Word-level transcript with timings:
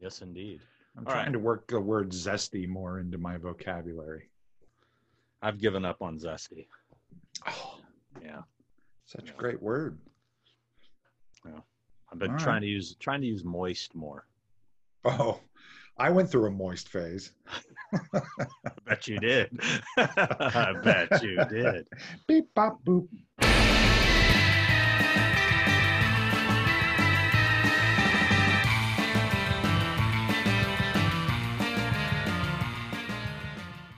Yes, 0.00 0.22
indeed. 0.22 0.60
I'm 0.96 1.06
All 1.06 1.12
trying 1.12 1.26
right. 1.26 1.32
to 1.32 1.38
work 1.38 1.66
the 1.68 1.80
word 1.80 2.10
zesty 2.10 2.66
more 2.68 2.98
into 3.00 3.18
my 3.18 3.36
vocabulary. 3.36 4.28
I've 5.42 5.58
given 5.60 5.84
up 5.84 6.02
on 6.02 6.18
zesty. 6.18 6.66
Oh, 7.46 7.78
Yeah, 8.22 8.42
such 9.06 9.26
Yeah. 9.26 9.32
a 9.32 9.36
great 9.36 9.62
word. 9.62 9.98
Yeah. 11.46 11.60
I've 12.12 12.18
been 12.18 12.30
All 12.30 12.36
right. 12.36 12.42
trying 12.42 12.60
to 12.62 12.66
use 12.66 12.96
trying 12.96 13.20
to 13.20 13.26
use 13.26 13.44
moist 13.44 13.94
more. 13.94 14.26
Oh, 15.04 15.40
I 15.96 16.10
went 16.10 16.30
through 16.30 16.46
a 16.46 16.50
moist 16.50 16.88
phase. 16.88 17.32
I 18.12 18.20
bet 18.84 19.06
you 19.06 19.18
did. 19.18 19.58
I 19.96 20.74
bet 20.82 21.22
you 21.22 21.44
did. 21.46 21.86
Beep, 22.26 22.52
bop, 22.54 22.82
boop. 22.84 23.08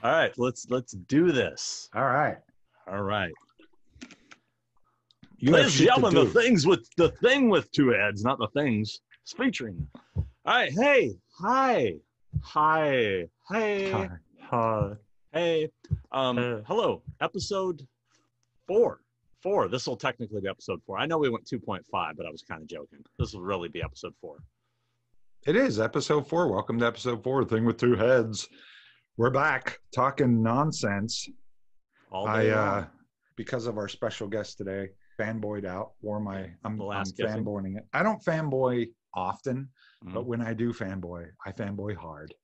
All 0.02 0.11
right, 0.11 0.37
let's 0.37 0.66
let's 0.69 0.92
do 0.92 1.30
this. 1.30 1.88
All 1.95 2.05
right. 2.05 2.38
All 2.91 3.02
right. 3.02 3.33
You 5.38 5.52
Ladies 5.52 5.79
and 5.79 5.88
gentlemen, 5.88 6.15
the 6.24 6.30
things 6.41 6.66
with 6.66 6.88
the 6.97 7.10
thing 7.10 7.48
with 7.48 7.70
two 7.70 7.91
heads, 7.91 8.24
not 8.24 8.38
the 8.38 8.48
things. 8.48 9.01
It's 9.23 9.33
featuring. 9.33 9.87
All 10.16 10.24
right, 10.45 10.73
hey, 10.73 11.12
hi, 11.38 11.95
hi, 12.43 13.29
hey, 13.48 13.91
Hi. 13.93 14.09
hi, 14.41 14.93
hey. 15.33 15.69
Um, 16.10 16.65
hello, 16.66 17.02
episode 17.21 17.87
four. 18.66 19.01
Four. 19.41 19.69
This 19.69 19.87
will 19.87 19.96
technically 19.96 20.41
be 20.41 20.48
episode 20.48 20.80
four. 20.84 20.98
I 20.98 21.07
know 21.07 21.19
we 21.19 21.29
went 21.29 21.46
two 21.46 21.60
point 21.60 21.84
five, 21.87 22.16
but 22.16 22.27
I 22.27 22.30
was 22.30 22.43
kind 22.43 22.60
of 22.62 22.69
joking. 22.69 23.05
This 23.21 23.34
will 23.34 23.43
really 23.43 23.69
be 23.69 23.82
episode 23.82 24.15
four. 24.21 24.38
It 25.46 25.55
is 25.55 25.79
episode 25.79 26.29
four. 26.29 26.48
Welcome 26.48 26.79
to 26.80 26.87
episode 26.87 27.23
four, 27.23 27.45
Thing 27.45 27.65
with 27.65 27.77
Two 27.77 27.95
Heads. 27.95 28.48
We're 29.16 29.30
back 29.30 29.79
talking 29.95 30.43
nonsense. 30.43 31.29
All 32.10 32.27
I, 32.27 32.45
day 32.45 32.51
uh, 32.51 32.85
because 33.37 33.66
of 33.66 33.79
our 33.79 33.88
special 33.88 34.27
guest 34.29 34.59
today, 34.59 34.88
fanboyed 35.19 35.65
out. 35.65 35.93
Wore 36.02 36.21
my, 36.21 36.51
I'm, 36.65 36.77
The 36.77 36.85
I'm 36.85 36.88
last 36.88 37.16
kissing. 37.16 37.45
fanboying 37.45 37.77
it. 37.77 37.87
I 37.93 38.02
don't 38.02 38.23
fanboy 38.24 38.88
often, 39.15 39.69
Mhm. 40.04 40.15
but 40.15 40.27
when 40.27 40.41
I 40.41 40.54
do 40.54 40.73
fanboy, 40.73 41.29
I 41.45 41.52
fanboy 41.52 41.96
hard. 41.96 42.35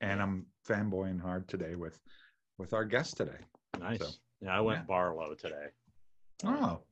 And 0.00 0.20
I'm 0.20 0.46
fanboying 0.68 1.20
hard 1.20 1.48
today 1.48 1.74
with, 1.74 1.98
with 2.58 2.72
our 2.74 2.84
guest 2.84 3.16
today. 3.16 3.38
nice. 3.80 4.00
so, 4.00 4.08
yeah, 4.40 4.56
I 4.56 4.60
went 4.60 4.80
yeah. 4.80 4.84
Barlow 4.86 5.34
today. 5.34 5.68
Oh, 6.44 6.50
all 6.50 6.82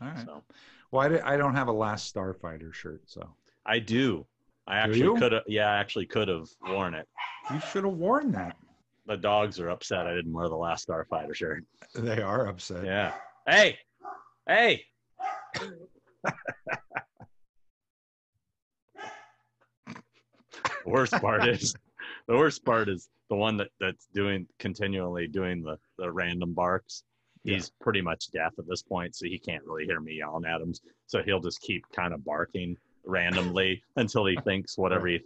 right. 0.00 0.24
So 0.24 0.42
Well, 0.90 1.02
I, 1.22 1.34
I 1.34 1.36
don't 1.36 1.54
have 1.54 1.68
a 1.68 1.72
Last 1.72 2.14
Starfighter 2.14 2.72
shirt, 2.72 3.02
so 3.06 3.34
I 3.66 3.78
do. 3.80 4.26
I 4.66 4.78
actually 4.78 5.18
could 5.18 5.32
have. 5.32 5.42
Yeah, 5.46 5.70
I 5.70 5.76
actually 5.76 6.06
could 6.06 6.28
have 6.28 6.46
worn 6.62 6.94
it. 6.94 7.06
you 7.52 7.60
should 7.60 7.84
have 7.84 7.92
worn 7.92 8.32
that. 8.32 8.56
The 9.06 9.16
dogs 9.16 9.60
are 9.60 9.68
upset 9.68 10.06
I 10.06 10.14
didn't 10.14 10.32
wear 10.32 10.48
the 10.48 10.56
last 10.56 10.88
Starfighter 10.88 11.34
shirt. 11.34 11.64
They 11.94 12.20
are 12.20 12.48
upset. 12.48 12.84
Yeah. 12.84 13.14
Hey, 13.46 13.78
hey. 14.48 14.82
the 19.84 19.92
worst 20.84 21.12
part 21.12 21.46
is 21.48 21.74
the 22.26 22.36
worst 22.36 22.64
part 22.64 22.88
is 22.88 23.08
the 23.28 23.36
one 23.36 23.56
that 23.56 23.68
that's 23.80 24.08
doing 24.14 24.46
continually 24.58 25.26
doing 25.28 25.62
the 25.62 25.78
the 25.98 26.10
random 26.10 26.52
barks. 26.52 27.04
He's 27.44 27.70
pretty 27.80 28.00
much 28.00 28.32
deaf 28.32 28.54
at 28.58 28.66
this 28.66 28.82
point, 28.82 29.14
so 29.14 29.26
he 29.26 29.38
can't 29.38 29.62
really 29.64 29.84
hear 29.84 30.00
me 30.00 30.14
yelling 30.14 30.44
at 30.44 30.60
him. 30.60 30.74
So 31.06 31.22
he'll 31.22 31.38
just 31.38 31.60
keep 31.60 31.84
kind 31.94 32.12
of 32.12 32.24
barking 32.24 32.76
randomly 33.04 33.84
until 33.96 34.26
he 34.26 34.36
thinks 34.44 34.76
whatever 34.76 35.06
he, 35.06 35.20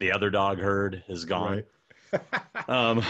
the 0.00 0.12
other 0.12 0.30
dog 0.30 0.58
heard 0.58 1.04
is 1.08 1.26
gone. 1.26 1.56
Right. 1.56 1.66
Um, 2.68 3.02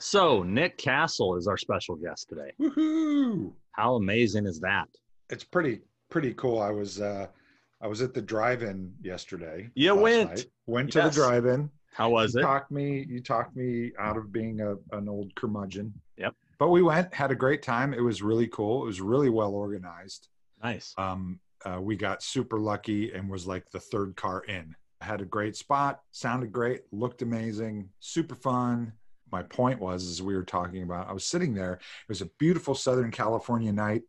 so 0.00 0.42
Nick 0.42 0.78
Castle 0.78 1.36
is 1.36 1.46
our 1.46 1.56
special 1.56 1.96
guest 1.96 2.28
today. 2.28 2.52
Woohoo! 2.60 3.52
How 3.72 3.94
amazing 3.96 4.46
is 4.46 4.60
that? 4.60 4.88
It's 5.30 5.44
pretty 5.44 5.80
pretty 6.10 6.34
cool. 6.34 6.60
I 6.60 6.70
was 6.70 7.00
uh 7.00 7.26
I 7.80 7.86
was 7.88 8.00
at 8.02 8.14
the 8.14 8.22
drive-in 8.22 8.92
yesterday. 9.02 9.68
You 9.74 9.94
went. 9.94 10.30
night. 10.30 10.46
Went 10.66 10.92
to 10.92 10.98
Yes. 11.00 11.14
the 11.14 11.20
drive-in. 11.22 11.70
How 11.92 12.10
was 12.10 12.34
you 12.34 12.40
it? 12.40 12.44
talked 12.44 12.70
me 12.70 13.06
you 13.08 13.20
talked 13.22 13.56
me 13.56 13.92
out 13.98 14.16
of 14.16 14.32
being 14.32 14.60
a, 14.60 14.76
an 14.92 15.08
old 15.08 15.34
curmudgeon. 15.34 15.92
Yep. 16.18 16.34
But 16.58 16.68
we 16.70 16.82
went, 16.82 17.12
had 17.12 17.30
a 17.30 17.34
great 17.34 17.62
time. 17.62 17.92
It 17.92 18.00
was 18.00 18.22
really 18.22 18.46
cool. 18.48 18.82
It 18.82 18.86
was 18.86 19.00
really 19.00 19.28
well 19.28 19.52
organized. 19.52 20.28
Nice. 20.62 20.94
Um, 20.96 21.38
uh, 21.64 21.78
we 21.80 21.96
got 21.96 22.22
super 22.22 22.58
lucky 22.58 23.12
and 23.12 23.28
was 23.28 23.46
like 23.46 23.70
the 23.70 23.80
third 23.80 24.16
car 24.16 24.40
in. 24.48 24.74
Had 25.00 25.20
a 25.20 25.26
great 25.26 25.56
spot, 25.56 26.00
sounded 26.10 26.52
great, 26.52 26.82
looked 26.90 27.22
amazing, 27.22 27.90
super 28.00 28.34
fun. 28.34 28.92
My 29.30 29.42
point 29.42 29.80
was, 29.80 30.08
as 30.08 30.22
we 30.22 30.34
were 30.34 30.44
talking 30.44 30.82
about, 30.82 31.08
I 31.08 31.12
was 31.12 31.24
sitting 31.24 31.54
there. 31.54 31.74
It 31.74 32.08
was 32.08 32.22
a 32.22 32.30
beautiful 32.38 32.74
Southern 32.74 33.10
California 33.10 33.72
night. 33.72 34.02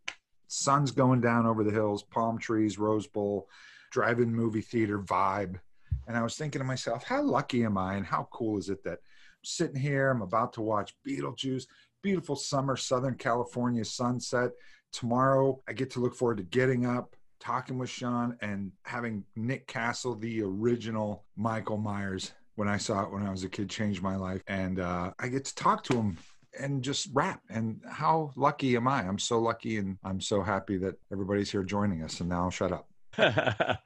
Sun's 0.46 0.90
going 0.90 1.20
down 1.20 1.46
over 1.46 1.62
the 1.62 1.72
hills, 1.72 2.02
palm 2.02 2.38
trees, 2.38 2.78
Rose 2.78 3.06
Bowl, 3.06 3.48
drive-in 3.90 4.34
movie 4.34 4.62
theater 4.62 5.00
vibe. 5.00 5.60
And 6.06 6.16
I 6.16 6.22
was 6.22 6.36
thinking 6.36 6.60
to 6.60 6.64
myself, 6.64 7.04
how 7.04 7.22
lucky 7.22 7.64
am 7.64 7.76
I, 7.76 7.94
and 7.94 8.06
how 8.06 8.28
cool 8.32 8.58
is 8.58 8.70
it 8.70 8.82
that 8.84 8.98
I'm 9.00 9.44
sitting 9.44 9.80
here? 9.80 10.10
I'm 10.10 10.22
about 10.22 10.54
to 10.54 10.62
watch 10.62 10.94
Beetlejuice, 11.06 11.66
beautiful 12.02 12.36
summer 12.36 12.76
Southern 12.76 13.16
California 13.16 13.84
sunset 13.84 14.52
tomorrow 14.92 15.60
I 15.68 15.72
get 15.72 15.90
to 15.90 16.00
look 16.00 16.14
forward 16.14 16.38
to 16.38 16.42
getting 16.44 16.86
up, 16.86 17.14
talking 17.40 17.78
with 17.78 17.90
Sean, 17.90 18.36
and 18.40 18.72
having 18.82 19.24
Nick 19.36 19.66
Castle, 19.66 20.14
the 20.14 20.42
original 20.42 21.24
Michael 21.36 21.76
Myers, 21.78 22.32
when 22.56 22.68
I 22.68 22.76
saw 22.76 23.04
it 23.04 23.12
when 23.12 23.24
I 23.24 23.30
was 23.30 23.44
a 23.44 23.48
kid, 23.48 23.70
changed 23.70 24.02
my 24.02 24.16
life. 24.16 24.42
And 24.48 24.80
uh, 24.80 25.12
I 25.18 25.28
get 25.28 25.44
to 25.44 25.54
talk 25.54 25.84
to 25.84 25.94
him 25.94 26.18
and 26.58 26.82
just 26.82 27.08
rap. 27.12 27.40
And 27.50 27.80
how 27.88 28.32
lucky 28.34 28.74
am 28.76 28.88
I? 28.88 29.02
I'm 29.06 29.18
so 29.18 29.38
lucky 29.38 29.76
and 29.76 29.96
I'm 30.02 30.20
so 30.20 30.42
happy 30.42 30.76
that 30.78 30.96
everybody's 31.12 31.50
here 31.52 31.62
joining 31.62 32.02
us. 32.02 32.18
And 32.20 32.28
now 32.28 32.42
I'll 32.44 32.50
shut 32.50 32.72
up. 32.72 32.88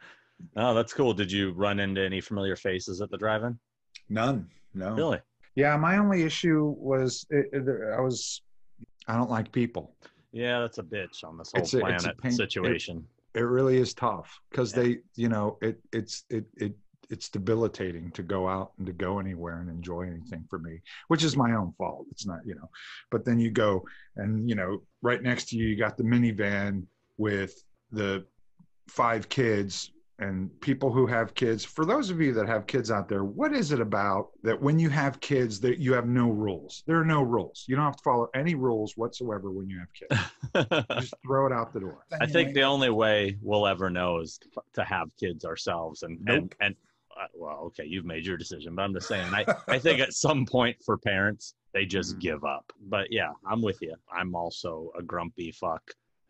oh, 0.57 0.75
that's 0.75 0.93
cool. 0.95 1.13
Did 1.13 1.31
you 1.31 1.53
run 1.53 1.81
into 1.81 2.01
any 2.01 2.21
familiar 2.21 2.57
faces 2.57 3.01
at 3.03 3.11
the 3.11 3.19
drive-in? 3.19 3.59
None. 4.09 4.49
No. 4.75 4.95
Really? 4.95 5.21
Yeah. 5.55 5.77
My 5.77 5.99
only 5.99 6.23
issue 6.23 6.75
was 6.79 7.27
it, 7.31 7.47
it- 7.53 7.93
I 7.95 8.01
was, 8.01 8.41
I 9.07 9.17
don't 9.17 9.31
like 9.31 9.53
people. 9.53 9.95
Yeah, 10.33 10.61
that's 10.61 10.79
a 10.79 10.83
bitch 10.83 11.25
on 11.25 11.37
this 11.37 11.53
whole 11.55 11.63
It's 11.63 11.75
a- 11.75 11.79
it's 11.87 12.05
a 12.05 12.07
planet 12.09 12.19
pain- 12.23 12.33
situation. 12.33 12.97
it 12.99 13.22
really 13.41 13.79
is 13.79 13.95
tough 13.95 14.41
because 14.51 14.77
Yeah. 14.77 14.83
they 14.83 14.99
you 15.15 15.29
know 15.29 15.59
it 15.63 15.81
it's 15.93 16.25
it 16.29 16.45
it 16.57 16.75
it's 17.11 17.29
debilitating 17.29 18.11
to 18.13 18.23
go 18.23 18.49
out 18.49 18.73
and 18.79 18.87
to 18.87 18.93
go 18.93 19.19
anywhere 19.19 19.61
and 19.61 19.69
enjoy 19.69 20.03
anything 20.03 20.45
for 20.49 20.59
me 20.59 20.81
which 21.09 21.25
is 21.25 21.37
my 21.37 21.55
own 21.55 21.73
fault 21.77 22.07
it's 22.11 22.27
not 22.27 22.41
you 22.45 22.55
know 22.55 22.71
but 23.11 23.25
then 23.25 23.39
you 23.39 23.51
go 23.51 23.85
and 24.17 24.49
you 24.49 24.55
know 24.55 24.83
right 25.03 25.23
next 25.23 25.49
to 25.49 25.57
you 25.57 25.67
you 25.67 25.77
got 25.77 25.97
the 25.97 26.03
minivan 26.05 26.85
with 27.17 27.63
the 27.91 28.25
five 28.89 29.29
kids 29.29 29.93
and 30.23 30.49
people 30.61 30.93
who 30.93 31.07
have 31.07 31.35
kids 31.35 31.65
for 31.65 31.85
those 31.85 32.09
of 32.11 32.21
you 32.21 32.33
that 32.33 32.47
have 32.47 32.67
kids 32.67 32.91
out 32.91 33.09
there 33.09 33.25
what 33.25 33.53
is 33.53 33.73
it 33.73 33.81
about 33.81 34.29
that 34.43 34.61
when 34.61 34.79
you 34.79 34.89
have 34.89 35.19
kids 35.21 35.59
that 35.61 35.79
you 35.79 35.93
have 35.93 36.07
no 36.07 36.29
rules 36.31 36.83
there 36.87 36.99
are 37.01 37.05
no 37.05 37.23
rules 37.23 37.65
you 37.67 37.75
don't 37.75 37.85
have 37.85 37.97
to 37.97 38.03
follow 38.03 38.29
any 38.35 38.55
rules 38.55 38.97
whatsoever 38.97 39.51
when 39.51 39.69
you 39.69 39.79
have 39.79 39.93
kids 39.93 40.21
You 40.95 40.97
just 41.01 41.15
throw 41.27 41.47
it 41.47 41.53
out 41.53 41.73
the 41.73 41.81
door 41.81 42.05
I 42.21 42.27
think 42.27 42.55
the 42.55 42.63
only 42.63 42.91
way 42.91 43.37
we'll 43.43 43.67
ever 43.67 43.91
know 43.91 44.21
is 44.21 44.39
to, 44.39 44.49
to 44.75 44.85
have 44.85 45.09
kids 45.19 45.45
ourselves, 45.45 46.03
and 46.03 46.19
and 46.29 46.43
Nope. 46.43 46.55
and 46.61 46.75
uh, 47.21 47.27
well, 47.35 47.59
okay, 47.67 47.85
you've 47.85 48.05
made 48.07 48.25
your 48.25 48.37
decision, 48.39 48.75
but 48.75 48.83
I'm 48.83 48.95
just 48.95 49.09
saying, 49.09 49.33
I 49.35 49.45
I 49.69 49.79
think 49.79 50.01
at 50.01 50.13
some 50.15 50.47
point 50.47 50.77
for 50.85 50.97
parents 50.99 51.55
they 51.75 51.85
just 51.85 52.17
Mhm. 52.17 52.21
give 52.21 52.45
up. 52.45 52.71
But 52.89 53.07
yeah, 53.11 53.33
I'm 53.47 53.61
with 53.63 53.79
you. 53.83 53.95
I'm 54.13 54.35
also 54.35 54.91
a 54.99 55.03
grumpy 55.03 55.53
fuck 55.53 55.83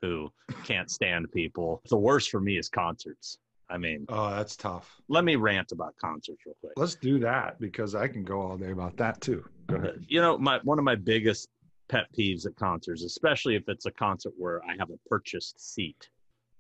who 0.03 0.31
can't 0.65 0.91
stand 0.91 1.31
people. 1.33 1.83
The 1.89 1.97
worst 1.97 2.31
for 2.31 2.41
me 2.41 2.59
is 2.59 2.69
concerts. 2.69 3.39
I 3.73 3.79
mean, 3.79 4.05
Oh, 4.11 4.31
that's 4.31 4.55
tough. 4.55 5.01
let 5.09 5.25
me 5.25 5.37
rant 5.37 5.73
about 5.73 5.97
concerts 5.97 6.43
real 6.45 6.55
quick. 6.61 6.73
Let's 6.77 6.95
do 6.95 7.19
that 7.21 7.59
because 7.59 7.95
I 7.95 8.07
can 8.07 8.23
go 8.23 8.41
all 8.41 8.59
day 8.59 8.71
about 8.73 8.97
that 8.99 9.21
too. 9.23 9.45
Go 9.67 9.77
ahead. 9.77 10.05
you 10.07 10.21
know 10.21 10.37
my 10.37 10.59
one 10.65 10.79
of 10.79 10.85
my 10.85 10.95
biggest 10.97 11.49
pet 11.89 12.05
peeves 12.17 12.45
at 12.47 12.55
concerts 12.57 13.03
especially 13.05 13.55
if 13.55 13.63
it's 13.69 13.87
a 13.87 13.91
concert 13.93 14.33
where 14.37 14.61
i 14.69 14.73
have 14.79 14.91
a 14.91 14.99
purchased 15.09 15.59
seat 15.61 16.09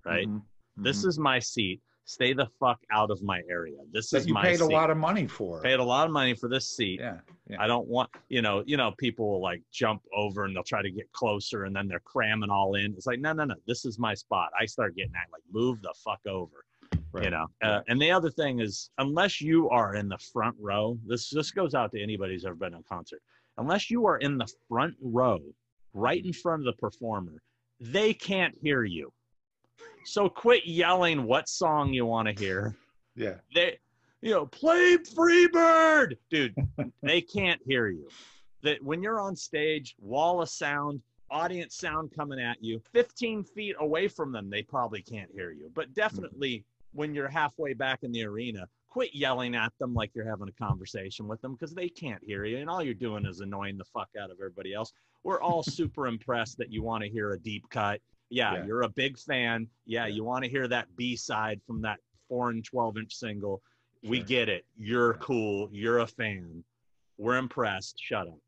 right 0.06 0.26
Mhm. 0.28 0.42
this 0.76 1.02
Mhm. 1.04 1.08
is 1.08 1.19
my 1.19 1.38
seat 1.38 1.81
stay 2.04 2.32
the 2.32 2.46
fuck 2.60 2.78
out 2.90 3.10
of 3.10 3.22
my 3.22 3.40
area 3.50 3.78
this 3.92 4.10
that 4.10 4.19
is 4.19 4.26
you 4.28 4.34
my 4.34 4.42
paid 4.42 4.58
seat. 4.58 4.64
a 4.64 4.66
lot 4.81 4.90
of 4.90 4.96
money 4.96 5.26
for. 5.26 5.60
paid 5.62 5.78
a 5.81 5.84
lot 5.84 6.06
of 6.06 6.12
money 6.12 6.34
for 6.34 6.48
this 6.48 6.66
seat 6.76 7.00
yeah, 7.00 7.20
yeah. 7.48 7.60
i 7.62 7.66
don't 7.66 7.86
want 7.88 8.08
you 8.28 8.40
know 8.42 8.62
you 8.66 8.76
know 8.76 8.92
people 8.98 9.28
will 9.31 9.42
like 9.42 9.62
jump 9.72 10.02
over 10.14 10.44
and 10.44 10.54
they'll 10.54 10.62
try 10.75 10.82
to 10.82 10.90
get 10.90 11.10
closer 11.12 11.64
and 11.64 11.75
then 11.76 11.86
they're 11.88 12.00
cramming 12.14 12.50
all 12.50 12.75
in 12.75 12.92
it's 12.94 13.06
like 13.06 13.20
no 13.20 13.32
no 13.32 13.44
no 13.44 13.54
this 13.66 13.84
is 13.84 13.98
my 13.98 14.14
spot 14.14 14.50
i 14.58 14.64
start 14.66 14.94
getting 14.96 15.12
that 15.12 15.26
like 15.32 15.42
move 15.50 15.81
the 15.82 15.94
fuck 16.04 16.20
over 16.26 16.64
Right. 17.12 17.24
you 17.24 17.30
know 17.30 17.46
uh, 17.62 17.80
and 17.88 18.00
the 18.00 18.10
other 18.10 18.30
thing 18.30 18.60
is 18.60 18.90
unless 18.98 19.40
you 19.40 19.68
are 19.70 19.94
in 19.94 20.08
the 20.08 20.18
front 20.32 20.56
row 20.58 20.98
this 21.06 21.30
this 21.30 21.50
goes 21.50 21.74
out 21.74 21.92
to 21.92 22.02
anybody 22.02 22.32
who's 22.34 22.44
ever 22.44 22.54
been 22.54 22.72
to 22.72 22.78
a 22.78 22.82
concert 22.82 23.20
unless 23.58 23.90
you 23.90 24.06
are 24.06 24.18
in 24.18 24.38
the 24.38 24.46
front 24.68 24.94
row 25.02 25.38
right 25.92 26.24
in 26.24 26.32
front 26.32 26.66
of 26.66 26.66
the 26.66 26.80
performer 26.80 27.42
they 27.80 28.14
can't 28.14 28.54
hear 28.62 28.84
you 28.84 29.12
so 30.04 30.28
quit 30.28 30.66
yelling 30.66 31.24
what 31.24 31.48
song 31.48 31.92
you 31.92 32.06
want 32.06 32.28
to 32.28 32.34
hear 32.34 32.74
Yeah. 33.14 33.34
they 33.54 33.78
you 34.22 34.30
know, 34.30 34.46
play 34.46 34.96
Freebird, 34.96 36.16
dude. 36.30 36.54
they 37.02 37.20
can't 37.20 37.60
hear 37.66 37.88
you. 37.88 38.08
That 38.62 38.82
when 38.82 39.02
you're 39.02 39.20
on 39.20 39.34
stage, 39.34 39.96
wall 40.00 40.40
of 40.40 40.48
sound, 40.48 41.02
audience 41.28 41.76
sound 41.76 42.12
coming 42.14 42.38
at 42.38 42.62
you, 42.62 42.80
15 42.92 43.42
feet 43.42 43.74
away 43.80 44.06
from 44.06 44.30
them, 44.30 44.48
they 44.48 44.62
probably 44.62 45.02
can't 45.02 45.28
hear 45.34 45.50
you. 45.50 45.70
But 45.74 45.92
definitely 45.94 46.64
when 46.92 47.14
you're 47.14 47.28
halfway 47.28 47.72
back 47.74 48.00
in 48.02 48.12
the 48.12 48.24
arena, 48.24 48.66
quit 48.88 49.14
yelling 49.14 49.54
at 49.54 49.72
them 49.78 49.94
like 49.94 50.10
you're 50.14 50.28
having 50.28 50.48
a 50.48 50.64
conversation 50.64 51.26
with 51.26 51.40
them 51.40 51.52
because 51.54 51.74
they 51.74 51.88
can't 51.88 52.22
hear 52.22 52.44
you. 52.44 52.58
And 52.58 52.68
all 52.68 52.82
you're 52.82 52.94
doing 52.94 53.24
is 53.26 53.40
annoying 53.40 53.78
the 53.78 53.84
fuck 53.84 54.08
out 54.20 54.30
of 54.30 54.36
everybody 54.38 54.74
else. 54.74 54.92
We're 55.24 55.40
all 55.40 55.62
super 55.62 56.06
impressed 56.06 56.58
that 56.58 56.70
you 56.70 56.82
want 56.82 57.02
to 57.04 57.08
hear 57.10 57.32
a 57.32 57.38
deep 57.38 57.64
cut. 57.70 58.00
Yeah, 58.28 58.54
Yeah. 58.54 58.66
you're 58.66 58.82
a 58.82 58.88
big 58.88 59.18
fan. 59.18 59.66
Yeah, 59.86 60.06
Yeah. 60.06 60.14
you 60.14 60.24
want 60.24 60.44
to 60.44 60.50
hear 60.50 60.68
that 60.68 60.94
B 60.96 61.16
side 61.16 61.60
from 61.66 61.80
that 61.82 62.00
four 62.28 62.50
and 62.50 62.64
12 62.64 62.98
inch 62.98 63.14
single. 63.14 63.62
We 64.02 64.22
get 64.22 64.48
it. 64.48 64.64
You're 64.76 65.12
Yeah. 65.14 65.18
cool. 65.20 65.68
You're 65.72 65.98
a 66.00 66.06
fan. 66.06 66.64
We're 67.18 67.36
impressed. 67.38 67.98
Shut 68.00 68.26
up. 68.26 68.38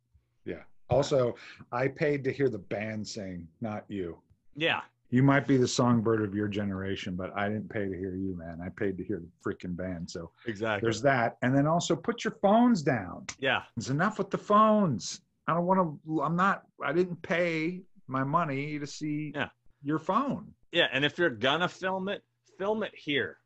Yeah. 0.45 0.63
Also, 0.91 1.37
I 1.73 1.89
paid 1.89 2.25
to 2.25 2.33
hear 2.33 2.49
the 2.49 2.59
band 2.59 3.07
sing, 3.07 3.49
not 3.61 3.85
you. 3.89 4.19
Yeah. 4.57 4.83
You 5.15 5.23
might 5.23 5.47
be 5.47 5.57
the 5.57 5.69
songbird 5.69 6.23
of 6.25 6.35
your 6.35 6.49
generation, 6.49 7.15
but 7.15 7.31
I 7.37 7.49
didn't 7.49 7.69
pay 7.71 7.85
to 7.89 7.97
hear 7.97 8.17
you, 8.17 8.37
man. 8.37 8.59
I 8.61 8.69
paid 8.71 8.99
to 8.99 9.05
hear 9.05 9.21
the 9.21 9.29
freaking 9.49 9.77
band. 9.77 10.11
So 10.11 10.33
Exactly. 10.49 10.85
there's 10.85 11.01
that. 11.03 11.37
And 11.43 11.55
then 11.57 11.69
also 11.69 11.95
put 11.95 12.25
your 12.25 12.37
phones 12.43 12.83
down. 12.83 13.25
yeah. 13.39 13.63
It's 13.77 13.91
enough 13.91 14.19
with 14.19 14.31
the 14.31 14.39
phones. 14.39 15.21
I 15.47 15.55
don't 15.55 15.67
want 15.67 15.79
to, 16.05 16.21
I'm 16.23 16.35
not, 16.35 16.65
I 16.85 16.93
didn't 16.93 17.23
pay 17.23 17.83
my 18.09 18.25
money 18.25 18.77
to 18.81 18.89
see 18.89 19.31
Yeah. 19.37 19.51
your 19.85 20.01
phone. 20.01 20.53
Yeah. 20.73 20.89
And 20.93 21.05
if 21.05 21.17
you're 21.17 21.31
gonna 21.31 21.69
film 21.69 22.09
it, 22.09 22.21
film 22.59 22.83
it 22.83 22.93
here. 22.97 23.39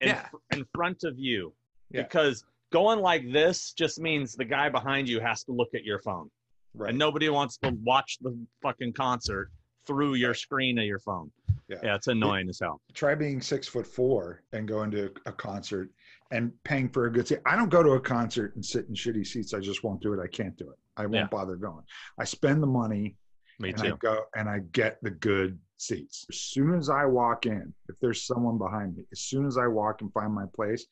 In, 0.00 0.08
Yeah. 0.08 0.26
in 0.52 0.64
front 0.74 1.04
of 1.04 1.16
you. 1.16 1.54
Yeah. 1.92 2.02
Because 2.02 2.44
going 2.72 2.98
like 2.98 3.30
this 3.30 3.72
just 3.72 4.00
means 4.00 4.34
the 4.34 4.44
guy 4.44 4.68
behind 4.68 5.08
you 5.08 5.20
has 5.20 5.44
to 5.44 5.52
look 5.52 5.74
at 5.76 5.84
your 5.84 6.00
phone. 6.00 6.28
Right. 6.74 6.90
And 6.90 6.98
nobody 6.98 7.28
wants 7.28 7.56
to 7.58 7.70
watch 7.84 8.18
the 8.20 8.36
fucking 8.62 8.94
concert 8.94 9.52
through 9.86 10.14
your 10.14 10.34
screen 10.34 10.78
of 10.78 10.84
your 10.84 10.98
phone. 10.98 11.30
Yeah. 11.68 11.76
Yeah, 11.82 11.94
it's 11.94 12.08
annoying 12.08 12.48
as 12.48 12.58
hell. 12.60 12.80
Try 12.94 13.14
being 13.14 13.40
six 13.40 13.66
foot 13.68 13.86
four 13.86 14.42
and 14.52 14.68
going 14.68 14.90
to 14.92 15.10
a 15.26 15.32
concert 15.32 15.90
and 16.30 16.52
paying 16.64 16.88
for 16.88 17.06
a 17.06 17.12
good 17.12 17.26
seat. 17.28 17.38
I 17.46 17.56
don't 17.56 17.68
go 17.70 17.82
to 17.82 17.90
a 17.92 18.00
concert 18.00 18.54
and 18.54 18.64
sit 18.64 18.86
in 18.88 18.94
shitty 18.94 19.26
seats. 19.26 19.54
I 19.54 19.60
just 19.60 19.82
won't 19.84 20.00
do 20.00 20.12
it. 20.14 20.20
I 20.22 20.26
can't 20.26 20.56
do 20.56 20.70
it. 20.70 20.78
I 20.96 21.02
won't 21.02 21.14
Yeah. 21.14 21.26
bother 21.28 21.56
going. 21.56 21.84
I 22.18 22.24
spend 22.24 22.62
the 22.62 22.66
money 22.66 23.16
Me 23.60 23.70
and 23.70 23.80
I 23.80 23.90
too. 23.90 23.96
go 23.96 24.24
and 24.36 24.48
I 24.48 24.60
get 24.72 24.98
the 25.02 25.10
good 25.10 25.58
seats. 25.76 26.26
As 26.30 26.40
soon 26.40 26.74
as 26.74 26.88
I 26.90 27.04
walk 27.06 27.46
in, 27.46 27.72
if 27.88 27.96
there's 28.00 28.24
someone 28.26 28.58
behind 28.58 28.96
me, 28.96 29.04
as 29.12 29.20
soon 29.20 29.46
as 29.46 29.56
I 29.58 29.66
walk 29.66 30.00
and 30.02 30.12
find 30.12 30.32
my 30.32 30.46
place, 30.54 30.86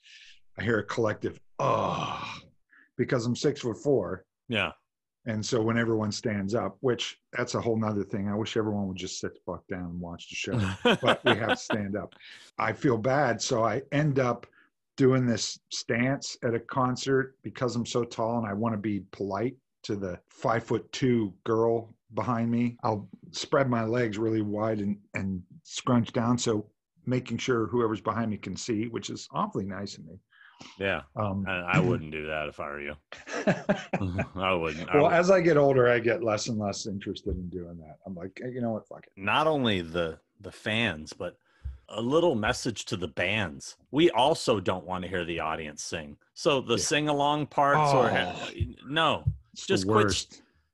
I 0.59 0.63
hear 0.63 0.79
a 0.81 0.85
collective 0.85 1.41
oh 1.59 2.41
because 2.97 3.25
I'm 3.27 3.37
six 3.37 3.61
foot 3.61 3.79
four. 3.83 4.25
Yeah. 4.49 4.73
And 5.25 5.45
so 5.45 5.63
when 5.63 5.79
everyone 5.79 6.11
stands 6.11 6.55
up, 6.55 6.77
which 6.81 7.19
that's 7.33 7.55
a 7.55 7.61
whole 7.61 7.77
nother 7.77 8.03
thing. 8.03 8.29
I 8.29 8.35
wish 8.35 8.57
everyone 8.57 8.89
would 8.89 8.97
just 8.97 9.21
sit 9.21 9.35
the 9.35 9.41
fuck 9.47 9.67
down 9.69 9.85
and 9.85 10.01
watch 10.01 10.29
the 10.29 10.35
show. 10.35 10.97
but 11.01 11.25
we 11.25 11.33
have 11.37 11.51
to 11.51 11.57
stand 11.57 11.97
up. 11.97 12.15
I 12.59 12.73
feel 12.73 12.99
bad. 12.99 13.41
So 13.41 13.65
I 13.65 13.83
end 13.93 14.19
up 14.19 14.47
doing 14.97 15.25
this 15.25 15.59
stance 15.71 16.37
at 16.43 16.55
a 16.55 16.61
concert 16.61 17.37
because 17.43 17.77
I'm 17.77 17.87
so 17.87 18.05
tall 18.05 18.39
and 18.39 18.47
I 18.47 18.53
want 18.53 18.75
to 18.75 18.79
be 18.79 19.05
polite 19.13 19.57
to 19.85 19.97
the 19.97 20.19
five 20.29 20.65
foot 20.65 20.91
two 20.93 21.33
girl 21.45 21.95
behind 22.15 22.51
me. 22.51 22.77
I'll 22.83 23.09
spread 23.31 23.71
my 23.71 23.85
legs 23.85 24.19
really 24.19 24.43
wide 24.43 24.81
and, 24.81 24.99
and 25.15 25.43
scrunch 25.63 26.13
down. 26.13 26.37
So 26.37 26.67
making 27.07 27.39
sure 27.39 27.67
whoever's 27.67 28.01
behind 28.01 28.31
me 28.31 28.37
can 28.37 28.57
see, 28.57 28.89
which 28.89 29.11
is 29.11 29.29
awfully 29.33 29.65
nice 29.65 29.97
of 29.99 30.05
me. 30.05 30.19
Yeah. 30.79 31.03
Um, 31.17 31.45
I, 31.49 31.75
I 31.75 31.79
wouldn't 31.81 32.11
do 32.13 32.27
that 32.27 32.49
if 32.49 32.61
I 32.61 32.67
were 32.71 32.81
you. 32.81 32.95
I 34.37 34.53
wouldn't. 34.55 34.89
I 34.91 34.95
well, 34.97 35.05
would- 35.05 35.13
as 35.13 35.31
I 35.31 35.41
get 35.41 35.57
older, 35.57 35.89
I 35.89 35.99
get 35.99 36.23
less 36.23 36.49
and 36.49 36.59
less 36.59 36.87
interested 36.87 37.37
in 37.37 37.49
doing 37.49 37.79
that. 37.79 37.99
I'm 38.07 38.15
like, 38.15 38.39
"Hey, 38.43 38.51
you 38.53 38.61
know 38.61 38.71
what? 38.73 38.87
Fuck 38.89 39.05
it. 39.07 39.13
not 39.21 39.47
only 39.47 39.81
the 39.81 40.19
the 40.41 40.53
fans, 40.53 41.13
but 41.13 41.37
a 41.89 42.01
little 42.01 42.35
message 42.35 42.85
to 42.87 42.97
the 42.97 43.09
bands. 43.09 43.77
We 43.91 44.11
also 44.11 44.61
don't 44.61 44.87
want 44.87 45.03
to 45.05 45.09
hear 45.11 45.25
the 45.25 45.41
audience 45.41 45.83
sing. 45.85 46.17
So 46.35 46.61
the 46.61 46.75
Yeah. 46.75 46.83
sing 46.83 47.09
along 47.09 47.47
parts 47.49 47.93
or 47.93 48.11
Oh. 48.11 48.51
no, 48.87 49.25
Just 49.55 49.87
quit 49.87 50.27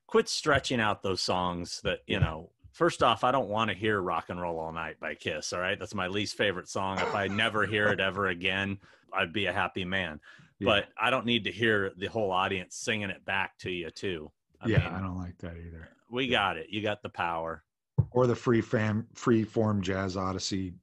quit 0.06 0.29
stretching 0.29 0.81
out 0.81 1.02
those 1.02 1.20
songs 1.20 1.81
that 1.82 1.99
you 2.06 2.19
know 2.19 2.49
first 2.73 3.02
off 3.02 3.25
i 3.25 3.31
don't 3.31 3.50
want 3.50 3.69
to 3.69 3.76
hear 3.76 4.00
rock 4.00 4.31
and 4.31 4.41
roll 4.41 4.58
all 4.58 4.73
night 4.73 4.99
by 5.00 5.14
kiss 5.14 5.52
all 5.52 5.61
right 5.61 5.79
that's 5.79 5.94
my 5.94 6.06
least 6.06 6.34
favorite 6.34 6.67
song 6.67 6.96
if 6.99 7.14
i 7.14 7.26
never 7.26 7.67
hear 7.67 7.88
it 7.88 8.00
ever 8.00 8.29
again 8.29 8.79
i'd 9.14 9.32
be 9.32 9.46
a 9.46 9.52
happy 9.52 9.84
man 9.84 10.20
Yeah. 10.58 10.66
but 10.66 10.88
i 11.00 11.10
don't 11.10 11.26
need 11.26 11.44
to 11.44 11.52
hear 11.52 11.93
the 11.96 12.06
whole 12.06 12.31
audience 12.31 12.76
singing 12.76 13.10
it 13.10 13.25
back 13.25 13.58
to 13.60 13.70
you 13.70 13.90
too 13.90 14.31
I 14.60 14.66
yeah, 14.69 14.78
mean, 14.78 14.94
I 14.94 15.00
don't 15.00 15.16
like 15.19 15.38
that 15.38 15.56
either. 15.56 15.88
we 16.10 16.25
yeah. 16.25 16.31
got 16.38 16.56
it 16.56 16.66
you 16.70 16.82
got 16.82 17.00
the 17.02 17.08
power 17.08 17.62
Or 18.10 18.26
the 18.26 18.34
free 18.34 18.60
fam 18.60 19.06
free 19.14 19.44
form 19.44 19.82
jazz 19.82 20.16
odyssey 20.16 20.75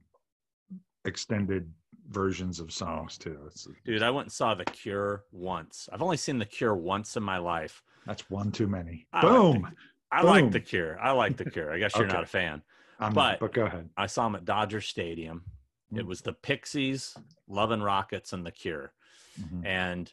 extended 1.04 1.70
versions 2.08 2.60
of 2.60 2.66
oh. 2.66 2.70
songs 2.70 3.18
too. 3.18 3.38
It's, 3.46 3.66
dude 3.84 4.02
i 4.02 4.10
went 4.10 4.26
and 4.26 4.32
saw 4.32 4.54
the 4.54 4.64
cure 4.64 5.24
once 5.32 5.88
i've 5.92 6.02
only 6.02 6.16
seen 6.16 6.38
the 6.38 6.44
cure 6.44 6.74
once 6.74 7.16
in 7.16 7.22
my 7.22 7.38
life 7.38 7.82
that's 8.06 8.30
one 8.30 8.52
too 8.52 8.68
many. 8.68 9.06
I 9.12 9.26
like 9.26 9.32
Boom. 9.34 9.74
i 10.12 10.22
like 10.22 10.50
the 10.52 10.60
cure 10.60 10.98
i 11.00 11.10
like 11.10 11.36
the 11.36 11.50
cure 11.50 11.72
i 11.72 11.78
guess 11.78 11.94
you're 11.96 12.04
Okay. 12.06 12.14
not 12.14 12.22
a 12.22 12.26
fan 12.26 12.62
I'm 12.98 13.12
but- 13.12 13.30
not, 13.32 13.40
but 13.40 13.52
go 13.52 13.66
ahead. 13.66 13.88
i 13.96 14.06
saw 14.06 14.26
him 14.26 14.36
at 14.36 14.44
dodger 14.44 14.80
stadium 14.80 15.42
it 15.94 16.04
Mm. 16.04 16.06
was 16.06 16.22
the 16.22 16.32
pixies 16.32 17.16
love 17.48 17.70
and 17.70 17.82
rockets 17.84 18.32
and 18.32 18.44
the 18.44 18.50
cure 18.50 18.92
Mhm. 19.40 19.64
and 19.64 20.12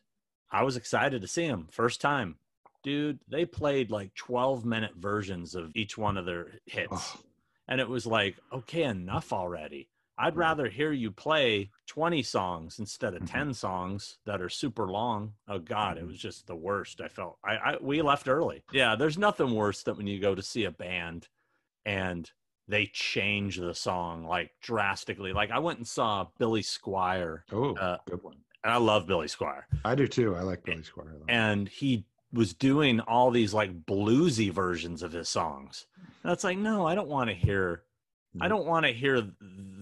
I 0.51 0.63
was 0.63 0.77
excited 0.77 1.21
to 1.21 1.27
see 1.27 1.47
them 1.47 1.67
first 1.71 1.99
time. 1.99 2.37
Dude, 2.83 3.19
they 3.27 3.45
played 3.45 3.89
like 3.89 4.13
12 4.13 4.65
minute 4.65 4.95
versions 4.95 5.55
of 5.55 5.71
each 5.75 5.97
one 5.97 6.15
of 6.17 6.25
their 6.25 6.59
hits. 6.65 6.91
Oh. 7.15 7.21
And 7.67 7.79
it 7.81 7.87
was 7.89 8.05
like, 8.05 8.37
okay, 8.51 8.83
enough 8.83 9.31
already. 9.33 9.89
I'd 10.15 10.35
rather 10.35 10.69
hear 10.69 10.91
you 10.91 11.09
play 11.09 11.71
20 11.87 12.21
songs 12.21 12.77
instead 12.77 13.15
of 13.15 13.23
Mhm. 13.23 13.27
10 13.31 13.53
songs 13.55 14.19
that 14.25 14.41
are 14.41 14.49
super 14.49 14.85
long. 14.91 15.33
Oh 15.47 15.57
God, 15.57 15.97
it 15.97 16.03
Mhm. 16.03 16.07
was 16.07 16.19
just 16.19 16.45
the 16.45 16.55
worst. 16.55 17.01
I 17.01 17.07
felt 17.07 17.39
I, 17.43 17.55
I 17.55 17.77
we 17.77 18.01
left 18.03 18.27
early. 18.27 18.63
Yeah, 18.71 18.95
there's 18.95 19.17
nothing 19.17 19.55
worse 19.55 19.81
than 19.81 19.97
when 19.97 20.05
you 20.05 20.19
go 20.19 20.35
to 20.35 20.43
see 20.43 20.65
a 20.65 20.71
band 20.71 21.29
and 21.85 22.29
they 22.67 22.85
change 22.87 23.57
the 23.57 23.73
song 23.73 24.25
like 24.25 24.51
drastically. 24.61 25.33
Like 25.33 25.51
I 25.51 25.59
went 25.59 25.79
and 25.79 25.87
saw 25.87 26.27
Billy 26.37 26.61
Squier, 26.61 27.41
Oh, 27.51 27.75
uh, 27.75 27.97
good 28.05 28.23
one. 28.23 28.37
and 28.63 28.71
I 28.73 28.77
love 28.77 29.05
Billy 29.07 29.27
Squier 29.27 29.63
I 29.85 29.95
do 29.95 30.07
too. 30.07 30.35
I 30.35 30.41
like 30.41 30.63
Billy 30.63 30.81
Squier. 30.83 31.21
and 31.27 31.67
he 31.67 32.05
was 32.31 32.53
doing 32.53 32.99
all 33.01 33.29
these 33.31 33.53
like 33.53 33.85
bluesy 33.85 34.51
versions 34.51 35.03
of 35.03 35.11
his 35.11 35.29
songs. 35.29 35.85
And 36.23 36.31
it's 36.31 36.43
like, 36.43 36.57
no, 36.57 36.87
I 36.87 36.95
don't 36.95 37.09
want 37.09 37.29
to 37.29 37.35
hear. 37.35 37.83
I 38.41 38.47
don't 38.47 38.65
want 38.65 38.85
to 38.87 38.91
hear 38.91 39.21
th- 39.21 39.33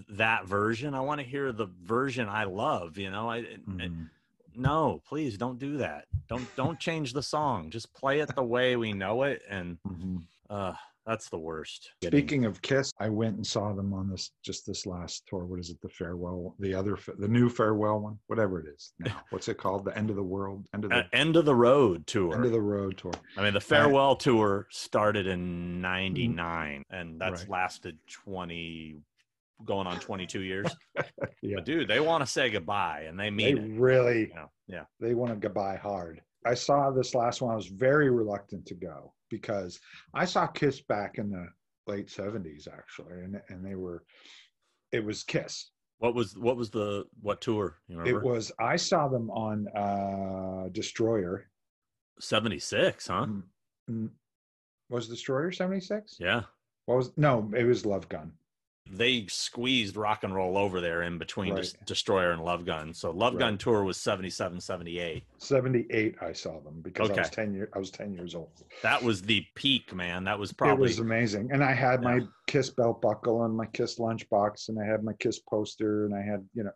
that 0.09 0.45
version. 0.45 0.93
I 0.93 0.99
want 0.99 1.21
to 1.21 1.25
hear 1.25 1.53
the 1.53 1.67
version 1.83 2.27
I 2.27 2.43
love. 2.43 2.97
You 2.97 3.09
know, 3.09 3.29
I, 3.29 3.37
I- 3.37 3.57
Mhm. 3.69 4.09
no, 4.53 5.01
please 5.07 5.37
don't 5.37 5.57
do 5.59 5.77
that. 5.77 6.07
Don't 6.27 6.45
don't 6.57 6.77
change 6.79 7.13
the 7.13 7.23
song. 7.23 7.69
Just 7.69 7.93
play 7.93 8.19
it 8.19 8.35
the 8.35 8.43
way 8.43 8.75
we 8.75 8.91
know 8.91 9.23
it. 9.23 9.41
And 9.49 9.77
Mhm. 9.87 10.23
uh, 10.49 10.73
that's 11.05 11.29
the 11.29 11.37
worst. 11.37 11.91
Speaking 12.03 12.45
of 12.45 12.61
Kiss, 12.61 12.91
I 12.99 13.09
went 13.09 13.35
and 13.35 13.45
saw 13.45 13.73
them 13.73 13.93
on 13.93 14.09
this 14.09 14.31
just 14.43 14.65
this 14.65 14.85
last 14.85 15.23
tour. 15.27 15.45
What 15.45 15.59
is 15.59 15.69
it? 15.69 15.81
The 15.81 15.89
farewell, 15.89 16.55
the 16.59 16.73
other, 16.73 16.97
the 17.17 17.27
new 17.27 17.49
farewell 17.49 17.99
one, 17.99 18.19
whatever 18.27 18.59
it 18.59 18.67
is 18.73 18.93
now. 18.99 19.19
What's 19.31 19.47
it 19.47 19.57
called? 19.57 19.85
The 19.85 19.97
end 19.97 20.09
of 20.09 20.15
the 20.15 20.23
world, 20.23 20.65
end 20.73 20.83
of 20.85 20.91
the 20.91 20.97
Uh, 20.97 21.03
end 21.13 21.35
of 21.37 21.45
the 21.45 21.55
road 21.55 22.05
tour. 22.07 22.35
end 22.35 22.45
of 22.45 22.51
the 22.51 22.61
road 22.61 22.97
tour. 22.97 23.13
I 23.37 23.41
mean, 23.43 23.53
the 23.53 23.59
farewell 23.61 24.15
tour 24.15 24.67
started 24.69 25.25
in 25.27 25.81
'99, 25.81 26.83
and 26.89 27.19
that's 27.19 27.41
Right. 27.41 27.49
lasted 27.49 27.97
20, 28.07 28.97
going 29.65 29.87
on 29.87 29.99
22 29.99 30.41
years. 30.41 30.67
Yeah, 31.43 31.55
But 31.55 31.65
dude, 31.65 31.87
they 31.87 31.99
want 31.99 32.21
to 32.21 32.27
say 32.27 32.51
goodbye, 32.51 33.05
and 33.07 33.19
they 33.19 33.25
they 33.25 33.31
mean 33.31 33.57
it. 33.57 33.79
really 33.79 34.27
You 34.29 34.35
know? 34.35 34.51
Yeah, 34.67 34.83
they 34.99 35.15
want 35.15 35.31
to 35.31 35.37
goodbye 35.37 35.75
hard. 35.77 36.21
I 36.45 36.53
saw 36.53 36.91
this 36.91 37.15
last 37.15 37.41
one. 37.41 37.51
I 37.51 37.55
was 37.55 37.65
very 37.67 38.09
reluctant 38.11 38.65
to 38.67 38.75
go 38.75 39.13
because 39.31 39.79
I 40.13 40.25
saw 40.25 40.45
Kiss 40.45 40.81
back 40.81 41.17
in 41.17 41.31
the 41.31 41.47
late 41.87 42.09
seventies 42.09 42.67
actually, 42.71 43.21
and 43.23 43.41
and 43.49 43.65
they 43.65 43.75
were, 43.75 44.03
it 44.91 45.03
was 45.03 45.23
Kiss. 45.23 45.71
what 45.99 46.13
was 46.13 46.37
what 46.37 46.57
was 46.57 46.69
the 46.69 47.05
what 47.21 47.41
tour? 47.41 47.77
You 47.87 48.01
It 48.03 48.21
was 48.21 48.51
I 48.59 48.75
saw 48.75 49.07
them 49.07 49.31
on 49.31 49.67
uh 49.69 50.69
Destroyer. 50.71 51.47
76, 52.19 53.07
huh? 53.07 53.25
Mm, 53.25 53.43
mm, 53.89 54.09
Was 54.89 55.07
Destroyer 55.07 55.51
seventy 55.51 55.79
six? 55.79 56.17
Yeah, 56.19 56.43
What 56.85 56.97
was 56.97 57.11
no? 57.17 57.49
It 57.57 57.63
was 57.63 57.85
Love 57.85 58.07
Gun. 58.09 58.33
They 58.89 59.25
squeezed 59.27 59.95
rock 59.95 60.23
and 60.23 60.35
roll 60.35 60.57
over 60.57 60.81
there 60.81 61.03
in 61.03 61.17
between 61.17 61.53
Right. 61.53 61.63
Des- 61.63 61.85
Destroyer 61.85 62.31
and 62.31 62.43
Love 62.43 62.65
Gun. 62.65 62.93
So 62.93 63.11
Love 63.11 63.33
Right. 63.33 63.39
Gun 63.39 63.57
tour 63.57 63.83
was 63.83 63.97
77, 63.97 64.59
78. 64.59 65.23
Seventy 65.37 65.85
eight. 65.91 66.15
I 66.21 66.33
saw 66.33 66.59
them 66.59 66.81
because 66.81 67.09
I 67.11 67.19
was 67.21 67.29
ten 67.29 67.53
years. 67.53 67.69
I 67.73 67.79
was 67.79 67.89
ten 67.91 68.13
years 68.13 68.35
old. 68.35 68.49
That 68.83 69.01
was 69.01 69.21
the 69.21 69.45
peak, 69.55 69.93
man. 69.95 70.23
That 70.25 70.37
was 70.37 70.51
probably 70.51 70.85
It 70.85 70.89
was 70.89 70.99
amazing, 70.99 71.51
and 71.51 71.63
I 71.63 71.73
had 71.73 72.01
my 72.01 72.21
Kiss 72.47 72.69
belt 72.69 73.01
buckle 73.01 73.45
and 73.45 73.55
my 73.55 73.65
Kiss 73.67 73.97
lunchbox, 73.99 74.69
and 74.69 74.77
I 74.79 74.85
had 74.85 75.03
my 75.03 75.13
Kiss 75.13 75.39
poster, 75.39 76.05
and 76.05 76.13
I 76.13 76.21
had 76.21 76.45
you 76.53 76.63
know 76.63 76.71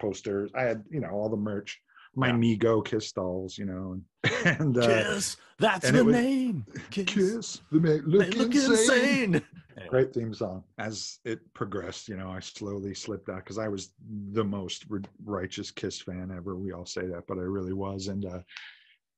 posters. 0.00 0.50
I 0.54 0.62
had, 0.62 0.82
you 0.90 1.00
know, 1.00 1.10
all 1.10 1.28
the 1.28 1.36
merch, 1.36 1.80
my 2.16 2.28
Yeah. 2.28 2.32
Mego 2.34 2.84
Kiss 2.84 3.12
dolls, 3.12 3.56
you 3.56 3.66
know, 3.66 4.00
and, 4.44 4.46
and 4.60 4.78
uh, 4.78 4.86
Kiss. 4.86 5.36
That's 5.58 5.86
and 5.86 5.96
the 5.98 6.04
was- 6.04 6.14
name. 6.14 6.66
Kiss. 6.90 7.04
Kiss. 7.06 7.60
Make 7.70 7.82
They 7.82 7.98
look, 8.10 8.34
look 8.34 8.54
insane. 8.54 9.34
insane. 9.36 9.42
Great 9.90 10.14
theme 10.14 10.32
song. 10.32 10.62
As 10.78 11.18
it 11.24 11.40
progressed, 11.52 12.08
you 12.08 12.16
know, 12.16 12.30
I 12.30 12.38
slowly 12.38 12.94
slipped 12.94 13.28
out 13.28 13.38
because 13.38 13.58
I 13.58 13.66
was 13.66 13.92
the 14.30 14.44
most 14.44 14.84
ri- 14.88 15.02
righteous 15.24 15.72
Kiss 15.72 16.00
fan 16.00 16.32
ever. 16.32 16.54
We 16.54 16.70
all 16.70 16.86
say 16.86 17.06
that, 17.06 17.24
but 17.26 17.38
I 17.38 17.42
really 17.42 17.72
was. 17.72 18.06
And 18.06 18.24
uh, 18.24 18.38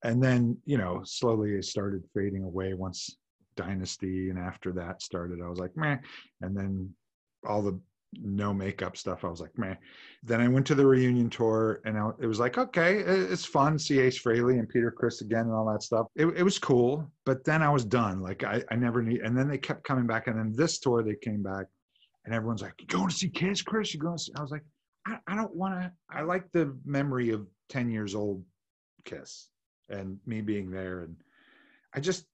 and 0.03 0.23
then 0.23 0.57
you 0.65 0.79
know, 0.79 1.03
slowly 1.05 1.57
it 1.57 1.67
started 1.67 2.03
fading 2.15 2.45
away 2.45 2.73
once 2.73 3.19
Dynasty 3.55 4.31
and 4.31 4.39
after 4.39 4.73
that 4.73 5.03
started. 5.03 5.41
I 5.45 5.49
was 5.51 5.59
like, 5.59 5.77
meh. 5.77 5.99
And 6.41 6.57
then 6.57 6.95
all 7.47 7.61
the 7.61 7.79
no 8.21 8.53
makeup 8.53 8.97
stuff, 8.97 9.25
I 9.25 9.29
was 9.29 9.41
like, 9.41 9.57
man. 9.59 9.77
Then 10.23 10.41
I 10.41 10.49
went 10.49 10.67
to 10.67 10.75
the 10.75 10.87
reunion 10.87 11.31
tour, 11.31 11.81
and 11.85 11.99
I, 11.99 12.11
it 12.21 12.27
was 12.27 12.39
like, 12.39 12.59
okay, 12.59 12.99
it's 12.99 13.45
fun. 13.45 13.79
See 13.79 13.99
Ace 13.99 14.23
Frehley 14.23 14.59
and 14.59 14.69
Peter 14.69 14.91
Criss 14.91 15.21
again 15.21 15.47
and 15.47 15.53
all 15.53 15.71
that 15.73 15.83
stuff. 15.83 16.07
It, 16.15 16.27
it 16.27 16.43
was 16.43 16.59
cool, 16.59 17.11
but 17.25 17.45
then 17.45 17.63
I 17.63 17.71
was 17.71 17.85
done. 17.85 18.21
Like 18.21 18.45
I, 18.45 18.63
I 18.71 18.77
never 18.77 19.03
need. 19.03 19.21
And 19.21 19.37
then 19.37 19.49
they 19.49 19.59
kept 19.59 19.85
coming 19.85 20.07
back, 20.07 20.27
and 20.27 20.39
then 20.39 20.53
this 20.55 20.79
tour 20.79 21.03
they 21.03 21.17
came 21.17 21.43
back, 21.43 21.67
and 22.25 22.35
everyone's 22.35 22.63
like, 22.63 22.75
"You 22.81 22.87
going 22.87 23.09
to 23.09 23.15
see 23.15 23.31
Kiss, 23.31 23.63
Chris? 23.63 23.95
You 23.95 24.01
going 24.01 24.17
to 24.17 24.23
see?" 24.23 24.33
I 24.37 24.43
was 24.43 24.51
like, 24.51 24.65
I, 25.07 25.19
I 25.27 25.35
don't 25.35 25.55
want 25.55 25.75
to. 25.75 25.93
I 26.11 26.23
like 26.23 26.51
the 26.53 26.77
memory 26.85 27.31
of 27.31 27.47
ten 27.69 27.91
years 27.91 28.15
old 28.15 28.45
Kiss 29.05 29.49
and 29.89 30.19
me 30.27 30.41
being 30.41 30.71
there, 30.71 31.01
and 31.01 31.17
I 31.95 32.01
just, 32.01 32.27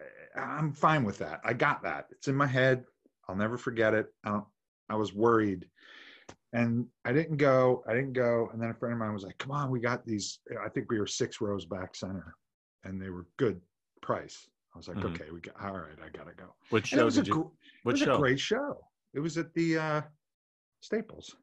eh, 0.00 0.40
I'm 0.40 0.72
fine 0.72 1.04
with 1.04 1.18
that. 1.18 1.40
I 1.44 1.52
got 1.52 1.82
that. 1.84 2.06
It's 2.10 2.28
in 2.28 2.34
my 2.34 2.46
head. 2.46 2.84
I'll 3.28 3.36
never 3.36 3.56
forget 3.56 3.94
it. 3.94 4.06
I, 4.24 4.30
don't, 4.30 4.44
I 4.90 4.96
was 4.96 5.14
worried, 5.14 5.66
and 6.52 6.86
I 7.04 7.12
didn't 7.12 7.36
go. 7.38 7.82
I 7.88 7.94
didn't 7.94 8.12
go. 8.12 8.48
And 8.52 8.60
then 8.60 8.70
a 8.70 8.74
friend 8.74 8.92
of 8.92 8.98
mine 8.98 9.12
was 9.12 9.24
like, 9.24 9.38
"Come 9.38 9.50
on, 9.52 9.70
we 9.70 9.80
got 9.80 10.04
these." 10.06 10.40
I 10.64 10.68
think 10.68 10.90
we 10.90 10.98
were 11.00 11.06
six 11.06 11.40
rows 11.40 11.64
back 11.64 11.94
center, 11.94 12.34
and 12.84 13.00
they 13.00 13.10
were 13.10 13.26
good 13.38 13.60
price. 14.02 14.48
I 14.74 14.78
was 14.78 14.88
like, 14.88 14.98
Mhm. 14.98 15.14
"Okay, 15.14 15.30
we 15.30 15.40
got. 15.40 15.56
All 15.60 15.72
right, 15.78 15.98
I 16.04 16.08
gotta 16.16 16.34
go." 16.34 16.54
Which 16.70 16.88
show 16.88 17.04
was 17.04 17.16
a 17.18 17.22
did 17.22 17.28
you? 17.28 17.34
gr- 17.34 17.48
Which 17.84 17.98
show? 18.00 18.18
great 18.18 18.40
show. 18.40 18.86
It 19.14 19.20
was 19.20 19.38
at 19.38 19.52
the 19.54 19.78
uh, 19.78 20.02
Staples. 20.80 21.36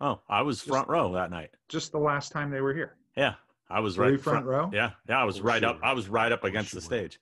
Oh, 0.00 0.20
I 0.28 0.42
was 0.42 0.58
Just- 0.58 0.68
front 0.68 0.88
row 0.88 1.12
that 1.14 1.30
night. 1.30 1.50
Just 1.68 1.92
the 1.92 1.98
last 1.98 2.30
time 2.32 2.50
they 2.50 2.60
were 2.60 2.74
here. 2.74 2.96
Yeah, 3.16 3.34
I 3.68 3.80
was 3.80 3.98
Were 3.98 4.04
right 4.04 4.12
you 4.12 4.18
front 4.18 4.46
row? 4.46 4.70
Yeah, 4.72 4.92
yeah, 5.08 5.20
I 5.20 5.24
was 5.24 5.40
Oh, 5.40 5.44
right 5.44 5.62
up. 5.64 5.78
I 5.82 5.92
was 5.92 6.08
right 6.08 6.30
up 6.32 6.40
Oh, 6.44 6.46
against 6.46 6.72
the 6.74 6.80
stage, 6.80 7.20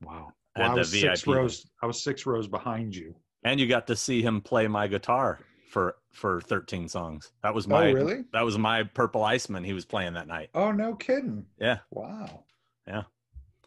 Wow. 0.00 0.32
Well, 0.56 0.70
I 0.70 0.74
was 0.74 0.90
six 0.90 1.26
rows. 1.26 1.66
I 1.82 1.86
was 1.86 2.02
six 2.02 2.24
rows 2.26 2.46
behind 2.46 2.94
you. 2.94 3.14
And 3.44 3.60
you 3.60 3.66
got 3.66 3.86
to 3.86 3.96
see 3.96 4.22
him 4.22 4.40
play 4.40 4.66
my 4.66 4.86
guitar 4.88 5.38
for 5.70 5.96
for 6.12 6.40
13 6.40 6.88
songs. 6.88 7.32
That 7.42 7.54
was 7.54 7.66
my 7.68 7.88
oh, 7.88 7.92
really? 7.92 8.24
that 8.32 8.44
was 8.44 8.56
my 8.58 8.82
Purple 8.84 9.24
Iceman. 9.24 9.64
He 9.64 9.72
was 9.72 9.84
playing 9.84 10.14
that 10.14 10.26
night. 10.28 10.50
Oh, 10.54 10.70
no 10.72 10.94
kidding. 10.94 11.44
Yeah, 11.58 11.78
Wow. 11.90 12.44
Yeah. 12.86 13.02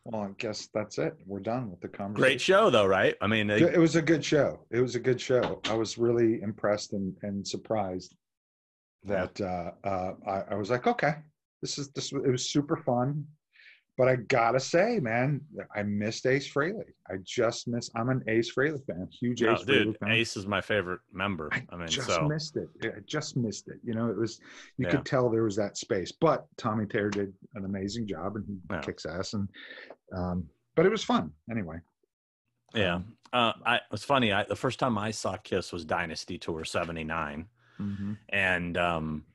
Well, 0.05 0.21
I 0.21 0.29
guess 0.37 0.69
that's 0.73 0.99
it. 0.99 1.17
We're 1.25 1.41
done 1.41 1.69
with 1.69 1.81
the 1.81 1.89
conversation. 1.89 2.21
great 2.21 2.39
show 2.41 2.69
though, 2.69 2.85
right? 2.85 3.15
I 3.19 3.27
mean, 3.27 3.47
they- 3.47 3.61
It 3.61 3.77
was 3.77 3.97
a 3.97 4.01
good 4.01 4.23
show. 4.23 4.65
It 4.71 4.79
was 4.79 4.95
a 4.95 5.01
good 5.01 5.19
show. 5.19 5.59
I 5.65 5.73
was 5.73 5.97
really 5.97 6.41
impressed 6.41 6.93
and, 6.93 7.13
and 7.23 7.45
surprised 7.45 8.15
that 9.03 9.39
uh, 9.41 9.71
uh, 9.83 10.13
I, 10.25 10.43
I 10.51 10.55
was 10.55 10.69
like, 10.69 10.87
okay, 10.87 11.15
this 11.61 11.77
is 11.77 11.89
this. 11.89 12.13
was- 12.13 12.23
It 12.25 12.31
was 12.31 12.49
super 12.49 12.77
fun, 12.77 13.25
but 13.97 14.07
I 14.07 14.15
gotta 14.17 14.59
say, 14.59 14.99
man, 14.99 15.41
I 15.75 15.81
missed 15.83 16.25
Ace 16.27 16.51
Frehley. 16.51 16.85
I 17.09 17.15
just 17.23 17.67
miss. 17.67 17.89
I'm 17.95 18.09
an 18.09 18.23
Ace 18.27 18.53
Frehley 18.53 18.85
fan. 18.85 19.07
Huge 19.19 19.41
no, 19.41 19.53
Ace 19.53 19.63
dude, 19.63 19.87
Frehley 19.87 19.97
fan. 19.99 20.11
Ace 20.11 20.37
is 20.37 20.45
my 20.47 20.61
favorite 20.61 20.99
member. 21.11 21.49
I, 21.51 21.63
I 21.71 21.75
mean, 21.77 21.87
just 21.87 22.07
so 22.07 22.27
missed 22.27 22.57
it. 22.57 22.69
I 22.83 22.99
just 23.05 23.35
missed 23.37 23.67
it. 23.69 23.79
You 23.83 23.93
know, 23.95 24.09
it 24.09 24.17
was 24.17 24.39
you 24.77 24.85
Yeah. 24.85 24.91
could 24.91 25.05
tell 25.05 25.29
there 25.29 25.43
was 25.43 25.55
that 25.55 25.77
space. 25.77 26.11
But 26.11 26.45
Tommy 26.57 26.85
Thayer 26.85 27.09
did 27.09 27.33
an 27.55 27.65
amazing 27.65 28.07
job, 28.07 28.35
and 28.35 28.45
he 28.45 28.57
Yeah. 28.69 28.81
kicks 28.81 29.05
ass. 29.05 29.33
And 29.33 29.49
um, 30.15 30.47
but 30.75 30.85
it 30.85 30.89
was 30.89 31.03
fun 31.03 31.31
anyway. 31.51 31.77
yeah. 32.75 33.01
Uh, 33.33 33.51
I 33.65 33.79
it's 33.91 34.03
funny. 34.05 34.31
I 34.31 34.43
the 34.43 34.55
first 34.55 34.79
time 34.79 34.97
I 34.97 35.11
saw 35.11 35.35
Kiss 35.37 35.73
was 35.73 35.83
Dynasty 35.85 36.37
Tour 36.37 36.63
'79. 36.65 37.47
and 38.29 38.77
um 38.77 39.25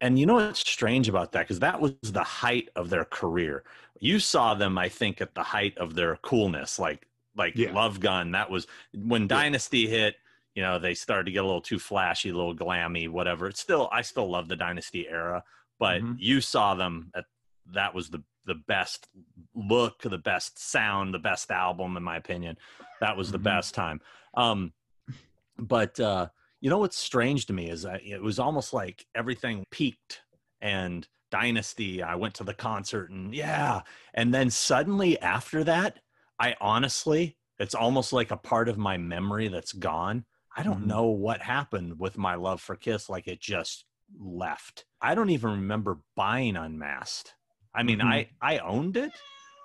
and 0.00 0.18
you 0.18 0.26
know 0.26 0.34
what's 0.34 0.60
strange 0.60 1.08
about 1.08 1.32
that? 1.32 1.40
Because 1.42 1.60
that 1.60 1.80
was 1.80 1.94
the 2.02 2.22
height 2.24 2.68
of 2.76 2.90
their 2.90 3.04
career. 3.04 3.64
You 4.00 4.18
saw 4.18 4.54
them 4.54 4.78
i 4.78 4.88
think 4.88 5.20
at 5.20 5.34
the 5.34 5.42
height 5.42 5.76
of 5.78 5.94
their 5.94 6.16
coolness 6.16 6.78
like 6.78 7.06
like 7.36 7.54
Yeah. 7.54 7.72
love 7.72 8.00
gun. 8.00 8.32
That 8.32 8.50
was 8.50 8.66
when 8.94 9.26
dynasty 9.26 9.86
hit 9.86 10.16
you 10.54 10.62
know 10.62 10.78
they 10.78 10.94
started 10.94 11.24
to 11.26 11.30
get 11.32 11.44
a 11.44 11.46
little 11.46 11.60
too 11.60 11.78
flashy 11.78 12.30
a 12.30 12.34
little 12.34 12.54
glammy 12.56 13.08
whatever. 13.08 13.46
It's 13.48 13.60
still 13.60 13.88
i 13.92 14.02
still 14.02 14.28
love 14.30 14.48
the 14.48 14.56
dynasty 14.56 15.06
era 15.08 15.44
but 15.78 16.00
Mhm. 16.02 16.16
you 16.18 16.40
saw 16.40 16.74
them 16.74 17.10
at 17.14 17.24
that 17.66 17.94
was 17.94 18.08
the 18.10 18.22
the 18.46 18.54
best 18.54 19.06
look 19.54 20.00
the 20.02 20.18
best 20.18 20.58
sound 20.58 21.12
the 21.14 21.18
best 21.18 21.50
album 21.50 21.96
in 21.96 22.02
my 22.02 22.16
opinion. 22.16 22.56
That 23.00 23.16
was 23.16 23.30
the 23.30 23.38
Mhm. 23.38 23.42
best 23.44 23.74
time. 23.74 24.00
Um 24.34 24.72
but 25.58 26.00
uh 26.00 26.28
you 26.60 26.68
know 26.70 26.78
what's 26.78 26.98
strange 26.98 27.46
to 27.46 27.52
me 27.52 27.70
is 27.70 27.84
I, 27.86 27.96
it 28.04 28.22
was 28.22 28.38
almost 28.38 28.72
like 28.72 29.04
everything 29.14 29.64
peaked 29.70 30.20
and 30.60 31.06
dynasty 31.30 32.02
i 32.02 32.14
went 32.16 32.34
to 32.34 32.44
the 32.44 32.54
concert 32.54 33.10
and 33.10 33.34
yeah 33.34 33.82
and 34.14 34.34
then 34.34 34.50
suddenly 34.50 35.18
after 35.20 35.64
that 35.64 36.00
i 36.38 36.54
honestly 36.60 37.36
it's 37.58 37.74
almost 37.74 38.12
like 38.12 38.30
a 38.30 38.36
part 38.36 38.68
of 38.68 38.76
my 38.78 38.96
memory 38.98 39.48
that's 39.48 39.72
gone 39.72 40.24
i 40.56 40.62
don't 40.62 40.82
Mhm. 40.82 40.86
know 40.86 41.06
what 41.06 41.40
happened 41.40 41.98
with 41.98 42.18
my 42.18 42.34
love 42.34 42.60
for 42.60 42.74
kiss 42.76 43.08
like 43.08 43.26
it 43.28 43.40
just 43.40 43.84
left 44.18 44.84
i 45.00 45.14
don't 45.14 45.30
even 45.30 45.50
remember 45.52 45.98
buying 46.16 46.56
unmasked 46.56 47.34
i 47.74 47.82
mean 47.84 48.00
Mhm. 48.00 48.06
i 48.06 48.28
i 48.42 48.58
owned 48.58 48.96
it 48.96 49.12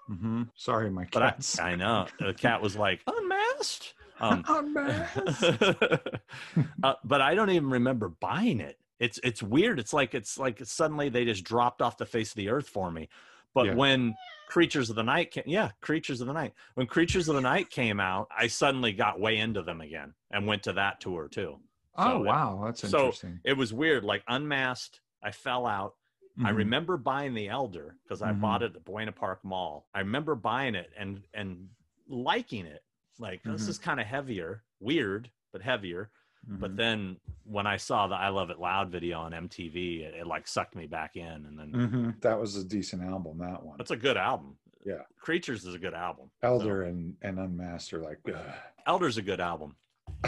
Mm-hmm. 0.08 0.44
Sorry, 0.54 0.92
my 0.92 1.06
cat. 1.06 1.58
I, 1.60 1.72
I 1.72 1.76
know 1.76 2.06
the 2.20 2.36
cat 2.36 2.62
was 2.62 2.76
like 2.76 3.02
unmasked 3.08 3.96
um 4.20 4.44
Unmasked. 4.50 5.44
uh, 6.84 6.94
but 7.04 7.22
I 7.22 7.36
don't 7.36 7.50
even 7.50 7.70
remember 7.70 8.10
buying 8.10 8.60
it. 8.60 8.80
It's 9.00 9.20
it's 9.24 9.44
weird. 9.44 9.80
It's 9.80 9.94
like 9.94 10.14
it's 10.16 10.38
like 10.38 10.60
suddenly 10.64 11.10
they 11.10 11.26
just 11.26 11.44
dropped 11.44 11.82
off 11.82 11.98
the 11.98 12.06
face 12.06 12.32
of 12.32 12.36
the 12.36 12.50
earth 12.50 12.70
for 12.70 12.90
me. 12.92 13.10
But 13.54 13.68
Yeah. 13.68 13.76
when 13.76 14.16
Creatures 14.50 14.90
of 14.90 14.96
the 14.96 15.04
Night 15.04 15.32
came, 15.32 15.44
yeah, 15.48 15.72
Creatures 15.82 16.22
of 16.22 16.28
the 16.28 16.34
Night. 16.34 16.54
When 16.76 16.88
Creatures 16.88 17.28
of 17.30 17.36
the 17.36 17.42
Night 17.42 17.70
came 17.70 18.00
out, 18.00 18.28
I 18.38 18.48
suddenly 18.48 18.94
got 18.94 19.20
way 19.20 19.38
into 19.38 19.62
them 19.64 19.82
again 19.82 20.14
and 20.32 20.46
went 20.48 20.64
to 20.64 20.74
that 20.74 21.02
tour 21.02 21.28
too. 21.28 21.58
oh 21.98 22.04
So 22.04 22.18
it- 22.24 22.26
wow, 22.26 22.62
that's 22.66 22.82
so 22.90 23.00
interesting. 23.06 23.40
It 23.44 23.54
was 23.58 23.74
weird. 23.74 24.04
Like 24.04 24.24
Unmasked, 24.28 25.02
I 25.24 25.32
fell 25.32 25.66
out. 25.66 25.96
I 26.44 26.52
Mhm. 26.52 26.56
remember 26.58 26.98
buying 26.98 27.34
the 27.34 27.48
Elder 27.50 27.96
because 28.04 28.22
I 28.22 28.32
Mhm. 28.34 28.42
bought 28.42 28.62
it 28.62 28.76
at 28.76 28.84
Buena 28.86 29.12
Park 29.14 29.44
Mall. 29.44 29.88
I 29.94 30.00
remember 30.00 30.36
buying 30.36 30.76
it 30.76 30.92
and 30.98 31.24
and 31.34 31.70
liking 32.08 32.66
it. 32.66 32.84
Like 33.20 33.44
this 33.44 33.66
Mhm. 33.66 33.70
is 33.70 33.78
kind 33.78 34.00
of 34.00 34.06
heavier, 34.08 34.64
weird 34.80 35.30
but 35.52 35.62
heavier. 35.62 36.10
But 36.48 36.74
Mhm. 36.74 36.78
then 36.78 37.20
when 37.44 37.66
I 37.66 37.78
saw 37.78 38.06
the 38.08 38.16
I 38.16 38.30
Love 38.30 38.52
It 38.52 38.60
Loud 38.60 38.92
video 38.92 39.20
on 39.20 39.34
MTV, 39.34 40.04
it, 40.04 40.14
it 40.14 40.28
like 40.28 40.48
sucked 40.48 40.76
me 40.76 40.86
back 40.86 41.16
in. 41.16 41.26
And 41.46 41.58
then 41.58 41.72
Mhm. 41.72 42.22
that 42.22 42.40
was 42.40 42.56
a 42.56 42.64
decent 42.64 43.02
album. 43.04 43.40
That 43.40 43.64
one. 43.64 43.78
that's 43.78 43.92
a 43.92 43.96
good 43.98 44.18
album. 44.18 44.58
Yeah. 44.86 45.02
Creatures 45.18 45.66
is 45.66 45.74
a 45.74 45.80
good 45.80 45.96
album. 45.96 46.30
Elder 46.44 46.84
and 46.84 47.18
and 47.22 47.40
Unmasked 47.40 47.94
are 47.94 48.02
like. 48.02 48.20
ugh. 48.28 48.56
Elder's 48.86 49.18
a 49.18 49.24
good 49.24 49.40
album. 49.40 49.76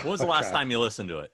When 0.02 0.08
was 0.08 0.20
the 0.22 0.26
last 0.26 0.46
Okay. 0.48 0.54
time 0.56 0.72
you 0.72 0.80
listened 0.80 1.10
to 1.10 1.20
it? 1.20 1.32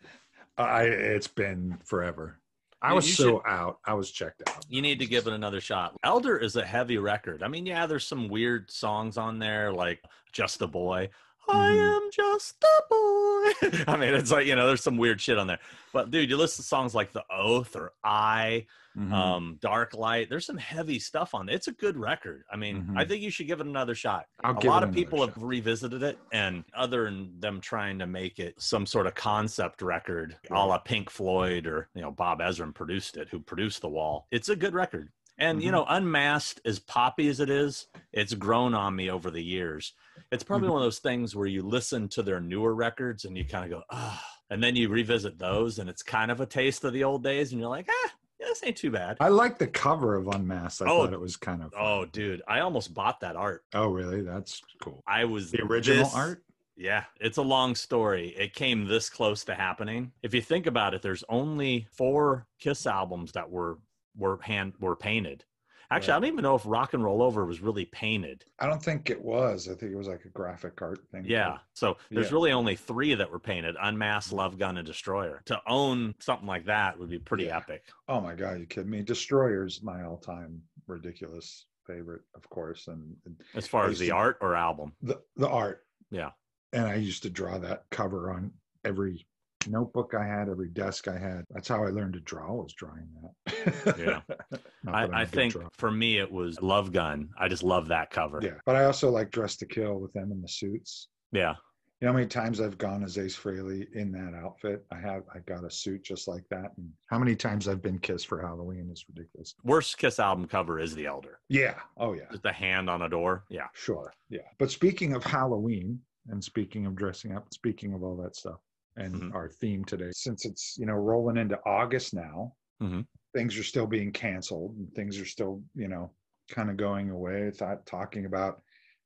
I 0.58 0.84
it's 0.84 1.28
been 1.30 1.78
forever. 1.86 2.40
I 2.82 2.90
You- 2.90 2.96
was 2.96 3.08
you 3.08 3.14
so 3.14 3.44
out. 3.48 3.80
I 3.86 3.94
was 3.94 4.12
checked 4.12 4.44
out. 4.50 4.66
You 4.68 4.82
need 4.82 5.00
to 5.00 5.06
give 5.06 5.26
it 5.28 5.32
another 5.34 5.62
shot. 5.62 5.96
Elder 6.04 6.38
is 6.38 6.58
a 6.58 6.66
heavy 6.66 6.98
record. 6.98 7.42
I 7.42 7.48
mean, 7.48 7.66
yeah, 7.66 7.86
there's 7.86 8.06
some 8.06 8.28
weird 8.28 8.70
songs 8.70 9.18
on 9.18 9.40
there, 9.40 9.72
like 9.72 10.04
Just 10.34 10.62
a 10.62 10.68
Boy. 10.68 11.10
I 11.50 11.72
Mhm. 11.72 11.96
am 11.96 12.10
just 12.12 12.64
a 12.64 12.82
boy. 12.90 13.84
I 13.92 13.98
mean, 13.98 14.14
it's 14.14 14.32
like, 14.32 14.46
you 14.48 14.56
know, 14.56 14.68
there's 14.68 14.84
some 14.84 14.98
weird 14.98 15.20
shit 15.22 15.38
on 15.38 15.48
there. 15.48 15.60
But 15.92 16.10
dude, 16.12 16.30
you 16.30 16.38
listen 16.38 16.64
to 16.64 16.68
songs 16.68 16.96
like 16.96 17.12
The 17.12 17.24
Oath 17.30 17.76
or 17.76 17.94
I, 18.04 18.66
Mhm. 18.98 19.12
um, 19.12 19.58
Dark 19.60 19.94
Light. 19.96 20.30
There's 20.30 20.46
some 20.46 20.58
heavy 20.58 21.00
stuff 21.00 21.34
on 21.34 21.50
it. 21.50 21.56
It's 21.56 21.68
a 21.68 21.72
good 21.72 21.98
record. 21.98 22.44
I 22.52 22.56
mean, 22.58 22.84
Mhm. 22.84 22.98
I 22.98 23.06
think 23.06 23.22
you 23.24 23.32
should 23.32 23.48
give 23.48 23.60
it 23.60 23.66
another 23.68 23.96
shot. 23.96 24.28
I'll 24.44 24.54
a 24.58 24.62
lot 24.70 24.84
of 24.84 24.94
people 24.94 25.20
another 25.20 25.34
have 25.34 25.44
revisited 25.44 26.04
it, 26.04 26.20
and 26.32 26.64
other 26.76 27.06
than 27.06 27.40
them 27.40 27.60
trying 27.60 27.98
to 28.00 28.06
make 28.08 28.40
it 28.40 28.60
some 28.62 28.86
sort 28.86 29.08
of 29.08 29.16
concept 29.16 29.82
record, 29.82 30.38
a 30.52 30.54
la 30.54 30.78
Pink 30.78 31.10
Floyd 31.10 31.66
or 31.68 31.90
you 31.96 32.02
know 32.02 32.12
Bob 32.12 32.40
Ezrin 32.40 32.74
produced 32.74 33.18
it, 33.18 33.30
who 33.30 33.40
produced 33.40 33.82
The 33.82 33.90
Wall. 33.90 34.28
It's 34.32 34.50
a 34.50 34.56
good 34.56 34.74
record, 34.76 35.12
and 35.38 35.62
you 35.62 35.70
Mhm. 35.70 35.74
know, 35.74 35.86
Unmasked, 35.88 36.62
as 36.66 36.80
poppy 36.80 37.28
as 37.28 37.40
it 37.40 37.50
is, 37.50 37.88
it's 38.12 38.34
grown 38.34 38.74
on 38.74 38.96
me 38.96 39.10
over 39.10 39.30
the 39.32 39.44
years. 39.44 39.94
It's 40.32 40.44
probably 40.44 40.68
Mhm. 40.68 40.74
one 40.74 40.82
of 40.82 40.86
those 40.86 41.00
things 41.00 41.36
where 41.36 41.48
you 41.48 41.64
listen 41.64 42.08
to 42.10 42.24
their 42.24 42.40
newer 42.40 42.74
records 42.76 43.26
and 43.26 43.38
you 43.38 43.46
kind 43.46 43.66
of 43.66 43.80
go, 43.80 43.84
ah, 43.90 44.24
and 44.50 44.64
then 44.64 44.76
you 44.76 44.90
revisit 44.90 45.38
those, 45.40 45.80
and 45.80 45.90
it's 45.90 46.04
kind 46.04 46.32
of 46.32 46.40
a 46.42 46.46
taste 46.46 46.84
of 46.84 46.94
the 46.94 47.04
old 47.04 47.24
days, 47.24 47.52
and 47.52 47.60
you're 47.62 47.70
like, 47.70 47.88
ah, 47.90 48.14
yeah, 48.40 48.48
this 48.48 48.64
ain't 48.64 48.78
too 48.78 48.92
bad. 48.92 49.18
I 49.20 49.30
like 49.30 49.58
the 49.58 49.68
cover 49.68 50.16
of 50.16 50.28
Unmasked. 50.28 50.82
I 50.82 50.86
Oh. 50.92 51.06
thought 51.06 51.14
it 51.14 51.20
was 51.20 51.36
kind 51.38 51.64
of. 51.64 51.72
fun. 51.72 51.82
Oh, 51.84 52.06
dude, 52.06 52.42
I 52.48 52.60
almost 52.60 52.94
bought 52.94 53.20
that 53.22 53.36
art. 53.36 53.64
Oh, 53.74 53.88
really? 53.90 54.22
That's 54.22 54.62
cool. 54.82 55.04
I 55.08 55.26
was 55.26 55.52
The 55.52 55.64
original 55.64 56.04
this- 56.06 56.16
art. 56.16 56.44
Yeah, 56.76 57.06
it's 57.20 57.38
a 57.38 57.44
long 57.44 57.76
story. 57.76 58.30
It 58.30 58.56
came 58.56 58.86
this 58.86 59.08
close 59.08 59.44
to 59.46 59.54
happening. 59.54 60.12
If 60.24 60.34
you 60.34 60.42
think 60.42 60.66
about 60.66 60.96
it, 60.96 61.04
there's 61.04 61.24
only 61.30 61.88
four 61.92 62.48
Kiss 62.60 62.88
albums 62.88 63.32
that 63.34 63.50
were 63.52 63.78
were 64.16 64.40
hand 64.42 64.74
were 64.80 64.96
painted. 64.96 65.44
Actually, 65.92 66.12
Right. 66.14 66.18
I 66.18 66.20
don't 66.22 66.30
even 66.34 66.44
know 66.44 66.56
if 66.56 66.64
Rock 66.66 66.94
and 66.96 67.04
Roll 67.04 67.22
Over 67.22 67.46
was 67.46 67.60
really 67.62 67.86
painted. 67.86 68.46
I 68.58 68.66
don't 68.68 68.82
think 68.82 69.10
it 69.12 69.22
was. 69.22 69.68
I 69.70 69.76
think 69.76 69.92
it 69.92 69.96
was 69.98 70.08
like 70.08 70.26
a 70.26 70.30
graphic 70.30 70.82
art 70.82 71.00
thing. 71.12 71.26
Yeah. 71.26 71.60
So 71.74 71.98
there's 72.10 72.28
Yeah. 72.30 72.34
really 72.34 72.52
only 72.52 72.76
three 72.76 73.14
that 73.14 73.30
were 73.30 73.40
painted: 73.40 73.76
Unmasked, 73.80 74.34
Love 74.34 74.58
Gun, 74.58 74.78
and 74.78 74.88
Destroyer. 74.88 75.42
To 75.46 75.62
own 75.68 76.16
something 76.20 76.48
like 76.48 76.66
that 76.66 76.98
would 76.98 77.10
be 77.10 77.20
pretty 77.20 77.46
Yeah. 77.46 77.58
epic. 77.58 77.86
Oh 78.08 78.20
my 78.22 78.34
god, 78.34 78.60
you 78.60 78.66
kidding 78.66 78.90
me? 78.90 79.04
Destroyer's 79.04 79.84
my 79.84 80.04
all-time 80.04 80.64
ridiculous 80.88 81.68
favorite, 81.86 82.22
of 82.34 82.50
course, 82.50 82.88
and, 82.88 83.16
and 83.26 83.36
As 83.56 83.68
far 83.68 83.86
as 83.88 84.00
the 84.00 84.08
to- 84.08 84.16
art 84.16 84.38
or 84.42 84.56
album. 84.56 84.94
the 85.02 85.22
the 85.36 85.50
art. 85.50 85.86
Yeah. 86.10 86.32
And 86.72 86.86
I 86.88 86.96
used 86.96 87.22
to 87.24 87.30
draw 87.30 87.60
that 87.60 87.86
cover 87.92 88.32
on 88.32 88.52
every 88.84 89.28
notebook 89.68 90.14
I 90.18 90.26
had, 90.26 90.50
every 90.50 90.70
desk 90.70 91.08
I 91.08 91.18
had. 91.18 91.44
That's 91.52 91.68
how 91.68 91.84
I 91.84 91.90
learned 91.90 92.14
to 92.14 92.20
draw. 92.22 92.54
Was 92.54 92.74
drawing 92.74 93.08
that. 93.22 93.98
Yeah. 93.98 94.22
Not 94.84 95.10
that 95.10 95.14
I, 95.14 95.22
I 95.22 95.26
think 95.26 95.54
drawer. 95.54 95.70
for 95.78 95.92
me 95.92 96.20
it 96.20 96.32
was 96.32 96.62
Love 96.62 96.92
Gun. 96.92 97.30
I 97.40 97.48
just 97.48 97.64
love 97.64 97.88
that 97.88 98.10
cover. 98.10 98.40
Yeah, 98.42 98.60
but 98.66 98.76
I 98.76 98.86
also 98.86 99.10
like 99.10 99.32
Dress 99.32 99.56
to 99.58 99.66
Kill 99.66 100.00
with 100.00 100.14
them 100.14 100.32
in 100.32 100.42
the 100.42 100.48
suits. 100.48 101.08
Yeah. 101.32 101.56
You 102.02 102.08
know 102.08 102.14
how 102.16 102.18
many 102.18 102.28
times 102.28 102.60
I've 102.60 102.78
gone 102.78 103.02
as 103.02 103.18
Ace 103.18 103.38
Frehley 103.38 103.86
in 103.94 104.12
that 104.12 104.34
outfit? 104.36 104.86
I 104.92 105.00
have. 105.00 105.24
I 105.34 105.40
got 105.40 105.64
a 105.64 105.72
suit 105.72 106.04
just 106.04 106.28
like 106.28 106.44
that. 106.50 106.74
And 106.76 106.90
how 107.06 107.18
many 107.18 107.34
times 107.34 107.70
I've 107.70 107.82
been 107.82 107.98
kissed 107.98 108.28
for 108.28 108.42
Halloween 108.42 108.90
is 108.92 109.06
ridiculous. 109.08 109.56
Worst 109.64 109.98
Kiss 109.98 110.20
album 110.20 110.46
cover 110.46 110.82
is 110.82 110.94
The 110.94 111.06
Elder. 111.06 111.40
Yeah. 111.48 111.76
Oh 111.98 112.12
yeah. 112.12 112.26
Just 112.30 112.46
a 112.46 112.52
hand 112.52 112.90
on 112.90 113.04
a 113.04 113.10
door. 113.10 113.46
Yeah. 113.50 113.68
Sure. 113.74 114.14
Yeah. 114.30 114.42
But 114.60 114.70
speaking 114.70 115.16
of 115.16 115.24
Halloween 115.24 115.98
and 116.28 116.44
speaking 116.44 116.86
of 116.86 116.98
dressing 116.98 117.38
up, 117.38 117.48
speaking 117.54 117.94
of 117.94 118.04
all 118.04 118.18
that 118.18 118.36
stuff 118.36 118.60
and 118.96 119.16
Mhm. 119.16 119.34
our 119.34 119.50
theme 119.50 119.84
today, 119.86 120.12
since 120.12 120.46
it's, 120.46 120.78
you 120.78 120.86
know, 120.86 120.94
rolling 120.94 121.38
into 121.38 121.60
August 121.66 122.14
now, 122.14 122.56
Mhm. 122.80 123.08
things 123.34 123.58
are 123.58 123.64
still 123.64 123.88
being 123.88 124.12
canceled 124.12 124.76
and 124.78 124.94
things 124.94 125.20
are 125.20 125.26
still, 125.26 125.64
you 125.76 125.88
know, 125.88 126.16
kind 126.50 126.70
of 126.70 126.78
going 126.78 127.10
away. 127.10 127.48
I 127.48 127.52
thought 127.52 127.86
talking 127.86 128.26
about 128.26 128.64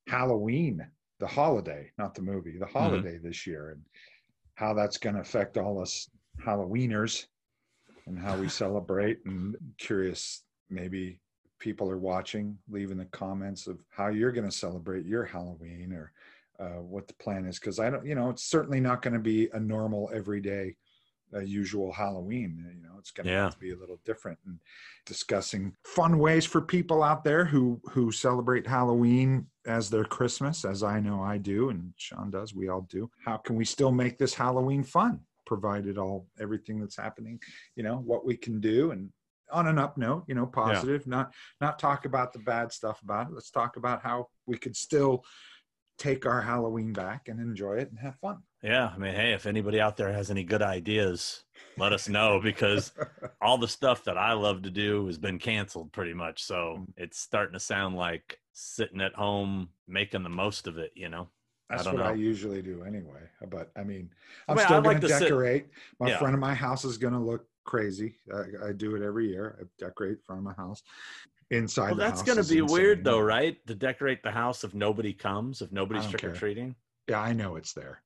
Halloween, 0.08 0.92
the 1.20 1.28
holiday, 1.28 1.92
not 1.98 2.16
the 2.16 2.22
movie, 2.22 2.58
the 2.58 2.66
holiday 2.66 3.18
this 3.18 3.48
year 3.48 3.72
and 3.72 3.86
how 4.56 4.74
that's 4.74 4.98
going 4.98 5.16
to 5.16 5.22
affect 5.22 5.58
all 5.58 5.82
us 5.82 6.10
Halloweeners 6.40 7.28
and 8.08 8.20
how 8.20 8.38
we 8.38 8.50
celebrate. 8.50 9.20
And 9.26 9.56
curious, 9.78 10.44
maybe 10.70 11.22
people 11.60 11.90
are 11.90 11.98
watching, 11.98 12.60
leave 12.68 12.92
in 12.92 12.98
the 12.98 13.06
comments 13.06 13.68
of 13.68 13.84
how 13.90 14.08
you're 14.10 14.32
going 14.32 14.50
to 14.50 14.56
celebrate 14.56 15.06
your 15.06 15.26
Halloween 15.26 15.94
or 15.94 16.14
uh, 16.60 16.82
what 16.82 17.08
the 17.08 17.14
plan 17.16 17.46
is. 17.46 17.60
Because 17.60 17.80
I 17.80 17.90
don't, 17.90 18.06
you 18.06 18.16
know, 18.16 18.30
it's 18.30 18.44
certainly 18.44 18.80
not 18.80 19.02
going 19.02 19.14
to 19.14 19.20
be 19.20 19.50
a 19.54 19.60
normal, 19.60 20.10
everyday, 20.14 20.76
uh, 21.34 21.40
usual 21.40 21.92
Halloween. 21.92 22.64
You 22.76 22.82
know, 22.88 22.96
it's 22.98 23.12
going 23.12 23.28
to 23.28 23.32
Yeah. 23.32 23.50
to 23.50 23.58
be 23.60 23.72
a 23.72 23.78
little 23.78 24.00
different. 24.06 24.40
And 24.46 24.60
discussing 25.06 25.74
fun 25.84 26.20
ways 26.20 26.46
for 26.46 26.62
people 26.62 27.02
out 27.02 27.24
there 27.24 27.46
who 27.46 27.82
who 27.92 28.12
celebrate 28.12 28.68
Halloween 28.68 29.48
as 29.66 29.90
their 29.90 30.04
Christmas, 30.04 30.66
as 30.66 30.84
I 30.84 31.00
know 31.00 31.22
I 31.22 31.38
do, 31.38 31.70
and 31.70 31.94
Sean 31.98 32.30
does. 32.30 32.54
We 32.54 32.68
all 32.68 32.82
do. 32.82 33.10
How 33.26 33.38
can 33.38 33.56
we 33.56 33.66
still 33.66 33.92
make 33.92 34.18
this 34.18 34.34
Halloween 34.34 34.84
fun? 34.84 35.22
Provided 35.46 35.98
all 35.98 36.28
everything 36.40 36.80
that's 36.80 36.98
happening, 36.98 37.40
you 37.76 37.84
know, 37.84 37.98
what 38.00 38.26
we 38.26 38.36
can 38.36 38.60
do 38.60 38.92
and 38.92 39.12
on 39.50 39.66
an 39.68 39.80
up 39.80 39.98
note, 39.98 40.26
you 40.28 40.36
know, 40.36 40.46
positive, 40.46 41.08
not 41.08 41.34
not 41.62 41.80
talk 41.80 42.04
about 42.04 42.34
the 42.34 42.40
bad 42.40 42.72
stuff 42.74 43.02
about 43.02 43.28
it. 43.28 43.34
Let's 43.34 43.50
talk 43.50 43.78
about 43.78 44.02
how 44.04 44.28
we 44.46 44.58
could 44.58 44.76
still 44.76 45.24
take 45.98 46.26
our 46.26 46.42
Halloween 46.42 46.94
back 46.94 47.28
and 47.28 47.40
enjoy 47.40 47.74
it 47.78 47.90
and 47.90 48.00
have 48.00 48.16
fun. 48.20 48.38
Yeah. 48.64 48.92
I 48.94 48.98
mean, 48.98 49.14
hey, 49.14 49.34
if 49.34 49.46
anybody 49.46 49.80
out 49.80 49.98
there 49.98 50.12
has 50.12 50.30
any 50.32 50.44
good 50.44 50.62
ideas, 50.62 51.44
let 51.78 51.94
us 51.94 52.08
know 52.10 52.40
because 52.42 52.92
all 53.42 53.58
the 53.58 53.68
stuff 53.68 54.04
that 54.06 54.18
I 54.18 54.34
love 54.34 54.62
to 54.64 54.70
do 54.72 55.06
has 55.08 55.18
been 55.18 55.40
canceled 55.40 55.92
pretty 55.92 56.14
much. 56.14 56.44
So 56.44 56.78
Mm. 56.80 56.86
it's 56.98 57.20
starting 57.20 57.54
to 57.54 57.60
sound 57.60 57.96
like 57.96 58.40
sitting 58.54 59.02
at 59.02 59.14
home 59.14 59.70
making 59.88 60.24
the 60.24 60.30
most 60.30 60.68
of 60.68 60.78
it, 60.78 60.92
you 60.96 61.10
know? 61.10 61.30
That's 61.70 61.84
don't 61.84 61.96
what 61.96 62.06
I 62.06 62.14
usually 62.14 62.62
do 62.62 62.84
anyway. 62.84 63.20
But 63.50 63.72
I 63.76 63.84
mean, 63.84 64.10
I 64.48 64.54
I'm 64.54 64.58
still 64.60 64.82
going 64.82 64.96
like 64.96 65.02
to 65.02 65.08
to 65.10 65.14
sit- 65.14 65.20
decorate. 65.26 65.68
My 66.00 66.10
Yeah. 66.10 66.18
front 66.18 66.34
of 66.34 66.40
my 66.40 66.54
house 66.54 66.86
is 66.86 66.98
going 66.98 67.14
to 67.14 67.20
look 67.20 67.46
crazy. 67.68 68.16
I, 68.34 68.70
I 68.70 68.72
do 68.72 68.96
it 68.96 69.04
every 69.04 69.28
year. 69.30 69.60
I 69.62 69.66
decorate 69.78 70.24
front 70.26 70.40
of 70.40 70.44
my 70.46 70.54
house. 70.54 70.82
Inside, 71.52 71.90
Well, 71.90 71.96
the 71.98 72.02
that's 72.02 72.24
going 72.24 72.42
to 72.42 72.48
be 72.48 72.62
weird 72.62 73.04
though, 73.04 73.20
right? 73.20 73.56
To 73.68 73.76
decorate 73.76 74.24
the 74.24 74.32
house 74.32 74.64
if 74.64 74.74
nobody 74.74 75.14
comes, 75.14 75.62
if 75.62 75.72
nobody's 75.72 76.08
trick 76.08 76.26
or 76.26 76.34
treating. 76.34 76.76
Yeah, 77.08 77.22
I 77.22 77.32
know 77.34 77.56
it's 77.56 77.72
there, 77.74 78.02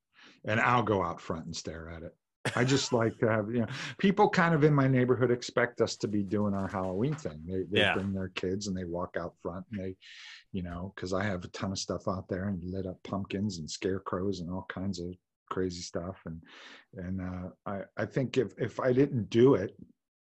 and 0.45 0.59
I'll 0.59 0.83
go 0.83 1.01
out 1.01 1.19
front 1.21 1.45
and 1.45 1.55
stare 1.55 1.89
at 1.89 2.03
it. 2.03 2.13
I 2.55 2.63
just 2.63 2.93
like 3.01 3.17
to 3.19 3.27
have 3.27 3.49
you 3.51 3.61
know 3.61 3.67
people 3.97 4.29
kind 4.29 4.53
of 4.53 4.63
in 4.63 4.75
my 4.75 4.87
neighborhood 4.87 5.31
expect 5.31 5.81
us 5.81 5.95
to 5.97 6.07
be 6.07 6.21
doing 6.21 6.53
our 6.53 6.67
Halloween 6.67 7.15
thing. 7.15 7.41
They 7.47 7.63
they 7.63 7.81
Yeah. 7.81 7.93
bring 7.93 8.13
their 8.13 8.29
kids 8.35 8.67
and 8.67 8.77
they 8.77 8.83
walk 8.83 9.15
out 9.19 9.33
front 9.41 9.65
and 9.71 9.81
they, 9.81 9.95
you 10.51 10.61
know, 10.61 10.93
because 10.95 11.11
I 11.13 11.23
have 11.23 11.43
a 11.43 11.47
ton 11.47 11.71
of 11.71 11.79
stuff 11.79 12.07
out 12.07 12.27
there 12.27 12.47
and 12.49 12.63
lit 12.63 12.85
up 12.85 13.01
pumpkins 13.03 13.57
and 13.57 13.69
scarecrows 13.69 14.39
and 14.41 14.51
all 14.51 14.67
kinds 14.69 14.99
of 14.99 15.15
crazy 15.51 15.81
stuff 15.81 16.17
and 16.25 16.41
and 16.95 17.21
uh, 17.21 17.49
I 17.65 17.81
I 17.97 18.05
think 18.05 18.37
if 18.37 18.53
if 18.57 18.79
I 18.79 18.91
didn't 18.91 19.29
do 19.29 19.53
it, 19.55 19.75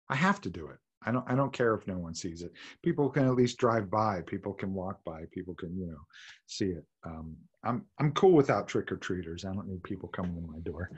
I 0.09 0.17
have 0.17 0.41
to 0.41 0.51
do 0.51 0.67
it. 0.67 0.79
I 1.05 1.13
don't 1.13 1.25
I 1.31 1.35
don't 1.35 1.53
care 1.53 1.75
if 1.75 1.87
no 1.87 1.99
one 1.99 2.15
sees 2.15 2.43
it. 2.43 2.53
People 2.83 3.09
can 3.09 3.27
at 3.27 3.35
least 3.35 3.59
drive 3.59 3.91
by. 3.91 4.23
People 4.27 4.53
can 4.53 4.75
walk 4.75 5.05
by. 5.05 5.25
People 5.33 5.55
can 5.55 5.77
you 5.79 5.87
know 5.87 6.03
see 6.47 6.71
it. 6.79 6.85
Um, 7.05 7.37
I'm 7.63 7.85
I'm 7.99 8.13
cool 8.13 8.33
without 8.33 8.67
trick 8.67 8.91
or 8.91 8.97
treaters. 8.97 9.45
I 9.45 9.53
don't 9.53 9.69
need 9.69 9.83
people 9.85 10.09
coming 10.09 10.35
to 10.35 10.53
my 10.53 10.59
door. 10.61 10.91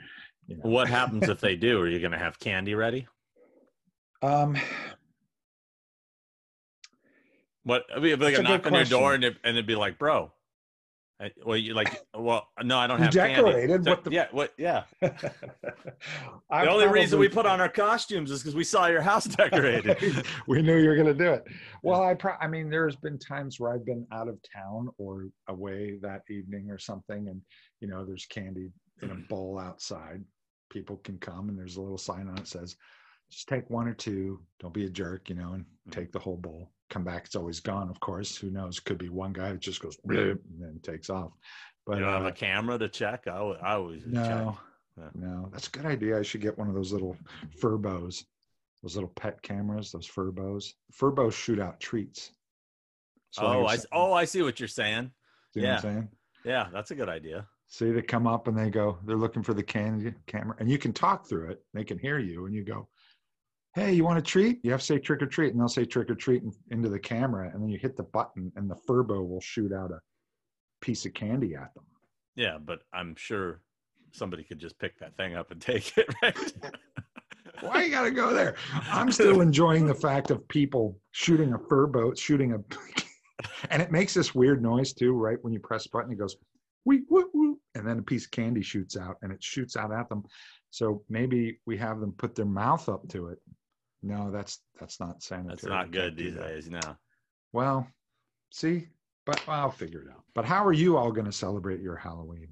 You 0.47 0.57
know. 0.57 0.69
What 0.69 0.89
happens 0.89 1.29
if 1.29 1.39
they 1.39 1.55
do? 1.69 1.79
Are 1.81 1.87
you 1.87 1.99
going 1.99 2.11
to 2.11 2.17
have 2.17 2.39
candy 2.39 2.75
ready? 2.75 3.07
Um, 4.21 4.57
What? 7.65 7.85
I 7.93 7.99
mean, 7.99 8.13
if 8.13 8.19
like 8.21 8.37
a 8.37 8.43
knock 8.43 8.65
on 8.67 8.73
your 8.73 8.85
door 8.85 9.15
and, 9.15 9.23
it, 9.23 9.37
and 9.43 9.57
it'd 9.57 9.65
be 9.65 9.75
like, 9.75 9.97
bro. 9.97 10.31
I- 11.21 11.31
Well, 11.45 11.57
you 11.57 11.73
like, 11.73 12.01
well, 12.15 12.47
no, 12.63 12.77
I 12.77 12.87
don't 12.87 12.99
have 12.99 13.11
decorated, 13.11 13.69
candy. 13.69 13.83
So- 13.83 13.89
what 13.91 14.03
the- 14.03 14.11
yeah, 14.11 14.27
what? 14.31 14.53
Yeah. 14.57 14.83
the 15.01 15.31
The 16.49 16.69
only 16.69 16.87
reason 16.87 17.19
we 17.19 17.29
put 17.29 17.45
on 17.45 17.61
our 17.65 17.69
costumes 17.69 18.31
is 18.31 18.41
because 18.41 18.55
we 18.55 18.63
saw 18.63 18.87
your 18.87 19.01
house 19.01 19.25
decorated. 19.25 20.25
we 20.47 20.61
knew 20.61 20.77
you 20.77 20.89
were 20.89 20.95
going 20.95 21.07
to 21.07 21.13
do 21.13 21.31
it. 21.31 21.45
Well, 21.83 22.03
I 22.03 22.13
pro- 22.13 22.37
I 22.41 22.47
mean, 22.47 22.69
there's 22.69 22.95
been 22.95 23.17
times 23.17 23.59
where 23.59 23.73
I've 23.73 23.85
been 23.85 24.05
out 24.11 24.27
of 24.27 24.39
town 24.53 24.89
or 24.97 25.27
away 25.47 25.97
that 26.01 26.23
evening 26.29 26.69
or 26.69 26.77
something, 26.77 27.27
and 27.29 27.41
you 27.79 27.87
know, 27.87 28.05
there's 28.05 28.25
candy 28.25 28.69
in 29.01 29.11
a 29.11 29.15
bowl 29.15 29.59
outside. 29.59 30.23
People 30.69 30.97
can 30.97 31.17
come, 31.19 31.49
and 31.49 31.57
there's 31.57 31.77
a 31.77 31.81
little 31.81 31.97
sign 31.97 32.27
on 32.27 32.37
it 32.37 32.47
says, 32.47 32.75
"Just 33.31 33.47
take 33.47 33.69
one 33.69 33.87
or 33.87 33.93
two. 33.93 34.41
Don't 34.59 34.73
be 34.73 34.85
a 34.85 34.89
jerk," 34.89 35.29
you 35.29 35.35
know, 35.35 35.53
and 35.53 35.63
mm-hmm. 35.63 35.91
take 35.91 36.11
the 36.11 36.19
whole 36.19 36.37
bowl. 36.37 36.71
Come 36.89 37.03
back, 37.03 37.25
it's 37.25 37.35
always 37.35 37.59
gone. 37.59 37.89
Of 37.89 37.99
course, 37.99 38.37
who 38.37 38.51
knows? 38.51 38.79
Could 38.79 38.97
be 38.97 39.09
one 39.09 39.33
guy 39.33 39.51
that 39.51 39.59
just 39.61 39.81
goes 39.81 39.97
and 40.07 40.39
then 40.59 40.79
takes 40.83 41.09
off. 41.09 41.31
But 41.85 41.97
you 41.97 42.03
don't 42.03 42.13
have 42.13 42.25
uh, 42.25 42.29
a 42.29 42.31
camera 42.31 42.77
to 42.77 42.89
check. 42.89 43.27
I, 43.27 43.31
I 43.31 43.73
always 43.73 44.03
check. 44.03 44.11
no, 44.13 44.57
Yeah. 44.97 45.09
no, 45.13 45.49
that's 45.51 45.67
a 45.67 45.71
good 45.71 45.85
idea. 45.85 46.19
I 46.19 46.23
should 46.23 46.41
get 46.41 46.57
one 46.57 46.67
of 46.67 46.73
those 46.75 46.91
little 46.91 47.17
Furbos, 47.61 48.23
those 48.81 48.95
little 48.95 49.11
pet 49.15 49.41
cameras, 49.41 49.91
those 49.91 50.07
Furbos. 50.07 50.73
Fur 50.91 51.11
bows 51.11 51.33
shoot 51.35 51.59
out 51.59 51.79
treats. 51.79 52.31
So 53.31 53.43
oh, 53.43 53.65
I 53.65 53.77
oh, 53.91 54.13
I 54.13 54.25
see 54.25 54.41
what 54.41 54.59
you're 54.59 54.69
saying. 54.69 55.11
see 55.53 55.61
what 55.61 55.67
I'm 55.69 55.73
yeah. 55.75 55.81
saying? 55.81 56.09
Yeah, 56.45 56.67
that's 56.71 56.91
a 56.91 56.95
good 56.95 57.09
idea. 57.09 57.47
See, 57.67 57.91
they 57.91 58.01
come 58.01 58.27
up 58.27 58.47
and 58.47 58.57
they 58.57 58.69
go, 58.69 58.99
they're 59.05 59.17
looking 59.17 59.43
for 59.43 59.53
the 59.53 59.63
candy 59.63 60.13
camera, 60.27 60.55
and 60.59 60.69
you 60.69 60.77
can 60.77 60.93
talk 60.93 61.27
through 61.27 61.49
it. 61.49 61.63
They 61.73 61.83
can 61.83 61.97
hear 61.97 62.19
you, 62.19 62.45
and 62.45 62.53
you 62.55 62.63
go, 62.63 62.87
"Hey, 63.75 63.93
you 63.93 64.03
want 64.03 64.17
a 64.17 64.21
treat?" 64.21 64.59
You 64.63 64.71
have 64.71 64.79
to 64.79 64.85
say 64.85 64.99
trick 64.99 65.21
or 65.21 65.27
treat, 65.27 65.51
and 65.51 65.59
they'll 65.59 65.67
say 65.67 65.85
trick 65.85 66.09
or 66.09 66.15
treat 66.15 66.43
in- 66.43 66.53
into 66.71 66.89
the 66.89 66.99
camera, 66.99 67.51
and 67.53 67.61
then 67.61 67.69
you 67.69 67.77
hit 67.77 67.95
the 67.95 68.03
button, 68.03 68.51
and 68.55 68.69
the 68.69 68.75
Furbo 68.87 69.27
will 69.27 69.41
shoot 69.41 69.71
out 69.71 69.91
a 69.91 69.99
piece 70.81 71.05
of 71.05 71.13
candy 71.13 71.55
at 71.55 71.73
them. 71.75 71.85
Yeah, 72.35 72.57
but 72.57 72.79
I'm 72.93 73.15
sure 73.15 73.61
somebody 74.11 74.43
could 74.43 74.59
just 74.59 74.79
pick 74.79 74.97
that 74.99 75.15
thing 75.17 75.35
up 75.35 75.51
and 75.51 75.61
take 75.71 75.97
it, 75.97 76.07
right? 76.21 76.53
Why 77.61 77.83
you 77.83 77.91
gotta 77.91 78.11
go 78.11 78.33
there? 78.33 78.55
I'm 78.91 79.11
still 79.11 79.41
enjoying 79.41 79.85
the 79.85 79.95
fact 79.95 80.29
of 80.29 80.45
people 80.47 80.99
shooting 81.11 81.53
a 81.53 81.59
fur 81.59 81.87
boat, 81.87 82.17
shooting 82.17 82.53
a, 82.53 82.57
and 83.69 83.81
it 83.81 83.91
makes 83.91 84.13
this 84.13 84.35
weird 84.35 84.61
noise 84.61 84.93
too, 84.93 85.13
right? 85.13 85.37
When 85.41 85.53
you 85.53 85.59
press 85.59 85.87
button, 85.87 86.11
it 86.11 86.17
goes, 86.17 86.35
wee, 86.85 87.03
woo, 87.09 87.29
woo, 87.33 87.59
and 87.73 87.87
then 87.87 87.99
a 87.99 88.01
piece 88.01 88.25
of 88.25 88.31
candy 88.31 88.61
shoots 88.61 88.97
out, 88.97 89.17
and 89.21 89.31
it 89.31 89.43
shoots 89.43 89.75
out 89.75 89.91
at 89.93 90.09
them. 90.09 90.23
So 90.69 91.03
maybe 91.09 91.59
we 91.65 91.77
have 91.77 91.99
them 91.99 92.13
put 92.17 92.35
their 92.35 92.45
mouth 92.45 92.89
up 92.89 93.07
to 93.09 93.27
it. 93.27 93.39
No, 94.05 94.29
that's 94.29 94.59
that's 94.79 94.99
not 94.99 95.23
sanitary. 95.23 95.49
That's 95.55 95.65
not 95.65 95.91
good 95.91 96.15
these 96.15 96.35
days. 96.35 96.69
No. 96.69 96.79
Well, 97.53 97.87
see, 98.51 98.87
but 99.25 99.41
I'll 99.47 99.71
figure 99.71 100.01
it 100.01 100.09
out. 100.11 100.23
But 100.35 100.45
how 100.45 100.63
are 100.65 100.73
you 100.73 100.95
all 100.95 101.11
going 101.11 101.25
to 101.25 101.31
celebrate 101.31 101.81
your 101.81 101.95
Halloween? 101.95 102.49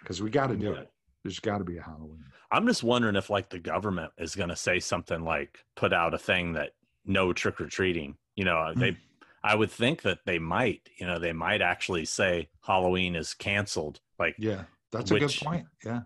Because 0.00 0.22
we 0.22 0.30
got 0.30 0.46
to 0.46 0.56
do 0.56 0.72
it. 0.72 0.90
There's 1.22 1.38
got 1.38 1.58
to 1.58 1.64
be 1.64 1.76
a 1.76 1.82
Halloween. 1.82 2.24
I'm 2.50 2.66
just 2.66 2.82
wondering 2.82 3.14
if 3.16 3.28
like 3.28 3.50
the 3.50 3.58
government 3.58 4.12
is 4.16 4.34
going 4.34 4.48
to 4.48 4.56
say 4.56 4.80
something 4.80 5.22
like 5.22 5.58
put 5.76 5.92
out 5.92 6.14
a 6.14 6.18
thing 6.18 6.54
that 6.54 6.70
no 7.04 7.34
trick 7.34 7.60
or 7.60 7.66
treating. 7.66 8.16
You 8.34 8.44
know, 8.44 8.72
Hmm. 8.72 8.80
they 8.80 8.96
I 9.44 9.54
would 9.54 9.70
think 9.70 10.02
that 10.02 10.20
they 10.24 10.38
might, 10.38 10.88
you 10.98 11.06
know, 11.06 11.18
they 11.18 11.32
might 11.34 11.60
actually 11.60 12.06
say 12.06 12.48
Halloween 12.62 13.14
is 13.14 13.34
canceled. 13.34 14.00
Like, 14.18 14.34
Yeah, 14.38 14.64
that's 14.90 15.10
a 15.10 15.18
good 15.18 15.30
point. 15.42 15.66
Yeah. 15.84 16.00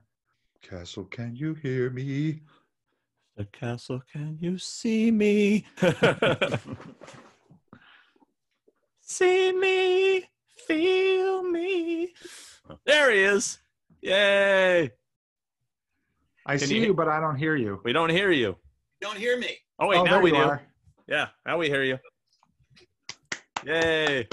Castle, 0.62 1.05
can 1.05 1.35
you 1.37 1.55
hear 1.55 1.90
me? 1.90 2.40
The 3.37 3.45
castle, 3.47 4.03
can 4.12 4.37
you 4.40 4.59
see 4.59 5.11
me? 5.11 5.64
see 9.01 9.53
me, 9.53 10.25
feel 10.66 11.42
me. 11.45 12.12
There 12.87 13.11
he 13.11 13.21
is. 13.21 13.59
Yay. 14.01 14.90
I 16.45 16.57
Can 16.57 16.66
see 16.68 16.77
you- 16.79 16.87
you, 16.87 16.95
but 16.95 17.09
I 17.09 17.21
don't 17.21 17.37
hear 17.37 17.57
you. 17.57 17.81
We 17.85 17.92
don't 17.92 18.11
hear 18.11 18.31
you. 18.31 18.57
Don't 19.01 19.16
hear 19.16 19.38
me. 19.38 19.57
Oh, 19.79 19.88
wait, 19.88 19.99
oh, 19.99 20.05
now 20.05 20.21
we 20.21 20.31
do. 20.31 20.37
are. 20.37 20.62
Yeah, 21.09 21.29
now 21.47 21.59
we 21.59 21.68
hear 21.68 21.83
you. 21.83 21.99
Yay. 23.64 24.29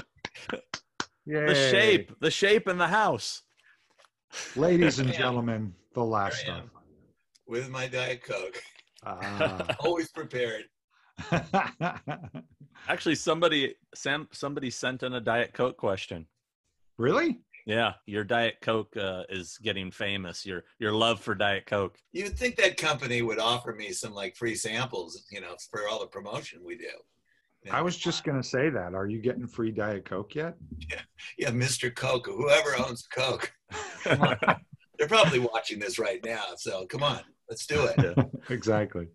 Yay. 1.26 1.46
The 1.46 1.54
shape, 1.54 2.12
the 2.20 2.30
shape 2.30 2.68
in 2.68 2.78
the 2.78 2.86
house. 2.88 3.42
Ladies 4.56 4.98
and 5.00 5.12
gentlemen, 5.12 5.74
the 5.94 6.04
last 6.04 6.42
Here 6.42 6.52
I 6.54 6.58
stuff. 6.58 6.70
With 7.46 7.68
my 7.68 7.88
Diet 7.88 8.22
Coke. 8.22 8.62
Ah. 9.04 9.66
Always 9.80 10.10
prepared. 10.10 10.64
Actually, 12.88 13.14
somebody 13.14 13.74
sent 13.94 14.34
somebody 14.34 14.70
sent 14.70 15.02
in 15.02 15.14
a 15.14 15.20
Diet 15.20 15.52
Coke 15.52 15.76
question. 15.76 16.26
really? 16.98 17.40
Yeah, 17.66 17.92
your 18.06 18.24
Diet 18.24 18.56
Coke 18.62 18.96
uh, 18.96 19.24
is 19.28 19.58
getting 19.62 19.90
famous. 19.90 20.46
Your 20.46 20.64
your 20.78 20.92
love 20.92 21.20
for 21.20 21.34
Diet 21.34 21.66
Coke. 21.66 21.98
You'd 22.12 22.38
think 22.38 22.56
that 22.56 22.76
company 22.76 23.22
would 23.22 23.38
offer 23.38 23.72
me 23.72 23.92
some 23.92 24.14
like 24.14 24.34
free 24.36 24.54
samples, 24.54 25.22
you 25.30 25.40
know, 25.40 25.54
for 25.70 25.86
all 25.86 26.00
the 26.00 26.06
promotion 26.06 26.60
we 26.64 26.76
do. 26.76 26.86
Yeah. 27.64 27.76
I 27.76 27.82
was 27.82 27.96
just 27.96 28.24
going 28.24 28.40
to 28.40 28.48
say 28.48 28.70
that. 28.70 28.94
Are 28.94 29.06
you 29.06 29.20
getting 29.20 29.46
free 29.46 29.70
Diet 29.70 30.06
Coke 30.06 30.34
yet? 30.34 30.56
yeah, 31.38 31.50
Mr. 31.50 31.94
Coke, 31.94 32.26
whoever 32.26 32.74
owns 32.78 33.06
Coke. 33.12 33.52
Come 34.02 34.22
on. 34.22 34.38
They're 34.98 35.08
probably 35.08 35.38
watching 35.40 35.78
this 35.78 35.98
right 35.98 36.24
now. 36.24 36.44
So 36.56 36.86
come 36.86 37.02
on, 37.02 37.20
let's 37.50 37.66
do 37.66 37.84
it. 37.84 37.94
Yeah. 38.16 38.24
exactly. 38.54 39.08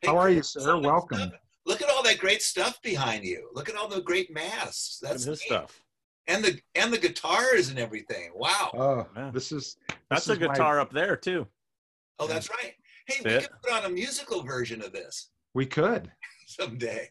Hey, 0.00 0.08
How 0.08 0.18
are 0.18 0.30
you, 0.30 0.42
sir? 0.42 0.60
some 0.60 0.82
Welcome. 0.82 1.18
stuff- 1.18 1.32
Look 1.66 1.80
at 1.80 1.88
all 1.88 2.02
that 2.02 2.18
great 2.18 2.42
stuff 2.42 2.80
behind 2.82 3.24
you. 3.24 3.48
Look 3.54 3.68
at 3.70 3.76
all 3.76 3.88
the 3.88 4.02
great 4.02 4.30
masks. 4.34 4.98
That's 5.00 5.24
That's 5.24 5.24
his 5.24 5.40
neat. 5.40 5.46
stuff. 5.46 5.80
And 6.26 6.44
the 6.44 6.60
and 6.74 6.92
the 6.92 6.98
guitars 6.98 7.68
and 7.70 7.78
everything. 7.78 8.32
Wow. 8.34 8.70
Oh, 8.74 9.06
Yeah. 9.16 9.30
this 9.32 9.50
is 9.52 9.76
That's 10.10 10.26
this 10.26 10.36
a 10.38 10.40
is 10.42 10.46
my- 10.48 10.54
guitar 10.54 10.80
up 10.80 10.92
there 10.92 11.16
too. 11.16 11.46
Oh, 12.18 12.26
that's 12.26 12.50
right. 12.50 12.74
Hey, 13.06 13.20
we 13.24 13.30
Yeah. 13.30 13.40
could 13.40 13.50
put 13.62 13.72
on 13.72 13.84
a 13.86 13.88
musical 13.88 14.42
version 14.42 14.82
of 14.82 14.92
this 14.92 15.30
we 15.54 15.64
could. 15.66 16.10
someday. 16.46 17.10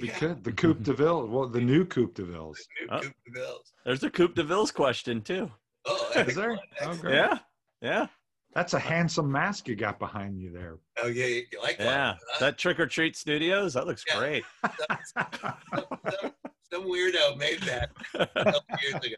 We 0.00 0.08
Yeah, 0.08 0.18
could. 0.18 0.44
The 0.44 0.52
Coupe 0.52 0.82
de 0.84 0.92
Ville. 0.94 1.26
Well, 1.26 1.48
the 1.48 1.60
new 1.60 1.84
Coupe 1.84 2.14
de 2.14 2.24
Villes. 2.24 2.58
new 2.80 2.88
Oh. 2.90 3.00
Coupe 3.00 3.14
de 3.26 3.40
Villes. 3.40 3.72
There's 3.84 4.02
a 4.04 4.10
Coupe 4.10 4.34
de 4.36 4.44
Ville's 4.44 4.70
question 4.70 5.20
too. 5.20 5.50
Oh, 5.86 6.12
Is 6.14 6.34
there? 6.36 6.58
Oh, 6.82 6.94
great. 6.96 7.14
Yeah, 7.14 7.38
yeah, 7.82 8.06
That's 8.54 8.74
a 8.74 8.78
handsome 8.80 9.30
mask 9.30 9.68
you 9.68 9.76
got 9.76 9.98
behind 10.00 10.40
you 10.40 10.50
there. 10.50 10.78
Oh, 11.02 11.06
yeah, 11.06 11.26
you 11.26 11.44
like 11.62 11.78
that? 11.78 11.84
yeah. 11.84 12.12
huh? 12.32 12.36
That 12.40 12.58
Trick 12.58 12.80
or 12.80 12.86
Treat 12.86 13.16
Studios. 13.16 13.74
That 13.74 13.86
looks 13.86 14.04
Yeah. 14.08 14.18
great. 14.18 14.44
some, 15.14 16.32
some 16.72 16.84
weirdo 16.84 17.36
made 17.38 17.60
that 17.62 17.90
a 18.14 18.26
couple 18.26 18.60
years 18.82 18.94
ago. 19.04 19.14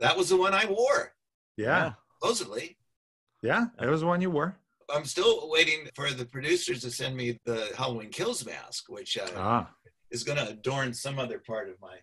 That 0.00 0.16
was 0.16 0.28
the 0.28 0.36
one 0.36 0.54
I 0.54 0.66
wore, 0.66 1.12
yeah. 1.56 1.92
supposedly. 2.20 2.76
Yeah. 3.42 3.66
It 3.80 3.86
was 3.88 4.00
the 4.02 4.06
one 4.06 4.20
you 4.20 4.30
wore. 4.30 4.56
I'm 4.94 5.04
still 5.04 5.50
waiting 5.50 5.88
for 5.94 6.10
the 6.10 6.24
producers 6.26 6.80
to 6.82 6.90
send 6.90 7.16
me 7.16 7.40
the 7.46 7.70
Halloween 7.76 8.10
Kills 8.10 8.44
mask, 8.46 8.84
which 8.88 9.16
uh, 9.18 9.26
Ah. 9.36 9.70
is 10.10 10.22
going 10.24 10.38
to 10.38 10.48
adorn 10.48 10.92
some 10.94 11.18
other 11.18 11.38
part 11.44 11.68
of 11.68 11.80
my. 11.80 11.96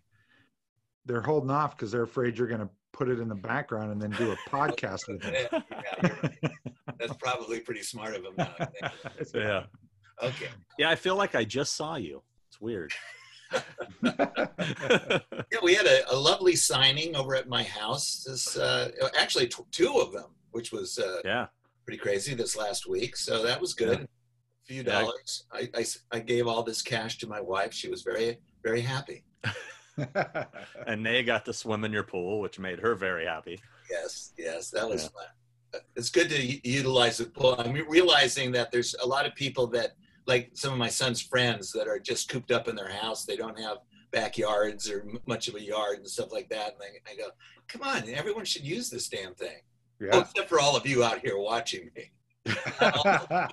They're 1.06 1.22
holding 1.22 1.52
off 1.52 1.78
because 1.78 1.92
they're 1.92 2.04
afraid 2.04 2.38
you're 2.38 2.48
going 2.48 2.62
to 2.62 2.70
put 2.94 3.10
it 3.10 3.20
in 3.20 3.28
the 3.28 3.36
background 3.36 3.92
and 3.92 4.02
then 4.02 4.12
do 4.12 4.32
a 4.32 4.36
podcast 4.50 5.08
with 5.08 5.24
it. 5.26 5.50
Yeah, 5.54 5.62
yeah, 6.04 6.10
right. 6.24 6.52
That's 7.00 7.14
probably 7.18 7.60
pretty 7.60 7.82
smart 7.84 8.16
of 8.16 8.24
him. 8.26 8.34
now. 8.38 8.56
Yeah, 9.34 9.64
Okay. 10.22 10.48
yeah. 10.78 10.90
I 10.90 10.96
feel 10.96 11.16
like 11.16 11.34
I 11.36 11.44
just 11.44 11.76
saw 11.76 11.96
you. 11.96 12.22
It's 12.50 12.60
weird. 12.62 12.94
Yeah, 14.04 15.60
we 15.64 15.74
had 15.74 15.86
a, 15.86 16.14
a 16.14 16.16
lovely 16.16 16.56
signing 16.56 17.16
over 17.16 17.36
at 17.36 17.48
my 17.50 17.64
house. 17.64 18.24
This 18.28 18.58
uh, 18.58 18.90
actually 19.18 19.48
t- 19.48 19.64
two 19.72 19.98
of 20.00 20.14
them, 20.14 20.28
which 20.52 20.72
was 20.72 20.98
uh, 20.98 21.20
yeah, 21.26 21.48
pretty 21.86 21.98
crazy 21.98 22.34
this 22.34 22.56
last 22.56 22.88
week. 22.88 23.18
So 23.18 23.44
that 23.44 23.60
was 23.60 23.74
good. 23.74 24.00
A 24.02 24.08
few 24.66 24.84
Yeah. 24.84 25.02
dollars. 25.02 25.46
I 26.12 26.20
gave 26.20 26.48
all 26.48 26.64
this 26.64 26.82
cash 26.82 27.18
to 27.20 27.28
my 27.28 27.42
wife. 27.42 27.74
She 27.74 27.90
was 27.90 28.02
very 28.04 28.40
very 28.64 28.82
happy. 28.82 29.24
And 30.88 31.04
Nay 31.04 31.24
got 31.24 31.46
to 31.46 31.54
swim 31.54 31.84
in 31.84 31.92
your 31.92 32.04
pool, 32.04 32.40
which 32.40 32.60
made 32.60 32.80
her 32.80 32.96
very 32.96 33.26
happy. 33.26 33.60
Yes, 33.90 34.34
yes, 34.38 34.70
that 34.72 34.88
was 34.88 35.04
Yeah. 35.04 35.10
fun. 35.10 35.82
It's 35.96 36.10
good 36.10 36.30
to 36.30 36.68
utilize 36.70 37.18
the 37.18 37.26
pool. 37.26 37.56
I'm 37.58 37.74
realizing 37.88 38.52
that 38.54 38.72
there's 38.72 38.94
a 39.02 39.08
lot 39.08 39.26
of 39.26 39.34
people 39.36 39.68
that, 39.68 39.92
like 40.28 40.52
some 40.54 40.74
of 40.74 40.78
my 40.80 40.90
son's 40.90 41.22
friends, 41.22 41.72
that 41.72 41.88
are 41.88 42.00
just 42.00 42.28
cooped 42.30 42.52
up 42.52 42.68
in 42.68 42.76
their 42.76 42.90
house. 42.92 43.24
They 43.26 43.38
don't 43.38 43.58
have 43.60 43.78
backyards 44.12 44.90
or 44.90 45.06
much 45.26 45.48
of 45.48 45.56
a 45.56 45.62
yard 45.62 46.00
and 46.00 46.08
stuff 46.08 46.32
like 46.34 46.50
that. 46.50 46.74
And 46.74 46.82
I, 46.84 47.12
I 47.12 47.16
go, 47.16 47.30
come 47.70 47.84
on, 47.84 48.10
everyone 48.10 48.44
should 48.44 48.64
use 48.64 48.90
this 48.90 49.08
damn 49.08 49.34
thing. 49.34 49.62
Well, 50.02 50.10
yeah. 50.14 50.20
except 50.22 50.50
for 50.50 50.60
all 50.60 50.76
of 50.76 50.86
you 50.86 51.04
out 51.06 51.20
here 51.20 51.38
watching 51.38 51.90
me. 51.96 52.12
I 52.82 53.48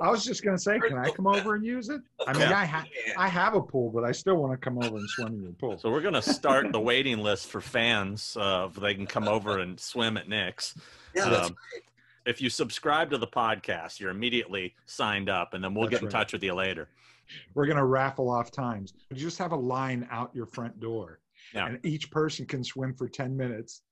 was 0.00 0.24
just 0.24 0.42
going 0.42 0.56
to 0.56 0.62
say, 0.62 0.78
can 0.80 0.98
I 0.98 1.10
come 1.10 1.26
over 1.26 1.54
and 1.54 1.64
use 1.64 1.88
it? 1.88 2.00
I 2.26 2.32
mean, 2.32 2.42
Yeah. 2.42 2.58
I, 2.58 2.64
ha- 2.64 2.84
I 3.16 3.28
have 3.28 3.54
a 3.54 3.60
pool, 3.62 3.90
but 3.90 4.04
I 4.04 4.12
still 4.12 4.36
want 4.36 4.52
to 4.52 4.56
come 4.56 4.78
over 4.78 4.96
and 4.96 5.08
swim 5.10 5.28
in 5.34 5.42
your 5.42 5.52
pool. 5.52 5.78
So 5.78 5.90
we're 5.90 6.00
gonna 6.00 6.22
start 6.22 6.72
the 6.72 6.80
waiting 6.80 7.18
list 7.18 7.46
for 7.48 7.60
fans. 7.60 8.36
Uh, 8.38 8.68
if 8.70 8.80
they 8.80 8.94
can 8.94 9.06
come 9.06 9.28
over 9.28 9.58
and 9.60 9.78
swim 9.78 10.16
at 10.16 10.28
Nick's. 10.28 10.74
Yeah, 11.14 11.28
that's 11.28 11.48
Um, 11.50 11.56
If 12.26 12.40
you 12.40 12.50
subscribe 12.50 13.10
to 13.10 13.18
the 13.18 13.26
podcast, 13.26 14.00
you're 14.00 14.10
immediately 14.10 14.74
signed 14.86 15.28
up, 15.28 15.54
and 15.54 15.62
then 15.62 15.74
we'll 15.74 15.84
That's 15.84 15.94
get 15.94 16.00
in 16.02 16.06
right. 16.06 16.12
touch 16.12 16.32
with 16.32 16.42
you 16.42 16.54
later. 16.54 16.88
We're 17.54 17.66
going 17.66 17.78
to 17.78 17.84
raffle 17.84 18.30
off 18.30 18.50
times. 18.50 18.92
You 19.10 19.16
just 19.16 19.38
have 19.38 19.52
a 19.52 19.56
line 19.56 20.06
out 20.10 20.30
your 20.34 20.46
front 20.46 20.78
door. 20.80 21.18
Yeah. 21.54 21.66
And 21.66 21.78
each 21.84 22.10
person 22.10 22.46
can 22.46 22.62
swim 22.62 22.94
for 22.94 23.08
10 23.08 23.36
minutes. 23.36 23.82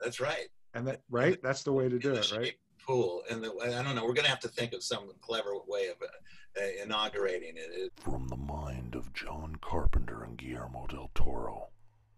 that's 0.00 0.20
right. 0.20 0.48
And 0.74 0.86
that, 0.86 1.00
right? 1.10 1.40
That's 1.42 1.62
the 1.62 1.72
way 1.72 1.88
to 1.88 1.98
do 1.98 2.12
it, 2.14 2.30
right? 2.36 2.54
Shaped 2.80 2.86
Pool, 2.86 3.22
and 3.30 3.42
the, 3.42 3.52
I 3.62 3.82
don't 3.82 3.94
know. 3.94 4.04
We're 4.04 4.14
gonna 4.14 4.28
have 4.28 4.40
to 4.40 4.48
think 4.48 4.72
of 4.72 4.82
some 4.82 5.10
clever 5.20 5.52
way 5.66 5.88
of 5.88 5.96
uh, 6.02 6.60
uh, 6.60 6.82
inaugurating 6.84 7.56
it. 7.56 7.70
it. 7.72 7.92
From 8.00 8.26
the 8.28 8.36
mind 8.36 8.94
of 8.94 9.12
John 9.12 9.56
Carpenter 9.60 10.24
and 10.24 10.36
Guillermo 10.36 10.86
del 10.88 11.10
Toro, 11.14 11.68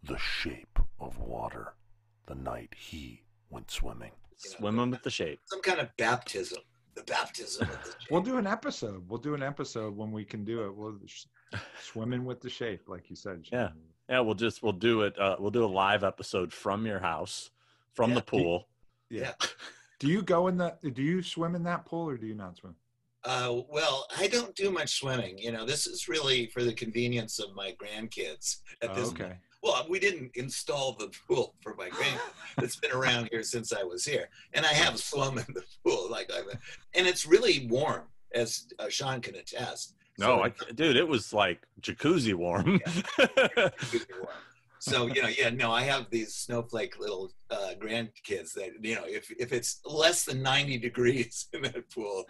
The 0.05 0.18
Shape 0.18 0.79
of 1.01 1.18
Water, 1.18 1.75
the 2.27 2.35
night 2.35 2.70
he 2.77 3.22
went 3.51 3.70
swimming. 3.70 4.12
Swimming 4.37 4.90
with 4.90 5.03
the 5.03 5.11
shape. 5.11 5.40
Some 5.46 5.62
kind 5.62 5.79
of 5.79 5.88
baptism. 5.96 6.59
The 6.94 7.03
baptism 7.05 7.68
of 7.70 7.85
the 7.85 7.94
We'll 8.11 8.20
do 8.22 8.37
an 8.38 8.46
episode. 8.46 9.09
We'll 9.09 9.20
do 9.20 9.35
an 9.35 9.42
episode 9.42 9.96
when 9.96 10.11
we 10.12 10.25
can 10.25 10.44
do 10.44 10.64
it. 10.66 10.75
We'll 10.77 10.98
sh- 11.07 11.25
swimming 11.81 12.25
with 12.25 12.40
the 12.40 12.51
shape, 12.51 12.83
like 12.88 13.09
you 13.09 13.16
said. 13.16 13.44
Yeah. 13.53 13.68
Yeah, 14.11 14.20
we'll 14.20 14.35
just 14.35 14.62
we'll 14.62 14.72
do 14.72 15.03
it. 15.03 15.18
Uh, 15.18 15.37
we'll 15.38 15.51
do 15.53 15.64
a 15.64 15.66
live 15.66 16.05
episode 16.05 16.53
from 16.53 16.85
your 16.85 16.98
house, 16.98 17.51
from 17.94 18.11
Yeah. 18.11 18.16
the 18.16 18.22
pool. 18.22 18.68
Yeah. 19.09 19.33
Do 20.02 20.08
you 20.08 20.20
go 20.20 20.48
in 20.48 20.56
the? 20.56 20.74
Do 20.92 21.00
you 21.00 21.22
swim 21.22 21.54
in 21.54 21.62
that 21.62 21.86
pool 21.86 22.08
or 22.08 22.16
do 22.16 22.26
you 22.26 22.34
not 22.34 22.56
swim? 22.56 22.74
Uh, 23.24 23.60
well, 23.70 24.04
I 24.18 24.26
don't 24.26 24.52
do 24.56 24.68
much 24.72 24.98
swimming. 24.98 25.38
You 25.38 25.52
know, 25.52 25.64
this 25.64 25.86
is 25.86 26.08
really 26.08 26.46
for 26.48 26.64
the 26.64 26.72
convenience 26.72 27.38
of 27.38 27.54
my 27.54 27.72
grandkids. 27.80 28.56
At 28.82 28.90
Oh, 28.90 28.94
this 28.94 29.10
okay. 29.10 29.34
Well, 29.62 29.86
we 29.88 30.00
didn't 30.00 30.32
install 30.34 30.94
the 30.98 31.08
pool 31.28 31.54
for 31.62 31.76
my 31.76 31.88
grandkids. 31.88 32.18
it's 32.64 32.74
been 32.74 32.90
around 32.90 33.28
here 33.30 33.44
since 33.44 33.72
I 33.72 33.84
was 33.84 34.04
here, 34.04 34.28
and 34.54 34.66
I 34.66 34.72
have 34.72 34.98
swum 34.98 35.38
in 35.38 35.46
the 35.54 35.62
pool. 35.86 36.10
Like 36.10 36.32
I, 36.34 36.40
and 36.94 37.06
it's 37.06 37.24
really 37.24 37.68
warm, 37.70 38.02
as 38.34 38.66
uh, 38.80 38.88
Sean 38.88 39.20
can 39.20 39.36
attest. 39.36 39.94
No, 40.18 40.26
So- 40.38 40.42
I, 40.42 40.72
dude, 40.74 40.96
it 40.96 41.06
was 41.06 41.32
like 41.32 41.60
jacuzzi 41.80 42.34
warm. 42.34 42.80
So 44.82 45.06
you 45.06 45.22
know, 45.22 45.28
yeah, 45.28 45.50
no, 45.50 45.70
I 45.70 45.82
have 45.82 46.10
these 46.10 46.34
snowflake 46.34 46.98
little 46.98 47.30
uh, 47.52 47.74
grandkids 47.78 48.52
that 48.54 48.70
you 48.80 48.96
know, 48.96 49.04
if 49.06 49.30
if 49.38 49.52
it's 49.52 49.80
less 49.84 50.24
than 50.24 50.42
ninety 50.42 50.76
degrees 50.76 51.46
in 51.52 51.62
that 51.62 51.88
pool, 51.88 52.24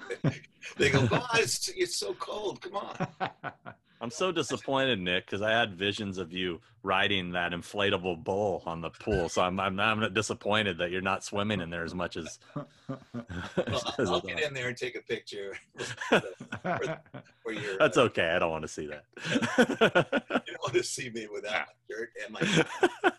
they 0.76 0.90
go, 0.90 1.06
"God, 1.06 1.26
it's, 1.36 1.68
it's 1.68 1.96
so 1.96 2.12
cold. 2.12 2.60
Come 2.60 2.76
on." 2.76 3.08
I'm 4.02 4.10
so 4.10 4.32
disappointed, 4.32 4.98
Nick, 4.98 5.26
because 5.26 5.42
I 5.42 5.52
had 5.52 5.74
visions 5.74 6.18
of 6.18 6.32
you 6.32 6.60
riding 6.82 7.30
that 7.32 7.52
inflatable 7.52 8.24
bull 8.24 8.64
on 8.66 8.80
the 8.80 8.90
pool. 8.90 9.28
So 9.28 9.42
I'm 9.42 9.60
I'm, 9.60 9.78
I'm 9.78 10.12
disappointed 10.12 10.76
that 10.78 10.90
you're 10.90 11.00
not 11.00 11.22
swimming 11.22 11.60
in 11.60 11.70
there 11.70 11.84
as 11.84 11.94
much 11.94 12.16
as. 12.16 12.40
Well, 13.14 13.94
as 13.98 14.10
I'll 14.10 14.20
get 14.20 14.42
in 14.42 14.52
there 14.52 14.68
and 14.68 14.76
take 14.76 14.96
a 14.96 15.00
picture 15.00 15.56
where. 16.10 17.78
That's 17.78 17.96
uh, 17.96 18.02
okay. 18.02 18.30
I 18.30 18.38
don't 18.38 18.50
want 18.50 18.62
to 18.62 18.68
see 18.68 18.86
that. 18.86 19.04
You 19.28 20.52
don't 20.52 20.62
want 20.62 20.74
to 20.74 20.82
see 20.82 21.08
me 21.10 21.28
without 21.32 21.66
my 21.88 21.94
shirt 21.94 22.10
and 22.24 22.32
my. 22.32 23.12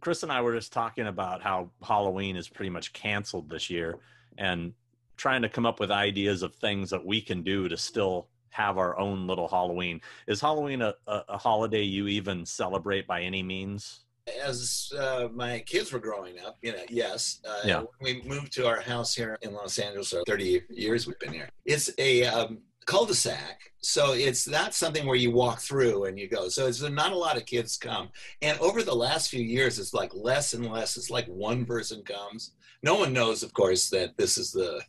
Chris 0.00 0.22
and 0.22 0.30
I 0.30 0.42
were 0.42 0.54
just 0.54 0.72
talking 0.72 1.06
about 1.06 1.42
how 1.42 1.70
Halloween 1.82 2.36
is 2.36 2.48
pretty 2.48 2.70
much 2.70 2.92
canceled 2.92 3.48
this 3.48 3.70
year 3.70 3.98
and 4.38 4.74
trying 5.16 5.42
to 5.42 5.48
come 5.48 5.66
up 5.66 5.80
with 5.80 5.90
ideas 5.90 6.42
of 6.42 6.54
things 6.54 6.90
that 6.90 7.04
we 7.04 7.20
can 7.20 7.42
do 7.42 7.68
to 7.68 7.76
still 7.76 8.28
have 8.50 8.78
our 8.78 8.98
own 8.98 9.26
little 9.26 9.48
Halloween. 9.48 10.00
Is 10.26 10.40
Halloween 10.40 10.82
a, 10.82 10.94
a, 11.06 11.24
a 11.30 11.38
holiday 11.38 11.82
you 11.82 12.08
even 12.08 12.44
celebrate 12.44 13.06
by 13.06 13.22
any 13.22 13.42
means? 13.42 14.00
As 14.44 14.92
uh, 14.98 15.28
my 15.32 15.60
kids 15.60 15.92
were 15.92 15.98
growing 15.98 16.38
up, 16.40 16.58
you 16.62 16.72
know, 16.72 16.84
yes. 16.88 17.40
Uh, 17.48 17.60
Yeah. 17.64 17.82
We 18.00 18.22
moved 18.22 18.52
to 18.52 18.66
our 18.66 18.80
house 18.80 19.14
here 19.14 19.38
in 19.42 19.54
Los 19.54 19.78
Angeles. 19.78 20.08
So 20.08 20.22
30 20.26 20.62
years 20.70 21.06
we've 21.06 21.18
been 21.18 21.32
here. 21.32 21.48
It's 21.64 21.90
a 21.98 22.24
um, 22.26 22.58
cul-de-sac, 22.86 23.72
so 23.80 24.12
it's 24.12 24.46
not 24.46 24.74
something 24.74 25.06
where 25.06 25.16
you 25.16 25.30
walk 25.30 25.60
through 25.60 26.04
and 26.04 26.18
you 26.18 26.28
go. 26.28 26.48
So 26.48 26.66
it's 26.66 26.82
not 26.82 27.12
a 27.12 27.16
lot 27.16 27.36
of 27.36 27.46
kids 27.46 27.76
come. 27.76 28.10
And 28.42 28.58
over 28.60 28.82
the 28.82 28.94
last 28.94 29.30
few 29.30 29.42
years, 29.42 29.78
it's 29.78 29.94
like 29.94 30.12
less 30.14 30.54
and 30.54 30.70
less. 30.70 30.96
It's 30.96 31.10
like 31.10 31.26
one 31.26 31.64
person 31.64 32.02
comes. 32.02 32.52
No 32.82 32.94
one 32.94 33.12
knows, 33.12 33.42
of 33.42 33.52
course, 33.52 33.90
that 33.90 34.16
this 34.16 34.38
is 34.38 34.52
the 34.52 34.82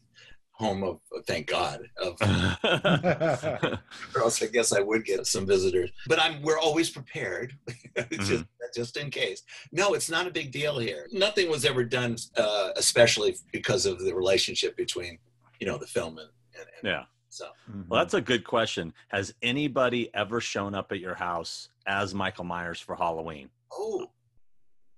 home 0.62 0.84
of, 0.84 1.00
thank 1.28 1.48
God, 1.48 1.82
of 1.98 2.16
or 4.16 4.22
else 4.22 4.42
I 4.42 4.48
guess 4.48 4.72
I 4.72 4.80
would 4.80 5.04
get 5.04 5.26
some 5.28 5.46
visitors. 5.46 5.92
But 6.08 6.20
I'm 6.22 6.42
we're 6.42 6.60
always 6.60 6.90
prepared, 6.90 7.58
just 8.12 8.46
just 8.74 8.98
in 8.98 9.10
case. 9.10 9.44
No, 9.72 9.94
it's 9.94 10.10
not 10.10 10.28
a 10.28 10.32
big 10.32 10.52
deal 10.52 10.80
here. 10.80 11.08
Nothing 11.12 11.50
was 11.50 11.66
ever 11.66 11.84
done, 11.84 12.16
uh, 12.38 12.70
especially 12.78 13.36
because 13.52 13.86
of 13.86 14.00
the 14.00 14.14
relationship 14.14 14.78
between 14.78 15.18
you 15.60 15.68
know 15.68 15.78
the 15.78 15.88
film 15.88 16.18
and, 16.20 16.30
and, 16.58 16.68
and 16.78 16.84
yeah. 16.84 17.04
so. 17.30 17.48
Well, 17.90 18.00
that's 18.00 18.14
a 18.14 18.22
good 18.22 18.46
question. 18.46 18.94
Has 19.10 19.34
anybody 19.42 20.10
ever 20.14 20.40
shown 20.40 20.76
up 20.76 20.92
at 20.92 21.00
your 21.00 21.16
house 21.16 21.70
as 21.88 22.14
Michael 22.14 22.46
Myers 22.46 22.80
for 22.80 22.96
Halloween? 22.96 23.50
Oh, 23.74 24.08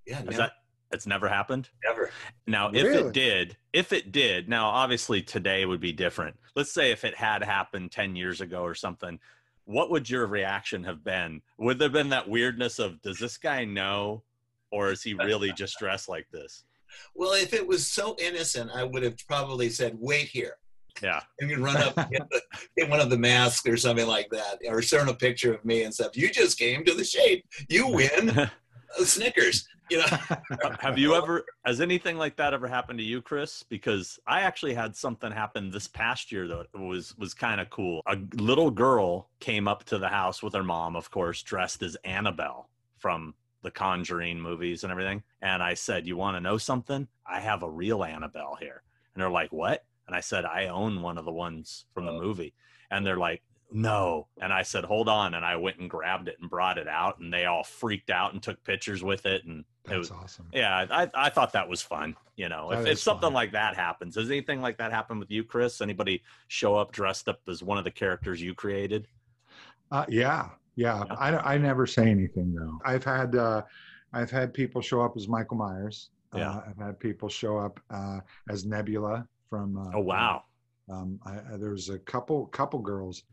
yeah, 0.05 0.17
Has 0.17 0.25
never, 0.25 0.37
that 0.37 0.51
it's 0.93 1.07
never 1.07 1.27
happened? 1.27 1.69
never. 1.85 2.11
Now, 2.47 2.69
if 2.69 2.83
Really? 2.83 3.07
it 3.07 3.13
did, 3.13 3.57
if 3.73 3.91
it 3.91 4.11
did, 4.11 4.47
now 4.47 4.67
obviously 4.67 5.21
today 5.21 5.65
would 5.65 5.79
be 5.81 5.91
different. 5.91 6.37
Let's 6.55 6.71
say 6.71 6.91
if 6.91 7.03
it 7.03 7.15
had 7.15 7.43
happened 7.43 7.91
10 7.91 8.15
years 8.15 8.41
ago 8.41 8.61
or 8.63 8.75
something, 8.75 9.19
what 9.65 9.89
would 9.89 10.09
your 10.09 10.27
reaction 10.27 10.83
have 10.83 11.03
been? 11.03 11.41
Would 11.57 11.79
there 11.79 11.87
have 11.87 11.93
been 11.93 12.09
that 12.09 12.29
weirdness 12.29 12.79
of, 12.79 13.01
does 13.01 13.17
this 13.19 13.37
guy 13.37 13.65
know? 13.65 14.23
Or 14.71 14.91
is 14.91 15.03
he 15.03 15.13
really 15.13 15.51
just 15.57 15.77
dressed 15.79 16.09
like 16.09 16.27
this? 16.31 16.63
Well, 17.15 17.33
if 17.33 17.53
it 17.53 17.65
was 17.65 17.87
so 17.87 18.15
innocent, 18.19 18.71
I 18.73 18.83
would 18.83 19.03
have 19.03 19.17
probably 19.27 19.69
said, 19.69 19.95
"Wait 19.99 20.27
here." 20.27 20.57
Yeah. 21.01 21.21
and 21.39 21.49
you 21.49 21.57
run 21.63 21.77
up 21.77 21.97
and 21.97 22.11
get, 22.11 22.29
the, 22.29 22.41
get 22.77 22.89
one 22.89 22.99
of 22.99 23.09
the 23.09 23.17
masks 23.17 23.67
or 23.67 23.77
something 23.77 24.05
like 24.07 24.29
that, 24.31 24.59
or 24.67 24.81
show 24.81 25.07
a 25.07 25.13
picture 25.15 25.53
of 25.53 25.63
me 25.65 25.83
and 25.83 25.93
stuff. 25.93 26.15
You 26.15 26.29
just 26.31 26.59
came 26.59 26.83
to 26.85 26.93
the 26.93 27.03
shape. 27.03 27.45
You 27.69 27.87
win 27.87 28.49
Snickers. 29.03 29.67
You 29.89 29.97
know, 29.97 30.05
uh, 30.63 30.75
have 30.79 30.97
you 30.97 31.15
ever, 31.15 31.43
has 31.65 31.81
anything 31.81 32.17
like 32.17 32.35
that 32.37 32.53
ever 32.53 32.67
happened 32.67 32.99
to 32.99 33.05
you, 33.05 33.21
Chris? 33.21 33.63
Because 33.63 34.19
I 34.25 34.41
actually 34.41 34.73
had 34.73 34.95
something 34.95 35.31
happen 35.31 35.69
this 35.71 35.87
past 35.87 36.31
year 36.31 36.47
that 36.47 36.67
was, 36.73 37.15
was 37.17 37.33
kind 37.33 37.59
of 37.61 37.69
cool. 37.69 38.01
A 38.07 38.17
little 38.35 38.71
girl 38.71 39.29
came 39.39 39.67
up 39.67 39.83
to 39.85 39.97
the 39.97 40.09
house 40.09 40.41
with 40.41 40.53
her 40.53 40.63
mom, 40.63 40.95
of 40.95 41.11
course, 41.11 41.43
dressed 41.43 41.83
as 41.83 41.95
Annabelle 42.03 42.69
from 42.97 43.33
the 43.61 43.71
Conjuring 43.71 44.39
movies 44.39 44.83
and 44.83 44.91
everything. 44.91 45.23
And 45.41 45.61
I 45.63 45.73
said, 45.73 46.05
You 46.07 46.17
want 46.17 46.35
to 46.37 46.41
know 46.41 46.57
something? 46.57 47.07
I 47.25 47.39
have 47.39 47.63
a 47.63 47.69
real 47.69 48.03
Annabelle 48.03 48.57
here. 48.59 48.83
And 49.13 49.21
they're 49.21 49.29
like, 49.29 49.51
What? 49.51 49.85
And 50.07 50.15
I 50.15 50.19
said, 50.19 50.43
I 50.45 50.67
own 50.67 51.01
one 51.01 51.17
of 51.17 51.25
the 51.25 51.31
ones 51.31 51.85
from 51.93 52.05
the 52.05 52.11
Oh. 52.11 52.19
movie. 52.21 52.53
And 52.91 53.05
they're 53.05 53.17
like, 53.17 53.41
No. 53.73 54.27
And 54.41 54.53
I 54.53 54.61
said, 54.61 54.83
Hold 54.85 55.09
on. 55.09 55.33
And 55.33 55.43
I 55.45 55.55
went 55.55 55.79
and 55.79 55.89
grabbed 55.89 56.27
it 56.27 56.37
and 56.39 56.49
brought 56.49 56.77
it 56.77 56.87
out. 56.87 57.19
And 57.19 57.33
they 57.33 57.45
all 57.45 57.63
freaked 57.63 58.09
out 58.09 58.33
and 58.33 58.41
took 58.41 58.63
pictures 58.63 59.03
with 59.03 59.25
it. 59.25 59.43
And 59.45 59.65
it 59.91 59.97
was, 59.97 60.11
awesome. 60.11 60.47
yeah, 60.53 60.85
I, 60.89 61.09
I 61.13 61.29
thought 61.29 61.53
that 61.53 61.67
was 61.67 61.81
fun. 61.81 62.15
You 62.35 62.49
know, 62.49 62.69
That 62.71 62.81
if, 62.81 62.87
if 62.87 62.99
something 62.99 63.27
fun. 63.27 63.33
like 63.33 63.51
that 63.51 63.75
happens, 63.75 64.15
does 64.15 64.29
anything 64.29 64.61
like 64.61 64.77
that 64.77 64.91
happen 64.91 65.19
with 65.19 65.29
you, 65.29 65.43
Chris? 65.43 65.81
Anybody 65.81 66.23
show 66.47 66.75
up 66.75 66.91
dressed 66.91 67.27
up 67.27 67.41
as 67.49 67.61
one 67.61 67.77
of 67.77 67.83
the 67.83 67.91
characters 67.91 68.41
you 68.41 68.53
created? 68.55 69.07
Uh, 69.91 70.05
yeah, 70.09 70.49
yeah. 70.75 71.03
Yeah. 71.07 71.15
I, 71.15 71.55
I 71.55 71.57
never 71.57 71.85
say 71.85 72.09
anything 72.09 72.53
though. 72.55 72.79
I've 72.85 73.03
had 73.03 73.35
uh, 73.35 73.61
I've 74.13 74.31
had 74.31 74.53
people 74.53 74.81
show 74.81 75.01
up 75.01 75.13
as 75.15 75.27
Michael 75.27 75.57
Myers. 75.57 76.09
Yeah. 76.35 76.49
Uh, 76.51 76.61
I've 76.69 76.77
had 76.77 76.99
people 76.99 77.29
show 77.29 77.57
up 77.57 77.79
uh, 77.91 78.19
as 78.49 78.65
Nebula 78.65 79.27
from. 79.49 79.77
Uh, 79.77 79.91
Oh, 79.97 80.01
wow. 80.01 80.43
Um, 80.91 81.19
I, 81.25 81.33
I, 81.53 81.57
there 81.57 81.71
was 81.71 81.89
a 81.89 81.99
couple 81.99 82.47
couple 82.47 82.79
girls. 82.79 83.23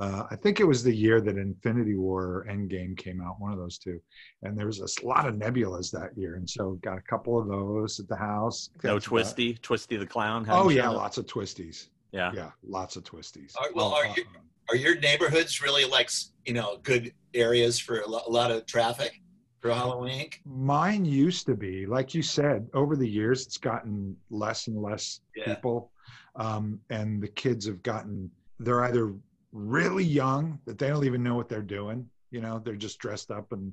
Uh, 0.00 0.24
I 0.30 0.36
think 0.36 0.60
it 0.60 0.64
was 0.64 0.82
the 0.82 0.94
year 0.94 1.20
that 1.20 1.36
Infinity 1.36 1.94
War 1.94 2.22
or 2.24 2.46
Endgame 2.48 2.96
came 2.96 3.20
out, 3.20 3.38
one 3.38 3.52
of 3.52 3.58
those 3.58 3.76
two. 3.76 4.00
And 4.42 4.58
there 4.58 4.66
was 4.66 4.80
a 4.80 5.06
lot 5.06 5.28
of 5.28 5.34
nebulas 5.34 5.90
that 5.92 6.16
year, 6.16 6.36
and 6.36 6.48
so 6.48 6.72
got 6.82 6.96
a 6.96 7.02
couple 7.02 7.38
of 7.38 7.48
those 7.48 8.00
at 8.00 8.08
the 8.08 8.16
house. 8.16 8.70
No 8.82 8.94
That's 8.94 9.06
about- 9.06 9.10
Twisty, 9.10 9.54
Twisty 9.54 9.96
the 9.98 10.06
Clown. 10.06 10.46
Oh 10.48 10.70
yeah, 10.70 10.84
shown 10.84 10.94
lots 10.96 11.18
of 11.18 11.26
twisties. 11.26 11.88
Yeah. 12.12 12.32
Yeah, 12.34 12.50
lots 12.66 12.96
of 12.96 13.04
twisties. 13.04 13.52
Are- 13.60 13.72
well, 13.74 13.92
are 13.92 14.06
uh, 14.06 14.14
you- 14.16 14.24
are 14.70 14.76
your 14.76 14.98
neighborhoods 15.00 15.60
really 15.60 15.84
like 15.84 16.08
you 16.46 16.54
know 16.54 16.78
good 16.82 17.12
areas 17.34 17.78
for 17.78 18.00
a 18.00 18.08
lo- 18.08 18.22
a 18.26 18.30
lot 18.30 18.50
of 18.50 18.64
traffic 18.66 19.20
for 19.60 19.70
Halloween? 19.70 20.30
Mine 20.46 21.04
used 21.04 21.44
to 21.46 21.54
be, 21.54 21.84
like 21.84 22.14
you 22.14 22.22
said, 22.22 22.66
over 22.72 22.96
the 22.96 23.06
years, 23.08 23.44
it's 23.46 23.58
gotten 23.58 24.16
less 24.30 24.66
and 24.68 24.80
less 24.80 25.20
Yeah. 25.36 25.54
people. 25.54 25.90
Um, 26.36 26.80
and 26.88 27.20
the 27.22 27.28
kids 27.28 27.66
have 27.66 27.82
gotten, 27.82 28.30
they're 28.60 28.84
either 28.84 29.12
really 29.52 30.04
young 30.04 30.58
that 30.66 30.78
they 30.78 30.88
don't 30.88 31.04
even 31.04 31.22
know 31.22 31.34
what 31.34 31.48
they're 31.48 31.62
doing. 31.62 32.08
You 32.30 32.40
know, 32.40 32.58
they're 32.58 32.76
just 32.76 32.98
dressed 32.98 33.30
up 33.30 33.52
and, 33.52 33.72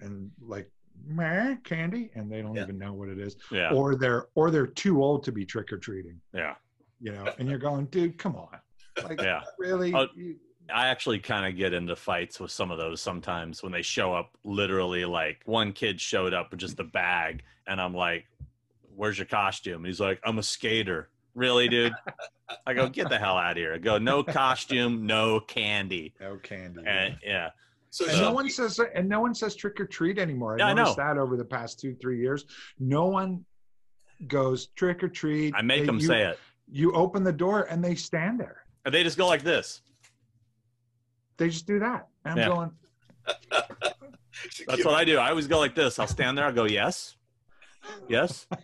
and 0.00 0.30
like, 0.40 0.70
meh, 1.06 1.56
candy, 1.64 2.10
and 2.14 2.30
they 2.30 2.42
don't 2.42 2.54
Yeah. 2.56 2.64
even 2.64 2.78
know 2.78 2.92
what 2.92 3.08
it 3.08 3.18
is. 3.18 3.36
Yeah. 3.50 3.72
Or 3.72 3.94
they're, 3.94 4.26
or 4.34 4.50
they're 4.50 4.66
too 4.66 5.02
old 5.02 5.22
to 5.24 5.32
be 5.32 5.44
trick 5.46 5.72
or 5.72 5.78
treating, 5.78 6.20
Yeah. 6.34 6.54
you 7.00 7.12
know, 7.12 7.32
and 7.38 7.48
you're 7.48 7.58
going, 7.58 7.86
dude, 7.86 8.18
come 8.18 8.36
on. 8.36 8.58
Like, 9.04 9.20
Yeah. 9.20 9.42
really? 9.58 9.94
Oh, 9.94 10.08
I 10.70 10.88
actually 10.88 11.18
kind 11.20 11.46
of 11.46 11.56
get 11.56 11.72
into 11.72 11.96
fights 11.96 12.38
with 12.40 12.50
some 12.50 12.70
of 12.70 12.76
those 12.76 13.00
sometimes 13.00 13.62
when 13.62 13.72
they 13.72 13.80
show 13.80 14.12
up 14.12 14.36
literally 14.44 15.06
like 15.06 15.40
one 15.46 15.72
kid 15.72 15.98
showed 16.00 16.34
up 16.34 16.50
with 16.50 16.60
just 16.60 16.78
a 16.80 16.84
bag 16.84 17.42
and 17.66 17.80
I'm 17.80 17.94
like, 17.94 18.26
Where's 18.94 19.16
your 19.16 19.26
costume? 19.26 19.76
And 19.76 19.86
he's 19.86 20.00
like, 20.00 20.20
I'm 20.24 20.38
a 20.38 20.42
skater. 20.42 21.08
Really, 21.38 21.68
dude? 21.68 21.92
I 22.66 22.74
go, 22.74 22.88
Get 22.88 23.08
the 23.08 23.18
hell 23.18 23.36
out 23.38 23.52
of 23.52 23.56
here. 23.58 23.74
I 23.74 23.78
go, 23.78 23.96
No 23.98 24.24
costume, 24.24 25.06
no 25.06 25.38
candy. 25.38 26.12
no 26.20 26.36
candy. 26.36 26.82
And 26.84 27.16
yeah. 27.24 27.50
So, 27.90 28.04
And 28.06 28.14
So- 28.16 28.22
no 28.22 28.32
one 28.32 28.50
says 28.50 28.80
and 28.94 29.08
no 29.08 29.20
one 29.20 29.34
says 29.34 29.54
trick 29.54 29.78
or 29.80 29.86
treat 29.86 30.18
anymore. 30.18 30.54
I 30.54 30.58
Yeah, 30.58 30.66
I 30.66 30.72
noticed 30.74 30.98
know. 30.98 31.04
that 31.04 31.18
over 31.18 31.36
the 31.36 31.44
past 31.44 31.78
two 31.78 31.94
three 31.94 32.20
years. 32.20 32.44
No 32.80 33.06
one 33.06 33.44
goes 34.26 34.66
trick 34.74 35.02
or 35.04 35.08
treat. 35.08 35.54
I 35.56 35.62
make 35.62 35.80
They- 35.82 35.86
them 35.86 35.98
you, 36.00 36.06
say 36.08 36.24
it. 36.24 36.38
You 36.70 36.92
open 36.92 37.22
the 37.22 37.32
door 37.32 37.62
and 37.70 37.82
they 37.84 37.94
stand 37.94 38.40
there. 38.40 38.64
And 38.84 38.92
they 38.92 39.04
just 39.04 39.16
go 39.16 39.26
like 39.28 39.42
this. 39.42 39.80
They 41.36 41.48
just 41.50 41.66
do 41.68 41.78
that. 41.78 42.08
And 42.24 42.32
I'm 42.32 42.38
Yeah. 42.38 42.48
going. 42.48 42.70
That's 44.66 44.84
what 44.84 44.94
I 44.94 45.04
do. 45.04 45.18
I 45.18 45.30
always 45.30 45.46
go 45.46 45.58
like 45.58 45.74
this. 45.74 45.98
I'll 45.98 46.06
stand 46.08 46.36
there. 46.36 46.44
I'll 46.46 46.52
go, 46.52 46.64
yes, 46.64 47.16
yes. 48.08 48.46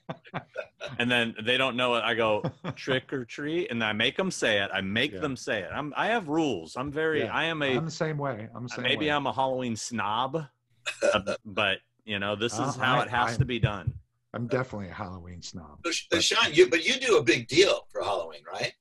And 0.98 1.10
then 1.10 1.34
they 1.42 1.56
don't 1.56 1.76
know 1.76 1.94
it. 1.94 2.02
I 2.04 2.12
go, 2.14 2.42
trick 2.76 3.10
or 3.12 3.24
treat. 3.24 3.70
And 3.70 3.82
I 3.82 3.94
make 3.94 4.16
them 4.18 4.30
say 4.30 4.62
it. 4.62 4.70
I 4.72 4.82
make 4.82 5.12
Yeah. 5.12 5.20
them 5.20 5.34
say 5.34 5.60
it. 5.62 5.70
I'm, 5.72 5.94
I 5.96 6.08
have 6.08 6.28
rules. 6.28 6.76
I'm 6.76 6.92
very, 6.92 7.20
Yeah. 7.22 7.32
I 7.34 7.44
am 7.44 7.62
a, 7.62 7.76
I'm 7.78 7.87
the 7.87 7.90
same 7.90 8.18
way. 8.18 8.48
I'm 8.54 8.64
the 8.64 8.68
same 8.68 8.82
maybe 8.82 9.06
way. 9.06 9.12
I'm 9.12 9.26
a 9.26 9.32
Halloween 9.32 9.76
snob, 9.76 10.44
uh, 11.02 11.34
but 11.46 11.78
you 12.04 12.18
know, 12.18 12.37
this 12.37 12.52
is 12.52 12.58
Uh, 12.60 12.72
how 12.72 12.98
I- 12.98 13.04
it 13.04 13.08
has 13.08 13.34
I- 13.34 13.38
to 13.38 13.44
be 13.46 13.58
done. 13.58 13.94
I'm 14.34 14.46
definitely 14.46 14.88
a 14.88 14.92
Halloween 14.94 15.40
snob. 15.40 15.78
So, 15.87 15.90
so 16.12 16.20
Sean, 16.20 16.52
you 16.52 16.68
but 16.68 16.84
you 16.84 17.00
do 17.00 17.16
a 17.16 17.22
big 17.22 17.48
deal 17.48 17.87
for 17.90 18.02
Halloween, 18.02 18.42
right? 18.52 18.74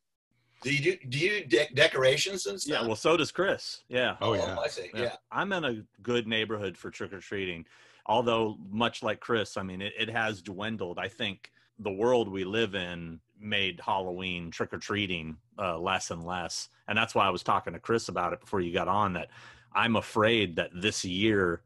Do 0.61 0.73
you 0.75 0.81
do, 0.81 0.97
do 1.09 1.17
you 1.19 1.45
de- 1.45 1.69
decorations 1.73 2.47
and 2.47 2.59
stuff? 2.59 2.81
Yeah. 2.81 2.87
Well, 2.87 2.95
so 2.97 3.15
does 3.15 3.31
Chris. 3.31 3.83
Yeah. 3.87 4.17
Oh 4.19 4.33
yeah. 4.33 4.57
I 4.59 4.67
see. 4.67 4.89
Yeah. 4.93 5.01
Yeah. 5.03 5.15
I'm 5.31 5.53
in 5.53 5.63
a 5.63 5.83
good 6.01 6.27
neighborhood 6.27 6.75
for 6.77 6.89
trick 6.91 7.13
or 7.13 7.19
treating. 7.21 7.65
Although, 8.05 8.57
much 8.69 9.01
like 9.01 9.19
Chris, 9.19 9.57
I 9.57 9.63
mean, 9.63 9.81
it, 9.81 9.93
it 9.97 10.09
has 10.09 10.41
dwindled. 10.41 10.99
I 10.99 11.07
think 11.07 11.51
the 11.79 11.91
world 11.91 12.27
we 12.29 12.43
live 12.43 12.75
in 12.75 13.19
made 13.39 13.79
Halloween 13.83 14.51
trick 14.51 14.73
or 14.73 14.77
treating 14.77 15.37
uh, 15.59 15.77
less 15.77 16.11
and 16.11 16.23
less. 16.23 16.69
And 16.87 16.97
that's 16.97 17.15
why 17.15 17.25
I 17.25 17.29
was 17.29 17.43
talking 17.43 17.73
to 17.73 17.79
Chris 17.79 18.09
about 18.09 18.33
it 18.33 18.39
before 18.39 18.61
you 18.61 18.73
got 18.73 18.87
on 18.87 19.13
that 19.13 19.29
I'm 19.73 19.95
afraid 19.95 20.55
that 20.57 20.69
this 20.73 21.03
year, 21.03 21.61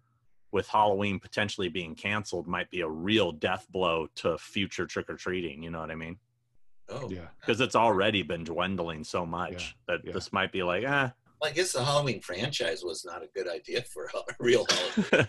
with 0.52 0.68
Halloween 0.68 1.20
potentially 1.20 1.70
being 1.70 1.94
canceled, 1.94 2.48
might 2.48 2.70
be 2.72 2.82
a 2.82 2.88
real 2.88 3.32
death 3.32 3.68
blow 3.70 4.08
to 4.16 4.38
future 4.38 4.86
trick 4.86 5.10
or 5.10 5.16
treating. 5.16 5.62
You 5.62 5.72
know 5.72 5.80
what 5.80 5.92
I 5.92 5.96
mean? 5.96 6.18
Oh, 6.90 7.10
Yeah. 7.10 7.28
Because 7.40 7.60
it's 7.60 7.76
already 7.76 8.24
been 8.24 8.44
dwindling 8.44 9.04
so 9.04 9.26
much 9.26 9.76
that 9.88 10.00
yeah. 10.04 10.14
this 10.14 10.32
might 10.32 10.52
be 10.52 10.64
like, 10.64 10.86
ah, 10.88 10.90
Well, 10.92 11.14
I 11.44 11.52
guess 11.52 11.72
the 11.74 11.84
Halloween 11.84 12.20
franchise 12.22 12.84
was 12.84 13.06
not 13.06 13.24
a 13.24 13.28
good 13.36 13.48
idea 13.48 13.82
for 13.84 14.06
a 14.06 14.34
real 14.40 14.66
Halloween. 14.70 15.28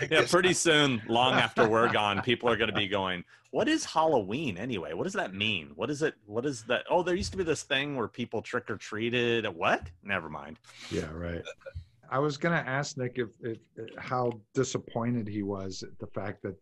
Yeah, 0.00 0.06
guess- 0.08 0.30
pretty 0.30 0.52
soon, 0.52 1.00
long 1.08 1.34
after 1.34 1.68
we're 1.68 1.88
gone, 1.92 2.22
people 2.22 2.48
are 2.48 2.56
going 2.56 2.70
to 2.70 2.76
be 2.76 2.88
going, 2.88 3.22
"What 3.50 3.68
is 3.68 3.84
Halloween 3.84 4.56
anyway? 4.56 4.92
What 4.94 5.04
does 5.04 5.12
that 5.14 5.34
mean? 5.34 5.70
What 5.74 5.90
is 5.90 6.02
it? 6.02 6.14
What 6.24 6.44
is 6.46 6.64
that? 6.64 6.84
Oh, 6.90 7.02
there 7.02 7.14
used 7.14 7.30
to 7.32 7.38
be 7.38 7.44
this 7.44 7.62
thing 7.62 7.96
where 7.96 8.08
people 8.08 8.42
trick 8.42 8.70
or 8.70 8.76
treated. 8.76 9.46
What? 9.46 9.82
Never 10.02 10.28
mind. 10.28 10.58
Yeah, 10.90 11.10
right. 11.12 11.42
I 12.10 12.18
was 12.20 12.36
gonna 12.36 12.62
ask 12.66 12.96
Nick 12.96 13.14
if, 13.16 13.28
if 13.42 13.58
how 13.98 14.30
disappointed 14.54 15.26
he 15.26 15.42
was 15.42 15.82
at 15.82 15.98
the 15.98 16.06
fact 16.08 16.42
that 16.42 16.54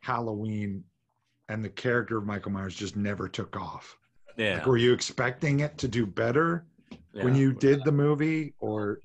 Halloween 0.00 0.82
and 1.48 1.64
the 1.64 1.68
character 1.68 2.18
of 2.18 2.26
Michael 2.26 2.50
Myers 2.52 2.74
just 2.74 2.96
never 2.96 3.28
took 3.28 3.56
off. 3.56 3.96
Yeah, 4.36 4.54
Like, 4.56 4.66
were 4.66 4.78
you 4.78 4.92
expecting 4.92 5.60
it 5.60 5.76
to 5.78 5.86
do 5.88 6.06
better? 6.06 6.64
When 7.12 7.34
you 7.34 7.52
did 7.52 7.84
the 7.84 7.92
movie, 7.92 8.54
or 8.60 9.00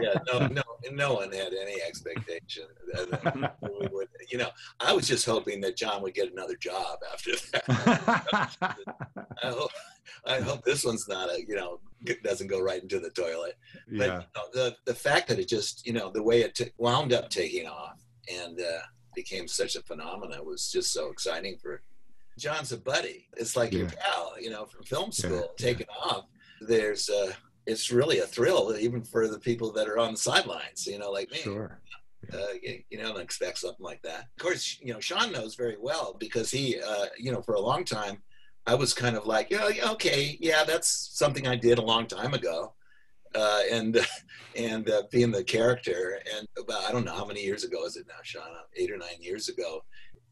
yeah, 0.00 0.14
no, 0.32 0.46
no, 0.48 0.62
no 0.90 1.14
one 1.14 1.32
had 1.32 1.52
any 1.52 1.80
expectation. 1.82 2.64
That 2.92 3.54
we 3.62 3.88
would, 3.88 4.08
you 4.30 4.38
know, 4.38 4.48
I 4.80 4.92
was 4.92 5.06
just 5.06 5.26
hoping 5.26 5.60
that 5.62 5.76
John 5.76 6.02
would 6.02 6.14
get 6.14 6.32
another 6.32 6.56
job 6.56 6.98
after 7.12 7.32
that. 7.52 8.56
I 9.42 9.48
hope, 9.48 9.70
I 10.26 10.40
hope 10.40 10.64
this 10.64 10.84
one's 10.84 11.08
not 11.08 11.30
a, 11.30 11.44
you 11.46 11.54
know, 11.56 11.80
doesn't 12.24 12.48
go 12.48 12.60
right 12.60 12.82
into 12.82 13.00
the 13.00 13.10
toilet. 13.10 13.56
But 13.88 14.06
yeah, 14.06 14.20
you 14.20 14.26
know, 14.36 14.44
the 14.52 14.76
the 14.86 14.94
fact 14.94 15.28
that 15.28 15.38
it 15.38 15.48
just, 15.48 15.86
you 15.86 15.92
know, 15.92 16.10
the 16.10 16.22
way 16.22 16.40
it 16.42 16.54
t- 16.54 16.70
wound 16.78 17.12
up 17.12 17.28
taking 17.28 17.66
off 17.66 18.00
and 18.32 18.60
uh, 18.60 18.80
became 19.14 19.46
such 19.48 19.76
a 19.76 19.82
phenomenon 19.82 20.44
was 20.44 20.70
just 20.70 20.92
so 20.92 21.10
exciting 21.10 21.58
for. 21.60 21.82
John's 22.38 22.72
a 22.72 22.78
buddy. 22.78 23.28
It's 23.36 23.56
like 23.56 23.74
your 23.74 23.88
pal, 23.88 24.32
you 24.40 24.48
know, 24.48 24.64
from 24.64 24.84
film 24.84 25.12
school, 25.12 25.36
Yeah. 25.58 25.66
taking 25.66 25.86
off. 25.88 26.24
There's, 26.66 27.08
uh, 27.08 27.32
it's 27.66 27.90
really 27.90 28.18
a 28.18 28.26
thrill, 28.26 28.74
even 28.78 29.02
for 29.02 29.28
the 29.28 29.38
people 29.38 29.72
that 29.72 29.88
are 29.88 29.98
on 29.98 30.12
the 30.12 30.18
sidelines, 30.18 30.86
you 30.86 30.98
know, 30.98 31.10
like 31.10 31.30
me 31.30 31.38
sure. 31.38 31.80
uh, 32.32 32.54
you, 32.62 32.82
you 32.90 32.98
don't 32.98 33.20
expect 33.20 33.58
something 33.58 33.84
like 33.84 34.02
that. 34.02 34.28
Of 34.36 34.42
course, 34.42 34.78
you 34.82 34.92
know, 34.92 35.00
Sean 35.00 35.32
knows 35.32 35.54
very 35.54 35.76
well 35.80 36.16
because 36.18 36.50
he, 36.50 36.80
uh, 36.80 37.06
you 37.18 37.32
know, 37.32 37.42
for 37.42 37.54
a 37.54 37.60
long 37.60 37.84
time, 37.84 38.22
I 38.66 38.74
was 38.74 38.94
kind 38.94 39.16
of 39.16 39.26
like, 39.26 39.50
yeah, 39.50 39.68
yeah, 39.68 39.90
okay, 39.92 40.36
yeah, 40.40 40.64
that's 40.64 41.10
something 41.12 41.46
I 41.46 41.56
did 41.56 41.78
a 41.78 41.82
long 41.82 42.06
time 42.06 42.34
ago. 42.34 42.74
Uh, 43.34 43.62
and 43.70 44.06
and 44.56 44.90
uh, 44.90 45.02
being 45.10 45.30
the 45.30 45.42
character, 45.42 46.20
and 46.36 46.46
about 46.58 46.84
I 46.84 46.92
don't 46.92 47.04
know 47.04 47.14
how 47.14 47.24
many 47.24 47.42
years 47.42 47.64
ago 47.64 47.84
is 47.86 47.96
it 47.96 48.06
now, 48.06 48.20
Sean? 48.22 48.42
Eight 48.76 48.90
or 48.90 48.98
nine 48.98 49.20
years 49.20 49.48
ago, 49.48 49.82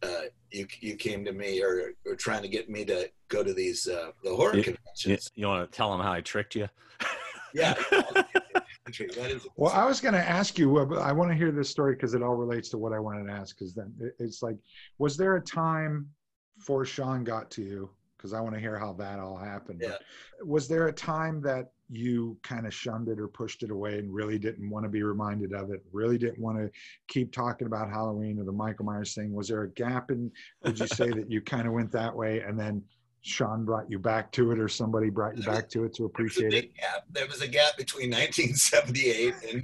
uh, 0.02 0.22
you 0.50 0.66
you 0.80 0.96
came 0.96 1.24
to 1.24 1.32
me 1.32 1.62
or 1.62 1.92
or 2.06 2.14
trying 2.14 2.42
to 2.42 2.48
get 2.48 2.68
me 2.70 2.84
to 2.84 3.10
go 3.28 3.42
to 3.42 3.52
these 3.52 3.86
uh, 3.86 4.10
the 4.24 4.34
horror 4.34 4.56
Yeah, 4.56 4.62
conventions. 4.62 5.30
You, 5.34 5.46
want 5.46 5.70
to 5.70 5.76
tell 5.76 5.90
them 5.90 6.00
how 6.00 6.12
I 6.12 6.20
tricked 6.20 6.54
you? 6.54 6.68
Yeah. 7.52 7.74
Well, 9.56 9.72
I 9.72 9.84
was 9.84 10.00
going 10.00 10.14
to 10.14 10.28
ask 10.28 10.58
you. 10.58 10.78
uh, 10.78 11.00
I 11.00 11.12
want 11.12 11.30
to 11.30 11.36
hear 11.36 11.52
this 11.52 11.68
story 11.68 11.94
because 11.94 12.14
it 12.14 12.22
all 12.22 12.34
relates 12.34 12.68
to 12.70 12.78
what 12.78 12.92
I 12.92 12.98
wanted 12.98 13.26
to 13.26 13.32
ask. 13.32 13.56
Because 13.56 13.74
then 13.74 13.92
it's 14.18 14.42
like, 14.42 14.56
was 14.98 15.16
there 15.16 15.36
a 15.36 15.40
time 15.40 16.08
before 16.58 16.84
Sean 16.84 17.22
got 17.22 17.50
to 17.52 17.62
you? 17.62 17.90
Because 18.16 18.32
I 18.32 18.40
want 18.40 18.54
to 18.54 18.60
hear 18.60 18.78
how 18.78 18.92
that 18.94 19.20
all 19.20 19.36
happened. 19.36 19.80
Yeah. 19.82 19.90
But 20.38 20.48
was 20.48 20.66
there 20.66 20.88
a 20.88 20.92
time 20.92 21.40
that 21.42 21.72
you 21.90 22.38
kind 22.42 22.66
of 22.66 22.74
shunned 22.74 23.09
it 23.09 23.18
or 23.18 23.29
pushed 23.29 23.62
it 23.62 23.70
away 23.70 23.98
and 23.98 24.12
really 24.12 24.38
didn't 24.38 24.68
want 24.70 24.85
to 24.85 24.88
be 24.88 25.03
reminded 25.03 25.53
of 25.53 25.70
it? 25.70 25.83
Really 25.92 26.18
didn't 26.18 26.40
want 26.40 26.59
to 26.59 26.70
keep 27.09 27.33
talking 27.33 27.66
about 27.66 27.90
Halloween 27.90 28.38
or 28.38 28.44
the 28.44 28.53
Michael 28.53 28.85
Myers 28.85 29.14
thing? 29.14 29.33
Was 29.33 29.48
there 29.48 29.62
a 29.62 29.70
gap 29.70 30.11
in? 30.11 30.31
Would 30.64 30.79
you 30.79 30.87
say 30.87 31.11
that 31.11 31.31
you 31.31 31.40
kind 31.40 31.66
of 31.66 31.72
went 31.72 31.92
that 31.92 32.14
way 32.14 32.40
and 32.40 32.59
then? 32.59 32.83
Sean 33.22 33.66
brought 33.66 33.90
you 33.90 33.98
back 33.98 34.33
to 34.33 34.50
it, 34.50 34.59
or 34.59 34.66
somebody 34.66 35.11
brought 35.11 35.37
you 35.37 35.44
back 35.44 35.68
to 35.68 35.85
it 35.85 35.92
to 35.94 36.07
appreciate 36.07 36.55
it. 36.55 36.74
gap. 36.74 37.05
There 37.11 37.26
was 37.26 37.42
a 37.42 37.48
gap 37.48 37.76
between 37.76 38.11
1978 38.11 39.35
and 39.53 39.62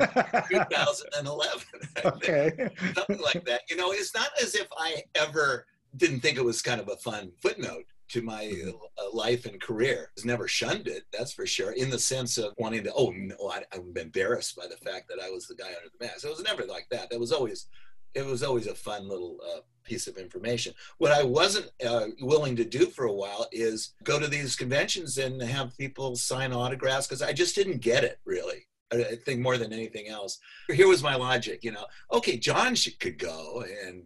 2011. 0.51 1.63
okay. 2.05 2.53
Something 2.95 3.19
like 3.23 3.47
that. 3.47 3.63
You 3.71 3.77
know, 3.77 3.93
it's 3.93 4.15
not 4.15 4.29
as 4.43 4.55
if 4.55 4.67
I 4.77 5.03
ever 5.15 5.65
didn't 5.97 6.21
think 6.21 6.37
it 6.37 6.45
was 6.45 6.61
kind 6.61 6.83
of 6.83 6.89
a 6.89 6.97
fun 6.97 7.33
footnote 7.41 7.87
to 8.09 8.23
my 8.23 8.53
uh, 8.69 9.11
life 9.13 9.47
and 9.47 9.61
career. 9.61 10.11
Has 10.17 10.25
never 10.25 10.49
shunned 10.49 10.89
it, 10.89 11.05
that's 11.13 11.33
for 11.33 11.47
sure, 11.47 11.73
in 11.73 11.91
the 11.91 11.99
sense 11.99 12.39
of 12.39 12.53
wanting 12.59 12.85
to, 12.85 12.93
oh, 12.95 13.13
no, 13.17 13.51
I, 13.51 13.63
I'm 13.73 13.93
embarrassed 13.97 14.57
by 14.57 14.67
the 14.67 14.77
fact 14.77 15.09
that 15.09 15.23
I 15.23 15.31
was 15.31 15.47
the 15.47 15.55
guy 15.55 15.69
under 15.69 15.91
the 15.99 16.07
mask. 16.07 16.25
It 16.25 16.31
was 16.31 16.43
never 16.43 16.65
like 16.65 16.87
that. 16.91 17.11
That 17.11 17.21
was 17.21 17.33
always, 17.33 17.67
it 18.15 18.25
was 18.25 18.43
always 18.43 18.67
a 18.67 18.75
fun 18.75 19.09
little 19.09 19.39
uh, 19.45 19.61
piece 19.85 20.07
of 20.07 20.17
information. 20.17 20.75
What 20.99 21.13
I 21.13 21.23
wasn't 21.23 21.71
uh, 21.87 22.09
willing 22.21 22.57
to 22.57 22.65
do 22.65 22.87
for 22.87 23.07
a 23.07 23.13
while 23.13 23.47
is 23.53 23.95
go 24.05 24.19
to 24.19 24.29
these 24.29 24.57
conventions 24.57 25.19
and 25.19 25.41
have 25.43 25.77
people 25.77 26.17
sign 26.17 26.53
autographs 26.53 27.07
because 27.07 27.23
I 27.23 27.33
just 27.33 27.55
didn't 27.55 27.81
get 27.81 28.05
it 28.05 28.19
really. 28.25 28.67
I 28.93 28.97
I 28.97 29.17
think 29.17 29.41
more 29.41 29.59
than 29.59 29.73
anything 29.73 30.09
else. 30.09 30.39
Here 30.69 30.89
was 30.89 31.03
my 31.03 31.17
logic, 31.17 31.65
you 31.65 31.73
know. 31.73 31.87
Okay, 32.13 32.37
John 32.37 32.75
should, 32.75 32.99
could 33.01 33.19
go, 33.19 33.65
and 33.85 34.05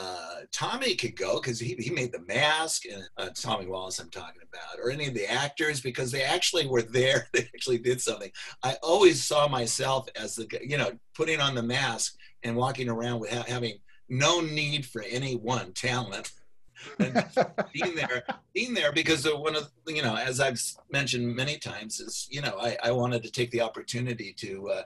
uh, 0.00 0.40
Tommy 0.52 0.94
could 0.94 1.16
go 1.16 1.40
because 1.40 1.58
he, 1.58 1.74
he 1.74 1.90
made 1.90 2.12
the 2.12 2.20
mask, 2.20 2.84
and 2.86 3.02
uh, 3.16 3.30
Tommy 3.34 3.66
Wallace 3.66 3.98
I'm 3.98 4.10
talking 4.10 4.42
about, 4.42 4.82
or 4.82 4.90
any 4.90 5.08
of 5.08 5.14
the 5.14 5.30
actors 5.30 5.80
because 5.80 6.12
they 6.12 6.22
actually 6.22 6.66
were 6.66 6.82
there. 6.82 7.28
They 7.32 7.48
actually 7.54 7.78
did 7.78 8.00
something. 8.00 8.30
I 8.62 8.76
always 8.82 9.22
saw 9.22 9.48
myself 9.48 10.08
as 10.16 10.36
the 10.36 10.46
you 10.62 10.78
know 10.78 10.92
putting 11.14 11.40
on 11.40 11.54
the 11.54 11.62
mask 11.62 12.16
and 12.42 12.56
walking 12.56 12.88
around 12.88 13.20
with 13.20 13.30
ha- 13.30 13.44
having 13.46 13.78
no 14.08 14.40
need 14.40 14.86
for 14.86 15.02
any 15.02 15.34
one 15.34 15.72
talent. 15.72 16.30
and 17.00 17.24
being 17.72 17.96
there, 17.96 18.22
being 18.54 18.72
there 18.72 18.92
because 18.92 19.26
of 19.26 19.40
one 19.40 19.56
of 19.56 19.68
you 19.86 20.02
know, 20.02 20.14
as 20.14 20.40
I've 20.40 20.60
mentioned 20.90 21.34
many 21.34 21.58
times, 21.58 21.98
is 21.98 22.28
you 22.30 22.40
know, 22.40 22.56
I, 22.60 22.76
I 22.84 22.92
wanted 22.92 23.24
to 23.24 23.30
take 23.30 23.50
the 23.50 23.62
opportunity 23.62 24.32
to 24.38 24.70
uh, 24.70 24.82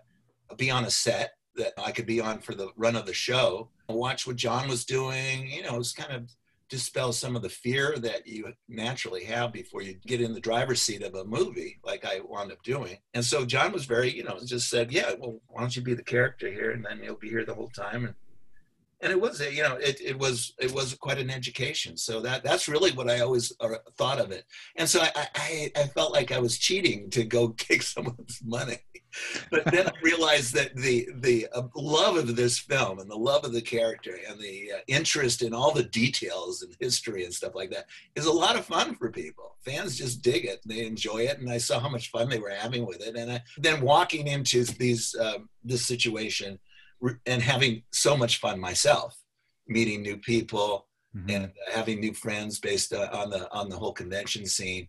be 0.57 0.71
on 0.71 0.85
a 0.85 0.91
set 0.91 1.33
that 1.57 1.73
I 1.79 1.93
could 1.93 2.07
be 2.07 2.21
on 2.21 2.41
for 2.41 2.55
the 2.55 2.71
run 2.77 2.97
of 2.97 3.07
the 3.07 3.15
show, 3.15 3.69
watch 3.89 4.27
what 4.27 4.37
John 4.37 4.69
was 4.69 4.85
doing. 4.85 5.49
You 5.51 5.63
know, 5.63 5.75
it 5.75 5.79
was 5.79 5.93
kind 5.93 6.13
of 6.13 6.31
dispel 6.69 7.13
some 7.13 7.37
of 7.37 7.43
the 7.43 7.51
fear 7.51 7.99
that 7.99 8.27
you 8.27 8.51
naturally 8.67 9.25
have 9.25 9.53
before 9.53 9.83
you 9.83 9.95
get 10.07 10.23
in 10.23 10.33
the 10.33 10.41
driver's 10.41 10.81
seat 10.81 11.03
of 11.03 11.15
a 11.15 11.23
movie, 11.23 11.79
like 11.85 12.03
I 12.07 12.21
wound 12.27 12.51
up 12.51 12.63
doing. 12.63 12.97
And 13.13 13.23
so 13.23 13.45
John 13.45 13.73
was 13.73 13.85
very, 13.85 14.11
you 14.11 14.25
know, 14.25 14.39
just 14.43 14.71
said, 14.71 14.91
"Yeah, 14.91 15.13
well, 15.19 15.39
why 15.49 15.61
don't 15.61 15.77
you 15.77 15.83
be 15.83 15.93
the 15.93 16.03
character 16.03 16.51
here, 16.51 16.71
and 16.71 16.83
then 16.83 17.03
you'll 17.03 17.17
be 17.17 17.29
here 17.29 17.45
the 17.45 17.55
whole 17.55 17.69
time." 17.69 18.07
And 18.07 18.15
and 19.03 19.11
it 19.11 19.21
was 19.21 19.41
you 19.41 19.63
know 19.63 19.75
it, 19.75 20.01
it 20.01 20.19
was 20.19 20.55
it 20.59 20.73
was 20.73 20.95
quite 20.95 21.19
an 21.19 21.31
education. 21.31 21.97
So 21.97 22.21
that 22.21 22.45
that's 22.45 22.69
really 22.69 22.93
what 22.93 23.11
i 23.11 23.21
always 23.21 23.53
uh, 23.61 23.69
thought 23.99 24.21
of 24.21 24.31
it. 24.31 24.45
And 24.77 24.89
so 24.89 25.01
I, 25.01 25.29
I 25.35 25.73
i 25.77 25.83
felt 25.89 26.13
like 26.13 26.33
i 26.33 26.39
was 26.39 26.59
cheating 26.59 27.11
to 27.11 27.25
go 27.25 27.49
take 27.59 27.83
someone's 27.83 28.41
money. 28.45 28.79
But 29.51 29.65
then 29.67 29.89
i 29.89 29.93
realized 30.03 30.55
that 30.55 30.75
the 30.77 31.09
the 31.17 31.49
uh, 31.53 31.63
love 31.77 32.17
of 32.17 32.35
this 32.37 32.59
film 32.59 33.01
and 33.01 33.11
the 33.11 33.17
love 33.17 33.45
of 33.45 33.53
the 33.53 33.61
character 33.61 34.17
and 34.29 34.41
the 34.41 34.73
uh, 34.77 34.81
interest 34.87 35.43
in 35.43 35.53
all 35.53 35.73
the 35.73 35.85
details 35.85 36.63
and 36.63 36.75
history 36.79 37.25
and 37.25 37.35
stuff 37.35 37.55
like 37.55 37.71
that 37.71 37.87
is 38.15 38.27
a 38.27 38.33
lot 38.33 38.57
of 38.57 38.65
fun 38.65 38.95
for 38.95 39.11
people. 39.11 39.57
Fans 39.65 39.99
just 39.99 40.23
dig 40.23 40.45
it. 40.45 40.61
They 40.65 40.87
enjoy 40.87 41.23
it. 41.23 41.39
And 41.39 41.51
i 41.51 41.59
saw 41.59 41.81
how 41.81 41.89
much 41.89 42.11
fun 42.11 42.29
they 42.29 42.39
were 42.39 42.51
having 42.51 42.87
with 42.87 43.01
it. 43.07 43.17
And 43.17 43.33
I, 43.33 43.43
then 43.59 43.81
walking 43.81 44.29
into 44.29 44.65
these 44.65 45.15
um, 45.21 45.49
this 45.65 45.85
situation 45.85 46.59
and 47.27 47.43
having 47.43 47.83
so 47.93 48.17
much 48.17 48.39
fun 48.41 48.61
myself 48.61 49.17
meeting 49.67 50.03
new 50.03 50.17
people 50.17 50.89
Mhm. 51.15 51.31
and 51.35 51.53
having 51.71 52.01
new 52.01 52.15
friends 52.15 52.59
based 52.59 52.93
uh, 52.95 53.09
on 53.13 53.29
the 53.29 53.51
on 53.53 53.69
the 53.69 53.77
whole 53.77 53.93
convention 53.93 54.47
scene. 54.47 54.89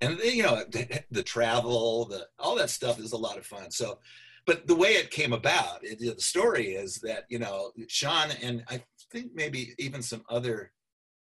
And 0.00 0.18
you 0.20 0.44
know 0.44 0.62
the, 0.70 1.02
the 1.10 1.22
travel 1.22 2.04
the 2.04 2.28
all 2.38 2.54
that 2.56 2.70
stuff 2.70 2.98
is 3.00 3.12
a 3.12 3.16
lot 3.26 3.38
of 3.38 3.46
fun. 3.46 3.70
So 3.70 3.98
but 4.46 4.66
the 4.66 4.76
way 4.76 4.90
it 4.90 5.10
came 5.10 5.32
about 5.32 5.78
it, 5.82 5.98
the 5.98 6.20
story 6.20 6.74
is 6.74 7.00
that 7.00 7.24
you 7.28 7.38
know 7.40 7.72
sean 7.88 8.30
and 8.42 8.62
i 8.68 8.76
think 9.10 9.32
maybe 9.34 9.74
even 9.78 10.00
some 10.02 10.22
other 10.28 10.70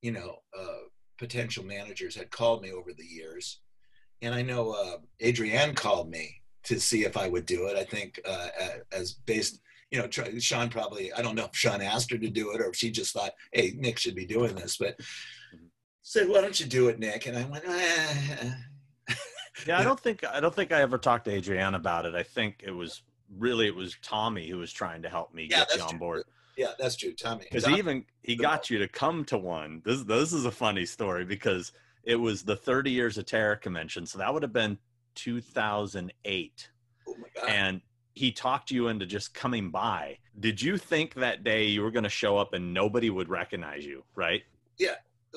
you 0.02 0.12
know 0.12 0.40
uh, 0.60 0.84
potential 1.18 1.64
managers 1.64 2.16
had 2.16 2.30
called 2.32 2.62
me 2.62 2.72
over 2.74 2.92
the 2.94 3.06
years. 3.06 3.62
And 4.22 4.36
i 4.36 4.42
know 4.42 4.72
uh, 4.72 4.98
adrienne 5.28 5.76
called 5.76 6.10
me 6.10 6.26
to 6.66 6.80
see 6.80 7.06
if 7.06 7.16
i 7.16 7.28
would 7.28 7.46
do 7.46 7.68
it 7.68 7.76
i 7.78 7.86
think 7.86 8.20
uh, 8.26 8.50
as 8.92 9.14
based 9.14 9.62
you 9.92 10.00
know, 10.00 10.08
try, 10.08 10.30
Sean 10.40 10.70
probably, 10.70 11.12
I 11.14 11.22
don't 11.22 11.36
know 11.36 11.46
if 11.46 11.56
Sean 11.56 11.82
asked 11.82 12.12
her 12.12 12.18
to 12.18 12.30
do 12.30 12.52
it 12.54 12.62
or 12.62 12.70
if 12.70 12.76
she 12.76 12.90
just 12.92 13.14
thought, 13.14 13.32
hey, 13.52 13.74
Nick 13.78 14.00
should 14.00 14.16
be 14.16 14.26
doing 14.26 14.56
this, 14.56 14.78
but 14.78 14.96
said, 16.02 16.30
why 16.30 16.42
don't 16.42 16.60
you 16.60 16.66
do 16.66 16.88
it, 16.88 16.98
Nick? 17.00 17.28
And 17.28 17.38
I 17.38 17.44
went, 17.46 17.66
eh. 17.68 18.52
Yeah, 19.68 19.80
I 19.80 19.84
don't 19.84 20.00
think 20.00 20.24
I 20.26 20.40
don't 20.40 20.56
think 20.56 20.72
I 20.72 20.82
ever 20.82 20.98
talked 20.98 21.26
to 21.26 21.36
Adrienne 21.36 21.76
about 21.76 22.06
it. 22.06 22.16
I 22.16 22.24
think 22.24 22.62
it 22.64 22.72
was 22.72 23.04
really 23.38 23.68
it 23.68 23.76
was 23.76 23.96
Tommy 24.02 24.48
who 24.50 24.58
was 24.58 24.72
trying 24.72 25.02
to 25.04 25.10
help 25.10 25.34
me 25.34 25.48
Yeah, 25.52 25.60
get 25.66 25.76
you 25.76 25.82
on 25.84 25.90
true. 25.90 26.00
board. 26.00 26.24
yeah, 26.58 26.72
that's 26.80 26.96
true, 26.96 27.14
Tommy. 27.14 27.44
Because 27.52 27.68
even 27.68 28.06
he 28.24 28.36
got 28.36 28.70
you 28.70 28.80
to 28.80 28.88
come 28.88 29.26
to 29.26 29.38
one. 29.38 29.82
This 29.86 30.04
this 30.04 30.32
is 30.34 30.46
a 30.46 30.52
funny 30.52 30.86
story 30.86 31.26
because 31.26 31.74
it 32.04 32.16
was 32.16 32.44
the 32.44 32.56
30 32.56 32.90
years 32.92 33.18
of 33.18 33.26
terror 33.26 33.56
convention, 33.58 34.06
so 34.06 34.18
that 34.18 34.34
would 34.34 34.42
have 34.42 34.54
been 34.54 34.78
2008, 35.16 36.70
oh 37.08 37.16
my 37.20 37.28
God. 37.36 37.50
and 37.50 37.82
he 38.14 38.32
talked 38.32 38.72
you 38.72 38.88
into 38.88 39.06
just 39.06 39.34
coming 39.34 39.70
by. 39.70 40.18
Did 40.40 40.62
you 40.62 40.78
think 40.78 41.14
that 41.16 41.44
day 41.44 41.66
you 41.66 41.82
were 41.82 41.92
going 41.92 42.04
to 42.04 42.10
show 42.10 42.38
up 42.38 42.54
and 42.54 42.74
nobody 42.74 43.10
would 43.10 43.30
recognize 43.30 43.86
you? 43.86 44.04
Right? 44.16 44.44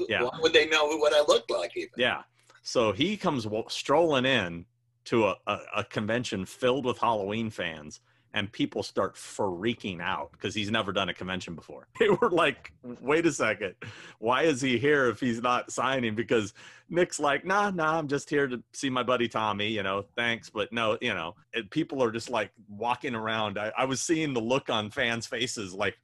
yeah. 0.09 0.23
Why 0.23 0.39
would 0.41 0.53
they 0.53 0.67
know 0.67 0.87
what 0.97 1.13
I 1.13 1.21
looked 1.21 1.51
like 1.51 1.77
even? 1.77 1.93
Yeah. 1.97 2.23
So 2.63 2.93
he 2.93 3.17
comes 3.17 3.47
strolling 3.69 4.25
in 4.25 4.65
to 5.05 5.27
a, 5.27 5.37
a, 5.47 5.59
a 5.77 5.85
convention 5.85 6.45
filled 6.47 6.87
with 6.87 6.99
Halloween 6.99 7.51
fans, 7.51 8.01
and 8.35 8.51
people 8.51 8.83
start 8.83 9.15
freaking 9.15 10.03
out 10.03 10.33
because 10.33 10.55
he's 10.55 10.71
never 10.71 10.93
done 10.93 11.09
a 11.09 11.15
convention 11.15 11.55
before. 11.55 11.87
They 11.99 12.11
were 12.11 12.29
like, 12.29 12.73
wait 13.01 13.25
a 13.25 13.33
second, 13.33 13.77
why 14.19 14.43
is 14.43 14.61
he 14.61 14.77
here 14.77 15.09
if 15.09 15.21
he's 15.21 15.41
not 15.41 15.71
signing? 15.71 16.15
Because 16.15 16.53
Nick's 16.91 17.21
like, 17.21 17.47
nah, 17.47 17.71
nah, 17.71 17.97
I'm 17.97 18.09
just 18.09 18.29
here 18.29 18.47
to 18.49 18.63
see 18.73 18.91
my 18.91 19.05
buddy 19.05 19.29
Tommy, 19.29 19.69
you 19.69 19.83
know, 19.83 20.05
thanks. 20.17 20.51
But 20.51 20.73
no, 20.73 20.99
you 21.01 21.15
know, 21.15 21.37
people 21.71 22.03
are 22.03 22.11
just 22.11 22.29
like 22.29 22.51
walking 22.69 23.15
around. 23.15 23.59
I, 23.59 23.73
I 23.79 23.85
was 23.85 24.01
seeing 24.01 24.35
the 24.35 24.41
look 24.41 24.69
on 24.69 24.91
fans' 24.91 25.27
faces 25.27 25.73
like 25.73 25.97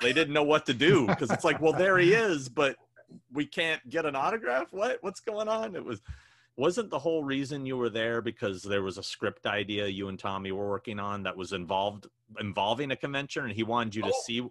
they 0.00 0.12
didn't 0.12 0.34
know 0.34 0.42
what 0.42 0.66
to 0.66 0.74
do 0.74 1.06
because 1.06 1.30
it's 1.30 1.44
like, 1.44 1.60
well, 1.60 1.74
there 1.74 1.98
he 1.98 2.14
is, 2.14 2.48
but 2.48 2.76
we 3.32 3.44
can't 3.46 3.86
get 3.88 4.06
an 4.06 4.16
autograph. 4.16 4.68
What? 4.72 4.98
What's 5.02 5.20
going 5.20 5.48
on? 5.48 5.76
It 5.76 5.84
was, 5.84 6.00
wasn't 6.56 6.90
the 6.90 6.98
whole 6.98 7.24
reason 7.24 7.66
you 7.66 7.76
were 7.76 7.90
there 7.90 8.20
because 8.22 8.62
there 8.62 8.82
was 8.82 8.98
a 8.98 9.02
script 9.02 9.46
idea 9.46 9.86
you 9.88 10.08
and 10.08 10.18
Tommy 10.18 10.52
were 10.52 10.68
working 10.68 10.98
on 11.00 11.22
that 11.24 11.36
was 11.36 11.52
involved 11.52 12.06
involving 12.40 12.90
a 12.92 12.96
convention, 12.96 13.44
and 13.44 13.52
he 13.52 13.62
wanted 13.62 13.94
you 13.94 14.02
to 14.02 14.08
Oh. 14.14 14.22
see. 14.24 14.42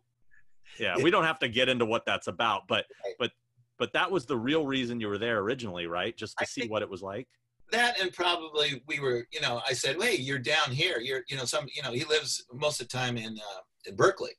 Yeah, 0.80 0.98
we 0.98 1.12
don't 1.12 1.24
have 1.26 1.40
to 1.40 1.48
get 1.48 1.70
into 1.70 1.86
what 1.86 2.06
that's 2.06 2.28
about, 2.28 2.68
but 2.68 2.86
Right. 3.04 3.16
but 3.20 3.32
but 3.78 3.94
that 3.94 4.10
was 4.12 4.26
the 4.26 4.38
real 4.38 4.66
reason 4.66 5.00
you 5.00 5.08
were 5.08 5.18
there 5.18 5.40
originally, 5.40 5.88
right? 5.88 6.16
Just 6.16 6.38
to 6.38 6.44
I 6.44 6.46
see 6.46 6.68
what 6.68 6.82
it 6.82 6.90
was 6.90 7.02
like. 7.02 7.28
that 7.72 8.00
and 8.00 8.14
probably 8.14 8.84
we 8.88 9.00
were 9.00 9.26
you 9.32 9.40
know 9.42 9.62
i 9.68 9.74
said 9.74 10.00
hey 10.00 10.16
you're 10.16 10.38
down 10.38 10.70
here 10.70 11.00
you're 11.00 11.24
you 11.30 11.36
know 11.38 11.46
some 11.46 11.66
you 11.74 11.82
know 11.82 11.92
he 11.92 12.04
lives 12.04 12.46
most 12.54 12.80
of 12.82 12.88
the 12.88 12.92
time 12.98 13.18
in 13.18 13.40
uh, 13.40 13.62
in 13.88 13.96
berkeley 13.96 14.32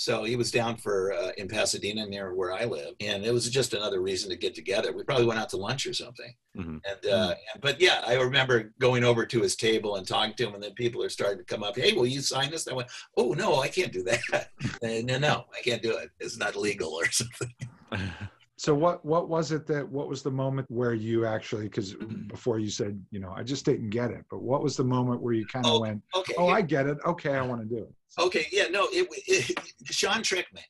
so 0.00 0.22
he 0.22 0.36
was 0.36 0.52
down 0.52 0.76
for 0.76 1.12
uh, 1.12 1.32
in 1.38 1.48
pasadena 1.48 2.06
near 2.06 2.32
where 2.32 2.52
i 2.52 2.64
live 2.64 2.94
and 3.00 3.24
it 3.24 3.32
was 3.34 3.50
just 3.50 3.74
another 3.74 4.00
reason 4.00 4.30
to 4.30 4.36
get 4.36 4.54
together. 4.54 4.92
We 4.92 5.02
probably 5.02 5.26
went 5.26 5.40
out 5.40 5.48
to 5.50 5.56
lunch 5.56 5.86
or 5.86 5.92
something. 5.92 6.32
Mhm. 6.56 6.80
and 6.90 7.12
uh 7.12 7.34
but 7.60 7.80
yeah 7.80 8.02
i 8.06 8.14
remember 8.14 8.72
going 8.78 9.02
over 9.02 9.26
to 9.26 9.40
his 9.42 9.56
table 9.56 9.96
and 9.96 10.06
talking 10.06 10.34
to 10.36 10.46
him 10.46 10.54
and 10.54 10.62
then 10.62 10.72
people 10.74 11.02
are 11.02 11.08
starting 11.08 11.38
to 11.38 11.44
come 11.44 11.62
up 11.64 11.76
hey 11.76 11.92
will 11.94 12.06
you 12.06 12.20
sign 12.20 12.50
this? 12.50 12.66
And 12.66 12.74
i 12.74 12.76
went 12.76 12.90
oh 13.16 13.32
no 13.32 13.60
i 13.60 13.68
can't 13.68 13.92
do 13.92 14.02
that. 14.04 14.20
And, 14.82 15.06
no 15.06 15.18
no 15.18 15.44
i 15.58 15.60
can't 15.62 15.82
do 15.82 15.96
it. 15.96 16.10
It's 16.20 16.38
not 16.38 16.54
legal 16.56 16.92
or 16.94 17.10
something 17.10 17.52
So 18.58 18.74
what 18.74 19.04
what 19.04 19.28
was 19.28 19.52
it 19.52 19.68
that 19.68 19.88
what 19.88 20.08
was 20.08 20.22
the 20.22 20.32
moment 20.32 20.68
where 20.68 20.92
you 20.92 21.24
actually 21.24 21.64
because 21.64 21.94
mm-hmm. 21.94 22.26
before 22.26 22.58
you 22.58 22.70
said 22.70 23.00
you 23.12 23.20
know 23.20 23.32
I 23.36 23.44
just 23.44 23.64
didn't 23.64 23.90
get 23.90 24.10
it, 24.10 24.24
but 24.30 24.42
what 24.42 24.64
was 24.64 24.76
the 24.76 24.84
moment 24.84 25.22
where 25.22 25.32
you 25.32 25.46
kind 25.46 25.64
of 25.64 25.72
Oh, 25.74 25.80
went 25.80 26.02
okay 26.14 26.34
oh 26.38 26.48
I 26.48 26.62
get 26.62 26.86
it 26.86 26.98
okay 27.06 27.34
I 27.34 27.42
want 27.42 27.60
to 27.62 27.68
do 27.68 27.84
it 27.84 27.94
okay 28.18 28.46
yeah 28.50 28.64
no 28.68 28.88
it, 28.90 29.08
it 29.28 29.58
sean 29.84 30.22
tricked 30.24 30.52
me 30.52 30.62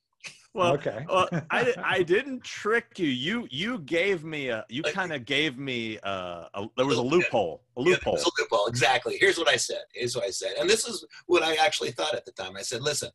well, 0.54 0.74
okay 0.74 1.06
well, 1.08 1.28
I 1.50 1.74
I 1.84 2.02
didn't 2.02 2.42
trick 2.42 2.98
you. 2.98 3.08
You 3.08 3.46
you 3.50 3.78
gave 3.80 4.24
me 4.24 4.48
a 4.48 4.64
you 4.68 4.82
Like- 4.82 4.94
kind 4.94 5.12
of 5.12 5.24
gave 5.24 5.58
me 5.58 5.98
a, 6.02 6.46
a 6.54 6.66
there 6.76 6.86
was 6.86 6.98
a 6.98 7.02
loophole 7.02 7.62
a 7.76 7.82
Yeah, 7.82 7.90
loophole. 7.90 8.14
it's 8.16 8.24
a 8.26 8.30
loophole. 8.38 8.66
Exactly. 8.66 9.16
Here's 9.20 9.38
what 9.38 9.48
I 9.48 9.56
said. 9.56 9.82
Here's 9.94 10.16
what 10.16 10.24
I 10.24 10.30
said. 10.30 10.54
And 10.58 10.68
this 10.68 10.86
is 10.86 11.04
what 11.26 11.42
I 11.42 11.54
actually 11.64 11.92
thought 11.92 12.14
at 12.14 12.24
the 12.24 12.32
time. 12.32 12.56
I 12.56 12.62
said, 12.62 12.82
listen, 12.82 13.10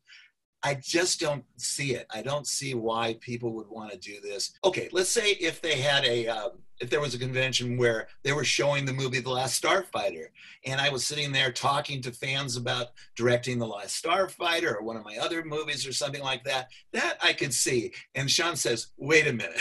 I 0.64 0.74
just 0.74 1.20
don't 1.20 1.44
see 1.58 1.94
it. 1.94 2.06
I 2.12 2.22
don't 2.22 2.46
see 2.46 2.72
why 2.74 3.18
people 3.20 3.52
would 3.52 3.68
want 3.68 3.92
to 3.92 3.98
do 3.98 4.18
this. 4.22 4.52
Okay, 4.64 4.88
let's 4.92 5.10
say 5.10 5.32
if 5.32 5.60
they 5.60 5.78
had 5.78 6.06
a, 6.06 6.26
um, 6.26 6.52
if 6.80 6.88
there 6.88 7.02
was 7.02 7.14
a 7.14 7.18
convention 7.18 7.76
where 7.76 8.08
they 8.22 8.32
were 8.32 8.44
showing 8.44 8.86
the 8.86 8.92
movie 8.94 9.20
The 9.20 9.28
Last 9.30 9.62
Starfighter, 9.62 10.28
and 10.64 10.80
I 10.80 10.88
was 10.88 11.04
sitting 11.06 11.32
there 11.32 11.52
talking 11.52 12.00
to 12.02 12.12
fans 12.12 12.56
about 12.56 12.88
directing 13.14 13.58
The 13.58 13.66
Last 13.66 14.02
Starfighter 14.02 14.74
or 14.74 14.82
one 14.82 14.96
of 14.96 15.04
my 15.04 15.18
other 15.18 15.44
movies 15.44 15.86
or 15.86 15.92
something 15.92 16.22
like 16.22 16.42
that, 16.44 16.68
that 16.92 17.18
I 17.22 17.34
could 17.34 17.52
see. 17.52 17.92
And 18.14 18.30
Sean 18.30 18.56
says, 18.56 18.88
wait 18.96 19.26
a 19.26 19.34
minute. 19.34 19.60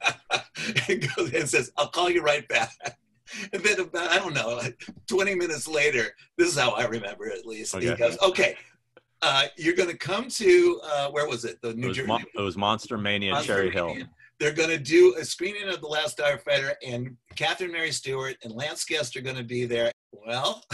and 0.88 1.08
goes 1.16 1.34
and 1.34 1.48
says, 1.48 1.72
I'll 1.76 1.88
call 1.88 2.08
you 2.08 2.22
right 2.22 2.46
back. 2.48 2.72
And 3.52 3.62
then 3.62 3.78
about, 3.78 4.10
I 4.10 4.16
don't 4.16 4.34
know, 4.34 4.56
like 4.56 4.82
20 5.08 5.36
minutes 5.36 5.68
later, 5.68 6.16
this 6.36 6.48
is 6.48 6.58
how 6.58 6.72
I 6.72 6.86
remember 6.86 7.28
it 7.28 7.38
at 7.38 7.46
least. 7.46 7.76
He 7.76 7.94
goes, 7.94 8.18
okay, 8.20 8.56
uh, 9.22 9.44
you're 9.56 9.74
going 9.74 9.90
to 9.90 9.96
come 9.96 10.28
to, 10.28 10.80
uh, 10.84 11.10
where 11.10 11.28
was 11.28 11.44
it? 11.44 11.60
The 11.62 11.74
New 11.74 11.88
was, 11.88 11.96
Jersey. 11.96 12.08
Mon- 12.08 12.24
it 12.34 12.40
was 12.40 12.56
Monster 12.56 12.98
Mania 12.98 13.32
Monster 13.32 13.54
Cherry 13.54 13.70
Hill. 13.70 13.88
Mania. 13.88 14.10
They're 14.38 14.52
going 14.52 14.70
to 14.70 14.78
do 14.78 15.16
a 15.18 15.24
screening 15.24 15.68
of 15.68 15.82
The 15.82 15.86
Last 15.86 16.18
Starfighter, 16.18 16.72
and 16.86 17.16
Catherine 17.36 17.72
Mary 17.72 17.92
Stewart 17.92 18.36
and 18.42 18.54
Lance 18.54 18.84
Guest 18.84 19.14
are 19.16 19.20
going 19.20 19.36
to 19.36 19.44
be 19.44 19.66
there. 19.66 19.92
Well, 20.12 20.64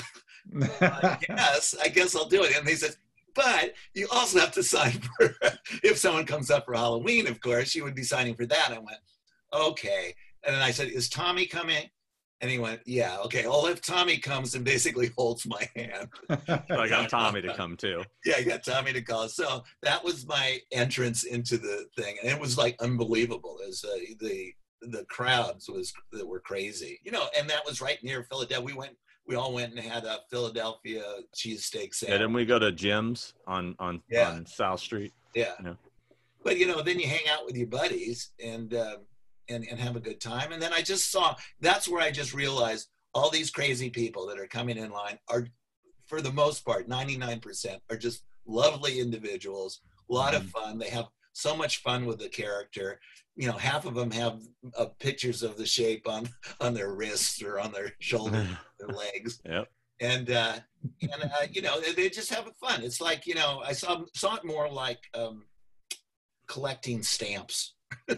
I 0.80 1.18
guess, 1.26 1.74
I 1.82 1.88
guess 1.88 2.14
I'll 2.14 2.28
do 2.28 2.44
it. 2.44 2.56
And 2.56 2.68
he 2.68 2.76
says, 2.76 2.96
but 3.34 3.74
you 3.94 4.06
also 4.12 4.38
have 4.38 4.52
to 4.52 4.62
sign 4.62 4.92
for, 4.92 5.34
if 5.82 5.98
someone 5.98 6.24
comes 6.24 6.50
up 6.50 6.64
for 6.64 6.74
Halloween, 6.74 7.26
of 7.26 7.40
course, 7.40 7.74
you 7.74 7.82
would 7.84 7.94
be 7.94 8.04
signing 8.04 8.34
for 8.34 8.46
that. 8.46 8.70
I 8.70 8.78
went, 8.78 8.98
okay. 9.52 10.14
And 10.44 10.54
then 10.54 10.62
I 10.62 10.70
said, 10.70 10.88
is 10.88 11.08
Tommy 11.08 11.46
coming? 11.46 11.90
And 12.42 12.50
he 12.50 12.58
went, 12.58 12.80
yeah, 12.84 13.16
okay. 13.24 13.46
Well, 13.46 13.66
if 13.66 13.80
Tommy 13.80 14.18
comes 14.18 14.54
and 14.54 14.62
basically 14.64 15.10
holds 15.16 15.46
my 15.46 15.68
hand, 15.74 16.08
So 16.68 16.80
I 16.80 16.88
got 16.88 17.08
Tommy 17.08 17.40
to 17.42 17.54
come 17.54 17.76
too. 17.78 18.04
yeah, 18.26 18.34
I 18.38 18.42
got 18.42 18.62
Tommy 18.64 18.92
to 18.92 19.00
call. 19.00 19.28
So 19.28 19.64
that 19.82 20.04
was 20.04 20.26
my 20.26 20.58
entrance 20.70 21.24
into 21.24 21.56
the 21.56 21.86
thing, 21.96 22.16
and 22.22 22.30
it 22.30 22.38
was 22.38 22.58
like 22.58 22.76
unbelievable. 22.80 23.58
As 23.66 23.82
uh, 23.84 23.96
the 24.20 24.52
the 24.82 25.04
crowds 25.08 25.68
was 25.70 25.94
that 26.12 26.26
were 26.26 26.40
crazy, 26.40 27.00
you 27.02 27.10
know. 27.10 27.26
And 27.38 27.48
that 27.48 27.64
was 27.64 27.80
right 27.80 27.98
near 28.04 28.22
Philadelphia. 28.24 28.60
We 28.64 28.74
went, 28.74 28.96
we 29.26 29.34
all 29.34 29.54
went 29.54 29.72
and 29.72 29.80
had 29.80 30.04
a 30.04 30.18
Philadelphia 30.30 31.02
cheesesteak 31.34 31.74
Yeah, 31.74 31.88
sandwich. 31.92 32.20
then 32.20 32.32
we 32.34 32.44
go 32.44 32.58
to 32.58 32.70
Jim's 32.70 33.32
on 33.46 33.74
on 33.78 34.02
Yeah. 34.10 34.28
on 34.30 34.44
South 34.44 34.80
Street. 34.80 35.14
Yeah. 35.34 35.52
Yeah. 35.64 35.74
But 36.44 36.58
you 36.58 36.66
know, 36.66 36.82
then 36.82 37.00
you 37.00 37.08
hang 37.08 37.26
out 37.30 37.46
with 37.46 37.56
your 37.56 37.66
buddies 37.66 38.30
and 38.44 38.74
um, 38.74 38.98
and 39.48 39.66
and 39.70 39.78
have 39.80 39.96
a 39.96 40.00
good 40.00 40.20
time. 40.20 40.52
And 40.52 40.60
then 40.62 40.72
I 40.72 40.82
just 40.82 41.10
saw 41.10 41.34
that's 41.60 41.88
where 41.88 42.02
I 42.02 42.10
just 42.10 42.34
realized 42.34 42.88
all 43.14 43.30
these 43.30 43.50
crazy 43.50 43.90
people 43.90 44.26
that 44.26 44.38
are 44.38 44.46
coming 44.46 44.76
in 44.76 44.90
line 44.90 45.18
are, 45.28 45.46
for 46.06 46.20
the 46.20 46.32
most 46.32 46.64
part, 46.64 46.88
ninety 46.88 47.16
nine 47.16 47.40
percent 47.40 47.80
are 47.90 47.96
just 47.96 48.24
lovely 48.46 49.00
individuals. 49.00 49.80
A 50.10 50.12
lot 50.14 50.34
of 50.34 50.44
fun. 50.50 50.78
They 50.78 50.90
have 50.90 51.06
so 51.32 51.56
much 51.56 51.82
fun 51.82 52.06
with 52.06 52.18
the 52.18 52.28
character. 52.28 53.00
You 53.34 53.48
know, 53.48 53.56
half 53.56 53.84
of 53.84 53.94
them 53.94 54.10
have 54.12 54.40
uh, 54.78 54.86
pictures 54.98 55.42
of 55.42 55.56
the 55.56 55.66
shape 55.66 56.08
on 56.08 56.28
on 56.60 56.74
their 56.74 56.94
wrists 56.94 57.42
or 57.42 57.58
on 57.58 57.72
their 57.72 57.92
shoulders, 58.00 58.48
their 58.78 58.88
legs 58.88 59.40
Yep. 59.44 59.68
and 60.00 60.30
uh, 60.30 60.56
and 61.02 61.22
uh, 61.24 61.46
you 61.50 61.60
know 61.62 61.80
they, 61.80 61.92
they 61.92 62.08
just 62.08 62.32
have 62.32 62.50
fun. 62.60 62.82
It's 62.82 63.00
like 63.00 63.26
you 63.26 63.34
know 63.34 63.62
I 63.64 63.72
saw 63.72 64.04
saw 64.14 64.36
it 64.36 64.44
more 64.44 64.70
like 64.70 65.00
um, 65.14 65.44
collecting 66.48 67.02
stamps. 67.02 67.74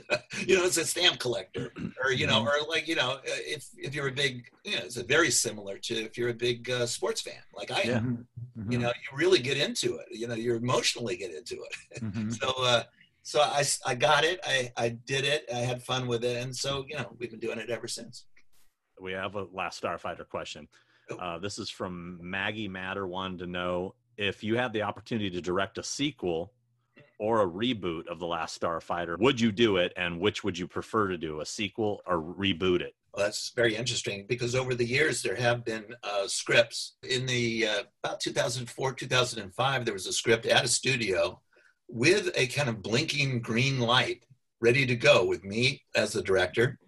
you 0.46 0.56
know, 0.56 0.64
it's 0.64 0.76
a 0.76 0.84
stamp 0.84 1.18
collector, 1.18 1.72
or 2.04 2.12
you 2.12 2.26
know, 2.26 2.42
or 2.44 2.52
like 2.68 2.86
you 2.88 2.94
know, 2.96 3.12
uh, 3.12 3.20
if 3.24 3.66
if 3.76 3.94
you're 3.94 4.08
a 4.08 4.12
big, 4.12 4.44
you 4.64 4.76
know, 4.76 4.82
it's 4.84 4.96
a 4.96 5.04
very 5.04 5.30
similar 5.30 5.78
to 5.78 5.94
if 5.94 6.16
you're 6.18 6.28
a 6.30 6.34
big 6.34 6.70
uh, 6.70 6.86
sports 6.86 7.20
fan, 7.22 7.40
like 7.54 7.70
I 7.70 7.80
am. 7.82 8.26
Yeah. 8.56 8.62
Mhm, 8.64 8.72
You 8.72 8.78
know, 8.78 8.88
you 8.88 9.16
really 9.16 9.38
get 9.38 9.56
into 9.56 9.96
it. 9.96 10.06
You 10.10 10.26
know, 10.26 10.34
you 10.34 10.54
emotionally 10.56 11.16
get 11.16 11.32
into 11.32 11.56
it. 11.62 12.02
mhm. 12.02 12.32
So, 12.40 12.52
uh, 12.62 12.82
so 13.22 13.40
I 13.40 13.62
I 13.86 13.94
got 13.94 14.24
it. 14.24 14.40
I 14.44 14.72
I 14.76 14.88
did 14.90 15.24
it. 15.24 15.44
I 15.54 15.58
had 15.58 15.82
fun 15.82 16.06
with 16.08 16.24
it, 16.24 16.42
and 16.42 16.54
so 16.54 16.84
you 16.88 16.96
know, 16.96 17.14
we've 17.18 17.30
been 17.30 17.40
doing 17.40 17.58
it 17.58 17.70
ever 17.70 17.88
since. 17.88 18.24
We 19.00 19.12
have 19.12 19.36
a 19.36 19.44
last 19.52 19.82
Starfighter 19.82 20.28
question. 20.28 20.66
Oh. 21.10 21.16
Uh, 21.16 21.38
this 21.38 21.58
is 21.58 21.70
from 21.70 22.18
Maggie 22.20 22.68
Matter. 22.68 23.06
Wanted 23.06 23.38
to 23.40 23.46
know 23.46 23.94
if 24.16 24.42
you 24.42 24.56
had 24.56 24.72
the 24.72 24.82
opportunity 24.82 25.30
to 25.30 25.40
direct 25.40 25.78
a 25.78 25.82
sequel 25.82 26.52
or 27.18 27.42
a 27.42 27.46
reboot 27.46 28.06
of 28.06 28.18
the 28.18 28.26
Last 28.26 28.60
Starfighter, 28.60 29.18
would 29.18 29.40
you 29.40 29.52
do 29.52 29.76
it, 29.76 29.92
and 29.96 30.20
which 30.20 30.44
would 30.44 30.58
you 30.58 30.66
prefer 30.68 31.08
to 31.08 31.18
do, 31.18 31.40
a 31.40 31.46
sequel 31.46 32.00
or 32.06 32.20
reboot 32.20 32.80
it? 32.80 32.94
Well, 33.14 33.24
that's 33.24 33.50
very 33.56 33.74
interesting 33.74 34.26
because 34.28 34.54
over 34.54 34.74
the 34.74 34.84
years 34.84 35.22
there 35.22 35.34
have 35.34 35.64
been 35.64 35.84
uh, 36.02 36.28
scripts. 36.28 36.96
In 37.08 37.26
the 37.26 37.66
uh, 37.66 37.82
about 38.04 38.20
2004, 38.20 38.92
2005, 38.92 39.84
there 39.84 39.94
was 39.94 40.06
a 40.06 40.12
script 40.12 40.46
at 40.46 40.64
a 40.64 40.68
studio 40.68 41.40
with 41.88 42.30
a 42.36 42.46
kind 42.48 42.68
of 42.68 42.82
blinking 42.82 43.40
green 43.40 43.80
light 43.80 44.24
ready 44.60 44.86
to 44.86 44.96
go 44.96 45.24
with 45.24 45.44
me 45.44 45.82
as 45.94 46.12
the 46.12 46.22
director, 46.22 46.78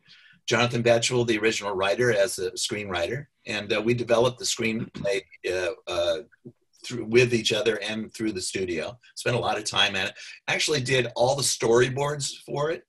Jonathan 0.47 0.83
Betuel, 0.83 1.27
the 1.27 1.39
original 1.39 1.75
writer, 1.75 2.13
as 2.13 2.39
a 2.39 2.51
screenwriter, 2.53 3.27
and 3.47 3.73
uh, 3.73 3.81
we 3.81 3.95
developed 3.95 4.39
the 4.39 4.45
screenplay 4.45 5.23
uh, 5.49 5.71
uh, 5.87 6.19
through 6.85 7.05
with 7.07 7.33
each 7.35 7.53
other 7.53 7.77
and 7.83 8.13
through 8.15 8.33
the 8.33 8.41
studio. 8.41 8.99
Spent 9.17 9.37
a 9.37 9.41
lot 9.41 9.59
of 9.59 9.65
time 9.65 9.97
at 9.97 10.09
it. 10.09 10.15
Actually, 10.49 10.81
did 10.81 11.09
all 11.17 11.35
the 11.37 11.43
storyboards 11.43 12.39
for 12.47 12.71
it. 12.71 12.85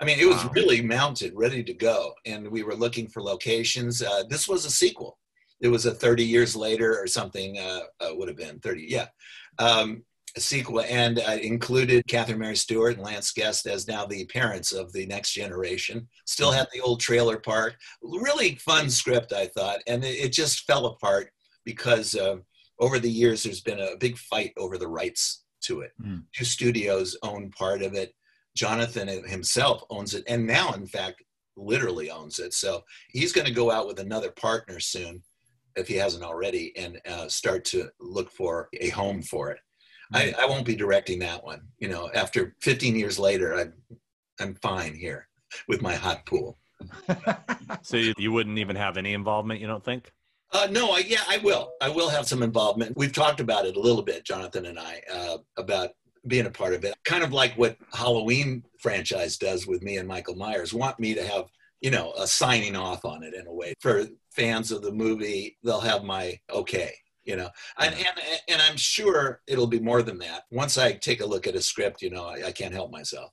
I 0.00 0.04
mean, 0.04 0.18
it 0.18 0.26
was 0.26 0.42
Wow. 0.44 0.50
really 0.54 0.80
mounted, 0.82 1.32
ready 1.36 1.62
to 1.62 1.74
go, 1.74 2.12
and 2.26 2.48
we 2.50 2.62
were 2.64 2.74
looking 2.74 3.06
for 3.08 3.22
locations. 3.22 4.02
Uh, 4.02 4.24
this 4.28 4.48
was 4.48 4.64
a 4.64 4.70
sequel. 4.70 5.18
It 5.60 5.68
was 5.68 5.86
a 5.86 5.94
30 5.94 6.24
years 6.24 6.56
later 6.56 6.98
or 7.00 7.06
something. 7.06 7.58
Uh, 7.58 7.82
uh, 8.00 8.14
would 8.14 8.26
have 8.28 8.36
been 8.36 8.58
30, 8.58 8.86
yeah. 8.88 9.06
Um, 9.60 10.02
a 10.36 10.40
sequel, 10.40 10.80
and 10.80 11.18
uh, 11.20 11.36
included 11.42 12.06
Catherine 12.08 12.38
Mary 12.38 12.56
Stewart 12.56 12.94
and 12.96 13.04
Lance 13.04 13.32
Guest 13.32 13.66
as 13.66 13.86
now 13.86 14.06
the 14.06 14.24
parents 14.26 14.72
of 14.72 14.90
the 14.92 15.04
next 15.06 15.32
generation. 15.34 16.08
Still 16.26 16.50
had 16.50 16.66
the 16.72 16.80
old 16.80 17.00
trailer 17.00 17.38
park. 17.38 17.76
Really 18.02 18.54
fun 18.56 18.88
script, 18.90 19.32
I 19.32 19.46
thought, 19.48 19.80
and 19.86 20.02
it, 20.02 20.16
it 20.24 20.32
just 20.32 20.64
fell 20.64 20.86
apart 20.86 21.30
because 21.64 22.16
uh, 22.16 22.36
over 22.78 22.98
the 22.98 23.10
years 23.10 23.42
there's 23.42 23.60
been 23.60 23.80
a 23.80 23.96
big 23.98 24.16
fight 24.18 24.52
over 24.56 24.78
the 24.78 24.88
rights 24.88 25.44
to 25.62 25.80
it. 25.80 25.92
Mm. 26.02 26.24
Two 26.34 26.44
studios 26.44 27.16
own 27.22 27.50
part 27.50 27.82
of 27.82 27.94
it. 27.94 28.14
Jonathan 28.56 29.08
himself 29.26 29.82
owns 29.88 30.14
it, 30.14 30.24
and 30.28 30.46
now, 30.46 30.72
in 30.72 30.86
fact, 30.86 31.22
literally 31.56 32.10
owns 32.10 32.38
it. 32.38 32.52
So 32.52 32.82
he's 33.10 33.32
going 33.32 33.46
to 33.46 33.52
go 33.52 33.70
out 33.70 33.86
with 33.86 33.98
another 33.98 34.30
partner 34.30 34.78
soon, 34.78 35.22
if 35.74 35.88
he 35.88 35.94
hasn't 35.94 36.24
already, 36.24 36.76
and 36.76 37.00
uh, 37.08 37.28
start 37.28 37.64
to 37.66 37.88
look 37.98 38.30
for 38.30 38.68
a 38.78 38.90
home 38.90 39.22
for 39.22 39.50
it. 39.50 39.60
I, 40.12 40.34
I 40.38 40.44
won't 40.44 40.66
be 40.66 40.76
directing 40.76 41.18
that 41.20 41.42
one. 41.42 41.62
You 41.78 41.88
know, 41.88 42.10
after 42.14 42.54
15 42.60 42.94
years 42.96 43.18
later, 43.18 43.54
I'm 43.54 43.72
I'm 44.40 44.54
fine 44.56 44.94
here 44.94 45.28
with 45.68 45.82
my 45.82 45.94
hot 45.94 46.26
pool. 46.26 46.58
So 47.84 47.96
you, 47.96 48.12
you 48.18 48.30
wouldn't 48.32 48.58
even 48.58 48.76
have 48.76 48.96
any 48.96 49.12
involvement, 49.12 49.60
you 49.60 49.66
don't 49.66 49.84
think? 49.84 50.12
Uh, 50.52 50.68
no, 50.70 50.92
I, 50.92 50.98
yeah, 50.98 51.22
I 51.28 51.38
will. 51.38 51.72
I 51.80 51.88
will 51.88 52.08
have 52.08 52.26
some 52.26 52.42
involvement. 52.42 52.96
We've 52.96 53.12
talked 53.12 53.40
about 53.40 53.64
it 53.64 53.76
a 53.76 53.80
little 53.80 54.02
bit, 54.02 54.24
Jonathan 54.24 54.66
and 54.66 54.78
I, 54.78 55.00
uh, 55.12 55.38
about 55.56 55.90
being 56.26 56.46
a 56.46 56.50
part 56.50 56.74
of 56.74 56.84
it. 56.84 56.94
Kind 57.04 57.24
of 57.24 57.32
like 57.32 57.54
what 57.54 57.76
Halloween 57.92 58.62
franchise 58.78 59.38
does 59.38 59.66
with 59.66 59.82
me 59.82 59.96
and 59.96 60.06
Michael 60.06 60.36
Myers. 60.36 60.74
Want 60.74 61.00
me 61.00 61.14
to 61.14 61.26
have 61.26 61.46
you 61.82 61.90
know, 61.90 62.12
a 62.16 62.26
signing 62.26 62.76
off 62.76 63.04
on 63.04 63.22
it 63.22 63.34
in 63.34 63.46
a 63.46 63.52
way. 63.52 63.74
For 63.80 64.06
fans 64.30 64.70
of 64.70 64.82
the 64.82 64.92
movie, 64.92 65.58
they'll 65.62 65.80
have 65.80 66.04
my 66.04 66.38
okay, 66.48 66.94
you 67.24 67.36
know, 67.36 67.50
and 67.78 67.94
and, 67.94 68.06
and 68.48 68.62
I'm 68.62 68.76
sure 68.76 69.42
it'll 69.46 69.66
be 69.66 69.80
more 69.80 70.02
than 70.02 70.18
that. 70.20 70.44
Once 70.50 70.78
I 70.78 70.92
take 70.92 71.20
a 71.20 71.26
look 71.26 71.46
at 71.46 71.56
a 71.56 71.60
script, 71.60 72.00
you 72.00 72.10
know, 72.10 72.24
I, 72.24 72.46
I 72.46 72.52
can't 72.52 72.72
help 72.72 72.92
myself. 72.92 73.32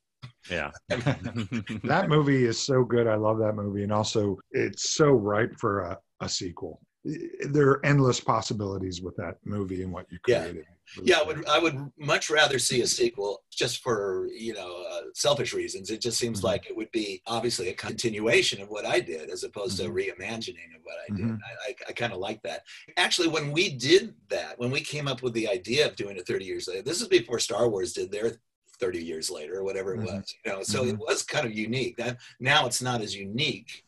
Yeah. 0.50 0.72
that 0.90 2.06
movie 2.10 2.46
is 2.46 2.60
so 2.60 2.84
good. 2.84 3.08
I 3.08 3.16
love 3.16 3.38
that 3.38 3.54
movie. 3.54 3.84
And 3.84 3.94
also, 3.94 4.40
it's 4.52 4.96
so 4.96 5.12
ripe 5.12 5.54
for 5.60 5.82
a, 5.82 6.00
a 6.22 6.28
sequel. 6.28 6.82
There 7.06 7.70
are 7.70 7.86
endless 7.86 8.20
possibilities 8.20 9.02
with 9.02 9.16
that 9.16 9.38
movie 9.46 9.84
and 9.84 9.92
what 9.94 10.12
you 10.12 10.20
created. 10.20 10.66
Yeah, 11.02 11.02
yeah 11.04 11.20
I 11.20 11.24
would 11.24 11.48
I 11.48 11.60
would 11.60 11.78
much 11.98 12.30
rather 12.30 12.60
see 12.60 12.82
a 12.82 12.88
sequel 12.88 13.42
just 13.50 13.82
for 13.82 14.28
you 14.34 14.54
know 14.54 14.84
uh, 14.92 15.02
selfish 15.14 15.54
reasons. 15.54 15.92
It 15.92 16.02
just 16.02 16.20
seems 16.20 16.42
Mhm. 16.42 16.44
like 16.44 16.70
it 16.70 16.76
would 16.76 16.92
be 16.92 17.22
obviously 17.26 17.70
a 17.70 17.74
continuation 17.74 18.62
of 18.62 18.68
what 18.70 18.86
I 18.86 19.00
did 19.00 19.30
as 19.30 19.46
opposed 19.46 19.80
Mhm. 19.80 19.84
to 19.86 19.92
reimagining 19.92 20.76
of 20.76 20.82
what 20.84 20.98
I 21.08 21.16
did. 21.16 21.26
Mhm. 21.26 21.40
I, 21.42 21.70
I, 21.70 21.76
I 21.88 21.92
kind 21.94 22.12
of 22.12 22.20
like 22.20 22.42
that. 22.44 22.64
Actually, 22.98 23.30
when 23.30 23.52
we 23.54 23.70
did 23.70 24.14
that, 24.30 24.60
when 24.60 24.70
we 24.72 24.82
came 24.82 25.08
up 25.08 25.22
with 25.24 25.34
the 25.34 25.48
idea 25.48 25.88
of 25.88 25.96
doing 25.96 26.18
it 26.18 26.28
30 26.28 26.44
years 26.44 26.68
later, 26.68 26.82
this 26.82 27.00
is 27.02 27.08
before 27.08 27.40
Star 27.40 27.70
Wars 27.70 27.94
did 27.94 28.12
their 28.12 28.42
30 28.80 29.02
years 29.04 29.30
later 29.30 29.56
or 29.60 29.64
whatever 29.64 29.94
it 29.94 30.00
Mhm. 30.02 30.06
was. 30.18 30.36
You 30.46 30.52
know, 30.52 30.64
so 30.64 30.84
it 30.84 30.96
Mhm. 30.96 31.00
was 31.00 31.24
kind 31.24 31.46
of 31.48 31.54
unique. 31.54 31.96
That 31.98 32.18
now 32.42 32.66
it's 32.66 32.82
not 32.82 33.00
as 33.02 33.16
unique. 33.16 33.84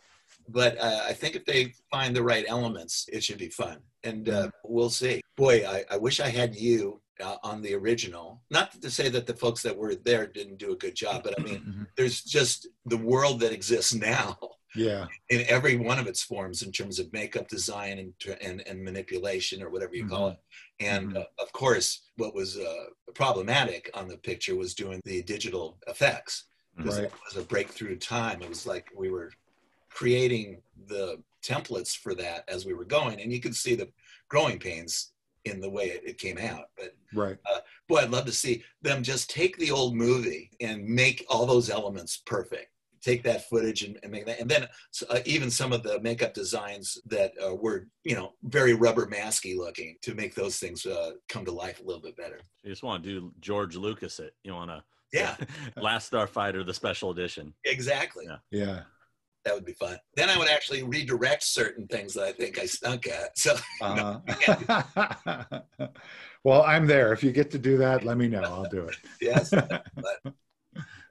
But 0.47 0.77
uh, 0.79 1.01
I 1.07 1.13
think 1.13 1.35
if 1.35 1.45
they 1.45 1.73
find 1.91 2.15
the 2.15 2.23
right 2.23 2.45
elements, 2.47 3.07
it 3.11 3.23
should 3.23 3.37
be 3.37 3.49
fun. 3.49 3.79
And 4.03 4.29
uh, 4.29 4.49
we'll 4.63 4.89
see. 4.89 5.21
Boy, 5.37 5.65
I, 5.67 5.83
I 5.91 5.97
wish 5.97 6.19
I 6.19 6.29
had 6.29 6.55
you 6.55 7.01
uh, 7.23 7.37
on 7.43 7.61
the 7.61 7.75
original. 7.75 8.41
Not 8.49 8.81
to 8.81 8.89
say 8.89 9.07
that 9.09 9.27
the 9.27 9.35
folks 9.35 9.61
that 9.63 9.77
were 9.77 9.95
there 9.95 10.25
didn't 10.25 10.57
do 10.57 10.71
a 10.71 10.75
good 10.77 10.95
job, 10.95 11.23
but 11.23 11.39
I 11.39 11.43
mean, 11.43 11.59
Mhm. 11.61 11.87
there's 11.95 12.23
just 12.23 12.67
the 12.85 12.97
world 12.97 13.39
that 13.41 13.51
exists 13.53 13.93
now 13.93 14.37
Yeah. 14.75 15.07
in 15.29 15.41
every 15.47 15.75
one 15.75 15.99
of 15.99 16.07
its 16.07 16.23
forms 16.23 16.63
in 16.63 16.71
terms 16.71 16.97
of 16.97 17.13
makeup 17.13 17.47
design 17.47 17.99
and 17.99 18.13
and, 18.41 18.61
and 18.67 18.83
manipulation 18.83 19.61
or 19.61 19.69
whatever 19.69 19.95
you 19.95 20.07
call 20.07 20.29
it. 20.29 20.37
And 20.79 21.11
Mhm. 21.13 21.17
uh, 21.17 21.25
of 21.37 21.51
course, 21.53 22.09
what 22.17 22.33
was 22.33 22.57
uh, 22.57 22.85
problematic 23.13 23.91
on 23.93 24.07
the 24.07 24.17
picture 24.17 24.55
was 24.55 24.73
doing 24.73 24.99
the 25.05 25.21
digital 25.21 25.77
effects 25.87 26.45
because 26.75 26.97
Right. 26.97 27.05
it 27.05 27.13
was 27.25 27.35
a 27.37 27.45
breakthrough 27.47 27.97
time. 27.97 28.41
It 28.41 28.49
was 28.49 28.65
like 28.65 28.87
we 28.95 29.09
were 29.11 29.31
creating 29.91 30.61
the 30.87 31.21
templates 31.43 31.95
for 31.95 32.15
that 32.15 32.43
as 32.47 32.65
we 32.65 32.73
were 32.73 32.85
going, 32.85 33.19
and 33.21 33.31
you 33.31 33.39
could 33.39 33.55
see 33.55 33.75
the 33.75 33.89
growing 34.29 34.59
pains 34.59 35.11
in 35.45 35.59
the 35.59 35.69
way 35.69 35.85
it, 35.85 36.03
it 36.05 36.17
came 36.17 36.37
out. 36.37 36.65
But 36.77 36.93
Right. 37.13 37.37
boy, 37.89 37.97
I'd 37.97 38.11
love 38.11 38.25
to 38.25 38.31
see 38.31 38.63
them 38.81 39.03
just 39.03 39.29
take 39.29 39.57
the 39.57 39.71
old 39.71 39.95
movie 39.95 40.49
and 40.61 40.85
make 40.85 41.25
all 41.29 41.45
those 41.45 41.69
elements 41.69 42.21
perfect. 42.25 42.67
Take 43.01 43.23
that 43.23 43.49
footage 43.49 43.81
and, 43.81 43.97
and 44.03 44.11
make 44.11 44.27
that, 44.27 44.39
and 44.39 44.49
then 44.49 44.67
uh, 45.09 45.19
even 45.25 45.49
some 45.49 45.73
of 45.73 45.81
the 45.81 45.99
makeup 46.01 46.35
designs 46.35 46.99
that 47.07 47.33
uh, 47.43 47.55
were, 47.55 47.87
you 48.03 48.13
know, 48.13 48.33
very 48.43 48.75
rubber 48.75 49.07
masky 49.07 49.57
looking 49.57 49.97
to 50.03 50.13
make 50.13 50.35
those 50.35 50.57
things 50.59 50.85
uh, 50.85 51.13
come 51.27 51.43
to 51.45 51.51
life 51.51 51.79
a 51.81 51.83
little 51.83 52.01
bit 52.01 52.15
better. 52.15 52.39
You 52.63 52.69
just 52.69 52.83
want 52.83 53.03
to 53.03 53.09
do 53.09 53.33
George 53.39 53.75
Lucas 53.75 54.19
it. 54.19 54.35
You 54.43 54.53
want 54.53 54.69
to 54.69 54.83
Yeah, 55.11 55.35
Last 55.81 56.11
Starfighter, 56.11 56.63
the 56.63 56.75
special 56.75 57.09
edition. 57.09 57.55
exactly. 57.65 58.25
Yeah. 58.27 58.37
Yeah. 58.51 58.81
That 59.43 59.55
would 59.55 59.65
be 59.65 59.73
fun. 59.73 59.97
Then 60.15 60.29
I 60.29 60.37
would 60.37 60.49
actually 60.49 60.83
redirect 60.83 61.43
certain 61.43 61.87
things 61.87 62.13
that 62.13 62.23
I 62.23 62.31
think 62.31 62.59
I 62.59 62.65
stunk 62.65 63.07
at. 63.07 63.37
So 63.37 63.55
Uh, 63.81 64.19
well, 66.43 66.63
I'm 66.63 66.85
there. 66.85 67.11
If 67.13 67.23
you 67.23 67.31
get 67.31 67.49
to 67.51 67.59
do 67.59 67.77
that, 67.77 68.03
let 68.03 68.17
me 68.17 68.27
know. 68.27 68.43
I'll 68.43 68.69
do 68.69 68.87
it. 68.87 68.95
yes, 69.21 69.53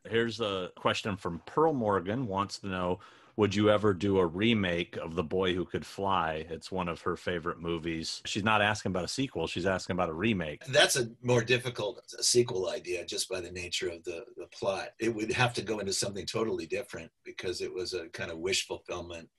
Here's 0.09 0.41
a 0.41 0.71
question 0.77 1.17
from 1.17 1.43
Pearl 1.47 1.73
Morgan 1.73 2.27
wants 2.27 2.59
to 2.61 2.69
know 2.69 3.01
would 3.41 3.55
you 3.55 3.71
ever 3.71 3.95
do 3.95 4.19
a 4.19 4.27
remake 4.27 4.99
of 4.99 5.15
The 5.15 5.23
Boy 5.23 5.55
Who 5.55 5.65
Could 5.65 5.87
Fly? 5.87 6.45
It's 6.51 6.71
one 6.71 6.89
of 6.89 7.01
her 7.01 7.17
favorite 7.17 7.59
movies. 7.59 8.21
She's 8.27 8.45
not 8.45 8.61
asking 8.61 8.91
about 8.91 9.05
a 9.05 9.09
sequel, 9.09 9.47
she's 9.47 9.65
asking 9.65 9.95
about 9.95 10.11
a 10.11 10.13
remake. 10.13 10.63
that's 10.67 10.97
a 10.97 11.09
more 11.23 11.43
difficult 11.43 12.05
sequel 12.21 12.69
idea 12.69 13.07
just 13.07 13.31
by 13.31 13.41
the 13.41 13.51
nature 13.51 13.89
of 13.89 14.05
the, 14.05 14.27
the 14.37 14.45
plot. 14.49 14.91
It 15.01 15.15
would 15.15 15.33
have 15.33 15.55
to 15.55 15.63
go 15.63 15.79
into 15.79 15.95
something 15.95 16.27
totally 16.27 16.67
different 16.67 17.11
because 17.25 17.63
it 17.63 17.73
was 17.73 17.95
a 17.95 18.09
kind 18.09 18.31
of 18.31 18.37
wish 18.37 18.67
fulfillment. 18.67 19.31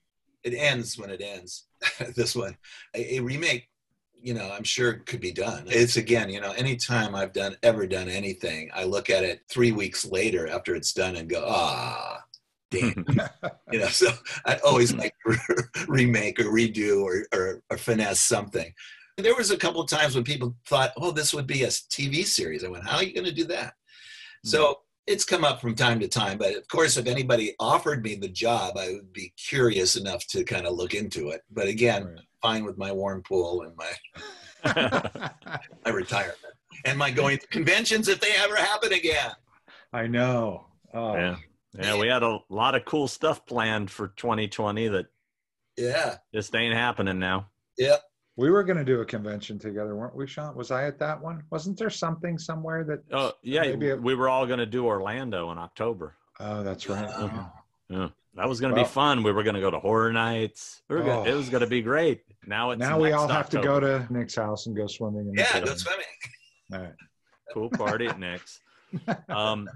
It 0.44 0.56
ends 0.56 0.98
when 0.98 1.12
it 1.12 1.22
ends. 1.22 1.68
this 2.16 2.36
one, 2.36 2.58
a, 2.96 3.18
a 3.18 3.20
remake, 3.20 3.70
you 4.20 4.34
know, 4.34 4.50
I'm 4.52 4.64
sure 4.64 4.90
it 4.90 5.06
could 5.06 5.22
be 5.22 5.32
done. 5.32 5.66
It's 5.68 5.98
again, 5.98 6.32
you 6.32 6.42
know, 6.42 6.54
anytime 6.54 7.14
I've 7.14 7.34
done 7.34 7.56
ever 7.62 7.86
done 7.86 8.10
anything, 8.10 8.72
I 8.74 8.84
look 8.86 9.12
at 9.12 9.24
it 9.24 9.42
three 9.48 9.72
weeks 9.72 10.06
later 10.06 10.48
after 10.48 10.74
it's 10.74 10.92
done 10.92 11.18
and 11.18 11.30
go, 11.30 11.46
ah, 11.48 12.24
damn. 12.72 13.06
you 13.72 13.80
know, 13.80 13.88
so 13.88 14.12
I 14.46 14.56
always 14.58 14.92
mm-hmm. 14.92 15.02
like 15.02 15.16
to 15.26 15.64
remake 15.88 16.40
or 16.40 16.46
redo 16.46 17.04
or, 17.04 17.26
or, 17.34 17.62
or 17.70 17.78
finesse 17.78 18.20
something. 18.20 18.74
There 19.18 19.36
was 19.36 19.52
a 19.52 19.58
couple 19.58 19.82
of 19.82 19.90
times 19.90 20.16
when 20.16 20.24
people 20.24 20.56
thought, 20.66 20.94
"Oh, 20.98 21.12
this 21.12 21.34
would 21.34 21.46
be 21.46 21.64
a 21.64 21.68
TV 21.68 22.26
series." 22.26 22.64
I 22.64 22.70
went, 22.70 22.88
"How 22.88 22.98
are 22.98 23.04
you 23.04 23.14
going 23.14 23.26
to 23.26 23.34
do 23.34 23.44
that?" 23.46 23.74
So 24.44 24.64
mm-hmm. 24.64 24.74
it's 25.08 25.26
come 25.26 25.44
up 25.44 25.62
from 25.62 25.76
time 25.76 26.00
to 26.00 26.08
time, 26.08 26.38
but 26.38 26.56
of 26.56 26.68
course, 26.68 26.98
if 26.98 27.06
anybody 27.06 27.54
offered 27.60 28.04
me 28.04 28.16
the 28.16 28.30
job, 28.30 28.78
I 28.78 28.90
would 28.94 29.14
be 29.14 29.34
curious 29.38 29.96
enough 29.96 30.26
to 30.28 30.44
kind 30.44 30.66
of 30.66 30.74
look 30.74 30.94
into 30.94 31.30
it. 31.30 31.42
But 31.52 31.68
again, 31.68 32.06
Right. 32.06 32.20
fine 32.42 32.66
with 32.66 32.78
my 32.78 32.92
warm 32.92 33.22
pool 33.22 33.64
and 33.64 33.76
my 33.76 33.92
my 35.86 35.92
retirement 35.92 36.38
and 36.86 36.98
my 36.98 37.12
going 37.12 37.38
to 37.38 37.48
conventions 37.48 38.08
if 38.08 38.20
they 38.20 38.32
ever 38.38 38.56
happen 38.56 38.94
again. 38.94 39.32
I 39.94 40.08
know. 40.08 40.68
Oh, 40.94 41.16
yeah. 41.16 41.36
Yeah, 41.80 41.98
we 41.98 42.08
had 42.08 42.24
a 42.24 42.40
lot 42.50 42.76
of 42.76 42.86
cool 42.86 43.08
stuff 43.08 43.46
planned 43.46 43.90
for 43.92 44.10
2020 44.10 44.90
that 44.90 45.06
Yeah, 45.78 46.18
just 46.34 46.54
ain't 46.56 46.76
happening 46.76 47.20
now. 47.20 47.48
yeah. 47.78 47.98
We 48.38 48.50
were 48.50 48.64
going 48.64 48.78
to 48.78 48.86
do 48.86 49.02
a 49.02 49.06
convention 49.06 49.60
together, 49.60 49.94
weren't 49.96 50.16
we, 50.16 50.26
Sean? 50.26 50.56
Was 50.56 50.72
I 50.72 50.86
at 50.86 50.98
that 51.00 51.22
one? 51.22 51.44
Wasn't 51.52 51.78
there 51.78 51.90
something 51.90 52.38
somewhere 52.40 52.84
that? 52.86 53.04
Oh, 53.12 53.34
yeah, 53.44 53.62
Maybe 53.62 53.90
it- 53.90 54.02
we 54.02 54.16
were 54.16 54.30
all 54.30 54.48
going 54.48 54.60
to 54.60 54.66
do 54.66 54.86
Orlando 54.86 55.52
in 55.52 55.58
October. 55.58 56.16
Oh, 56.40 56.64
that's 56.64 56.88
right. 56.90 57.08
Wow. 57.10 57.52
Yeah. 57.90 58.08
That 58.36 58.48
was 58.48 58.62
going 58.62 58.74
to 58.74 58.76
Well- 58.80 58.86
be 58.86 58.90
fun. 58.92 59.22
We 59.24 59.34
were 59.34 59.44
going 59.44 59.56
to 59.56 59.62
go 59.62 59.70
to 59.70 59.80
Horror 59.80 60.14
Nights. 60.14 60.82
We 60.90 60.96
were 60.96 61.04
gonna, 61.04 61.20
Oh. 61.22 61.26
It 61.26 61.34
was 61.36 61.50
going 61.50 61.62
to 61.62 61.68
be 61.68 61.82
great. 61.82 62.24
Now 62.48 62.72
it's 62.72 62.80
Now 62.80 62.98
we 63.00 63.12
all 63.12 63.28
have 63.28 63.50
to 63.50 63.62
go 63.62 63.80
to 63.82 64.08
Nick's 64.10 64.36
house 64.36 64.66
and 64.66 64.76
go 64.76 64.88
swimming. 64.88 65.28
In 65.28 65.34
Yeah, 65.36 65.52
pool. 65.52 65.66
go 65.66 65.76
swimming. 65.76 66.06
All 66.74 66.80
right. 66.80 66.94
cool 67.54 67.70
party 67.70 68.08
at 68.08 68.18
Nick's. 68.18 68.60
Um, 69.30 69.70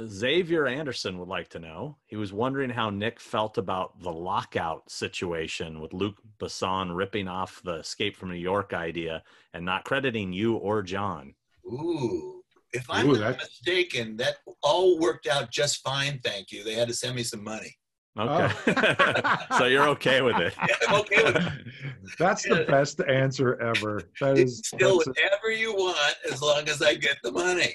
Xavier 0.00 0.66
Anderson 0.66 1.18
would 1.18 1.28
like 1.28 1.48
to 1.50 1.58
know. 1.58 1.96
He 2.06 2.16
was 2.16 2.32
wondering 2.32 2.70
how 2.70 2.90
Nick 2.90 3.20
felt 3.20 3.58
about 3.58 4.00
the 4.00 4.12
lockout 4.12 4.90
situation 4.90 5.80
with 5.80 5.92
Luc 5.92 6.16
Besson 6.38 6.96
ripping 6.96 7.28
off 7.28 7.60
the 7.62 7.76
Escape 7.76 8.16
from 8.16 8.30
New 8.30 8.36
York 8.36 8.72
idea 8.72 9.22
and 9.52 9.64
not 9.64 9.84
crediting 9.84 10.32
you 10.32 10.56
or 10.56 10.82
John. 10.82 11.34
Ooh. 11.66 12.42
If 12.72 12.86
I'm 12.88 13.10
Ooh, 13.10 13.18
not 13.18 13.36
mistaken, 13.36 14.16
that 14.16 14.36
all 14.62 14.98
worked 14.98 15.26
out 15.26 15.50
just 15.50 15.82
fine. 15.82 16.20
Thank 16.24 16.50
you. 16.50 16.64
They 16.64 16.72
had 16.72 16.88
to 16.88 16.94
send 16.94 17.14
me 17.14 17.22
some 17.22 17.44
money. 17.44 17.76
Okay. 18.18 18.54
Oh. 18.66 19.36
so 19.58 19.64
you're 19.66 19.88
okay 19.88 20.22
with 20.22 20.36
it. 20.36 20.54
Yeah, 20.68 20.74
I'm 20.88 21.00
okay 21.00 21.24
with 21.24 21.36
it. 21.36 21.52
That's 22.18 22.42
the 22.44 22.64
best 22.66 23.00
answer 23.02 23.60
ever. 23.60 24.02
That 24.20 24.36
You 24.38 24.44
is 24.44 24.62
can 24.78 24.96
whatever 24.96 25.50
you 25.50 25.74
want 25.74 26.14
as 26.30 26.40
long 26.40 26.68
as 26.68 26.80
I 26.80 26.94
get 26.94 27.16
the 27.22 27.32
money. 27.32 27.74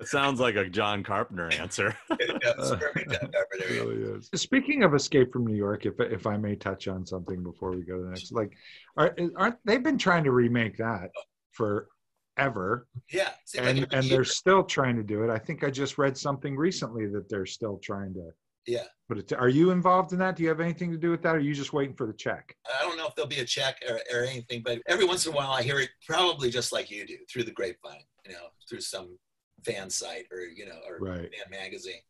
It 0.00 0.06
sounds 0.08 0.40
like 0.40 0.56
a 0.56 0.68
John 0.68 1.02
Carpenter 1.02 1.50
answer. 1.52 1.96
Perfect. 2.08 2.42
John 2.42 2.52
Carpenter. 3.32 3.66
Really 3.70 3.96
is. 4.18 4.30
Speaking 4.34 4.82
of 4.82 4.94
Escape 4.94 5.32
from 5.32 5.46
New 5.46 5.56
York, 5.56 5.86
if 5.86 5.98
if 6.00 6.26
I 6.26 6.36
may 6.36 6.54
touch 6.56 6.88
on 6.88 7.04
something 7.06 7.42
before 7.42 7.70
we 7.72 7.82
go 7.82 7.96
to 7.98 8.02
the 8.04 8.10
next, 8.10 8.32
like, 8.32 8.52
are, 8.96 9.14
aren't 9.36 9.56
they've 9.64 9.82
been 9.82 9.98
trying 9.98 10.24
to 10.24 10.30
remake 10.32 10.76
that 10.78 11.10
forever, 11.52 12.86
Yeah. 13.12 13.30
seems 13.44 13.66
like 13.66 13.76
and 13.76 13.94
and 13.94 14.06
they're 14.10 14.24
still 14.24 14.64
trying 14.64 14.96
to 14.96 15.02
do 15.02 15.22
it. 15.24 15.30
I 15.30 15.38
think 15.38 15.64
I 15.64 15.70
just 15.70 15.98
read 15.98 16.16
something 16.16 16.56
recently 16.56 17.06
that 17.08 17.28
they're 17.28 17.46
still 17.46 17.78
trying 17.82 18.14
to. 18.14 18.30
Yeah. 18.66 18.84
But 19.08 19.18
it, 19.18 19.32
are 19.34 19.50
you 19.50 19.70
involved 19.72 20.12
in 20.14 20.18
that? 20.20 20.36
Do 20.36 20.42
you 20.42 20.48
have 20.48 20.60
anything 20.60 20.90
to 20.90 20.96
do 20.96 21.10
with 21.10 21.20
that? 21.22 21.34
Or 21.34 21.38
are 21.38 21.40
you 21.40 21.52
just 21.54 21.74
waiting 21.74 21.94
for 21.94 22.06
the 22.06 22.14
check? 22.14 22.56
I 22.80 22.82
don't 22.82 22.96
know 22.96 23.06
if 23.06 23.14
there'll 23.14 23.28
be 23.28 23.40
a 23.40 23.44
check 23.44 23.76
or, 23.86 23.96
or 24.12 24.24
anything, 24.24 24.62
but 24.64 24.80
every 24.86 25.04
once 25.04 25.26
in 25.26 25.32
a 25.32 25.36
while 25.36 25.50
I 25.50 25.62
hear 25.62 25.78
it 25.80 25.90
probably 26.06 26.48
just 26.50 26.72
like 26.72 26.90
you 26.90 27.06
do 27.06 27.16
through 27.30 27.42
the 27.44 27.50
grapevine, 27.50 28.00
you 28.26 28.32
know, 28.32 28.46
through 28.68 28.80
some 28.80 29.18
fan 29.64 29.90
site 29.90 30.26
or, 30.30 30.40
you 30.40 30.66
know, 30.66 30.78
or 30.88 30.98
Right. 30.98 31.30
fan 31.34 31.50
magazine. 31.50 32.00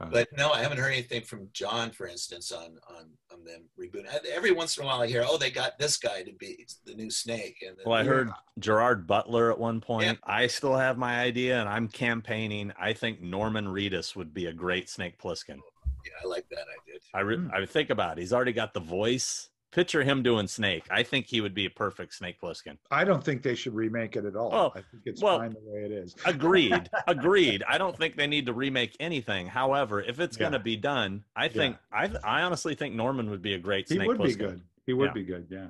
Uh, 0.00 0.06
But 0.06 0.28
no, 0.36 0.50
I 0.50 0.60
haven't 0.62 0.78
heard 0.78 0.90
anything 0.92 1.22
from 1.22 1.48
John, 1.52 1.92
for 1.92 2.06
instance, 2.08 2.50
on 2.50 2.78
on 2.88 3.10
on 3.32 3.44
them 3.44 3.68
rebooting. 3.78 4.06
Every 4.26 4.50
once 4.50 4.76
in 4.76 4.82
a 4.82 4.86
while, 4.86 5.00
I 5.02 5.06
hear, 5.06 5.22
"Oh, 5.24 5.38
they 5.38 5.50
got 5.50 5.78
this 5.78 5.96
guy 5.96 6.22
to 6.24 6.32
be 6.32 6.66
the 6.84 6.94
new 6.94 7.10
Snake." 7.10 7.62
And 7.64 7.76
then, 7.76 7.84
Well, 7.86 7.94
I 7.98 8.02
Yeah. 8.02 8.08
heard 8.08 8.30
Gerard 8.58 9.06
Butler 9.06 9.52
at 9.52 9.58
one 9.58 9.80
point. 9.80 10.06
Yeah. 10.06 10.14
I 10.34 10.48
still 10.48 10.76
have 10.76 10.98
my 10.98 11.20
idea, 11.20 11.60
and 11.60 11.68
I'm 11.68 11.86
campaigning. 11.88 12.72
I 12.78 12.94
think 12.94 13.20
Norman 13.20 13.66
Reedus 13.66 14.16
would 14.16 14.34
be 14.34 14.46
a 14.46 14.52
great 14.52 14.88
Snake 14.88 15.18
Plissken. 15.18 15.60
yeah, 16.04 16.12
I 16.24 16.26
like 16.26 16.48
that. 16.48 16.66
I 16.68 16.90
did. 16.90 17.00
I 17.14 17.20
re- 17.20 17.36
Hmm. 17.36 17.50
I 17.54 17.64
think 17.66 17.90
about 17.90 18.18
it. 18.18 18.22
He's 18.22 18.32
already 18.32 18.52
got 18.52 18.74
the 18.74 18.80
voice. 18.80 19.50
Picture 19.72 20.04
him 20.04 20.22
doing 20.22 20.46
Snake. 20.46 20.84
I 20.90 21.02
think 21.02 21.26
he 21.26 21.40
would 21.40 21.54
be 21.54 21.66
a 21.66 21.70
perfect 21.70 22.14
Snake 22.14 22.40
Plissken. 22.40 22.78
I 22.90 23.04
don't 23.04 23.24
think 23.24 23.42
they 23.42 23.54
should 23.54 23.74
remake 23.74 24.14
it 24.16 24.24
at 24.24 24.36
all. 24.36 24.50
Oh, 24.52 24.70
I 24.78 24.82
think 24.90 25.02
it's 25.06 25.20
well, 25.22 25.38
fine 25.38 25.54
the 25.54 25.60
way 25.60 25.84
it 25.84 25.90
is. 25.90 26.14
Agreed. 26.24 26.88
Agreed. 27.08 27.64
I 27.68 27.78
don't 27.78 27.96
think 27.96 28.16
they 28.16 28.26
need 28.26 28.46
to 28.46 28.52
remake 28.52 28.94
anything. 29.00 29.46
However, 29.48 30.00
if 30.00 30.20
it's 30.20 30.36
Yeah. 30.36 30.42
going 30.42 30.52
to 30.52 30.58
be 30.60 30.76
done, 30.76 31.24
I 31.34 31.48
think 31.48 31.76
I 31.92 32.10
I 32.22 32.42
honestly 32.42 32.74
think 32.74 32.94
Norman 32.94 33.30
would 33.30 33.42
be 33.42 33.54
a 33.54 33.58
great 33.58 33.88
He 33.88 33.96
Snake 33.96 34.06
would 34.08 34.22
be 34.22 34.34
good. 34.34 34.60
He 34.86 34.92
would 34.92 35.06
Yeah. 35.06 35.12
be 35.14 35.24
good. 35.24 35.46
Yeah. 35.50 35.68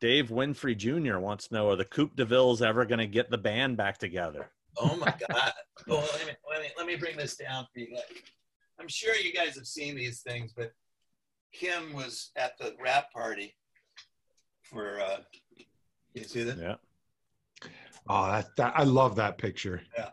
Dave 0.00 0.28
Winfrey 0.28 0.76
Jr. 0.76 1.18
wants 1.18 1.48
to 1.48 1.54
know: 1.54 1.70
Are 1.70 1.76
the 1.76 1.84
Coupe 1.84 2.16
de 2.16 2.24
Villes 2.24 2.60
ever 2.60 2.84
going 2.84 2.98
to 2.98 3.06
get 3.06 3.30
the 3.30 3.38
band 3.38 3.76
back 3.78 3.96
together? 3.98 4.50
Oh 4.78 4.94
my 4.96 5.14
God. 5.28 5.52
Oh, 5.88 6.06
let 6.18 6.26
me, 6.26 6.32
let 6.50 6.60
me 6.62 6.68
let 6.76 6.86
me 6.86 6.96
bring 6.96 7.16
this 7.16 7.36
down 7.36 7.66
for 7.72 7.80
you 7.80 7.92
guys. 7.92 8.02
I'm 8.78 8.88
sure 8.88 9.14
you 9.14 9.32
guys 9.32 9.54
have 9.56 9.66
seen 9.66 9.96
these 9.96 10.20
things, 10.20 10.52
but 10.54 10.72
Kim 11.58 11.92
was 11.92 12.30
at 12.36 12.58
the 12.58 12.74
wrap 12.82 13.12
party 13.12 13.54
for. 14.62 15.00
uh 15.00 15.18
You 16.14 16.24
see 16.24 16.42
that? 16.44 16.58
Yeah, 16.58 16.74
Oh, 18.08 18.26
that, 18.26 18.46
that 18.56 18.72
I 18.76 18.84
love 18.84 19.16
that 19.16 19.38
picture. 19.38 19.82
Yeah. 19.96 20.10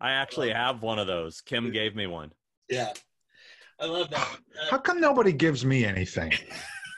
I 0.00 0.12
actually 0.12 0.50
have 0.52 0.82
one 0.82 0.98
of 0.98 1.06
those. 1.06 1.40
Kim 1.40 1.70
gave 1.72 1.96
me 1.96 2.06
one. 2.06 2.30
Yeah, 2.68 2.92
I 3.80 3.86
love 3.86 4.10
that. 4.10 4.20
Uh, 4.20 4.70
How 4.70 4.78
come 4.78 5.00
nobody 5.00 5.32
gives 5.32 5.64
me 5.64 5.84
anything? 5.84 6.32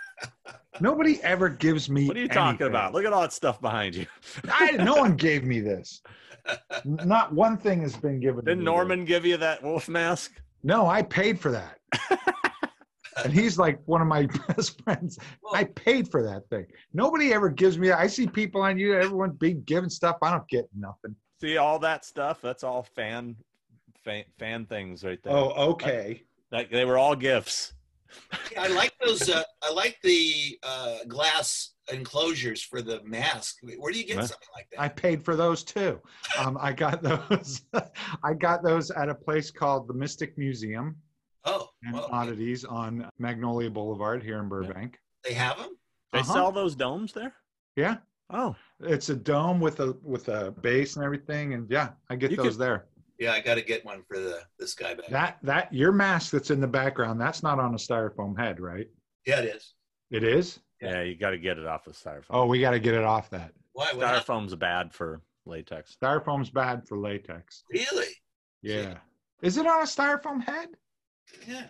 nobody 0.80 1.22
ever 1.22 1.48
gives 1.48 1.88
me. 1.88 2.06
What 2.08 2.16
are 2.16 2.20
you 2.20 2.28
talking 2.28 2.66
about? 2.66 2.92
Look 2.94 3.04
at 3.04 3.12
all 3.12 3.22
that 3.22 3.32
stuff 3.32 3.60
behind 3.60 3.94
you. 3.94 4.06
I, 4.52 4.72
no 4.72 4.96
one 4.96 5.14
gave 5.16 5.44
me 5.44 5.60
this. 5.60 6.02
Not 6.84 7.32
one 7.32 7.56
thing 7.56 7.82
has 7.82 7.96
been 7.96 8.20
given. 8.20 8.44
Didn't 8.44 8.60
me. 8.60 8.64
Norman 8.64 9.04
give 9.04 9.24
you 9.24 9.36
that 9.36 9.62
wolf 9.62 9.88
mask? 9.88 10.32
No, 10.64 10.86
I 10.86 11.02
paid 11.02 11.38
for 11.40 11.52
that. 11.52 11.78
And 13.24 13.32
he's 13.32 13.58
like 13.58 13.80
one 13.86 14.00
of 14.00 14.06
my 14.06 14.26
best 14.48 14.82
friends. 14.82 15.18
I 15.52 15.64
paid 15.64 16.10
for 16.10 16.22
that 16.22 16.48
thing. 16.50 16.66
Nobody 16.92 17.32
ever 17.32 17.48
gives 17.48 17.78
me. 17.78 17.90
I 17.90 18.06
see 18.06 18.26
people 18.26 18.62
on 18.62 18.78
you. 18.78 18.94
Everyone 18.94 19.30
being 19.32 19.62
given 19.62 19.90
stuff. 19.90 20.16
I 20.22 20.30
don't 20.30 20.48
get 20.48 20.66
nothing. 20.76 21.14
See 21.40 21.56
all 21.56 21.78
that 21.80 22.04
stuff? 22.04 22.40
That's 22.42 22.64
all 22.64 22.82
fan 22.82 23.36
fan, 24.04 24.24
fan 24.38 24.66
things 24.66 25.04
right 25.04 25.18
there. 25.22 25.32
Oh, 25.32 25.50
okay. 25.72 26.22
Like 26.50 26.70
they 26.70 26.84
were 26.84 26.98
all 26.98 27.14
gifts. 27.14 27.74
Yeah, 28.52 28.62
I 28.62 28.68
like 28.68 28.94
those. 29.04 29.28
Uh, 29.28 29.42
I 29.62 29.70
like 29.72 29.98
the 30.02 30.58
uh, 30.62 30.98
glass 31.06 31.74
enclosures 31.92 32.62
for 32.62 32.80
the 32.80 33.02
mask. 33.04 33.56
Where 33.78 33.92
do 33.92 33.98
you 33.98 34.06
get 34.06 34.16
Huh? 34.16 34.26
something 34.26 34.48
like 34.56 34.66
that? 34.72 34.80
I 34.80 34.88
paid 34.88 35.22
for 35.22 35.36
those 35.36 35.62
too. 35.62 36.00
Um, 36.38 36.56
I 36.58 36.72
got 36.72 37.02
those. 37.30 37.62
I 38.24 38.32
got 38.34 38.62
those 38.62 38.90
at 38.90 39.10
a 39.10 39.14
place 39.14 39.50
called 39.50 39.88
the 39.88 39.94
Mystic 39.94 40.38
Museum 40.38 40.96
oh, 41.48 41.68
and 41.82 41.94
well, 41.94 42.08
Oddities 42.12 42.64
on 42.64 43.08
Magnolia 43.18 43.70
Boulevard 43.70 44.22
here 44.22 44.38
in 44.38 44.48
Burbank. 44.48 44.98
they 45.24 45.34
have 45.34 45.58
them. 45.58 45.76
They 46.12 46.20
Uh-huh. 46.20 46.32
sell 46.32 46.52
those 46.52 46.74
domes 46.74 47.12
there? 47.12 47.34
Yeah, 47.76 47.96
Oh, 48.30 48.54
it's 48.80 49.08
a 49.08 49.16
dome 49.16 49.58
with 49.58 49.80
a 49.80 49.92
with 50.02 50.28
a 50.28 50.50
base 50.50 50.96
and 50.96 51.04
everything, 51.04 51.54
and 51.54 51.70
yeah, 51.70 51.90
I 52.10 52.16
get 52.16 52.30
You 52.30 52.36
those 52.36 52.56
could- 52.56 52.58
there. 52.66 52.86
Yeah, 53.18 53.32
I 53.32 53.40
got 53.40 53.54
to 53.56 53.62
get 53.62 53.84
one 53.84 54.02
for 54.06 54.18
the 54.20 54.42
this 54.58 54.74
guy 54.74 54.94
back. 54.94 55.08
That 55.08 55.38
that 55.42 55.72
your 55.72 55.92
mask 55.92 56.30
that's 56.32 56.50
in 56.50 56.60
the 56.60 56.68
background, 56.68 57.20
that's 57.20 57.42
not 57.42 57.58
on 57.58 57.72
a 57.74 57.78
styrofoam 57.78 58.38
head, 58.38 58.60
right? 58.60 58.86
yeah, 59.26 59.40
it 59.40 59.46
is. 59.56 59.74
It 60.10 60.24
is. 60.24 60.60
yeah, 60.80 61.02
you 61.02 61.16
got 61.16 61.30
to 61.30 61.38
get 61.38 61.58
it 61.58 61.66
off 61.66 61.86
of 61.86 61.94
styrofoam. 61.94 62.26
Oh, 62.30 62.46
we 62.46 62.60
got 62.60 62.70
to 62.72 62.78
get 62.80 62.94
it 62.94 63.02
off 63.04 63.28
that. 63.30 63.52
Why? 63.72 63.86
What 63.94 64.06
happened? 64.06 64.24
Styrofoam's 64.26 64.54
bad 64.54 64.92
for 64.94 65.20
latex. 65.46 65.96
Styrofoam's 66.00 66.50
bad 66.50 66.86
for 66.86 66.96
latex. 66.98 67.64
Really? 67.72 68.12
Yeah. 68.62 68.98
Is 69.42 69.56
it 69.56 69.66
on 69.66 69.80
a 69.80 69.84
styrofoam 69.86 70.42
head? 70.42 70.68
Yeah. 71.46 71.64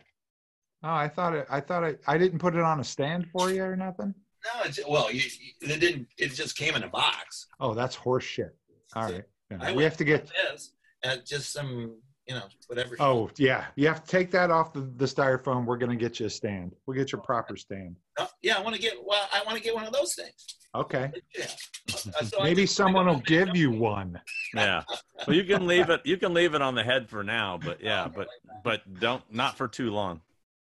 Oh, 0.82 0.94
I 0.94 1.08
thought 1.08 1.34
it. 1.34 1.46
I 1.50 1.60
thought 1.60 1.84
it. 1.84 2.00
I 2.06 2.18
didn't 2.18 2.38
put 2.38 2.54
it 2.54 2.60
on 2.60 2.80
a 2.80 2.84
stand 2.84 3.26
for 3.32 3.50
you 3.50 3.62
or 3.64 3.76
nothing. 3.76 4.14
No, 4.44 4.62
it's 4.64 4.78
well, 4.88 5.10
you, 5.10 5.22
you 5.22 5.72
it 5.74 5.80
didn't. 5.80 6.06
It 6.16 6.28
just 6.28 6.56
came 6.56 6.76
in 6.76 6.84
a 6.84 6.88
box. 6.88 7.46
Oh, 7.58 7.74
that's 7.74 7.96
horse 7.96 8.24
shit. 8.24 8.56
All 8.94 9.04
right. 9.04 9.24
Yeah, 9.50 9.72
we 9.72 9.82
have 9.82 9.96
to 9.96 10.04
get. 10.04 10.30
This 10.50 10.72
at 11.04 11.26
just 11.26 11.52
some, 11.52 11.96
you 12.26 12.34
know, 12.34 12.44
whatever. 12.66 12.96
Oh, 13.00 13.30
yeah. 13.36 13.66
You 13.76 13.86
have 13.88 14.04
to 14.04 14.10
take 14.10 14.30
that 14.32 14.50
off 14.50 14.72
the, 14.72 14.90
the 14.96 15.04
styrofoam. 15.04 15.64
We're 15.64 15.78
gonna 15.78 15.96
get 15.96 16.20
you 16.20 16.26
a 16.26 16.30
stand. 16.30 16.72
We'll 16.86 16.96
get 16.96 17.12
you 17.12 17.18
a 17.18 17.22
proper 17.22 17.56
stand. 17.56 17.96
Uh, 18.18 18.26
yeah, 18.42 18.56
I 18.56 18.60
want 18.60 18.76
to 18.76 18.82
get. 18.82 18.94
Well, 19.04 19.28
I 19.32 19.42
want 19.44 19.56
to 19.56 19.62
get 19.62 19.74
one 19.74 19.86
of 19.86 19.92
those 19.92 20.14
things. 20.14 20.57
Okay. 20.74 21.10
Yeah. 21.36 21.46
Uh, 21.88 22.24
so 22.24 22.42
Maybe 22.42 22.66
someone 22.66 23.06
will 23.06 23.20
give 23.20 23.56
you 23.56 23.70
one. 23.70 24.20
Yeah. 24.54 24.82
Well, 25.26 25.34
you 25.34 25.44
can 25.44 25.66
leave 25.66 25.88
it. 25.90 26.02
You 26.04 26.16
can 26.16 26.34
leave 26.34 26.54
it 26.54 26.62
on 26.62 26.74
the 26.74 26.82
head 26.82 27.08
for 27.08 27.24
now, 27.24 27.58
but 27.62 27.82
yeah, 27.82 28.08
but 28.14 28.28
but 28.62 28.82
don't 29.00 29.22
not 29.32 29.56
for 29.56 29.66
too 29.66 29.90
long. 29.90 30.20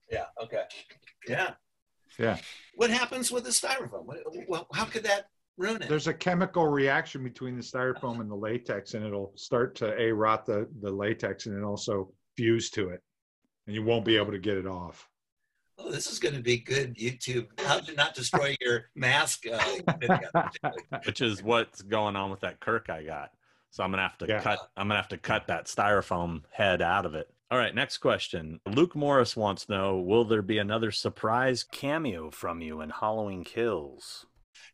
Yeah. 0.10 0.26
Okay. 0.42 0.64
Yeah. 1.28 1.52
Yeah. 2.18 2.38
What 2.76 2.90
happens 2.90 3.32
with 3.32 3.44
the 3.44 3.50
styrofoam? 3.50 4.06
What, 4.06 4.20
well, 4.48 4.68
how 4.74 4.86
could 4.86 5.04
that 5.04 5.28
ruin 5.58 5.82
it? 5.82 5.90
There's 5.90 6.08
a 6.08 6.14
chemical 6.14 6.68
reaction 6.68 7.24
between 7.24 7.56
the 7.56 7.62
styrofoam 7.62 8.22
and 8.22 8.32
the 8.32 8.36
latex, 8.36 8.94
and 8.94 9.06
it'll 9.06 9.34
start 9.36 9.76
to 9.76 10.00
a 10.00 10.12
rot 10.12 10.46
the 10.46 10.68
the 10.82 10.92
latex, 10.92 11.46
and 11.46 11.58
it 11.58 11.64
also 11.64 12.12
fuse 12.36 12.70
to 12.72 12.90
it, 12.90 13.02
and 13.66 13.76
you 13.76 13.84
won't 13.84 14.06
be 14.06 14.16
able 14.16 14.32
to 14.32 14.40
get 14.40 14.58
it 14.58 14.68
off. 14.68 15.08
Oh, 15.78 15.92
this 15.92 16.08
is 16.12 16.20
going 16.20 16.36
to 16.36 16.42
be 16.42 16.58
good 16.58 16.96
YouTube. 16.96 17.48
How 17.62 17.80
to 17.80 17.94
not 17.94 18.14
destroy 18.16 18.56
your 18.62 18.86
mask? 18.96 19.46
Uh, 19.52 19.60
which 21.06 21.22
is 21.22 21.44
what's 21.44 21.82
going 21.82 22.16
on 22.16 22.30
with 22.32 22.42
that 22.42 22.60
Kirk 22.60 22.90
I 22.90 23.04
got. 23.04 23.32
So 23.70 23.84
I'm 23.84 23.92
gonna 23.92 24.02
have 24.04 24.18
to 24.20 24.28
Yeah. 24.28 24.42
cut. 24.42 24.60
I'm 24.78 24.88
gonna 24.88 25.00
have 25.00 25.10
to 25.10 25.18
cut 25.18 25.48
that 25.48 25.66
styrofoam 25.66 26.44
head 26.52 26.82
out 26.82 27.06
of 27.06 27.14
it. 27.16 27.30
All 27.52 27.58
right, 27.58 27.76
next 27.76 27.98
question. 28.00 28.60
Luke 28.66 28.96
Morris 28.96 29.36
wants 29.38 29.66
to 29.66 29.72
know: 29.74 29.98
Will 30.00 30.24
there 30.26 30.42
be 30.42 30.58
another 30.58 30.92
surprise 30.92 31.64
cameo 31.64 32.32
from 32.32 32.62
you 32.62 32.82
in 32.82 32.90
Halloween 32.90 33.44
Kills? 33.44 34.26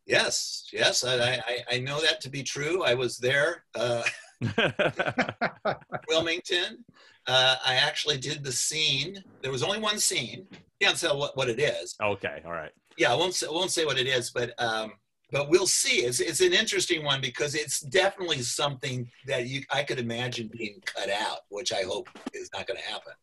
yes. 0.06 0.68
Yes. 0.72 1.04
I, 1.04 1.34
I 1.48 1.58
I 1.72 1.80
know 1.80 2.00
that 2.02 2.22
to 2.22 2.30
be 2.30 2.44
true. 2.44 2.84
I 2.84 2.94
was 2.94 3.18
there. 3.18 3.66
Uh, 3.76 4.04
Wilmington. 6.08 6.84
Uh, 7.28 7.56
I 7.66 7.76
actually 7.76 8.18
did 8.18 8.44
the 8.44 8.52
scene. 8.52 9.24
There 9.42 9.52
was 9.52 9.64
only 9.64 9.80
one 9.80 9.98
scene. 10.00 10.46
Can't 10.82 10.98
tell 11.00 11.18
what, 11.18 11.38
what 11.38 11.50
it 11.50 11.60
is. 11.60 11.96
okay, 12.02 12.42
all 12.46 12.52
right. 12.52 12.72
Yeah, 12.98 13.12
I 13.12 13.16
won't 13.16 13.34
say, 13.34 13.48
I 13.48 13.52
won't 13.52 13.72
say 13.72 13.86
what 13.86 13.98
it 13.98 14.08
is, 14.08 14.30
but 14.32 14.54
um, 14.62 14.94
but 15.32 15.50
we'll 15.50 15.66
see. 15.68 16.02
It's 16.06 16.20
it's 16.20 16.42
an 16.42 16.54
interesting 16.54 17.04
one 17.04 17.22
because 17.22 17.56
it's 17.56 17.80
definitely 17.80 18.42
something 18.42 19.10
that 19.26 19.48
you 19.48 19.62
I 19.72 19.84
could 19.84 20.00
imagine 20.00 20.50
being 20.56 20.80
cut 20.86 21.10
out, 21.10 21.40
which 21.50 21.72
I 21.74 21.84
hope 21.84 22.10
is 22.34 22.50
not 22.54 22.68
going 22.68 22.78
to 22.80 22.86
happen. 22.86 23.14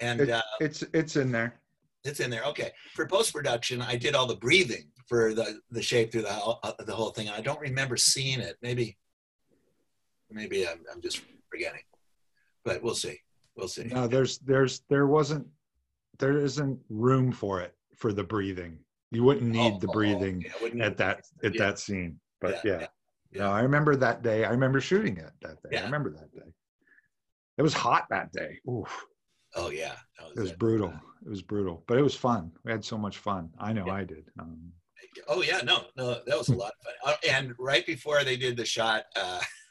And 0.00 0.20
It- 0.22 0.30
uh, 0.30 0.42
It's 0.60 0.82
it's 0.94 1.16
in 1.16 1.32
there. 1.32 1.60
it's 2.04 2.20
in 2.20 2.30
there. 2.30 2.44
Okay. 2.44 2.70
For 2.94 3.06
post 3.06 3.32
production, 3.34 3.82
I 3.82 3.96
did 3.96 4.14
all 4.14 4.26
the 4.26 4.36
breathing 4.36 4.88
for 5.06 5.34
the 5.34 5.58
the 5.70 5.82
shape 5.82 6.12
through 6.12 6.22
the 6.22 6.32
whole, 6.32 6.60
uh, 6.62 6.72
the 6.78 6.94
whole 6.94 7.10
thing. 7.10 7.28
I 7.28 7.40
don't 7.42 7.60
remember 7.60 7.96
seeing 7.98 8.40
it. 8.40 8.56
Maybe 8.62 8.96
maybe 10.30 10.66
I'm, 10.66 10.80
I'm 10.92 11.00
just 11.00 11.20
forgetting, 11.50 11.82
but 12.64 12.82
we'll 12.82 12.94
see. 12.94 13.18
We'll 13.56 13.68
see. 13.68 13.84
No, 13.84 14.06
there's 14.06 14.38
there's 14.38 14.80
there 14.88 15.06
wasn't 15.06 15.46
there 16.18 16.38
isn't 16.38 16.78
room 16.88 17.30
for 17.32 17.60
it 17.60 17.74
for 17.96 18.12
the 18.12 18.24
breathing. 18.24 18.78
You 19.10 19.22
wouldn't 19.22 19.46
need 19.50 19.74
Oh, 19.74 19.78
the 19.78 19.88
oh, 19.88 19.92
breathing 19.92 20.44
yeah, 20.74 20.84
at 20.86 20.96
that 20.98 21.24
at 21.44 21.54
Yeah. 21.54 21.66
that 21.66 21.78
scene. 21.78 22.18
But 22.40 22.60
Yeah, 22.64 22.72
yeah, 22.80 22.86
yeah, 23.30 23.38
no, 23.40 23.50
I 23.52 23.60
remember 23.62 23.94
that 23.96 24.22
day. 24.22 24.44
I 24.44 24.50
remember 24.50 24.80
shooting 24.80 25.16
it 25.18 25.30
that 25.42 25.58
day. 25.62 25.78
I 25.78 25.84
remember 25.84 26.10
that 26.10 26.32
day. 26.34 26.50
It 27.56 27.62
was 27.62 27.72
hot 27.74 28.06
that 28.10 28.32
day. 28.32 28.58
Oof, 28.68 29.06
Oh 29.54 29.70
yeah. 29.70 29.94
That 30.18 30.30
it 30.36 30.40
was 30.40 30.50
it. 30.50 30.58
brutal. 30.58 30.92
It 31.24 31.28
was 31.30 31.42
brutal, 31.42 31.84
but 31.86 31.96
it 31.96 32.02
was 32.02 32.16
fun. 32.16 32.50
We 32.64 32.72
had 32.72 32.84
so 32.84 32.98
much 32.98 33.18
fun. 33.18 33.50
I 33.58 33.72
know. 33.72 33.88
I 33.88 34.02
did. 34.04 34.24
Um, 34.38 34.72
Oh 35.28 35.42
yeah, 35.42 35.60
no, 35.62 35.84
no, 35.96 36.20
that 36.26 36.36
was 36.36 36.48
a 36.48 36.54
lot 36.56 36.72
of 36.72 36.84
fun. 37.04 37.14
Uh, 37.14 37.28
and 37.30 37.54
right 37.58 37.86
before 37.86 38.24
they 38.24 38.36
did 38.36 38.56
the 38.56 38.64
shot, 38.64 39.04
uh, 39.14 39.40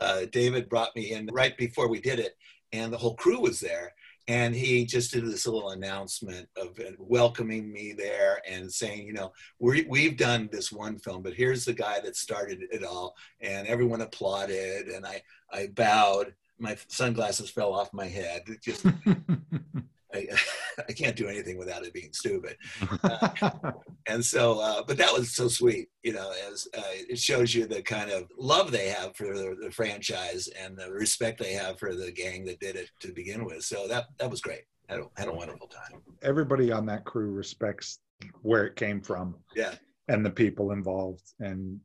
uh, 0.00 0.26
David 0.30 0.68
brought 0.68 0.94
me 0.96 1.12
in 1.12 1.28
right 1.32 1.56
before 1.56 1.88
we 1.88 2.00
did 2.00 2.18
it, 2.18 2.36
and 2.72 2.92
the 2.92 2.98
whole 2.98 3.14
crew 3.14 3.40
was 3.40 3.60
there. 3.60 3.92
And 4.28 4.54
he 4.54 4.84
just 4.86 5.12
did 5.12 5.26
this 5.26 5.46
little 5.46 5.70
announcement 5.70 6.48
of 6.56 6.78
uh, 6.78 6.92
welcoming 6.98 7.72
me 7.72 7.92
there 7.92 8.40
and 8.48 8.72
saying, 8.72 9.06
you 9.06 9.12
know, 9.12 9.32
we, 9.58 9.84
we've 9.88 10.16
done 10.16 10.48
this 10.52 10.70
one 10.70 10.98
film, 10.98 11.22
but 11.22 11.34
here's 11.34 11.64
the 11.64 11.72
guy 11.72 11.98
that 12.00 12.16
started 12.16 12.62
it 12.70 12.84
all. 12.84 13.16
And 13.40 13.66
everyone 13.66 14.00
applauded, 14.00 14.86
and 14.86 15.04
I, 15.04 15.22
I 15.52 15.68
bowed. 15.74 16.34
My 16.58 16.76
sunglasses 16.86 17.50
fell 17.50 17.74
off 17.74 17.92
my 17.92 18.06
head. 18.06 18.42
Just 18.62 18.86
I, 20.14 20.26
I 20.88 20.92
can't 20.92 21.16
do 21.16 21.26
anything 21.28 21.58
without 21.58 21.84
it 21.84 21.92
being 21.92 22.12
stupid. 22.12 22.56
and 24.08 24.24
so 24.24 24.60
uh, 24.60 24.82
but 24.86 24.96
that 24.98 25.12
was 25.12 25.34
so 25.34 25.48
sweet 25.48 25.88
you 26.02 26.12
know 26.12 26.32
as 26.50 26.66
uh, 26.76 26.82
it 27.08 27.18
shows 27.18 27.54
you 27.54 27.66
the 27.66 27.82
kind 27.82 28.10
of 28.10 28.24
love 28.38 28.70
they 28.70 28.88
have 28.88 29.14
for 29.16 29.36
the, 29.36 29.56
the 29.60 29.70
franchise 29.70 30.48
and 30.60 30.76
the 30.76 30.90
respect 30.90 31.38
they 31.38 31.52
have 31.52 31.78
for 31.78 31.94
the 31.94 32.10
gang 32.10 32.44
that 32.44 32.60
did 32.60 32.76
it 32.76 32.90
to 33.00 33.12
begin 33.12 33.44
with 33.44 33.62
so 33.62 33.86
that 33.88 34.06
that 34.18 34.30
was 34.30 34.40
great 34.40 34.62
had 34.88 35.00
a, 35.00 35.04
had 35.16 35.28
a 35.28 35.32
wonderful 35.32 35.68
time 35.68 36.00
Everybody 36.22 36.72
on 36.72 36.86
that 36.86 37.04
crew 37.04 37.30
respects 37.30 38.00
where 38.42 38.64
it 38.66 38.76
came 38.76 39.00
from. 39.00 39.34
Yeah. 39.54 39.74
and 40.08 40.24
the 40.24 40.30
people 40.30 40.72
involved, 40.72 41.32
and 41.40 41.80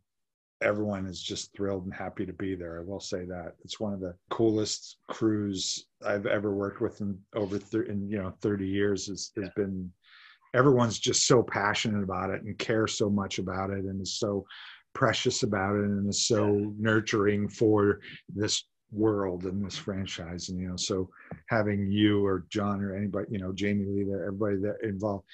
everyone 0.61 1.05
is 1.05 1.21
just 1.21 1.53
thrilled 1.55 1.85
and 1.85 1.93
happy 1.93 2.25
to 2.25 2.33
be 2.33 2.55
there. 2.55 2.79
I 2.79 2.83
will 2.83 2.99
say 2.99 3.25
that 3.25 3.53
it's 3.63 3.79
one 3.79 3.93
of 3.93 3.99
the 3.99 4.15
coolest 4.29 4.97
crews 5.07 5.85
I've 6.05 6.25
ever 6.25 6.53
worked 6.53 6.81
with 6.81 6.99
in 7.01 7.17
over 7.35 7.57
thir- 7.59 7.83
in 7.83 8.09
you 8.09 8.17
know 8.17 8.33
30 8.41 8.67
years. 8.67 9.07
Has, 9.07 9.31
has 9.37 9.49
been 9.55 9.91
everyone's 10.53 10.97
just 10.99 11.27
so 11.27 11.43
passionate 11.43 12.03
about 12.03 12.29
it 12.31 12.41
and 12.43 12.57
cares 12.57 12.97
so 12.97 13.09
much 13.09 13.37
about 13.39 13.69
it 13.69 13.85
and 13.85 14.01
is 14.01 14.17
so 14.19 14.45
precious 14.93 15.43
about 15.43 15.75
it 15.75 15.83
and 15.85 16.09
is 16.09 16.27
so 16.27 16.57
Yeah. 16.57 16.65
nurturing 16.79 17.49
for 17.49 17.99
this 18.33 18.63
world 18.89 19.43
and 19.43 19.63
this 19.65 19.75
franchise 19.77 20.47
and 20.47 20.57
you 20.61 20.69
know 20.69 20.77
so 20.77 21.09
having 21.49 21.91
you 21.91 22.25
or 22.25 22.45
john 22.49 22.81
or 22.81 22.95
anybody 22.95 23.27
you 23.29 23.37
know 23.37 23.51
jamie 23.51 23.83
lee 23.85 24.05
there 24.05 24.25
everybody 24.25 24.55
that 24.55 24.77
involved 24.81 25.25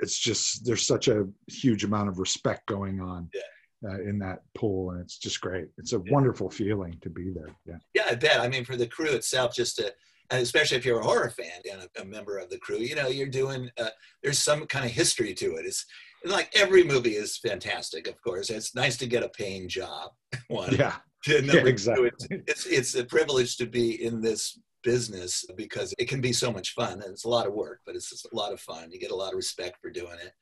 it's 0.00 0.18
just 0.18 0.64
there's 0.64 0.86
such 0.86 1.06
a 1.06 1.26
huge 1.48 1.84
amount 1.84 2.08
of 2.08 2.18
respect 2.18 2.64
going 2.64 2.98
on 2.98 3.28
Yeah. 3.34 3.42
Uh, 3.84 4.00
in 4.02 4.18
that 4.18 4.40
pool 4.56 4.90
and 4.90 5.00
it's 5.00 5.18
just 5.18 5.40
great 5.40 5.66
it's 5.76 5.92
a 5.92 6.02
Yeah. 6.04 6.12
wonderful 6.12 6.50
feeling 6.50 6.98
to 7.02 7.10
be 7.10 7.30
there 7.32 7.54
yeah 7.66 7.76
Yeah, 7.94 8.06
I 8.10 8.14
bet. 8.14 8.40
I 8.40 8.48
mean, 8.48 8.64
for 8.64 8.76
the 8.76 8.86
crew 8.86 9.10
itself, 9.10 9.54
just 9.54 9.76
to, 9.76 9.92
and 10.30 10.42
especially 10.42 10.76
if 10.76 10.84
you're 10.84 11.00
a 11.00 11.04
horror 11.04 11.30
fan 11.30 11.60
and 11.72 11.82
a, 11.96 12.02
a 12.02 12.04
member 12.04 12.38
of 12.38 12.50
the 12.50 12.58
crew, 12.58 12.78
you 12.78 12.94
know, 12.94 13.08
you're 13.08 13.28
doing, 13.28 13.70
uh, 13.78 13.88
there's 14.22 14.38
some 14.38 14.66
kind 14.66 14.84
of 14.84 14.90
history 14.90 15.32
to 15.34 15.54
it. 15.56 15.64
It's 15.66 15.86
like 16.24 16.50
every 16.54 16.82
movie 16.84 17.14
is 17.16 17.38
fantastic, 17.38 18.08
of 18.08 18.20
course. 18.20 18.50
It's 18.50 18.74
nice 18.74 18.96
to 18.98 19.06
get 19.06 19.22
a 19.22 19.28
paying 19.30 19.68
job. 19.68 20.10
One. 20.48 20.74
yeah 20.74 20.96
yeah 21.26 21.40
number 21.40 21.62
two, 21.62 21.66
exactly 21.68 22.10
it's, 22.12 22.26
it's, 22.30 22.66
it's 22.66 22.94
a 22.96 23.04
privilege 23.04 23.56
to 23.58 23.66
be 23.66 24.04
in 24.04 24.20
this 24.20 24.58
business 24.84 25.44
because 25.56 25.92
it 25.98 26.08
can 26.08 26.20
be 26.20 26.32
so 26.32 26.52
much 26.52 26.74
fun 26.74 26.94
and 27.02 27.10
it's 27.12 27.24
a 27.24 27.28
lot 27.28 27.46
of 27.46 27.54
work, 27.54 27.80
but 27.86 27.94
it's 27.96 28.10
just 28.10 28.26
a 28.32 28.36
lot 28.36 28.52
of 28.52 28.60
fun. 28.60 28.90
You 28.90 28.98
get 29.00 29.10
a 29.10 29.16
lot 29.16 29.32
of 29.32 29.36
respect 29.36 29.76
for 29.80 29.90
doing 29.90 30.18
it. 30.24 30.32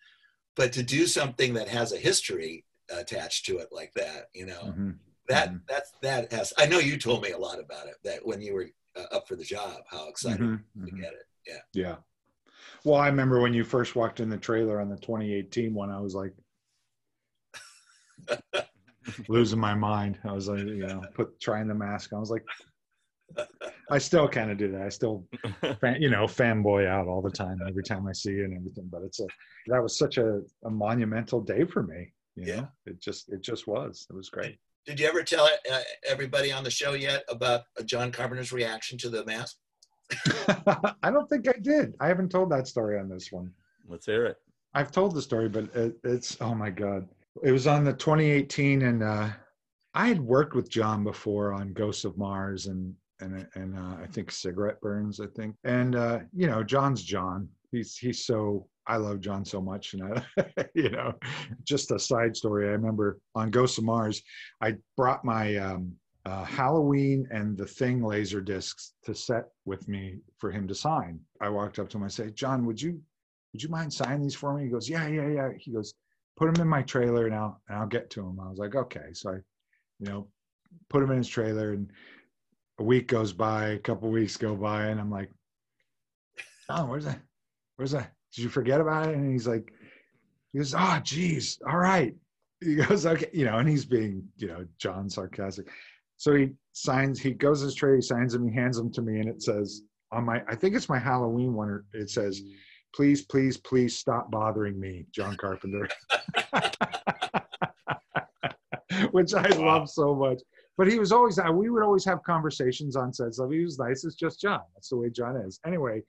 But 0.57 0.73
to 0.73 0.83
do 0.83 1.07
something 1.07 1.55
that 1.55 1.69
has 1.69 1.93
a 1.93 1.99
history 1.99 2.65
attached 2.91 3.47
to 3.47 3.59
it 3.59 3.69
like 3.73 3.93
that, 3.95 4.29
you 4.35 4.47
know, 4.47 4.75
Mhm. 4.77 4.99
that 5.29 5.51
Mhm. 5.51 5.61
that's 5.67 5.93
that 6.03 6.33
has 6.33 6.53
i 6.57 6.67
know 6.67 6.79
you 6.79 6.97
told 6.97 7.21
me 7.21 7.33
a 7.33 7.39
lot 7.39 7.59
about 7.59 7.89
it 7.89 7.97
that 8.05 8.25
when 8.25 8.41
you 8.41 8.55
were 8.55 8.69
uh, 8.97 9.07
up 9.17 9.27
for 9.27 9.35
the 9.35 9.43
job 9.43 9.83
how 9.91 10.09
excited 10.09 10.41
Mhm. 10.41 10.63
to 10.85 10.93
Mhm. 10.93 11.01
get 11.01 11.13
it 11.13 11.27
yeah 11.47 11.59
Yeah. 11.73 11.97
Well, 12.85 12.95
I 13.01 13.09
remember 13.09 13.41
when 13.41 13.53
you 13.53 13.65
first 13.65 13.97
walked 13.97 14.21
in 14.21 14.29
the 14.29 14.37
trailer 14.39 14.81
on 14.81 14.89
the 14.89 14.97
2018 14.97 15.75
one, 15.75 15.91
I 15.91 16.01
was 16.01 16.15
like 16.15 16.33
losing 19.29 19.59
my 19.59 19.75
mind. 19.75 20.19
I 20.25 20.33
was 20.33 20.49
like, 20.49 20.61
you 20.61 20.87
know, 20.87 21.03
put 21.15 21.41
trying 21.41 21.69
the 21.69 21.75
mask 21.75 22.13
on. 22.13 22.19
I 22.19 22.21
was 22.21 22.31
like, 22.31 22.45
I 23.91 23.99
still 23.99 24.29
kind 24.29 24.51
of 24.51 24.59
do 24.59 24.71
that. 24.73 24.83
I 24.83 24.89
still, 24.89 25.27
fan, 25.81 26.01
you 26.01 26.11
know, 26.11 26.25
fanboy 26.25 26.87
out 26.87 27.07
all 27.09 27.23
the 27.23 27.31
time 27.31 27.59
every 27.69 27.83
time 27.83 28.07
I 28.07 28.13
see 28.13 28.33
it 28.33 28.45
and 28.45 28.55
everything. 28.57 28.89
But 28.91 29.03
it's 29.03 29.21
a 29.21 29.27
that 29.69 29.83
was 29.83 29.99
such 29.99 30.19
a, 30.19 30.41
a 30.65 30.71
monumental 30.71 31.41
day 31.41 31.65
for 31.65 31.83
me. 31.83 32.13
You 32.37 32.45
Yeah. 32.47 32.57
know, 32.63 32.69
it 32.87 33.01
just 33.01 33.29
it 33.31 33.41
just 33.43 33.67
was. 33.67 34.07
It 34.11 34.15
was 34.15 34.29
great. 34.31 34.59
did 34.87 35.01
you 35.01 35.07
ever 35.07 35.23
tell 35.23 35.47
uh, 35.73 35.81
everybody 36.07 36.53
on 36.53 36.63
the 36.65 36.71
show 36.71 36.93
yet 36.93 37.25
about 37.29 37.63
uh, 37.79 37.83
john 37.83 38.13
carpenter's 38.13 38.53
reaction 38.53 38.97
to 38.99 39.09
the 39.11 39.25
mask 39.25 39.57
I 41.03 41.11
don't 41.11 41.29
think 41.29 41.49
I 41.49 41.59
did. 41.61 41.95
I 42.01 42.07
haven't 42.07 42.29
told 42.31 42.51
that 42.53 42.69
story 42.69 42.97
on 42.99 43.09
this 43.09 43.33
one. 43.33 43.51
Let's 43.89 44.07
hear 44.07 44.27
it. 44.27 44.37
I've 44.75 44.93
told 44.93 45.15
the 45.15 45.23
story, 45.23 45.49
but 45.49 45.75
it, 45.75 45.97
it's 46.05 46.37
oh 46.41 46.55
my 46.55 46.71
god! 46.71 47.09
It 47.43 47.51
was 47.51 47.67
on 47.67 47.83
the 47.85 47.93
2018, 47.93 48.83
and 48.83 49.03
uh, 49.03 49.31
I 49.95 50.07
had 50.07 50.21
worked 50.21 50.55
with 50.55 50.71
John 50.71 51.03
before 51.03 51.53
on 51.53 51.73
Ghosts 51.73 52.05
of 52.05 52.17
Mars 52.17 52.67
and 52.67 52.95
and 53.21 53.49
and 53.55 53.77
uh, 53.77 53.97
I 54.03 54.07
think 54.07 54.31
Cigarette 54.31 54.81
Burns, 54.81 55.19
I 55.19 55.27
think. 55.35 55.57
And 55.65 55.97
uh, 55.97 56.21
you 56.33 56.47
know, 56.47 56.63
John's 56.63 57.03
John. 57.03 57.49
He's 57.73 57.97
he's 57.97 58.25
so 58.25 58.69
I 58.87 58.97
love 58.97 59.21
John 59.21 59.45
so 59.45 59.61
much, 59.61 59.95
and 59.95 60.03
I, 60.39 60.45
you 60.75 60.91
know, 60.91 61.13
just 61.65 61.91
a 61.91 61.99
side 61.99 62.37
story. 62.37 62.69
I 62.69 62.73
remember 62.73 63.19
on 63.35 63.51
Ghosts 63.51 63.79
of 63.79 63.85
Mars, 63.85 64.23
I 64.61 64.77
brought 64.97 65.25
my 65.25 65.57
um, 65.57 65.93
uh, 66.25 66.45
Halloween 66.45 67.27
and 67.31 67.57
the 67.57 67.67
Thing 67.67 68.03
laser 68.03 68.41
discs 68.41 68.95
to 69.05 69.15
set 69.15 69.45
with 69.65 69.87
me 69.89 70.19
for 70.39 70.51
him 70.51 70.67
to 70.69 70.75
sign. 70.75 71.21
I 71.41 71.49
walked 71.49 71.79
up 71.79 71.89
to 71.91 71.99
him. 71.99 72.05
I 72.05 72.09
said, 72.09 72.35
John, 72.35 72.67
would 72.67 72.81
you 72.81 73.01
would 73.53 73.63
you 73.63 73.69
mind 73.69 73.93
signing 73.93 74.23
these 74.23 74.35
for 74.35 74.53
me? 74.53 74.65
He 74.65 74.71
goes, 74.71 74.89
yeah, 74.89 75.07
yeah, 75.07 75.29
yeah. 75.29 75.49
He 75.59 75.73
goes, 75.73 75.95
put 76.37 76.53
them 76.53 76.61
in 76.61 76.69
my 76.69 76.83
trailer 76.83 77.27
and 77.27 77.35
I'll, 77.35 77.61
and 77.69 77.79
I'll 77.79 77.87
get 77.87 78.11
to 78.11 78.21
them. 78.21 78.39
I 78.39 78.51
was 78.51 78.59
like, 78.59 78.75
okay. 78.75 79.13
So 79.13 79.31
I, 79.31 79.37
you 79.99 80.09
know, 80.09 80.29
put 80.91 81.03
him 81.03 81.11
in 81.11 81.19
his 81.19 81.29
trailer 81.29 81.73
and 81.73 81.91
a 82.79 82.83
week 82.83 83.09
goes 83.09 83.33
by, 83.33 83.69
a 83.69 83.79
couple 83.79 84.11
weeks 84.11 84.37
go 84.37 84.55
by 84.55 84.87
and 84.87 85.01
I'm 85.01 85.11
like, 85.11 85.31
oh, 86.69 86.85
where's 86.87 87.07
that? 87.07 87.21
Where's 87.77 87.93
that? 87.93 88.13
Did 88.37 88.43
you 88.43 88.49
forget 88.51 88.81
about 88.83 89.09
it? 89.09 89.15
And 89.17 89.33
he's 89.33 89.49
like, 89.49 89.73
he 90.53 90.59
goes, 90.59 90.75
oh, 90.77 91.01
geez. 91.03 91.59
All 91.67 91.79
right. 91.79 92.15
He 92.63 92.77
goes, 92.77 93.07
okay. 93.07 93.29
You 93.33 93.47
know, 93.47 93.57
and 93.59 93.69
he's 93.69 93.85
being, 93.87 94.23
you 94.37 94.49
know, 94.49 94.67
John 94.79 95.09
sarcastic. 95.11 95.67
So 96.19 96.35
he 96.35 96.51
signs, 96.73 97.21
he 97.21 97.33
goes 97.33 97.61
his 97.61 97.75
tray, 97.75 97.97
he 97.97 98.03
signs 98.03 98.33
them, 98.33 98.49
he 98.49 98.55
hands 98.55 98.77
them 98.77 98.91
to 98.93 99.03
me 99.03 99.21
and 99.21 99.29
it 99.29 99.43
says 99.43 99.83
on 100.13 100.25
my, 100.25 100.43
I 100.49 100.55
think 100.55 100.75
it's 100.75 100.89
my 100.89 100.99
Halloween 100.99 101.55
one, 101.55 101.69
or 101.69 101.85
it 101.93 102.11
says, 102.11 102.41
please, 102.95 103.23
please, 103.23 103.57
please 103.57 103.99
stop 103.99 104.31
bothering 104.31 104.79
me, 104.79 105.07
John 105.13 105.37
Carpenter. 105.37 105.89
Which 109.11 109.35
I 109.35 109.49
Wow. 109.59 109.67
love 109.67 109.91
so 109.91 110.15
much. 110.15 110.41
But 110.79 110.89
he 110.89 110.99
was 110.99 111.11
always, 111.13 111.39
we 111.55 111.71
would 111.71 111.83
always 111.83 112.05
have 112.05 112.23
conversations 112.23 112.97
on 112.97 113.13
set 113.13 113.35
stuff. 113.35 113.51
He 113.51 113.65
was 113.65 113.79
nice. 113.79 114.05
It's 114.05 114.15
just 114.15 114.41
John. 114.41 114.61
That's 114.75 114.91
the 114.91 114.97
way 114.97 115.11
John 115.11 115.37
is. 115.37 115.59
Anyway, 115.67 116.03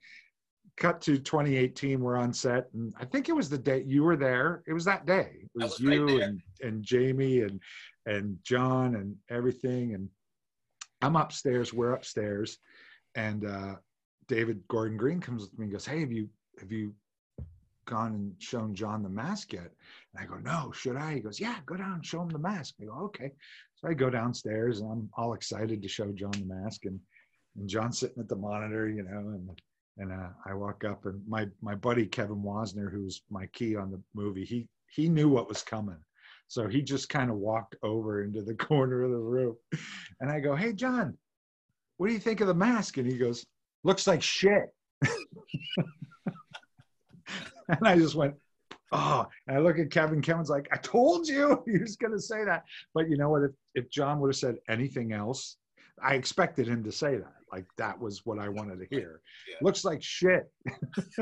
cut 0.78 1.00
to 1.02 1.18
2018. 1.18 2.00
We're 2.00 2.16
on 2.16 2.32
set. 2.32 2.68
And 2.72 2.94
I 2.98 3.04
think 3.04 3.28
it 3.28 3.34
was 3.34 3.50
the 3.50 3.58
day 3.58 3.82
you 3.86 4.04
were 4.04 4.16
there. 4.16 4.62
It 4.66 4.72
was 4.72 4.84
that 4.84 5.06
day. 5.06 5.30
It 5.42 5.50
was, 5.54 5.72
was 5.72 5.80
you 5.80 6.18
there. 6.18 6.28
and, 6.28 6.40
and 6.62 6.82
Jamie 6.82 7.40
and, 7.40 7.60
and 8.06 8.38
John 8.44 8.94
and 8.94 9.16
everything. 9.30 9.94
And 9.94 10.08
I'm 11.02 11.16
upstairs. 11.16 11.72
We're 11.72 11.92
upstairs. 11.92 12.58
And 13.14 13.44
uh, 13.44 13.74
David 14.28 14.62
Gordon 14.68 14.96
Green 14.96 15.20
comes 15.20 15.42
with 15.42 15.58
me 15.58 15.64
and 15.64 15.72
goes, 15.72 15.86
Hey, 15.86 16.00
have 16.00 16.12
you, 16.12 16.28
have 16.60 16.70
you 16.70 16.94
gone 17.86 18.14
and 18.14 18.34
shown 18.38 18.74
John 18.74 19.02
the 19.02 19.08
mask 19.08 19.52
yet? 19.52 19.70
And 20.14 20.22
I 20.22 20.26
go, 20.26 20.38
No, 20.38 20.70
should 20.72 20.96
I? 20.96 21.14
He 21.14 21.20
goes, 21.20 21.40
Yeah, 21.40 21.56
go 21.66 21.76
down 21.76 21.94
and 21.94 22.06
show 22.06 22.22
him 22.22 22.28
the 22.28 22.38
mask. 22.38 22.74
I 22.80 22.84
go, 22.84 23.04
Okay. 23.06 23.32
So 23.74 23.88
I 23.88 23.94
go 23.94 24.10
downstairs 24.10 24.80
and 24.80 24.90
I'm 24.90 25.10
all 25.16 25.34
excited 25.34 25.82
to 25.82 25.88
show 25.88 26.10
John 26.12 26.32
the 26.32 26.54
mask 26.54 26.84
and, 26.84 27.00
and 27.56 27.68
John's 27.68 27.98
sitting 27.98 28.20
at 28.20 28.28
the 28.28 28.36
monitor, 28.36 28.88
you 28.88 29.02
know, 29.02 29.18
and 29.18 29.48
and 29.98 30.12
uh, 30.12 30.28
I 30.46 30.54
walk 30.54 30.84
up 30.84 31.06
and 31.06 31.20
my 31.28 31.46
my 31.60 31.74
buddy 31.74 32.06
Kevin 32.06 32.42
Wasner, 32.42 32.90
who's 32.90 33.22
my 33.30 33.46
key 33.46 33.76
on 33.76 33.90
the 33.90 34.00
movie, 34.14 34.44
he 34.44 34.68
he 34.90 35.08
knew 35.08 35.28
what 35.28 35.48
was 35.48 35.62
coming. 35.62 35.98
So 36.46 36.66
he 36.66 36.80
just 36.80 37.08
kind 37.10 37.30
of 37.30 37.36
walked 37.36 37.76
over 37.82 38.22
into 38.24 38.42
the 38.42 38.54
corner 38.68 39.02
of 39.02 39.10
the 39.10 39.18
room. 39.18 39.56
And 40.20 40.30
I 40.30 40.40
go, 40.40 40.56
Hey 40.56 40.72
John, 40.72 41.16
what 41.96 42.08
do 42.08 42.12
you 42.12 42.20
think 42.20 42.40
of 42.40 42.46
the 42.46 42.54
mask? 42.54 42.96
And 42.96 43.06
he 43.06 43.18
goes, 43.18 43.44
Looks 43.84 44.06
like 44.06 44.22
shit. 44.22 44.72
and 47.68 47.82
I 47.82 47.96
just 47.96 48.14
went, 48.14 48.34
Oh, 48.90 49.26
and 49.46 49.56
I 49.58 49.60
look 49.60 49.78
at 49.78 49.90
Kevin. 49.90 50.22
Kevin's 50.22 50.48
like, 50.48 50.68
I 50.72 50.76
told 50.78 51.28
you 51.28 51.62
he 51.66 51.78
was 51.78 51.96
going 51.96 52.12
to 52.12 52.20
say 52.20 52.44
that. 52.44 52.64
But 52.94 53.10
you 53.10 53.18
know 53.18 53.28
what? 53.28 53.42
If, 53.42 53.50
if 53.74 53.90
John 53.90 54.20
would 54.20 54.28
have 54.28 54.36
said 54.36 54.56
anything 54.68 55.12
else, 55.12 55.56
I 56.02 56.14
expected 56.14 56.66
him 56.66 56.82
to 56.84 56.92
say 56.92 57.16
that. 57.16 57.37
Like 57.52 57.66
that 57.76 57.98
was 57.98 58.24
what 58.24 58.38
I 58.38 58.48
wanted 58.48 58.78
to 58.80 58.86
hear. 58.90 59.20
Yeah. 59.48 59.56
Looks 59.62 59.84
like 59.84 60.02
shit. 60.02 60.50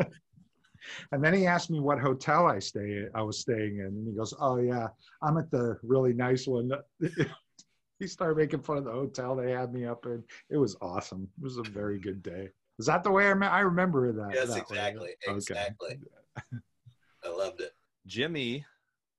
and 1.12 1.22
then 1.22 1.34
he 1.34 1.46
asked 1.46 1.70
me 1.70 1.80
what 1.80 1.98
hotel 1.98 2.46
I 2.46 2.58
stay 2.58 3.06
I 3.14 3.22
was 3.22 3.40
staying 3.40 3.78
in, 3.78 3.86
and 3.86 4.08
he 4.08 4.14
goes, 4.14 4.34
"Oh 4.40 4.58
yeah, 4.58 4.88
I'm 5.22 5.38
at 5.38 5.50
the 5.50 5.78
really 5.82 6.12
nice 6.12 6.46
one." 6.46 6.70
he 7.98 8.06
started 8.06 8.36
making 8.36 8.62
fun 8.62 8.76
of 8.78 8.84
the 8.84 8.92
hotel 8.92 9.36
they 9.36 9.52
had 9.52 9.72
me 9.72 9.86
up 9.86 10.06
in. 10.06 10.22
It 10.50 10.56
was 10.56 10.76
awesome. 10.80 11.28
It 11.38 11.44
was 11.44 11.58
a 11.58 11.62
very 11.62 11.98
good 11.98 12.22
day. 12.22 12.48
Is 12.78 12.86
that 12.86 13.02
the 13.02 13.10
way 13.10 13.30
I, 13.30 13.34
me- 13.34 13.46
I 13.46 13.60
remember 13.60 14.12
that? 14.12 14.34
yes 14.34 14.48
that 14.48 14.68
way? 14.68 14.76
exactly 14.78 15.14
Okay. 15.26 15.36
exactly 15.36 15.98
i 17.24 17.28
loved 17.28 17.62
it 17.62 17.72
Jimmy, 18.06 18.64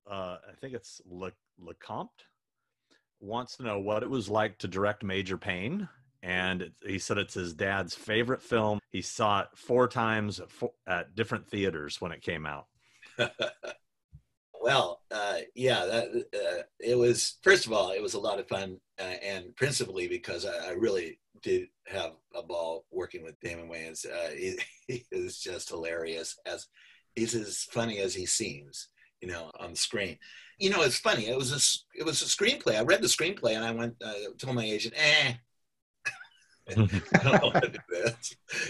uh, 0.10 0.38
I 0.48 0.56
think 0.62 0.74
it's 0.74 1.02
Le, 1.06 1.32
Lecomte, 1.62 2.08
wants 3.20 3.58
to 3.58 3.64
know 3.64 3.80
what 3.80 4.02
it 4.02 4.10
was 4.10 4.30
like 4.30 4.58
to 4.60 4.68
direct 4.68 5.04
Major 5.04 5.38
Payne. 5.38 5.90
And 6.24 6.72
he 6.86 7.00
said 7.00 7.18
it's 7.18 7.36
his 7.36 7.54
dad's 7.54 7.94
favorite 7.94 8.42
film. 8.42 8.80
He 8.92 9.02
saw 9.02 9.42
it 9.42 9.48
four 9.56 9.88
times 9.88 10.40
at, 10.40 10.52
four, 10.52 10.72
at 10.88 11.16
different 11.16 11.48
theaters 11.48 12.02
when 12.02 12.12
it 12.12 12.22
came 12.22 12.46
out. 12.46 12.68
well 14.62 15.02
uh, 15.12 15.38
yeah 15.56 15.86
that 15.86 16.26
uh, 16.34 16.64
it 16.80 16.98
was 16.98 17.38
first 17.42 17.66
of 17.66 17.74
all 17.74 17.92
it 17.92 18.02
was 18.02 18.16
a 18.16 18.20
lot 18.20 18.40
of 18.40 18.48
fun 18.48 18.78
uh, 19.00 19.16
and 19.24 19.56
principally 19.56 20.08
because 20.08 20.46
I, 20.46 20.70
I 20.70 20.72
really 20.72 21.20
did 21.42 21.68
have 21.88 22.12
a 22.36 22.44
ball 22.44 22.86
working 22.92 23.24
with 23.24 23.40
damon 23.40 23.70
wayans 23.70 24.06
uh, 24.06 24.32
he, 24.32 24.58
he 24.88 25.06
is 25.12 25.40
just 25.40 25.70
hilarious 25.70 26.38
as 26.46 26.68
he's 27.16 27.36
as 27.36 27.64
funny 27.72 28.00
as 28.00 28.14
he 28.14 28.26
seems 28.26 28.90
you 29.22 29.28
know 29.28 29.52
on 29.60 29.72
the 29.72 29.78
screen 29.78 30.18
you 30.60 30.70
know 30.70 30.82
it's 30.82 31.00
funny 31.00 31.28
it 31.28 31.38
was 31.38 31.52
a 31.52 32.00
it 32.00 32.06
was 32.06 32.22
a 32.22 32.26
screenplay 32.26 32.78
i 32.78 32.84
read 32.84 33.02
the 33.02 33.08
screenplay 33.08 33.56
and 33.56 33.64
i 33.64 33.72
went 33.72 33.96
uh, 34.04 34.14
told 34.38 34.56
my 34.56 34.66
agent 34.66 34.94
eh 34.98 35.34
I 37.24 37.38
don't 37.38 37.54
to 37.54 37.72
do. 37.72 38.12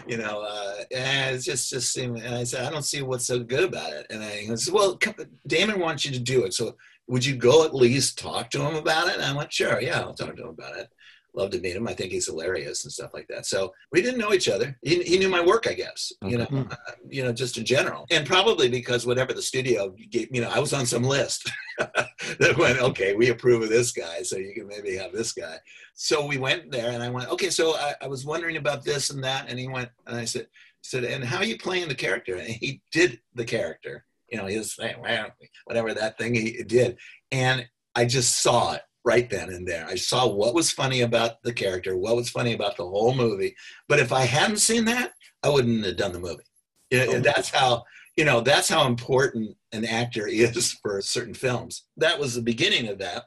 You 0.08 0.18
know, 0.18 0.41
uh, 0.41 0.84
and 0.95 1.36
it's 1.36 1.45
just 1.45 1.70
just 1.70 1.91
seemed. 1.91 2.18
And 2.18 2.36
I 2.36 2.43
said, 2.43 2.66
I 2.66 2.70
don't 2.70 2.84
see 2.84 3.02
what's 3.02 3.26
so 3.26 3.39
good 3.39 3.64
about 3.64 3.93
it. 3.93 4.08
And 4.10 4.24
I 4.24 4.54
said, 4.56 4.74
Well, 4.74 5.00
Damon 5.48 5.80
wants 5.80 6.06
you 6.06 6.12
to 6.12 6.20
do 6.20 6.43
it. 6.45 6.54
So 6.54 6.76
would 7.08 7.26
you 7.26 7.36
go 7.36 7.66
at 7.66 7.76
least 7.76 8.20
talk 8.20 8.50
to 8.52 8.62
him 8.62 8.76
about 8.76 9.08
it? 9.08 9.16
And 9.16 9.24
I 9.24 9.36
went, 9.36 9.52
Sure, 9.52 9.82
yeah, 9.82 10.02
I'll 10.02 10.14
talk 10.14 10.36
to 10.36 10.43
him 10.43 10.50
about 10.50 10.78
it. 10.78 10.89
Love 11.34 11.52
to 11.52 11.60
meet 11.60 11.76
him. 11.76 11.88
I 11.88 11.94
think 11.94 12.12
he's 12.12 12.26
hilarious 12.26 12.84
and 12.84 12.92
stuff 12.92 13.14
like 13.14 13.28
that. 13.30 13.46
So 13.46 13.74
we 13.92 14.02
didn't 14.02 14.20
know 14.20 14.34
each 14.34 14.50
other. 14.50 14.78
He, 14.82 15.04
he 15.04 15.20
knew 15.20 15.30
my 15.30 15.44
work, 15.46 15.68
I 15.68 15.74
guess. 15.74 16.12
You 16.24 16.40
know, 16.40 16.44
Okay. 16.52 16.58
uh, 16.72 16.94
you 17.10 17.24
know, 17.24 17.32
just 17.32 17.58
in 17.58 17.66
general, 17.66 18.06
and 18.10 18.26
probably 18.26 18.70
because 18.70 19.06
whatever 19.06 19.34
the 19.34 19.42
studio 19.42 19.94
gave, 20.10 20.30
you 20.34 20.42
know, 20.42 20.50
I 20.50 20.60
was 20.60 20.74
on 20.74 20.86
some 20.86 21.04
list 21.04 21.50
that 21.80 22.58
went, 22.58 22.80
okay, 22.80 23.16
we 23.16 23.30
approve 23.30 23.62
of 23.64 23.70
this 23.70 23.92
guy, 23.92 24.22
so 24.24 24.38
you 24.38 24.54
can 24.54 24.68
maybe 24.68 24.96
have 24.96 25.12
this 25.14 25.34
guy. 25.34 25.58
So 25.94 26.26
we 26.26 26.38
went 26.38 26.72
there, 26.72 26.92
and 26.92 27.04
I 27.04 27.10
went, 27.10 27.30
okay, 27.30 27.50
so 27.50 27.76
I, 27.76 27.94
I 28.02 28.08
was 28.08 28.26
wondering 28.26 28.58
about 28.58 28.84
this 28.84 29.10
and 29.10 29.24
that, 29.24 29.50
and 29.50 29.60
he 29.60 29.68
went, 29.68 29.90
and 30.08 30.18
I 30.18 30.26
said, 30.26 30.48
said, 30.82 31.04
and 31.04 31.24
how 31.24 31.38
are 31.38 31.46
you 31.46 31.58
playing 31.58 31.88
the 31.88 31.96
character? 31.96 32.36
And 32.36 32.48
he 32.48 32.82
did 32.92 33.20
the 33.36 33.46
character. 33.46 34.06
You 34.30 34.38
know, 34.38 34.46
he 34.46 34.58
was 34.58 34.76
saying, 34.76 34.96
"Well, 35.02 35.28
whatever 35.66 35.94
that 35.94 36.18
thing 36.18 36.34
he 36.36 36.64
did, 36.64 36.98
and 37.32 37.68
I 37.96 38.06
just 38.06 38.42
saw 38.42 38.74
it 38.74 38.82
right 39.08 39.30
then 39.30 39.49
and 39.49 39.66
there. 39.66 39.88
I 39.88 39.95
saw 39.95 40.28
what 40.28 40.53
was 40.53 40.70
funny 40.70 41.01
about 41.01 41.41
the 41.41 41.53
character, 41.53 41.95
what 41.95 42.18
was 42.18 42.30
funny 42.30 42.53
about 42.53 42.76
the 42.76 42.84
whole 42.84 43.16
movie. 43.16 43.55
But 43.88 43.99
if 43.99 44.12
I 44.12 44.26
hadn't 44.26 44.58
seen 44.58 44.84
that, 44.86 45.14
I 45.41 45.49
wouldn't 45.49 45.86
have 45.86 45.95
done 45.95 46.12
the 46.12 46.20
movie. 46.20 46.43
You 46.91 47.16
and 47.16 47.24
that's 47.24 47.49
how 47.49 47.84
you 48.18 48.26
know 48.26 48.41
that's 48.41 48.68
how 48.68 48.86
important 48.86 49.55
an 49.72 49.86
actor 49.86 50.28
is 50.45 50.74
for 50.82 51.01
certain 51.01 51.34
films. 51.34 51.86
That 51.95 52.20
was 52.20 52.36
the 52.36 52.41
beginning 52.41 52.89
of 52.89 52.97
that. 52.99 53.24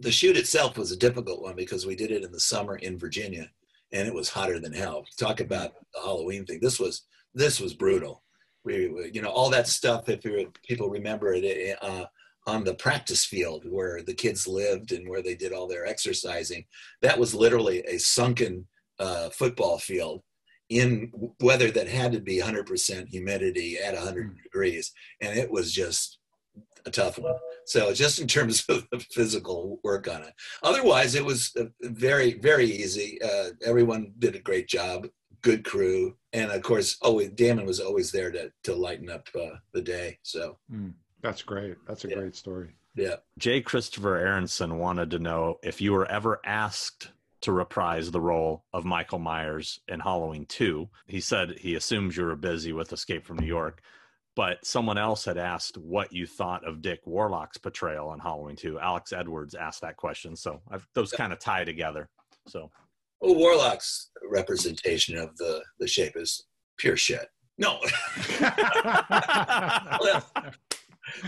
The 0.00 0.12
shoot 0.12 0.36
itself 0.36 0.76
was 0.76 0.92
a 0.92 0.96
difficult 0.96 1.42
one 1.42 1.56
because 1.56 1.86
we 1.86 1.96
did 1.96 2.10
it 2.10 2.22
in 2.22 2.32
the 2.32 2.40
summer 2.40 2.76
in 2.76 2.98
Virginia, 2.98 3.50
and 3.92 4.06
it 4.06 4.14
was 4.14 4.28
hotter 4.28 4.58
than 4.58 4.72
hell. 4.72 5.04
Talk 5.18 5.40
about 5.40 5.72
the 5.94 6.00
Halloween 6.00 6.44
thing. 6.44 6.60
This 6.60 6.78
was 6.78 7.06
this 7.34 7.58
was 7.58 7.72
brutal. 7.72 8.22
We, 8.64 9.10
you 9.14 9.22
know, 9.22 9.30
all 9.30 9.48
that 9.50 9.66
stuff. 9.66 10.10
If 10.10 10.26
you, 10.26 10.52
people 10.68 10.90
remember 10.90 11.32
it, 11.32 11.78
uh, 11.80 12.04
on 12.50 12.64
the 12.64 12.74
practice 12.74 13.24
field 13.24 13.64
where 13.68 14.02
the 14.02 14.14
kids 14.14 14.46
lived 14.46 14.92
and 14.92 15.08
where 15.08 15.22
they 15.22 15.36
did 15.36 15.52
all 15.52 15.68
their 15.68 15.86
exercising. 15.86 16.64
That 17.00 17.18
was 17.18 17.34
literally 17.34 17.80
a 17.86 17.98
sunken 17.98 18.66
uh, 18.98 19.30
football 19.30 19.78
field 19.78 20.22
in 20.68 21.10
weather 21.40 21.70
that 21.70 21.88
had 21.88 22.12
to 22.12 22.20
be 22.20 22.40
100% 22.40 23.08
humidity 23.08 23.78
at 23.78 23.94
100 23.94 24.36
degrees. 24.42 24.92
And 25.20 25.38
it 25.38 25.50
was 25.50 25.72
just 25.72 26.18
a 26.86 26.90
tough 26.90 27.18
one. 27.18 27.34
So 27.66 27.92
just 27.92 28.20
in 28.20 28.26
terms 28.26 28.64
of 28.68 28.86
the 28.90 29.00
physical 29.12 29.80
work 29.84 30.08
on 30.08 30.22
it. 30.22 30.32
Otherwise, 30.62 31.14
it 31.14 31.24
was 31.24 31.52
uh, 31.58 31.64
very, 31.82 32.34
very 32.34 32.66
easy. 32.66 33.18
Uh, 33.22 33.50
everyone 33.64 34.12
did 34.18 34.34
a 34.34 34.40
great 34.40 34.68
job. 34.68 35.06
Good 35.42 35.64
crew, 35.64 36.16
and 36.34 36.50
of 36.50 36.60
course, 36.60 36.98
always 37.00 37.30
Damon 37.30 37.64
was 37.64 37.80
always 37.80 38.12
there 38.12 38.30
to 38.30 38.52
to 38.64 38.74
lighten 38.74 39.08
up 39.08 39.26
uh, 39.34 39.56
the 39.72 39.80
day. 39.80 40.18
So 40.22 40.58
Mm, 40.70 40.92
that's 41.22 41.42
great. 41.42 41.76
That's 41.86 42.04
a 42.04 42.08
Yeah. 42.08 42.16
great 42.16 42.34
story. 42.36 42.74
yeah, 42.94 43.16
Jay 43.38 43.60
Christopher 43.60 44.16
Aronson 44.16 44.78
wanted 44.78 45.10
to 45.12 45.18
know 45.18 45.58
if 45.62 45.80
you 45.80 45.92
were 45.92 46.06
ever 46.06 46.40
asked 46.44 47.10
to 47.42 47.52
reprise 47.52 48.10
the 48.10 48.20
role 48.20 48.64
of 48.72 48.84
Michael 48.84 49.18
Myers 49.20 49.80
in 49.88 50.00
Halloween 50.00 50.44
2. 50.46 50.88
He 51.06 51.20
said 51.20 51.58
he 51.58 51.74
assumes 51.76 52.16
you 52.16 52.24
were 52.24 52.34
busy 52.36 52.72
with 52.72 52.92
Escape 52.92 53.24
from 53.24 53.38
New 53.38 53.46
York, 53.46 53.80
but 54.36 54.64
someone 54.66 54.98
else 54.98 55.24
had 55.24 55.38
asked 55.38 55.78
what 55.78 56.12
you 56.12 56.26
thought 56.26 56.64
of 56.66 56.82
Dick 56.82 57.00
Warlock's 57.06 57.56
portrayal 57.58 58.12
in 58.12 58.18
Halloween 58.20 58.56
2. 58.56 58.78
Alex 58.80 59.12
Edwards 59.12 59.54
asked 59.54 59.80
that 59.82 59.96
question, 59.96 60.34
so 60.36 60.60
I've, 60.70 60.86
those 60.94 61.12
kind 61.12 61.32
of 61.32 61.38
tie 61.38 61.64
together. 61.64 62.10
So 62.46 62.70
well, 63.20 63.36
Warlock's 63.36 64.10
representation 64.28 65.16
of 65.16 65.36
the 65.38 65.62
the 65.78 65.86
shape 65.88 66.16
is 66.16 66.46
pure 66.76 66.96
shit. 66.96 67.28
No, 67.56 67.78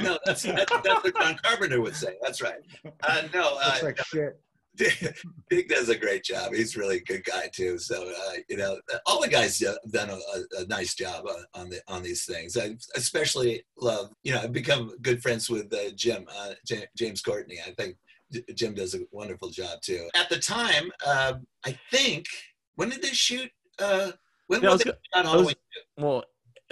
no, 0.02 0.18
that's 0.24 0.42
that's, 0.42 0.70
that's 0.82 1.04
what 1.04 1.14
John 1.20 1.36
Carpenter 1.42 1.80
would 1.80 1.94
say. 1.96 2.14
That's 2.22 2.40
right. 2.42 2.60
Uh, 3.02 3.22
no, 3.34 3.58
uh, 3.62 3.66
Looks 3.70 3.82
like 3.82 4.04
shit. 4.06 4.40
Dick 5.50 5.68
does 5.68 5.90
a 5.90 5.96
great 5.96 6.24
job. 6.24 6.54
He's 6.54 6.76
really 6.78 6.96
a 6.96 7.02
good 7.02 7.24
guy 7.24 7.50
too. 7.52 7.78
So 7.78 8.08
uh, 8.10 8.32
you 8.48 8.56
know, 8.56 8.78
all 9.04 9.20
the 9.20 9.28
guys 9.28 9.60
have 9.60 9.76
done 9.90 10.08
a, 10.08 10.14
a, 10.14 10.62
a 10.62 10.66
nice 10.66 10.94
job 10.94 11.26
on, 11.26 11.44
on 11.54 11.68
the 11.70 11.80
on 11.88 12.02
these 12.02 12.24
things. 12.24 12.56
I 12.56 12.74
especially 12.96 13.64
love. 13.76 14.10
You 14.22 14.32
know, 14.32 14.40
I've 14.40 14.52
become 14.52 14.96
good 15.02 15.22
friends 15.22 15.50
with 15.50 15.72
uh, 15.74 15.90
Jim 15.94 16.24
uh, 16.38 16.52
J- 16.66 16.86
James 16.96 17.20
Courtney. 17.20 17.58
I 17.66 17.72
think 17.72 17.96
J- 18.32 18.44
Jim 18.54 18.72
does 18.74 18.94
a 18.94 19.00
wonderful 19.10 19.50
job 19.50 19.80
too. 19.82 20.08
At 20.14 20.30
the 20.30 20.38
time, 20.38 20.90
uh, 21.06 21.34
I 21.66 21.78
think 21.90 22.24
when 22.76 22.88
did 22.88 23.02
they 23.02 23.08
shoot? 23.08 23.50
Uh, 23.78 24.12
when 24.46 24.62
Yeah, 24.62 24.70
was 24.70 24.78
was 24.78 24.86
it 24.86 24.98
go- 25.14 25.22
shot 25.22 25.26
I 25.26 25.36
was- 25.36 25.54
Well, 25.98 26.24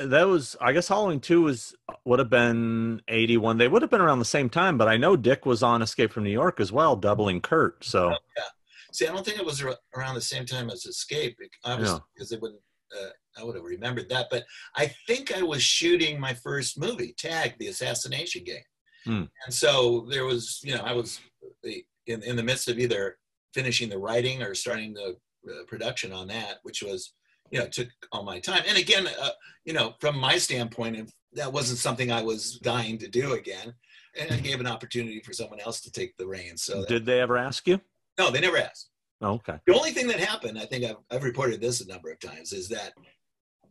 that 0.08 0.24
was 0.26 0.56
I 0.60 0.72
guess 0.72 0.88
Halloween 0.88 1.20
two 1.20 1.42
was 1.42 1.74
would 2.04 2.18
have 2.18 2.30
been 2.30 3.02
eighty 3.08 3.36
one. 3.36 3.58
They 3.58 3.68
would 3.68 3.82
have 3.82 3.90
been 3.90 4.00
around 4.00 4.18
the 4.18 4.24
same 4.24 4.48
time, 4.48 4.78
but 4.78 4.88
I 4.88 4.96
know 4.96 5.16
Dick 5.16 5.46
was 5.46 5.62
on 5.62 5.82
Escape 5.82 6.12
from 6.12 6.24
New 6.24 6.30
York 6.30 6.60
as 6.60 6.72
well, 6.72 6.96
doubling 6.96 7.40
Kurt. 7.40 7.84
So 7.84 8.10
Yeah. 8.10 8.44
See, 8.92 9.06
I 9.06 9.12
don't 9.12 9.24
think 9.24 9.38
it 9.38 9.46
was 9.46 9.62
around 9.94 10.14
the 10.16 10.20
same 10.20 10.44
time 10.46 10.68
as 10.68 10.84
Escape, 10.84 11.38
obviously, 11.64 11.94
Yeah. 11.96 12.00
because 12.14 12.32
it 12.32 12.40
wouldn't. 12.42 12.60
Uh, 12.92 13.10
I 13.38 13.44
would 13.44 13.54
have 13.54 13.64
remembered 13.64 14.08
that, 14.08 14.26
but 14.32 14.44
I 14.74 14.92
think 15.06 15.32
I 15.32 15.42
was 15.42 15.62
shooting 15.62 16.18
my 16.18 16.34
first 16.34 16.76
movie, 16.76 17.14
Tag: 17.16 17.54
The 17.58 17.68
Assassination 17.68 18.42
Game, 18.42 18.64
Hmm. 19.04 19.24
and 19.44 19.54
so 19.54 20.06
there 20.10 20.24
was, 20.24 20.58
you 20.64 20.74
know, 20.74 20.82
I 20.82 20.92
was 20.92 21.20
in 21.62 22.22
in 22.24 22.34
the 22.36 22.42
midst 22.42 22.68
of 22.68 22.78
either 22.80 23.16
finishing 23.54 23.88
the 23.90 23.98
writing 23.98 24.42
or 24.42 24.54
starting 24.56 24.92
the 24.94 25.16
uh, 25.48 25.64
production 25.68 26.12
on 26.12 26.26
that, 26.28 26.58
which 26.64 26.82
was, 26.82 27.12
you 27.50 27.58
know, 27.58 27.66
took 27.66 27.88
all 28.12 28.22
my 28.22 28.40
time. 28.40 28.62
And 28.66 28.78
again, 28.78 29.08
uh, 29.20 29.30
you 29.64 29.72
know, 29.72 29.94
from 30.00 30.18
my 30.18 30.38
standpoint, 30.38 30.96
if 30.96 31.10
that 31.32 31.52
wasn't 31.52 31.78
something 31.78 32.10
I 32.10 32.22
was 32.22 32.58
dying 32.58 32.98
to 32.98 33.08
do 33.08 33.34
again, 33.34 33.74
and 34.18 34.32
I 34.32 34.40
gave 34.40 34.60
an 34.60 34.66
opportunity 34.66 35.20
for 35.20 35.32
someone 35.32 35.60
else 35.60 35.80
to 35.82 35.92
take 35.92 36.16
the 36.16 36.26
reins. 36.26 36.62
So 36.62 36.80
that- 36.80 36.88
did 36.88 37.06
they 37.06 37.20
ever 37.20 37.36
ask 37.38 37.66
you? 37.66 37.80
no, 38.18 38.30
they 38.30 38.40
never 38.40 38.58
asked. 38.58 38.90
Oh, 39.22 39.32
okay. 39.34 39.58
The 39.66 39.74
only 39.74 39.92
thing 39.92 40.06
that 40.08 40.18
happened, 40.20 40.58
I 40.58 40.66
think 40.66 40.84
I've, 40.84 40.96
I've 41.10 41.24
reported 41.24 41.60
this 41.60 41.80
a 41.80 41.86
number 41.86 42.10
of 42.10 42.18
times, 42.20 42.52
is 42.52 42.68
that 42.68 42.92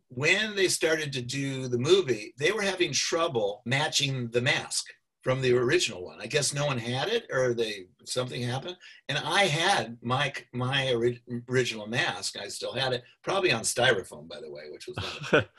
when 0.09 0.55
they 0.55 0.67
started 0.67 1.13
to 1.13 1.21
do 1.21 1.67
the 1.67 1.77
movie, 1.77 2.33
they 2.37 2.51
were 2.51 2.61
having 2.61 2.91
trouble 2.91 3.61
matching 3.65 4.29
the 4.29 4.41
mask 4.41 4.85
from 5.21 5.41
the 5.41 5.53
original 5.53 6.03
one. 6.05 6.19
I 6.21 6.27
guess 6.27 6.53
no 6.53 6.65
one 6.65 6.77
had 6.77 7.07
it, 7.09 7.27
or 7.31 7.53
they 7.53 7.87
something 8.05 8.41
happened, 8.41 8.77
and 9.09 9.17
I 9.17 9.45
had 9.45 9.97
my 10.01 10.33
my 10.53 10.93
ori- 10.93 11.21
original 11.49 11.87
mask. 11.87 12.37
I 12.37 12.47
still 12.47 12.73
had 12.73 12.93
it, 12.93 13.03
probably 13.23 13.51
on 13.51 13.63
styrofoam, 13.63 14.27
by 14.27 14.39
the 14.41 14.51
way, 14.51 14.63
which 14.71 14.87
was. 14.87 14.97
Not 15.31 15.49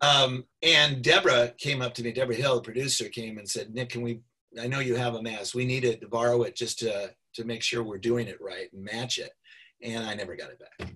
um, 0.00 0.44
and 0.62 1.02
Debra 1.02 1.54
came 1.58 1.80
up 1.82 1.94
to 1.94 2.02
me. 2.02 2.12
Debra 2.12 2.34
Hill, 2.34 2.56
the 2.56 2.62
producer, 2.62 3.08
came 3.08 3.38
and 3.38 3.48
said, 3.48 3.74
"Nick, 3.74 3.90
can 3.90 4.02
we? 4.02 4.20
I 4.60 4.66
know 4.66 4.80
you 4.80 4.94
have 4.96 5.14
a 5.14 5.22
mask. 5.22 5.54
We 5.54 5.64
need 5.64 5.84
it 5.84 6.00
to 6.02 6.08
borrow 6.08 6.42
it 6.42 6.54
just 6.54 6.78
to 6.80 7.14
to 7.34 7.44
make 7.44 7.62
sure 7.62 7.82
we're 7.82 7.98
doing 7.98 8.26
it 8.28 8.40
right 8.40 8.72
and 8.72 8.84
match 8.84 9.18
it." 9.18 9.30
And 9.82 10.04
I 10.04 10.14
never 10.14 10.36
got 10.36 10.50
it 10.50 10.58
back. 10.58 10.94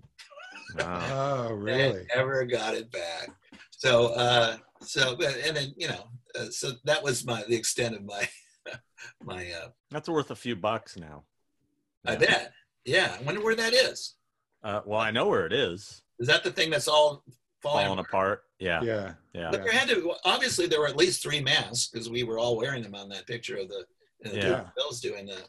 Wow. 0.78 1.48
Oh, 1.50 1.52
really? 1.54 2.06
I 2.14 2.16
never 2.16 2.44
got 2.44 2.74
it 2.74 2.90
back. 2.90 3.30
So, 3.70 4.08
uh, 4.14 4.56
so, 4.82 5.16
but- 5.16 5.36
and 5.46 5.56
then 5.56 5.74
you 5.76 5.88
know, 5.88 6.08
uh, 6.38 6.50
so 6.50 6.72
that 6.84 7.02
was 7.02 7.24
my 7.24 7.42
the 7.48 7.56
extent 7.56 7.94
of 7.94 8.04
my 8.04 8.28
my. 9.22 9.50
Uh, 9.50 9.68
That's 9.90 10.08
worth 10.08 10.30
a 10.30 10.36
few 10.36 10.56
bucks 10.56 10.96
now. 10.96 11.24
I 12.06 12.12
Yeah. 12.12 12.18
bet. 12.18 12.52
Yeah, 12.84 13.16
I 13.18 13.22
wonder 13.22 13.42
where 13.42 13.56
that 13.56 13.72
is. 13.74 14.14
Uh, 14.62 14.80
well, 14.84 15.00
I 15.00 15.10
know 15.10 15.28
where 15.28 15.46
it 15.46 15.52
is. 15.52 16.02
Is 16.18 16.28
that 16.28 16.44
the 16.44 16.50
thing 16.50 16.70
that's 16.70 16.88
all 16.88 17.24
falling? 17.62 17.86
Falling 17.86 17.98
apart. 17.98 18.42
Yeah. 18.58 18.82
Yeah. 18.82 19.12
Yeah. 19.32 19.50
But 19.50 19.62
there 19.64 19.72
had 19.72 19.88
to 19.88 20.12
obviously 20.24 20.66
there 20.66 20.80
were 20.80 20.88
at 20.88 20.96
least 20.96 21.22
three 21.22 21.40
masks 21.40 21.88
because 21.88 22.10
we 22.10 22.22
were 22.24 22.38
all 22.38 22.56
wearing 22.56 22.82
them 22.82 22.94
on 22.94 23.08
that 23.10 23.26
picture 23.26 23.56
of 23.56 23.68
the, 23.68 23.84
the 24.22 24.36
Yeah. 24.36 24.66
Bills 24.76 25.00
doing 25.00 25.26
that. 25.26 25.48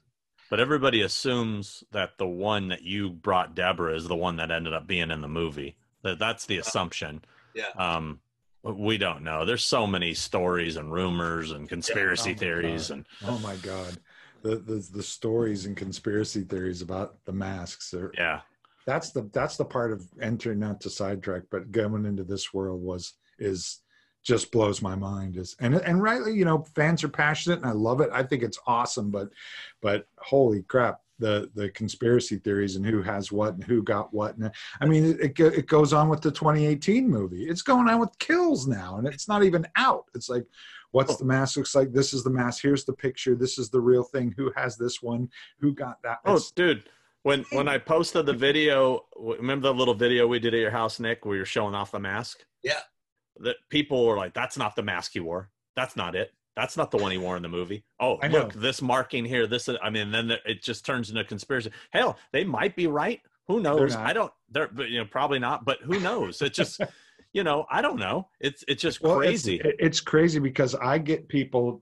But 0.50 0.60
everybody 0.60 1.02
assumes 1.02 1.84
that 1.92 2.18
the 2.18 2.28
one 2.28 2.68
that 2.70 2.84
you 2.84 3.10
brought 3.10 3.56
Debra 3.56 3.96
is 3.96 4.08
the 4.08 4.16
one 4.16 4.36
that 4.38 4.52
ended 4.52 4.74
up 4.74 4.88
being 4.88 5.10
in 5.12 5.22
the 5.22 5.28
movie. 5.30 5.78
That 6.04 6.20
that's 6.20 6.46
the 6.46 6.58
assumption. 6.58 7.24
Yeah. 7.54 7.68
Um, 7.78 8.20
but 8.22 8.31
we 8.64 8.98
don't 8.98 9.24
know. 9.24 9.46
There's 9.46 9.64
so 9.66 9.88
many 9.88 10.14
stories 10.14 10.78
and 10.78 10.92
rumors 10.92 11.52
and 11.52 11.68
conspiracy 11.68 12.32
Oh 12.32 12.40
theories 12.40 12.90
God. 12.90 12.94
and 12.98 13.06
Oh 13.26 13.40
my 13.40 13.56
God. 13.58 13.98
The, 14.44 14.56
the 14.58 14.88
the 14.92 15.04
stories 15.04 15.66
and 15.66 15.78
conspiracy 15.78 16.42
theories 16.42 16.82
about 16.82 17.24
the 17.26 17.32
masks 17.32 17.94
are 17.94 18.12
yeah. 18.18 18.42
that's 18.88 19.12
the 19.12 19.30
that's 19.34 19.56
the 19.56 19.66
part 19.66 19.92
of 19.92 20.04
entering 20.20 20.58
not 20.60 20.82
to 20.82 20.90
sidetrack 20.90 21.44
but 21.52 21.72
going 21.72 22.06
into 22.06 22.24
this 22.24 22.52
world 22.52 22.82
was 22.82 23.14
is 23.38 23.82
just 24.24 24.52
blows 24.52 24.82
my 24.82 24.96
mind 24.96 25.38
is 25.38 25.56
and 25.60 25.76
and 25.76 26.02
rightly 26.02 26.34
you 26.34 26.44
know 26.46 26.66
fans 26.76 27.04
are 27.04 27.10
passionate 27.10 27.58
and 27.60 27.68
i 27.68 27.72
love 27.72 28.02
it 28.02 28.10
i 28.12 28.24
think 28.24 28.42
it's 28.42 28.60
awesome 28.66 29.12
but 29.12 29.30
but 29.80 30.08
holy 30.18 30.64
crap 30.64 31.02
the 31.22 31.50
the 31.56 31.70
conspiracy 31.70 32.38
theories 32.38 32.76
and 32.76 32.86
who 32.86 33.02
has 33.02 33.32
what 33.32 33.54
and 33.54 33.64
who 33.64 33.82
got 33.84 34.14
what 34.14 34.36
and 34.38 34.52
i 34.82 34.86
mean 34.86 35.06
it, 35.06 35.20
it, 35.22 35.40
it 35.40 35.68
goes 35.68 35.94
on 35.94 36.10
with 36.10 36.22
the 36.22 36.32
2018 36.32 37.08
movie 37.08 37.44
it's 37.44 37.62
going 37.62 37.88
on 37.88 38.00
with 38.00 38.18
kills 38.20 38.68
now 38.68 38.98
and 38.98 39.08
it's 39.08 39.28
not 39.28 39.44
even 39.44 39.66
out 39.76 40.06
it's 40.16 40.28
like 40.28 40.46
what's 40.92 41.14
oh. 41.14 41.18
the 41.18 41.26
mask 41.26 41.56
looks 41.56 41.76
like 41.76 41.94
this 41.94 42.14
is 42.14 42.24
the 42.24 42.30
mask 42.30 42.62
here's 42.62 42.84
the 42.84 42.94
picture 42.94 43.36
this 43.36 43.58
is 43.58 43.70
the 43.70 43.80
real 43.80 44.04
thing 44.04 44.34
who 44.36 44.52
has 44.56 44.76
this 44.76 45.02
one 45.02 45.30
who 45.60 45.74
got 45.74 46.02
that 46.02 46.20
Oh, 46.26 46.36
It's- 46.36 46.52
dude. 46.52 46.90
When 47.24 47.46
when 47.52 47.68
I 47.68 47.78
posted 47.78 48.26
the 48.26 48.34
video, 48.34 49.06
remember 49.16 49.68
the 49.68 49.74
little 49.76 49.94
video 49.94 50.26
we 50.26 50.40
did 50.40 50.56
at 50.56 50.60
your 50.60 50.72
house, 50.72 51.00
Nick, 51.00 51.24
where 51.24 51.36
you're 51.36 51.46
showing 51.46 51.76
off 51.76 51.92
the 51.92 52.00
mask? 52.00 52.44
Yeah. 52.64 52.80
That 53.38 53.58
people 53.70 54.08
were 54.08 54.18
like, 54.18 54.34
"That's 54.34 54.58
not 54.58 54.76
the 54.76 54.82
mask 54.82 55.12
he 55.14 55.20
wore. 55.20 55.52
That's 55.76 55.96
not 55.96 56.16
it." 56.16 56.34
That's 56.56 56.76
not 56.76 56.92
the 56.92 56.98
one 56.98 57.12
he 57.12 57.18
wore 57.18 57.38
in 57.38 57.44
the 57.44 57.50
movie. 57.50 57.84
Oh, 58.00 58.20
look, 58.30 58.54
this 58.54 58.82
marking 58.82 59.24
here. 59.24 59.48
This, 59.48 59.70
I 59.82 59.90
mean, 59.90 60.12
then 60.12 60.32
it 60.46 60.62
just 60.62 60.86
turns 60.86 61.10
into 61.10 61.22
a 61.22 61.24
conspiracy. 61.24 61.72
Hell, 61.92 62.18
they 62.34 62.44
might 62.44 62.76
be 62.76 62.88
right. 62.88 63.22
Who 63.48 63.62
knows? 63.62 63.96
I 63.96 64.14
don't. 64.14 64.32
They're, 64.50 64.68
but, 64.68 64.90
you 64.90 65.00
know, 65.00 65.06
probably 65.06 65.40
not. 65.40 65.64
But 65.66 65.80
who 65.82 66.00
knows? 66.00 66.42
It 66.42 66.54
just, 66.54 66.82
you 67.34 67.44
know, 67.44 67.66
I 67.72 67.82
don't 67.82 67.98
know. 68.00 68.28
It's 68.40 68.64
it's 68.68 68.82
just 68.82 69.02
Well, 69.02 69.18
crazy. 69.18 69.62
It's, 69.64 69.76
it's 69.80 70.00
crazy 70.02 70.40
because 70.40 70.76
I 70.76 70.98
get 70.98 71.28
people 71.30 71.82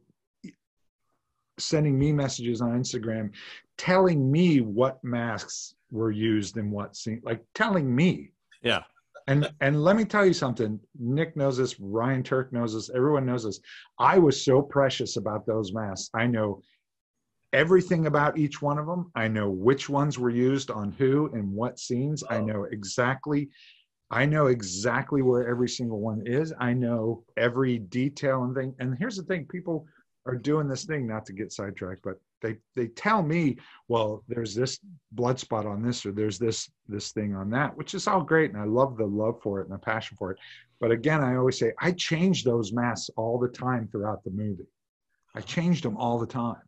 sending 1.57 1.97
me 1.97 2.11
messages 2.11 2.61
on 2.61 2.71
Instagram 2.79 3.31
telling 3.77 4.31
me 4.31 4.61
what 4.61 5.03
masks 5.03 5.75
were 5.91 6.11
used 6.11 6.57
in 6.57 6.71
what 6.71 6.95
scene, 6.95 7.21
like 7.23 7.43
telling 7.55 7.93
me. 7.93 8.31
yeah. 8.61 8.83
And 9.29 9.47
and 9.61 9.83
let 9.83 9.95
me 9.95 10.05
tell 10.05 10.25
you 10.25 10.33
something. 10.33 10.79
Nick 10.97 11.37
knows 11.37 11.57
this. 11.57 11.79
Ryan 11.79 12.23
Turek 12.23 12.51
knows 12.51 12.73
this. 12.73 12.89
Everyone 12.89 13.27
knows 13.27 13.43
this. 13.43 13.59
I 13.99 14.17
was 14.17 14.43
so 14.43 14.59
precious 14.59 15.17
about 15.17 15.45
those 15.45 15.71
masks. 15.71 16.09
I 16.15 16.25
know 16.25 16.63
everything 17.53 18.07
about 18.07 18.39
each 18.39 18.59
one 18.59 18.79
of 18.79 18.87
them. 18.87 19.11
I 19.13 19.27
know 19.27 19.51
which 19.51 19.87
ones 19.87 20.17
were 20.17 20.31
used 20.31 20.71
on 20.71 20.91
who 20.93 21.29
and 21.33 21.53
what 21.53 21.77
scenes. 21.77 22.23
I 22.27 22.41
know 22.41 22.63
exactly. 22.63 23.49
I 24.09 24.25
know 24.25 24.47
exactly 24.47 25.21
where 25.21 25.47
every 25.47 25.69
single 25.69 25.99
one 25.99 26.23
is. 26.25 26.51
I 26.59 26.73
know 26.73 27.23
every 27.37 27.77
detail 27.77 28.45
and 28.45 28.55
thing. 28.55 28.73
And 28.79 28.97
here's 28.97 29.17
the 29.17 29.23
thing: 29.23 29.45
people 29.45 29.85
are 30.25 30.35
doing 30.35 30.67
this 30.67 30.85
thing. 30.85 31.05
Not 31.05 31.27
to 31.27 31.33
get 31.33 31.53
sidetracked, 31.53 32.01
but 32.03 32.19
they 32.41 32.57
they 32.75 32.87
tell 32.87 33.21
me, 33.21 33.57
well, 33.87 34.23
there's 34.27 34.55
this 34.55 34.79
blood 35.11 35.39
spot 35.39 35.65
on 35.65 35.81
this, 35.81 36.05
or 36.05 36.11
there's 36.11 36.39
this 36.39 36.69
this 36.87 37.11
thing 37.11 37.35
on 37.35 37.49
that, 37.51 37.75
which 37.75 37.93
is 37.93 38.07
all 38.07 38.21
great, 38.21 38.51
and 38.51 38.61
I 38.61 38.65
love 38.65 38.97
the 38.97 39.05
love 39.05 39.41
for 39.41 39.59
it 39.59 39.67
and 39.67 39.73
the 39.73 39.79
passion 39.79 40.17
for 40.17 40.31
it. 40.31 40.37
But 40.79 40.91
again, 40.91 41.21
I 41.21 41.35
always 41.35 41.59
say 41.59 41.73
I 41.79 41.91
change 41.91 42.43
those 42.43 42.71
masks 42.71 43.09
all 43.17 43.37
the 43.37 43.49
time 43.49 43.87
throughout 43.87 44.23
the 44.23 44.31
movie. 44.31 44.67
I 45.35 45.41
changed 45.41 45.83
them 45.83 45.97
all 45.97 46.19
the 46.19 46.27
time. 46.27 46.61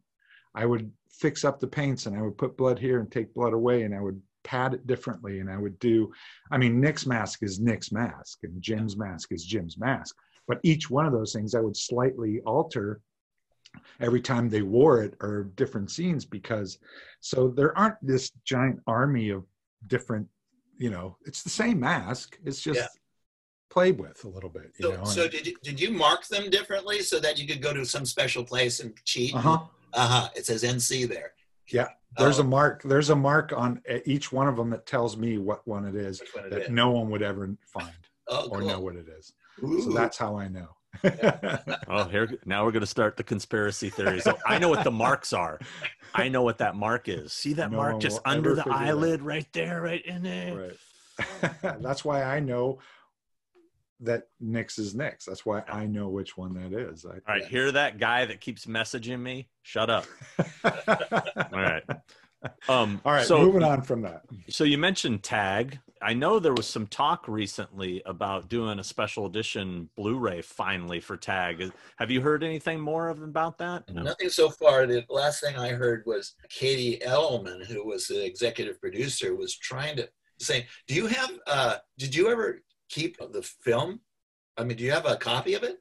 I 0.54 0.66
would 0.66 0.92
fix 1.10 1.46
up 1.46 1.60
the 1.60 1.68
paints 1.68 2.06
and 2.06 2.18
I 2.18 2.22
would 2.22 2.38
put 2.38 2.58
blood 2.58 2.78
here 2.78 3.00
and 3.00 3.12
take 3.12 3.34
blood 3.34 3.54
away 3.54 3.84
and 3.84 3.96
I 3.96 4.02
would 4.02 4.22
pad 4.44 4.74
it 4.74 4.88
differently 4.88 5.40
and 5.40 5.50
I 5.50 5.58
would 5.58 5.78
do 5.80 6.12
I 6.50 6.58
mean 6.58 6.82
Nick's 6.82 7.06
mask 7.06 7.44
is 7.44 7.60
Nick's 7.60 7.92
mask 7.92 8.40
and 8.44 8.62
Jim's 8.62 8.98
mask 8.98 9.32
is 9.32 9.46
Jim's 9.46 9.78
mask. 9.78 10.16
But 10.48 10.60
each 10.64 10.90
one 10.90 11.06
of 11.06 11.14
those 11.14 11.34
things 11.34 11.56
I 11.56 11.62
would 11.62 11.78
slightly 11.78 12.42
alter 12.46 13.02
every 14.00 14.22
time 14.22 14.50
they 14.50 14.62
wore 14.62 15.02
it 15.04 15.16
or 15.22 15.44
different 15.56 15.90
scenes 15.92 16.26
because 16.26 16.78
so 17.20 17.48
there 17.50 17.78
aren't 17.78 17.96
this 18.02 18.32
giant 18.46 18.80
army 18.88 19.30
of 19.30 19.44
different 19.88 20.28
you 20.78 20.90
know 20.90 21.18
it's 21.26 21.44
the 21.44 21.50
same 21.50 21.80
mask 21.80 22.38
it's 22.46 22.62
just 22.62 22.80
Yeah. 22.80 22.88
played 23.70 24.00
with 24.00 24.24
a 24.26 24.28
little 24.30 24.50
bit 24.50 24.72
you 24.80 24.86
So, 24.90 24.96
know 24.98 25.04
so 25.06 25.28
did 25.28 25.48
you, 25.48 25.56
did 25.64 25.80
you 25.80 25.92
mark 25.92 26.28
them 26.28 26.50
differently 26.50 27.02
so 27.02 27.20
that 27.20 27.38
you 27.40 27.48
could 27.48 27.62
go 27.62 27.74
to 27.74 27.86
some 27.86 28.06
special 28.06 28.44
place 28.44 28.80
and 28.80 28.94
cheat? 29.06 29.36
uh-huh 29.36 29.60
Uh-huh. 29.94 30.30
It 30.36 30.46
says 30.46 30.64
NC 30.64 31.08
there. 31.10 31.34
Yeah. 31.70 31.90
there's 32.18 32.40
Oh, 32.40 32.44
a 32.44 32.46
mark 32.46 32.82
there's 32.84 33.10
a 33.10 33.16
mark 33.16 33.54
on 33.56 33.82
each 34.06 34.32
one 34.32 34.48
of 34.48 34.56
them 34.58 34.70
that 34.72 34.86
tells 34.86 35.16
me 35.18 35.38
what 35.38 35.66
one 35.68 35.86
it 35.86 35.96
is 35.96 36.22
one 36.34 36.46
it 36.46 36.50
that 36.52 36.62
is. 36.64 36.70
no 36.70 36.92
one 36.92 37.10
would 37.12 37.22
ever 37.22 37.56
find 37.66 37.94
Oh, 38.28 38.48
or 38.50 38.60
cool. 38.60 38.70
know 38.70 38.80
what 38.80 38.96
it 38.96 39.08
is 39.20 39.34
so 39.84 39.92
that's 39.92 40.18
how 40.18 40.38
i 40.38 40.48
know 40.48 40.70
Oh, 41.88 42.06
here 42.10 42.30
now 42.46 42.64
we're 42.64 42.72
going 42.72 42.82
to 42.82 42.88
start 42.88 43.18
the 43.18 43.24
conspiracy 43.24 43.90
theories. 43.90 44.24
So 44.24 44.38
I 44.46 44.60
know 44.60 44.70
what 44.70 44.84
the 44.84 44.92
marks 44.92 45.34
are. 45.34 45.60
I 46.14 46.30
know 46.30 46.44
what 46.44 46.58
that 46.60 46.76
mark 46.76 47.08
is. 47.08 47.34
See 47.34 47.54
that 47.54 47.72
No 47.72 47.78
mark 47.78 48.00
just 48.00 48.20
under 48.26 48.56
the 48.56 48.64
figure 48.64 48.72
it 48.72 48.82
out. 48.82 48.88
eyelid 48.88 49.22
right 49.22 49.48
there, 49.54 49.82
right 49.82 50.06
in 50.06 50.24
there. 50.24 50.56
right 50.56 50.78
that's 51.82 52.04
why 52.04 52.24
i 52.24 52.40
know 52.40 52.80
that 54.02 54.24
Nick's 54.40 54.80
is 54.80 54.96
Nick's. 54.96 55.26
That's 55.26 55.46
why 55.46 55.62
I 55.68 55.86
know 55.86 56.10
which 56.10 56.36
one 56.36 56.54
that 56.56 56.78
is. 56.78 57.06
I, 57.06 57.10
All 57.10 57.20
right, 57.28 57.46
hear 57.46 57.72
that 57.72 58.00
guy 58.00 58.26
that 58.26 58.42
keeps 58.42 58.66
messaging 58.66 59.20
me? 59.20 59.48
Shut 59.62 59.90
up. 59.90 60.06
All 60.64 60.72
right. 61.52 61.84
Um, 62.68 63.00
All 63.06 63.14
right, 63.14 63.26
so, 63.26 63.44
moving 63.44 63.64
on 63.64 63.84
from 63.84 64.02
that. 64.02 64.24
So 64.50 64.64
you 64.64 64.78
mentioned 64.78 65.22
Tag. 65.24 65.80
I 66.02 66.14
know 66.14 66.40
there 66.40 66.54
was 66.54 66.68
some 66.68 66.88
talk 66.88 67.28
recently 67.28 68.02
about 68.06 68.50
doing 68.50 68.80
a 68.80 68.84
special 68.84 69.26
edition 69.28 69.90
Blu-ray 69.96 70.42
finally 70.42 71.00
for 71.00 71.16
Tag. 71.16 71.72
Have 71.98 72.10
you 72.10 72.22
heard 72.22 72.44
anything 72.44 72.80
more 72.80 73.10
of 73.10 73.22
about 73.22 73.58
that? 73.60 73.84
Nothing 73.94 74.30
so 74.30 74.50
far. 74.50 74.88
The 74.88 75.06
last 75.10 75.42
thing 75.42 75.56
I 75.58 75.70
heard 75.70 76.04
was 76.06 76.34
Katie 76.50 77.00
Ellman, 77.06 77.66
who 77.66 77.86
was 77.86 78.08
the 78.08 78.26
executive 78.26 78.82
producer, 78.82 79.36
was 79.36 79.56
trying 79.56 79.96
to 79.98 80.10
say, 80.40 80.68
"Do 80.88 80.96
you 80.96 81.06
have? 81.08 81.32
Uh, 81.46 81.78
did 81.98 82.16
you 82.16 82.30
ever 82.30 82.62
keep 82.90 83.18
the 83.18 83.44
film? 83.44 84.00
I 84.58 84.64
mean, 84.64 84.78
do 84.78 84.84
you 84.84 84.92
have 84.92 85.06
a 85.06 85.18
copy 85.18 85.54
of 85.54 85.64
it?" 85.64 85.78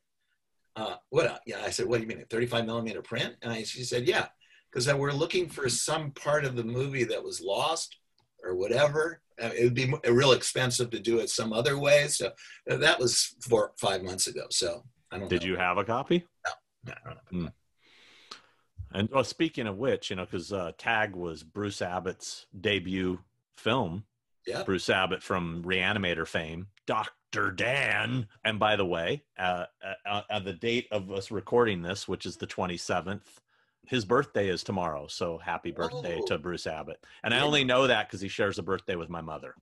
Uh, 0.76 0.96
what? 1.08 1.26
uh, 1.26 1.38
Yeah, 1.46 1.62
I 1.64 1.70
said, 1.70 1.86
"What 1.86 1.96
do 1.96 2.02
you 2.02 2.08
mean, 2.08 2.20
a 2.20 2.26
35 2.26 2.66
millimeter 2.66 3.02
print?" 3.02 3.36
And 3.42 3.52
I, 3.52 3.62
she 3.62 3.84
said, 3.84 4.06
"Yeah, 4.06 4.28
because 4.70 4.92
we're 4.92 5.12
looking 5.12 5.48
for 5.48 5.68
some 5.68 6.10
part 6.12 6.44
of 6.44 6.56
the 6.56 6.64
movie 6.64 7.04
that 7.04 7.22
was 7.22 7.40
lost 7.40 7.96
or 8.44 8.54
whatever. 8.54 9.20
Uh, 9.42 9.50
it 9.56 9.64
would 9.64 9.74
be 9.74 9.92
real 10.10 10.32
expensive 10.32 10.90
to 10.90 11.00
do 11.00 11.18
it 11.18 11.30
some 11.30 11.52
other 11.52 11.78
way. 11.78 12.08
So 12.08 12.30
uh, 12.70 12.76
that 12.76 12.98
was 12.98 13.34
four, 13.40 13.72
five 13.78 14.02
months 14.02 14.26
ago. 14.26 14.46
So 14.50 14.84
I 15.10 15.18
don't. 15.18 15.28
Did 15.28 15.42
know. 15.42 15.48
you 15.48 15.56
have 15.56 15.78
a 15.78 15.84
copy? 15.84 16.26
I 16.86 16.92
don't 17.04 17.42
know. 17.42 17.50
And 18.92 19.08
well, 19.10 19.24
speaking 19.24 19.66
of 19.66 19.78
which, 19.78 20.10
you 20.10 20.16
know, 20.16 20.24
because 20.24 20.52
uh, 20.52 20.72
Tag 20.76 21.14
was 21.14 21.42
Bruce 21.42 21.80
Abbott's 21.80 22.46
debut 22.60 23.20
film. 23.56 24.04
Yeah. 24.46 24.62
Bruce 24.64 24.88
Abbott 24.88 25.22
from 25.22 25.62
Reanimator 25.62 26.26
fame, 26.26 26.68
Dr. 26.86 27.52
Dan. 27.52 28.26
And 28.42 28.58
by 28.58 28.74
the 28.74 28.86
way, 28.86 29.22
uh, 29.38 29.66
uh, 30.06 30.22
uh, 30.28 30.40
the 30.40 30.54
date 30.54 30.88
of 30.90 31.12
us 31.12 31.30
recording 31.30 31.82
this, 31.82 32.08
which 32.08 32.26
is 32.26 32.36
the 32.36 32.46
27th, 32.46 33.20
his 33.86 34.04
birthday 34.04 34.48
is 34.48 34.62
tomorrow. 34.62 35.06
So 35.08 35.38
happy 35.38 35.70
birthday 35.72 36.18
Oh. 36.20 36.26
to 36.26 36.38
Bruce 36.38 36.66
Abbott. 36.66 37.04
And 37.24 37.34
I 37.34 37.40
only 37.40 37.64
know 37.64 37.86
that 37.86 38.08
because 38.08 38.20
he 38.20 38.28
shares 38.28 38.58
a 38.58 38.62
birthday 38.62 38.96
with 38.96 39.08
my 39.08 39.20
mother. 39.20 39.54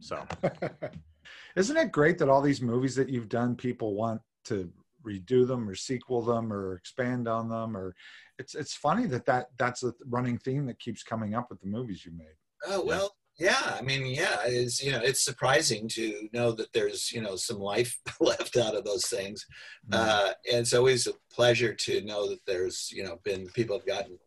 So 0.00 0.26
Isn't 1.56 1.76
it 1.76 1.92
great 1.92 2.18
that 2.18 2.28
all 2.28 2.42
these 2.42 2.60
movies 2.62 2.94
that 2.96 3.08
you've 3.08 3.28
done, 3.28 3.56
people 3.56 3.94
want 3.94 4.20
to 4.44 4.70
redo 5.06 5.46
them 5.46 5.68
or 5.68 5.74
sequel 5.74 6.22
them 6.22 6.52
or 6.52 6.74
expand 6.74 7.28
on 7.28 7.48
them? 7.48 7.76
Or 7.76 7.94
it's 8.38 8.54
it's 8.54 8.74
funny 8.74 9.06
that, 9.06 9.24
that 9.26 9.46
that's 9.58 9.82
a 9.84 9.92
running 10.06 10.38
theme 10.38 10.66
that 10.66 10.78
keeps 10.80 11.02
coming 11.02 11.34
up 11.34 11.48
with 11.50 11.60
the 11.60 11.66
movies 11.68 12.04
you 12.04 12.12
made. 12.16 12.36
Oh 12.66 12.80
Yeah. 12.82 12.88
well, 12.88 13.16
yeah. 13.38 13.76
I 13.78 13.82
mean, 13.82 14.06
yeah. 14.06 14.38
It's 14.44 14.82
you 14.82 14.92
know, 14.92 15.00
it's 15.02 15.24
surprising 15.24 15.88
to 15.90 16.28
know 16.32 16.52
that 16.52 16.72
there's 16.72 17.12
you 17.12 17.20
know 17.20 17.36
some 17.36 17.58
life 17.58 17.96
left 18.20 18.56
out 18.56 18.76
of 18.76 18.84
those 18.84 19.06
things. 19.06 19.44
Uh, 19.92 20.30
and 20.50 20.60
it's 20.60 20.72
always 20.72 21.06
a 21.06 21.12
pleasure 21.32 21.74
to 21.74 22.02
know 22.02 22.28
that 22.28 22.40
there's 22.46 22.90
you 22.92 23.04
know 23.04 23.18
been 23.24 23.46
people 23.48 23.76
have 23.76 23.86
gotten 23.86 24.18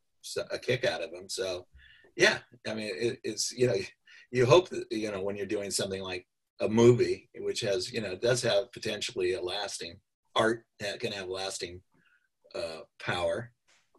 a 0.52 0.60
kick 0.60 0.86
out 0.86 1.02
of 1.02 1.12
them. 1.12 1.30
So, 1.30 1.66
yeah. 2.16 2.40
I 2.68 2.74
mean, 2.74 2.92
it, 2.94 3.20
it's 3.24 3.52
you 3.52 3.68
know, 3.68 3.76
you 4.32 4.46
hope 4.46 4.70
that 4.70 4.86
you 4.92 5.12
know 5.12 5.22
when 5.22 5.36
you're 5.36 5.46
doing 5.46 5.72
something 5.72 6.02
like 6.02 6.26
a 6.60 6.68
movie, 6.68 7.30
which 7.40 7.62
has 7.62 7.92
you 7.92 8.02
know 8.02 8.16
does 8.16 8.42
have 8.42 8.72
potentially 8.72 9.34
a 9.34 9.42
lasting 9.42 10.00
art 10.36 10.64
that 10.80 11.00
can 11.00 11.12
have 11.12 11.28
lasting 11.28 11.82
uh, 12.56 12.82
power. 13.00 13.52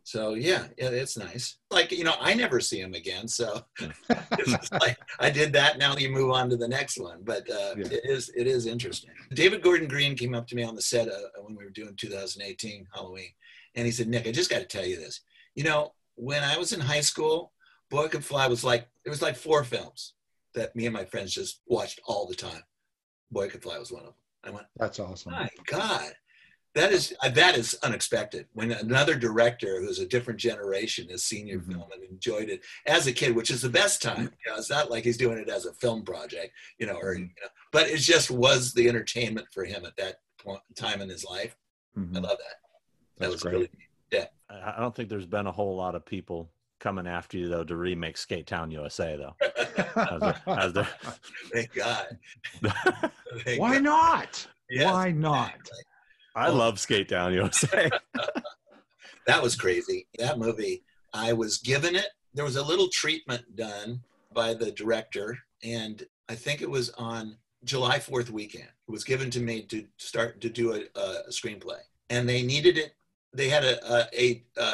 So 0.08 0.32
yeah, 0.32 0.68
yeah, 0.78 0.88
it's 0.88 1.18
nice. 1.18 1.58
Like 1.70 1.92
you 1.92 2.02
know, 2.02 2.14
I 2.18 2.32
never 2.32 2.60
see 2.60 2.80
him 2.80 2.94
again, 2.94 3.28
so 3.28 3.60
like 4.80 4.96
I 5.20 5.28
did 5.28 5.52
that. 5.52 5.76
Now 5.76 5.94
you 5.98 6.08
move 6.08 6.30
on 6.30 6.48
to 6.48 6.56
the 6.56 6.66
next 6.66 6.98
one, 6.98 7.18
but 7.24 7.42
uh, 7.50 7.74
Yeah. 7.76 7.88
it 7.90 8.00
is 8.04 8.30
it 8.34 8.46
is 8.46 8.64
interesting. 8.64 9.10
David 9.34 9.60
Gordon 9.60 9.86
Green 9.86 10.16
came 10.16 10.34
up 10.34 10.46
to 10.46 10.54
me 10.56 10.62
on 10.62 10.74
the 10.74 10.80
set 10.80 11.08
uh, 11.08 11.42
when 11.42 11.54
we 11.54 11.62
were 11.62 11.68
doing 11.70 11.94
2018 11.94 12.86
Halloween, 12.94 13.28
and 13.74 13.84
he 13.84 13.92
said, 13.92 14.08
"Nick, 14.08 14.26
I 14.26 14.32
just 14.32 14.48
got 14.48 14.60
to 14.60 14.64
tell 14.64 14.86
you 14.86 14.96
this. 14.96 15.20
You 15.54 15.64
know, 15.64 15.92
when 16.14 16.42
I 16.42 16.56
was 16.56 16.72
in 16.72 16.80
high 16.80 17.02
school, 17.02 17.52
Boy 17.90 18.08
Could 18.08 18.24
Fly 18.24 18.46
was 18.48 18.64
like 18.64 18.88
it 19.04 19.10
was 19.10 19.20
like 19.20 19.36
four 19.36 19.62
films 19.62 20.14
that 20.54 20.74
me 20.74 20.86
and 20.86 20.94
my 20.94 21.04
friends 21.04 21.34
just 21.34 21.60
watched 21.66 22.00
all 22.06 22.26
the 22.26 22.34
time. 22.34 22.62
Boy 23.30 23.50
Could 23.50 23.62
Fly 23.62 23.76
was 23.78 23.92
one 23.92 24.00
of 24.06 24.06
them. 24.06 24.14
I 24.42 24.50
went, 24.52 24.66
That's 24.76 25.00
awesome. 25.00 25.32
my 25.32 25.50
God, 25.66 26.12
that 26.74 26.92
is 26.92 27.14
uh, 27.22 27.28
that 27.30 27.56
is 27.56 27.74
unexpected. 27.82 28.46
When 28.52 28.72
another 28.72 29.14
director 29.14 29.80
who's 29.80 29.98
a 29.98 30.06
different 30.06 30.38
generation 30.38 31.08
has 31.10 31.24
seen 31.24 31.46
your 31.46 31.60
Mhm. 31.60 31.72
film 31.72 31.84
and 31.92 32.02
enjoyed 32.04 32.48
it 32.50 32.62
as 32.86 33.06
a 33.06 33.12
kid, 33.12 33.34
which 33.34 33.50
is 33.50 33.62
the 33.62 33.68
best 33.68 34.02
time. 34.02 34.30
You 34.44 34.52
know, 34.52 34.58
it's 34.58 34.70
not 34.70 34.90
like 34.90 35.04
he's 35.04 35.16
doing 35.16 35.38
it 35.38 35.48
as 35.48 35.66
a 35.66 35.72
film 35.74 36.04
project, 36.04 36.52
you 36.78 36.86
know, 36.86 36.96
or 36.96 37.14
you 37.14 37.24
know, 37.24 37.48
but 37.72 37.88
it 37.88 37.98
just 37.98 38.30
was 38.30 38.72
the 38.74 38.88
entertainment 38.88 39.48
for 39.52 39.64
him 39.64 39.84
at 39.84 39.96
that 39.96 40.20
point, 40.38 40.60
time 40.76 41.00
in 41.00 41.08
his 41.08 41.24
life. 41.24 41.56
I 41.96 42.00
Mhm. 42.00 42.14
love 42.22 42.38
that. 42.38 42.38
That 42.38 42.58
That's 43.18 43.32
was 43.32 43.42
great. 43.42 43.52
really 43.54 43.70
I 44.50 44.72
I 44.76 44.80
don't 44.80 44.94
think 44.94 45.08
there's 45.10 45.26
been 45.26 45.46
a 45.46 45.52
whole 45.52 45.76
lot 45.76 45.94
of 45.94 46.06
people 46.06 46.50
coming 46.78 47.06
after 47.06 47.36
you 47.36 47.48
though 47.48 47.64
to 47.64 47.76
remake 47.76 48.16
Skate 48.16 48.46
Town 48.46 48.70
USA 48.70 49.16
though. 49.16 49.36
As 49.96 50.22
a- 50.22 50.42
as 50.46 50.72
the- 50.72 50.88
thank 51.52 51.74
God. 51.74 52.18
Thank 53.44 53.60
Why 53.60 53.74
God. 53.74 53.82
not? 53.82 54.46
Yes, 54.70 54.84
Why 54.92 55.10
not? 55.10 55.48
exactly. 55.54 55.78
I 56.38 56.48
love 56.48 56.78
Skate 56.78 57.08
Town 57.08 57.32
USA. 57.32 57.90
that 59.26 59.42
was 59.42 59.56
crazy. 59.56 60.06
That 60.18 60.38
movie, 60.38 60.84
I 61.12 61.32
was 61.32 61.58
given 61.58 61.96
it. 61.96 62.08
There 62.34 62.44
was 62.44 62.56
a 62.56 62.62
little 62.64 62.88
treatment 62.88 63.56
done 63.56 64.00
by 64.32 64.54
the 64.54 64.70
director, 64.72 65.36
and 65.64 66.06
I 66.28 66.34
think 66.34 66.62
it 66.62 66.70
was 66.70 66.90
on 66.90 67.36
July 67.64 67.98
4th 67.98 68.30
weekend. 68.30 68.68
It 68.88 68.90
was 68.92 69.04
given 69.04 69.30
to 69.30 69.40
me 69.40 69.62
to 69.62 69.84
start 69.96 70.40
to 70.42 70.48
do 70.48 70.72
a, 70.74 70.82
a 70.98 71.30
screenplay, 71.30 71.80
and 72.10 72.28
they 72.28 72.42
needed 72.42 72.78
it 72.78 72.94
they 73.34 73.48
had 73.48 73.64
a 73.64 73.94
a, 73.94 74.08
a, 74.18 74.44
a, 74.56 74.72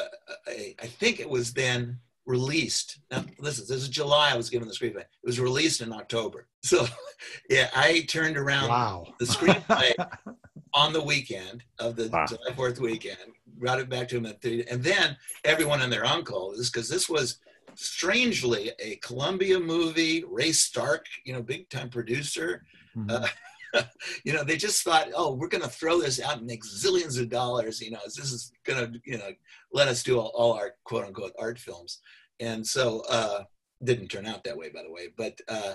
a 0.48 0.76
I 0.82 0.86
think 0.86 1.20
it 1.20 1.28
was 1.28 1.52
then 1.52 1.98
released. 2.26 2.98
Now 3.10 3.24
listen, 3.38 3.66
this 3.68 3.82
is 3.82 3.88
July. 3.88 4.30
I 4.32 4.36
was 4.36 4.50
given 4.50 4.68
the 4.68 4.74
screenplay. 4.74 5.00
It 5.00 5.08
was 5.24 5.40
released 5.40 5.80
in 5.80 5.92
October. 5.92 6.46
So 6.62 6.86
yeah, 7.50 7.70
I 7.74 8.00
turned 8.08 8.36
around 8.36 8.68
Wow. 8.68 9.14
the 9.18 9.26
screenplay 9.26 9.92
on 10.75 10.93
the 10.93 11.03
weekend 11.03 11.62
of 11.79 11.97
the 11.97 12.09
Wow. 12.09 12.27
July 12.27 12.53
Fourth 12.55 12.81
weekend. 12.81 13.18
Brought 13.47 13.81
it 13.81 13.89
back 13.89 14.09
to 14.09 14.16
him 14.16 14.27
at 14.27 14.43
three, 14.43 14.64
and 14.64 14.83
then 14.83 15.16
everyone 15.45 15.81
and 15.81 15.93
their 15.93 16.05
uncle 16.05 16.53
is 16.53 16.70
because 16.70 16.89
this 16.89 17.09
was 17.09 17.39
strangely 17.77 18.72
a 18.79 18.97
Columbia 18.97 19.59
movie. 19.61 20.25
Ray 20.29 20.53
Stark, 20.53 21.07
you 21.25 21.33
know, 21.33 21.43
big 21.43 21.68
time 21.70 21.89
producer. 21.89 22.64
Mhm. 22.97 23.11
Uh, 23.11 23.29
you 24.25 24.33
know, 24.33 24.45
they 24.45 24.57
just 24.57 24.83
thought, 24.85 25.09
oh, 25.16 25.35
we're 25.35 25.49
going 25.49 25.62
to 25.62 25.68
throw 25.68 26.01
this 26.01 26.20
out 26.20 26.39
and 26.39 26.47
make 26.47 26.62
zillions 26.64 27.20
of 27.20 27.29
dollars. 27.29 27.81
You 27.81 27.91
know, 27.91 27.99
this 28.05 28.18
is 28.18 28.53
going 28.64 28.93
to, 28.93 29.01
you 29.05 29.18
know, 29.18 29.31
let 29.72 29.89
us 29.89 30.03
do 30.05 30.18
all, 30.18 30.31
all 30.35 30.53
our 30.53 30.75
quote 30.85 31.05
unquote 31.05 31.33
art 31.39 31.59
films. 31.59 32.01
And 32.41 32.64
so, 32.66 33.03
uh, 33.09 33.45
didn't 33.83 34.09
turn 34.09 34.27
out 34.27 34.45
that 34.45 34.57
way, 34.57 34.68
by 34.70 34.83
the 34.83 34.93
way. 34.93 35.09
But, 35.16 35.41
uh, 35.49 35.75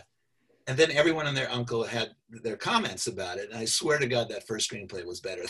and 0.70 0.78
then 0.78 0.92
everyone 0.92 1.26
and 1.26 1.36
their 1.36 1.52
uncle 1.52 1.84
had 1.84 2.10
their 2.30 2.56
comments 2.56 3.08
about 3.08 3.40
it. 3.40 3.50
And 3.50 3.58
I 3.58 3.66
swear 3.66 3.98
to 3.98 4.06
God, 4.06 4.30
that 4.30 4.46
first 4.46 4.70
screenplay 4.72 5.04
was 5.04 5.20
better 5.20 5.42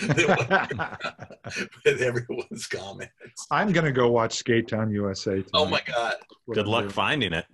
than 0.00 0.16
with 1.84 2.02
everyone's 2.02 2.66
comments. 2.66 3.46
I'm 3.50 3.72
gonna 3.72 3.90
go 3.90 4.10
watch 4.10 4.34
Skate 4.34 4.68
Town 4.68 4.90
USA. 4.92 5.30
Oh 5.30 5.34
tonight. 5.34 5.44
Oh 5.54 5.64
my 5.66 5.80
God. 5.86 6.14
Good 6.52 6.66
luck 6.66 6.90
finding 6.90 7.32
it. 7.32 7.46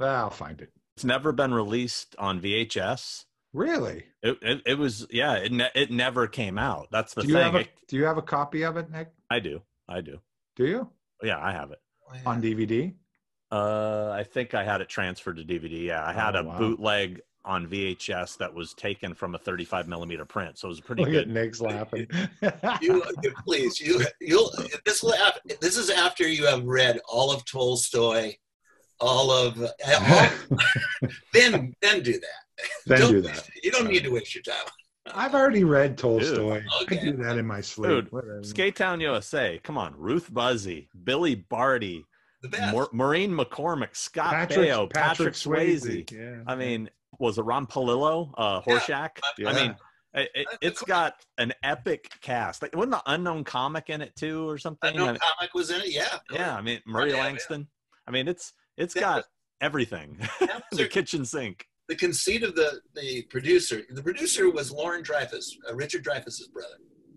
I'll 0.00 0.30
find 0.30 0.60
it. 0.62 0.70
It's 0.96 1.04
never 1.04 1.30
been 1.32 1.52
released 1.52 2.16
on 2.18 2.40
VHS. 2.40 3.24
Really? 3.52 4.04
It, 4.22 4.38
it, 4.42 4.62
it 4.64 4.78
was 4.78 5.06
yeah. 5.10 5.34
It 5.34 5.52
ne- 5.52 5.70
it 5.74 5.90
never 5.90 6.26
came 6.26 6.58
out. 6.58 6.88
That's 6.90 7.12
the 7.14 7.22
Do 7.22 7.28
you 7.28 7.34
thing. 7.34 7.42
have 7.44 7.54
a 7.54 7.58
It- 7.60 7.70
Do 7.88 7.96
you 7.96 8.04
have 8.04 8.16
a 8.18 8.22
copy 8.22 8.62
of 8.62 8.76
it, 8.78 8.90
Nick? 8.90 9.08
I 9.30 9.40
do. 9.40 9.60
I 9.88 10.00
do. 10.00 10.20
Do 10.56 10.66
you 10.66 10.90
Yeah, 11.22 11.38
I 11.38 11.52
have 11.52 11.70
it. 11.70 11.78
Oh, 12.10 12.30
on 12.30 12.40
DVD? 12.42 12.94
Uh, 13.50 14.10
I 14.12 14.24
think 14.24 14.54
I 14.54 14.62
had 14.64 14.80
it 14.80 14.88
transferred 14.88 15.36
to 15.38 15.44
DVD. 15.44 15.84
Yeah, 15.86 16.04
I 16.04 16.12
had 16.12 16.36
Oh, 16.36 16.40
a 16.40 16.44
wow. 16.44 16.58
bootleg 16.58 17.20
on 17.44 17.66
VHS 17.66 18.36
that 18.38 18.52
was 18.52 18.74
taken 18.74 19.14
from 19.14 19.34
a 19.34 19.38
35 19.38 19.88
millimeter 19.88 20.26
print, 20.26 20.58
so 20.58 20.68
it 20.68 20.70
was 20.70 20.80
pretty 20.80 21.02
Look 21.04 21.12
good. 21.12 21.22
at 21.22 21.28
Nick's 21.28 21.60
laughing. 21.62 22.06
you 22.82 23.02
please 23.46 23.80
you 23.80 24.04
you'll 24.20 24.50
this 24.84 25.02
will 25.02 25.14
this 25.60 25.78
is 25.78 25.88
after 25.88 26.28
you 26.28 26.44
have 26.46 26.64
read 26.64 27.00
all 27.08 27.30
of 27.32 27.42
Tolstoy, 27.46 28.34
all 29.00 29.30
of 29.30 29.58
all, 29.62 30.28
then 31.32 31.74
then 31.80 32.02
do 32.02 32.12
that. 32.12 32.64
then 32.86 33.00
Don't- 33.00 33.12
do 33.12 33.20
that. 33.22 33.48
You 33.62 33.70
don't 33.70 33.88
need 33.88 34.04
to 34.04 34.10
waste 34.10 34.34
your 34.34 34.42
time. 34.42 34.66
I've 35.14 35.34
already 35.34 35.64
read 35.64 35.96
Tolstoy. 35.96 36.60
I 36.70 36.82
Okay. 36.82 37.00
do 37.00 37.12
that 37.22 37.38
in 37.38 37.46
my 37.46 37.62
sleep. 37.62 38.10
Dude, 38.10 38.44
Skate 38.46 38.76
Town 38.76 39.00
USA. 39.00 39.58
Come 39.64 39.78
on, 39.78 39.94
Ruth 39.96 40.30
Buzzi, 40.30 40.88
Billy 41.04 41.34
Barty, 41.34 42.04
The 42.42 42.48
best. 42.48 42.72
Maur- 42.72 42.88
Maureen 42.92 43.32
McCormick, 43.36 43.96
Scott 43.96 44.30
Patrick, 44.32 44.68
Baio, 44.68 44.92
Patrick, 44.92 45.34
Swayze. 45.34 46.10
Yeah. 46.10 46.42
I 46.46 46.54
mean, 46.54 46.88
was 47.18 47.38
it 47.38 47.42
Ron 47.42 47.66
Palillo, 47.66 48.32
uh, 48.38 48.60
Horshack? 48.62 49.18
Yeah. 49.38 49.48
I 49.50 49.52
mean, 49.54 49.76
it, 50.14 50.30
it, 50.34 50.46
Of 50.46 50.58
it's 50.62 50.82
got 50.82 51.14
an 51.38 51.52
epic 51.62 52.10
cast. 52.22 52.62
Like, 52.62 52.74
wasn't 52.76 52.92
the 52.92 53.02
unknown 53.06 53.44
comic 53.44 53.90
in 53.90 54.00
it 54.00 54.14
too, 54.16 54.48
or 54.48 54.56
something? 54.58 54.90
Unknown 54.90 55.08
I 55.08 55.12
mean, 55.12 55.20
comic 55.20 55.54
was 55.54 55.70
in 55.70 55.80
it. 55.80 55.88
Yeah. 55.92 56.18
yeah, 56.32 56.54
I 56.56 56.60
mean, 56.60 56.80
Murray 56.86 57.10
Yeah, 57.10 57.16
yeah. 57.16 57.22
Langston. 57.24 57.68
I 58.06 58.10
mean, 58.12 58.28
it's 58.28 58.52
it's 58.76 58.94
That 58.94 59.00
got 59.00 59.16
was- 59.16 59.24
everything. 59.60 60.18
That 60.40 60.62
the 60.70 60.76
their- 60.76 60.86
kitchen 60.88 61.24
sink. 61.24 61.66
the 61.88 61.96
conceit 61.96 62.42
of 62.44 62.54
the 62.54 62.80
the 62.94 63.22
producer. 63.30 63.82
The 63.90 64.02
producer 64.02 64.48
was 64.50 64.70
Lorin 64.70 65.02
Dreyfuss, 65.02 65.46
uh, 65.68 65.74
Richard 65.74 66.04
Dreyfuss's 66.04 66.48
brother, 66.48 66.76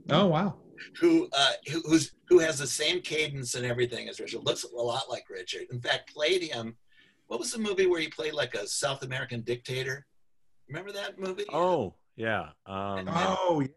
Oh 0.10 0.26
wow. 0.28 0.56
Who 1.00 1.30
uh, 1.34 1.52
who 1.72 1.82
who's 1.82 2.14
who 2.28 2.40
has 2.40 2.58
the 2.60 2.68
same 2.68 3.02
cadence 3.02 3.56
and 3.56 3.66
everything 3.66 4.10
as 4.10 4.20
Richard. 4.20 4.44
Looks 4.44 4.64
a 4.64 4.76
lot 4.76 5.10
like 5.10 5.30
Richard. 5.30 5.64
In 5.72 5.80
fact, 5.82 6.14
played 6.14 6.44
him. 6.44 6.76
What 7.28 7.40
was 7.40 7.52
the 7.52 7.60
movie 7.60 7.88
where 7.88 8.00
he 8.02 8.08
played 8.08 8.34
like 8.34 8.56
a 8.56 8.68
South 8.68 9.04
American 9.04 9.42
dictator? 9.42 10.06
Remember 10.68 10.92
that 10.92 11.20
movie? 11.20 11.46
Oh 11.52 11.96
yeah. 12.16 12.50
Um, 12.66 13.08
Oh, 13.10 13.62
yeah. 13.62 13.68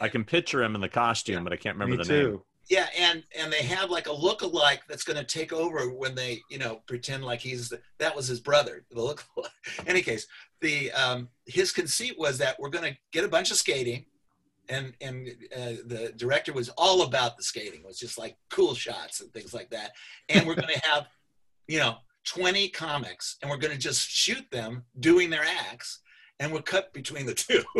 I 0.00 0.08
can 0.08 0.24
picture 0.24 0.62
him 0.62 0.74
in 0.74 0.80
the 0.80 0.88
costume, 0.88 1.44
but 1.44 1.52
I 1.52 1.56
can't 1.56 1.76
remember 1.76 1.98
me 1.98 2.04
the 2.04 2.12
name. 2.12 2.22
too. 2.22 2.44
Yeah, 2.68 2.86
and 2.96 3.24
and 3.36 3.52
they 3.52 3.62
have 3.62 3.90
like 3.90 4.06
a 4.06 4.12
look-alike 4.12 4.82
that's 4.88 5.02
going 5.02 5.18
to 5.18 5.24
take 5.24 5.52
over 5.52 5.90
when 5.92 6.14
they, 6.14 6.40
you 6.50 6.58
know, 6.58 6.82
pretend 6.86 7.24
like 7.24 7.40
he's 7.40 7.68
the, 7.68 7.80
that 7.98 8.14
was 8.14 8.28
his 8.28 8.38
brother. 8.40 8.84
The 8.90 9.02
look. 9.02 9.24
Any 9.86 10.02
case, 10.02 10.26
the 10.60 10.92
um, 10.92 11.28
his 11.46 11.72
conceit 11.72 12.14
was 12.18 12.38
that 12.38 12.58
we're 12.60 12.70
going 12.70 12.92
to 12.92 12.98
get 13.12 13.24
a 13.24 13.28
bunch 13.28 13.50
of 13.50 13.56
skating, 13.56 14.04
and 14.70 14.94
and 15.00 15.28
uh, 15.54 15.72
the 15.86 16.12
director 16.16 16.52
was 16.52 16.68
all 16.78 17.02
about 17.02 17.36
the 17.36 17.42
skating. 17.42 17.80
It 17.80 17.86
was 17.86 17.98
just 17.98 18.18
like 18.18 18.36
cool 18.50 18.74
shots 18.74 19.20
and 19.20 19.32
things 19.32 19.52
like 19.52 19.70
that. 19.70 19.92
And 20.28 20.46
we're 20.46 20.54
going 20.54 20.72
to 20.72 20.80
have, 20.88 21.08
you 21.68 21.78
know, 21.80 21.96
twenty 22.24 22.68
comics, 22.68 23.36
and 23.42 23.50
we're 23.50 23.56
going 23.58 23.72
to 23.74 23.78
just 23.78 24.08
shoot 24.08 24.48
them 24.50 24.84
doing 25.00 25.28
their 25.30 25.44
acts, 25.44 26.00
and 26.38 26.52
we'll 26.52 26.62
cut 26.62 26.92
between 26.94 27.26
the 27.26 27.34
two. 27.34 27.62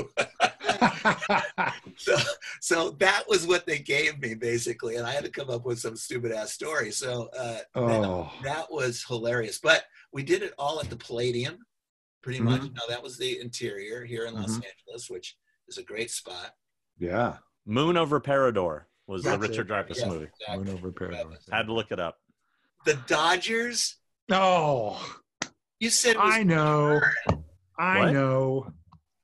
so 1.97 2.17
so 2.61 2.91
that 2.93 3.25
was 3.29 3.47
what 3.47 3.67
they 3.67 3.79
gave 3.79 4.19
me 4.21 4.35
basically 4.35 4.97
and 4.97 5.07
i 5.07 5.13
had 5.13 5.25
to 5.25 5.31
come 5.31 5.51
up 5.51 5.65
with 5.65 5.79
some 5.79 5.97
stupid 5.97 6.33
ass 6.33 6.53
story 6.53 6.91
so 6.91 7.29
uh 7.39 7.59
that, 7.75 8.05
oh, 8.05 8.31
that 8.43 8.71
was 8.71 9.05
hilarious 9.07 9.59
but 9.63 9.85
we 10.13 10.23
did 10.23 10.43
it 10.43 10.53
all 10.59 10.81
at 10.81 10.89
the 10.91 10.97
palladium 10.97 11.59
pretty 12.23 12.41
much 12.41 12.63
Mhm. 12.63 12.75
no 12.75 12.83
that 12.89 13.03
was 13.03 13.17
the 13.19 13.41
interior 13.41 14.05
here 14.05 14.27
in 14.27 14.35
los 14.35 14.59
Mhm. 14.59 14.65
angeles 14.71 15.11
which 15.11 15.37
is 15.69 15.79
a 15.79 15.83
great 15.83 16.11
spot 16.11 16.55
yeah. 17.01 17.39
Moon 17.67 17.97
over 17.97 18.21
Parador 18.21 18.83
was 19.09 19.25
the 19.25 19.37
Richard 19.39 19.69
it. 19.71 19.73
Dreyfuss 19.89 19.99
Yeah. 19.99 20.09
movie. 20.09 20.29
Moon 20.55 20.69
over 20.69 20.93
Paradise. 20.93 21.25
Had 21.51 21.67
to 21.67 21.73
look 21.73 21.91
it 21.91 21.99
up. 21.99 22.19
the 22.87 22.95
dodgers 23.09 23.97
Oh, 24.31 25.19
you 25.81 25.91
said 25.91 26.11
it 26.17 26.19
was 26.19 26.35
I 26.35 26.43
know. 26.45 27.01
I 27.79 27.99
What? 27.99 28.13
know. 28.13 28.73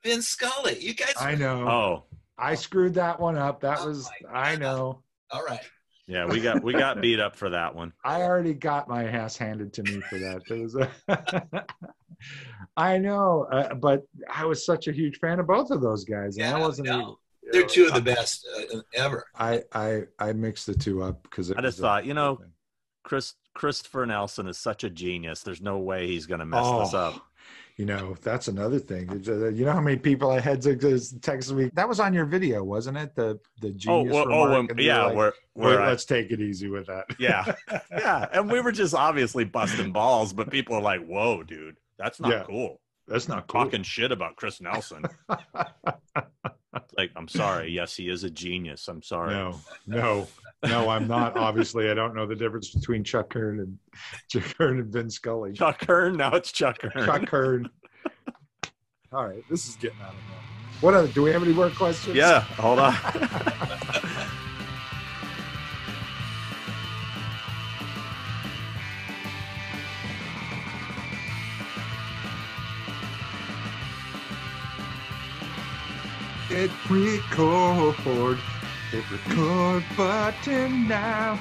vin 0.03 0.21
scully 0.23 0.79
you 0.81 0.95
guys 0.95 1.15
I 1.21 1.35
know. 1.37 1.69
Oh 1.69 2.05
I 2.39 2.55
screwed 2.57 2.95
that 2.95 3.21
one 3.21 3.37
up. 3.39 3.61
That 3.61 3.79
Oh 3.81 3.87
was. 3.89 4.11
I 4.33 4.57
know. 4.57 5.03
all 5.31 5.45
right 5.45 5.61
yeah, 6.09 6.25
we 6.27 6.41
got 6.41 6.63
we 6.63 6.73
got 6.73 7.01
beat 7.01 7.19
up 7.19 7.35
for 7.35 7.51
that 7.51 7.75
one. 7.75 7.93
I 8.05 8.23
already 8.23 8.55
got 8.55 8.89
my 8.89 9.05
ass 9.09 9.37
handed 9.37 9.73
to 9.75 9.83
me 9.83 10.01
for 10.09 10.19
that. 10.21 10.41
There 10.49 10.59
was 10.63 10.77
a. 10.77 11.67
I 12.77 12.99
know, 12.99 13.47
uh, 13.51 13.75
but 13.75 14.05
I 14.33 14.45
was 14.45 14.65
such 14.65 14.87
a 14.87 14.93
huge 14.93 15.19
fan 15.19 15.41
of 15.41 15.47
both 15.49 15.71
of 15.73 15.81
those 15.81 16.05
guys, 16.05 16.37
and 16.37 16.47
Yeah, 16.47 16.57
I 16.57 16.61
wasn't. 16.61 16.89
no. 16.89 17.19
Even- 17.47 17.61
they're 17.61 17.69
two 17.69 17.87
of 17.87 17.95
the 17.95 18.01
best 18.01 18.47
uh, 18.75 18.81
ever 18.95 19.25
I 19.35 19.63
I 19.73 20.03
I 20.19 20.33
mixed 20.33 20.67
the 20.67 20.75
two 20.75 21.03
up 21.03 21.23
because 21.23 21.53
I 21.53 21.61
just 21.61 21.79
thought, 21.79 22.05
you 22.07 22.15
know, 22.15 22.39
Chris 23.05 23.35
Christopher 23.55 24.05
Nelson 24.07 24.47
is 24.49 24.59
such 24.59 24.85
a 24.85 24.91
genius. 24.91 25.43
There's 25.43 25.61
no 25.63 25.79
way 25.79 26.07
he's 26.07 26.27
gonna 26.27 26.45
mess 26.47 26.65
this 26.65 26.95
Oh, 26.95 26.99
up. 26.99 27.23
You 27.79 27.85
know, 27.85 28.17
that's 28.23 28.49
another 28.49 28.79
thing. 28.79 29.11
Uh, 29.29 29.49
You 29.49 29.67
know 29.67 29.73
how 29.73 29.83
many 29.83 29.99
people 29.99 30.31
I 30.31 30.41
had 30.41 30.63
to 30.63 30.99
text 31.21 31.53
me? 31.53 31.71
That 31.75 31.87
was 31.87 32.01
on 32.01 32.15
your 32.15 32.25
video, 32.25 32.65
wasn't 32.65 32.97
it? 32.97 33.15
The 33.15 33.39
the 33.61 33.69
Oh, 33.69 33.73
genius. 33.77 34.15
well, 34.15 34.33
oh, 34.33 34.55
um, 34.55 34.69
and 34.71 34.79
you 34.81 34.87
were 34.89 34.95
yeah, 34.95 35.05
like, 35.05 35.17
where 35.17 35.33
"Wait, 35.55 35.65
where 35.67 35.81
I, 35.83 35.89
let's 35.89 36.07
take 36.07 36.31
it 36.31 36.41
easy 36.41 36.69
with 36.69 36.87
that. 36.87 37.05
yeah, 37.19 37.45
yeah, 37.91 38.27
and 38.33 38.51
we 38.51 38.61
were 38.61 38.73
just 38.73 38.95
obviously 38.95 39.45
busting 39.45 39.93
balls, 39.93 40.33
but 40.33 40.51
people 40.51 40.75
are 40.77 40.81
like, 40.83 41.05
"Whoa, 41.07 41.43
dude, 41.43 41.77
that's 41.99 42.19
not 42.19 42.31
Yeah. 42.31 42.45
cool." 42.45 42.81
that's 43.09 43.29
not 43.29 43.47
cool. 43.47 43.63
Talking 43.65 43.83
shit 43.85 44.11
about 44.11 44.35
Chris 44.37 44.61
Nelson. 44.61 45.05
like, 46.99 47.11
I'm 47.17 47.29
sorry. 47.29 47.71
Yes, 47.71 47.95
he 47.95 48.09
is 48.09 48.25
a 48.25 48.31
genius. 48.31 48.89
I'm 48.89 49.03
sorry. 49.03 49.35
No, 49.35 49.61
no, 49.87 50.27
no, 50.65 50.89
I'm 50.89 51.07
not. 51.07 51.37
Obviously, 51.37 51.91
I 51.91 51.95
don't 51.95 52.15
know 52.15 52.27
the 52.27 52.35
difference 52.35 52.71
between 52.71 53.05
Chuck 53.05 53.33
Hearn 53.33 53.61
and 53.61 53.79
Chuck 54.29 54.55
Hearn 54.59 54.81
and 54.81 54.93
Vin 54.93 55.11
Scully. 55.11 55.53
Chuck 55.53 55.85
Hearn. 55.85 56.17
Now 56.17 56.33
it's 56.33 56.53
Chuck 56.53 56.81
Hearn. 56.83 57.07
Chuck 57.07 57.29
Hearn. 57.29 57.69
All 59.13 59.27
right, 59.27 59.43
this 59.49 59.69
is 59.69 59.77
getting 59.77 60.01
out 60.01 60.11
of 60.11 60.21
hand. 60.21 60.43
What 60.81 60.95
other? 60.95 61.09
Do 61.09 61.23
we 61.23 61.31
have 61.31 61.43
any 61.43 61.55
more 61.55 61.71
questions? 61.71 62.17
Yeah, 62.17 62.41
hold 62.41 62.79
on. 62.79 62.95
Hit 76.57 76.71
record. 76.89 78.39
Hit 78.91 79.05
record 79.11 79.85
button 79.95 80.89
now. 80.89 81.39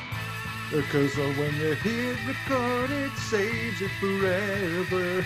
Because 0.69 1.15
when 1.15 1.55
you 1.55 1.73
hit 1.75 2.17
record, 2.27 2.91
it 2.91 3.17
saves 3.29 3.81
it 3.81 3.91
forever. 4.01 5.25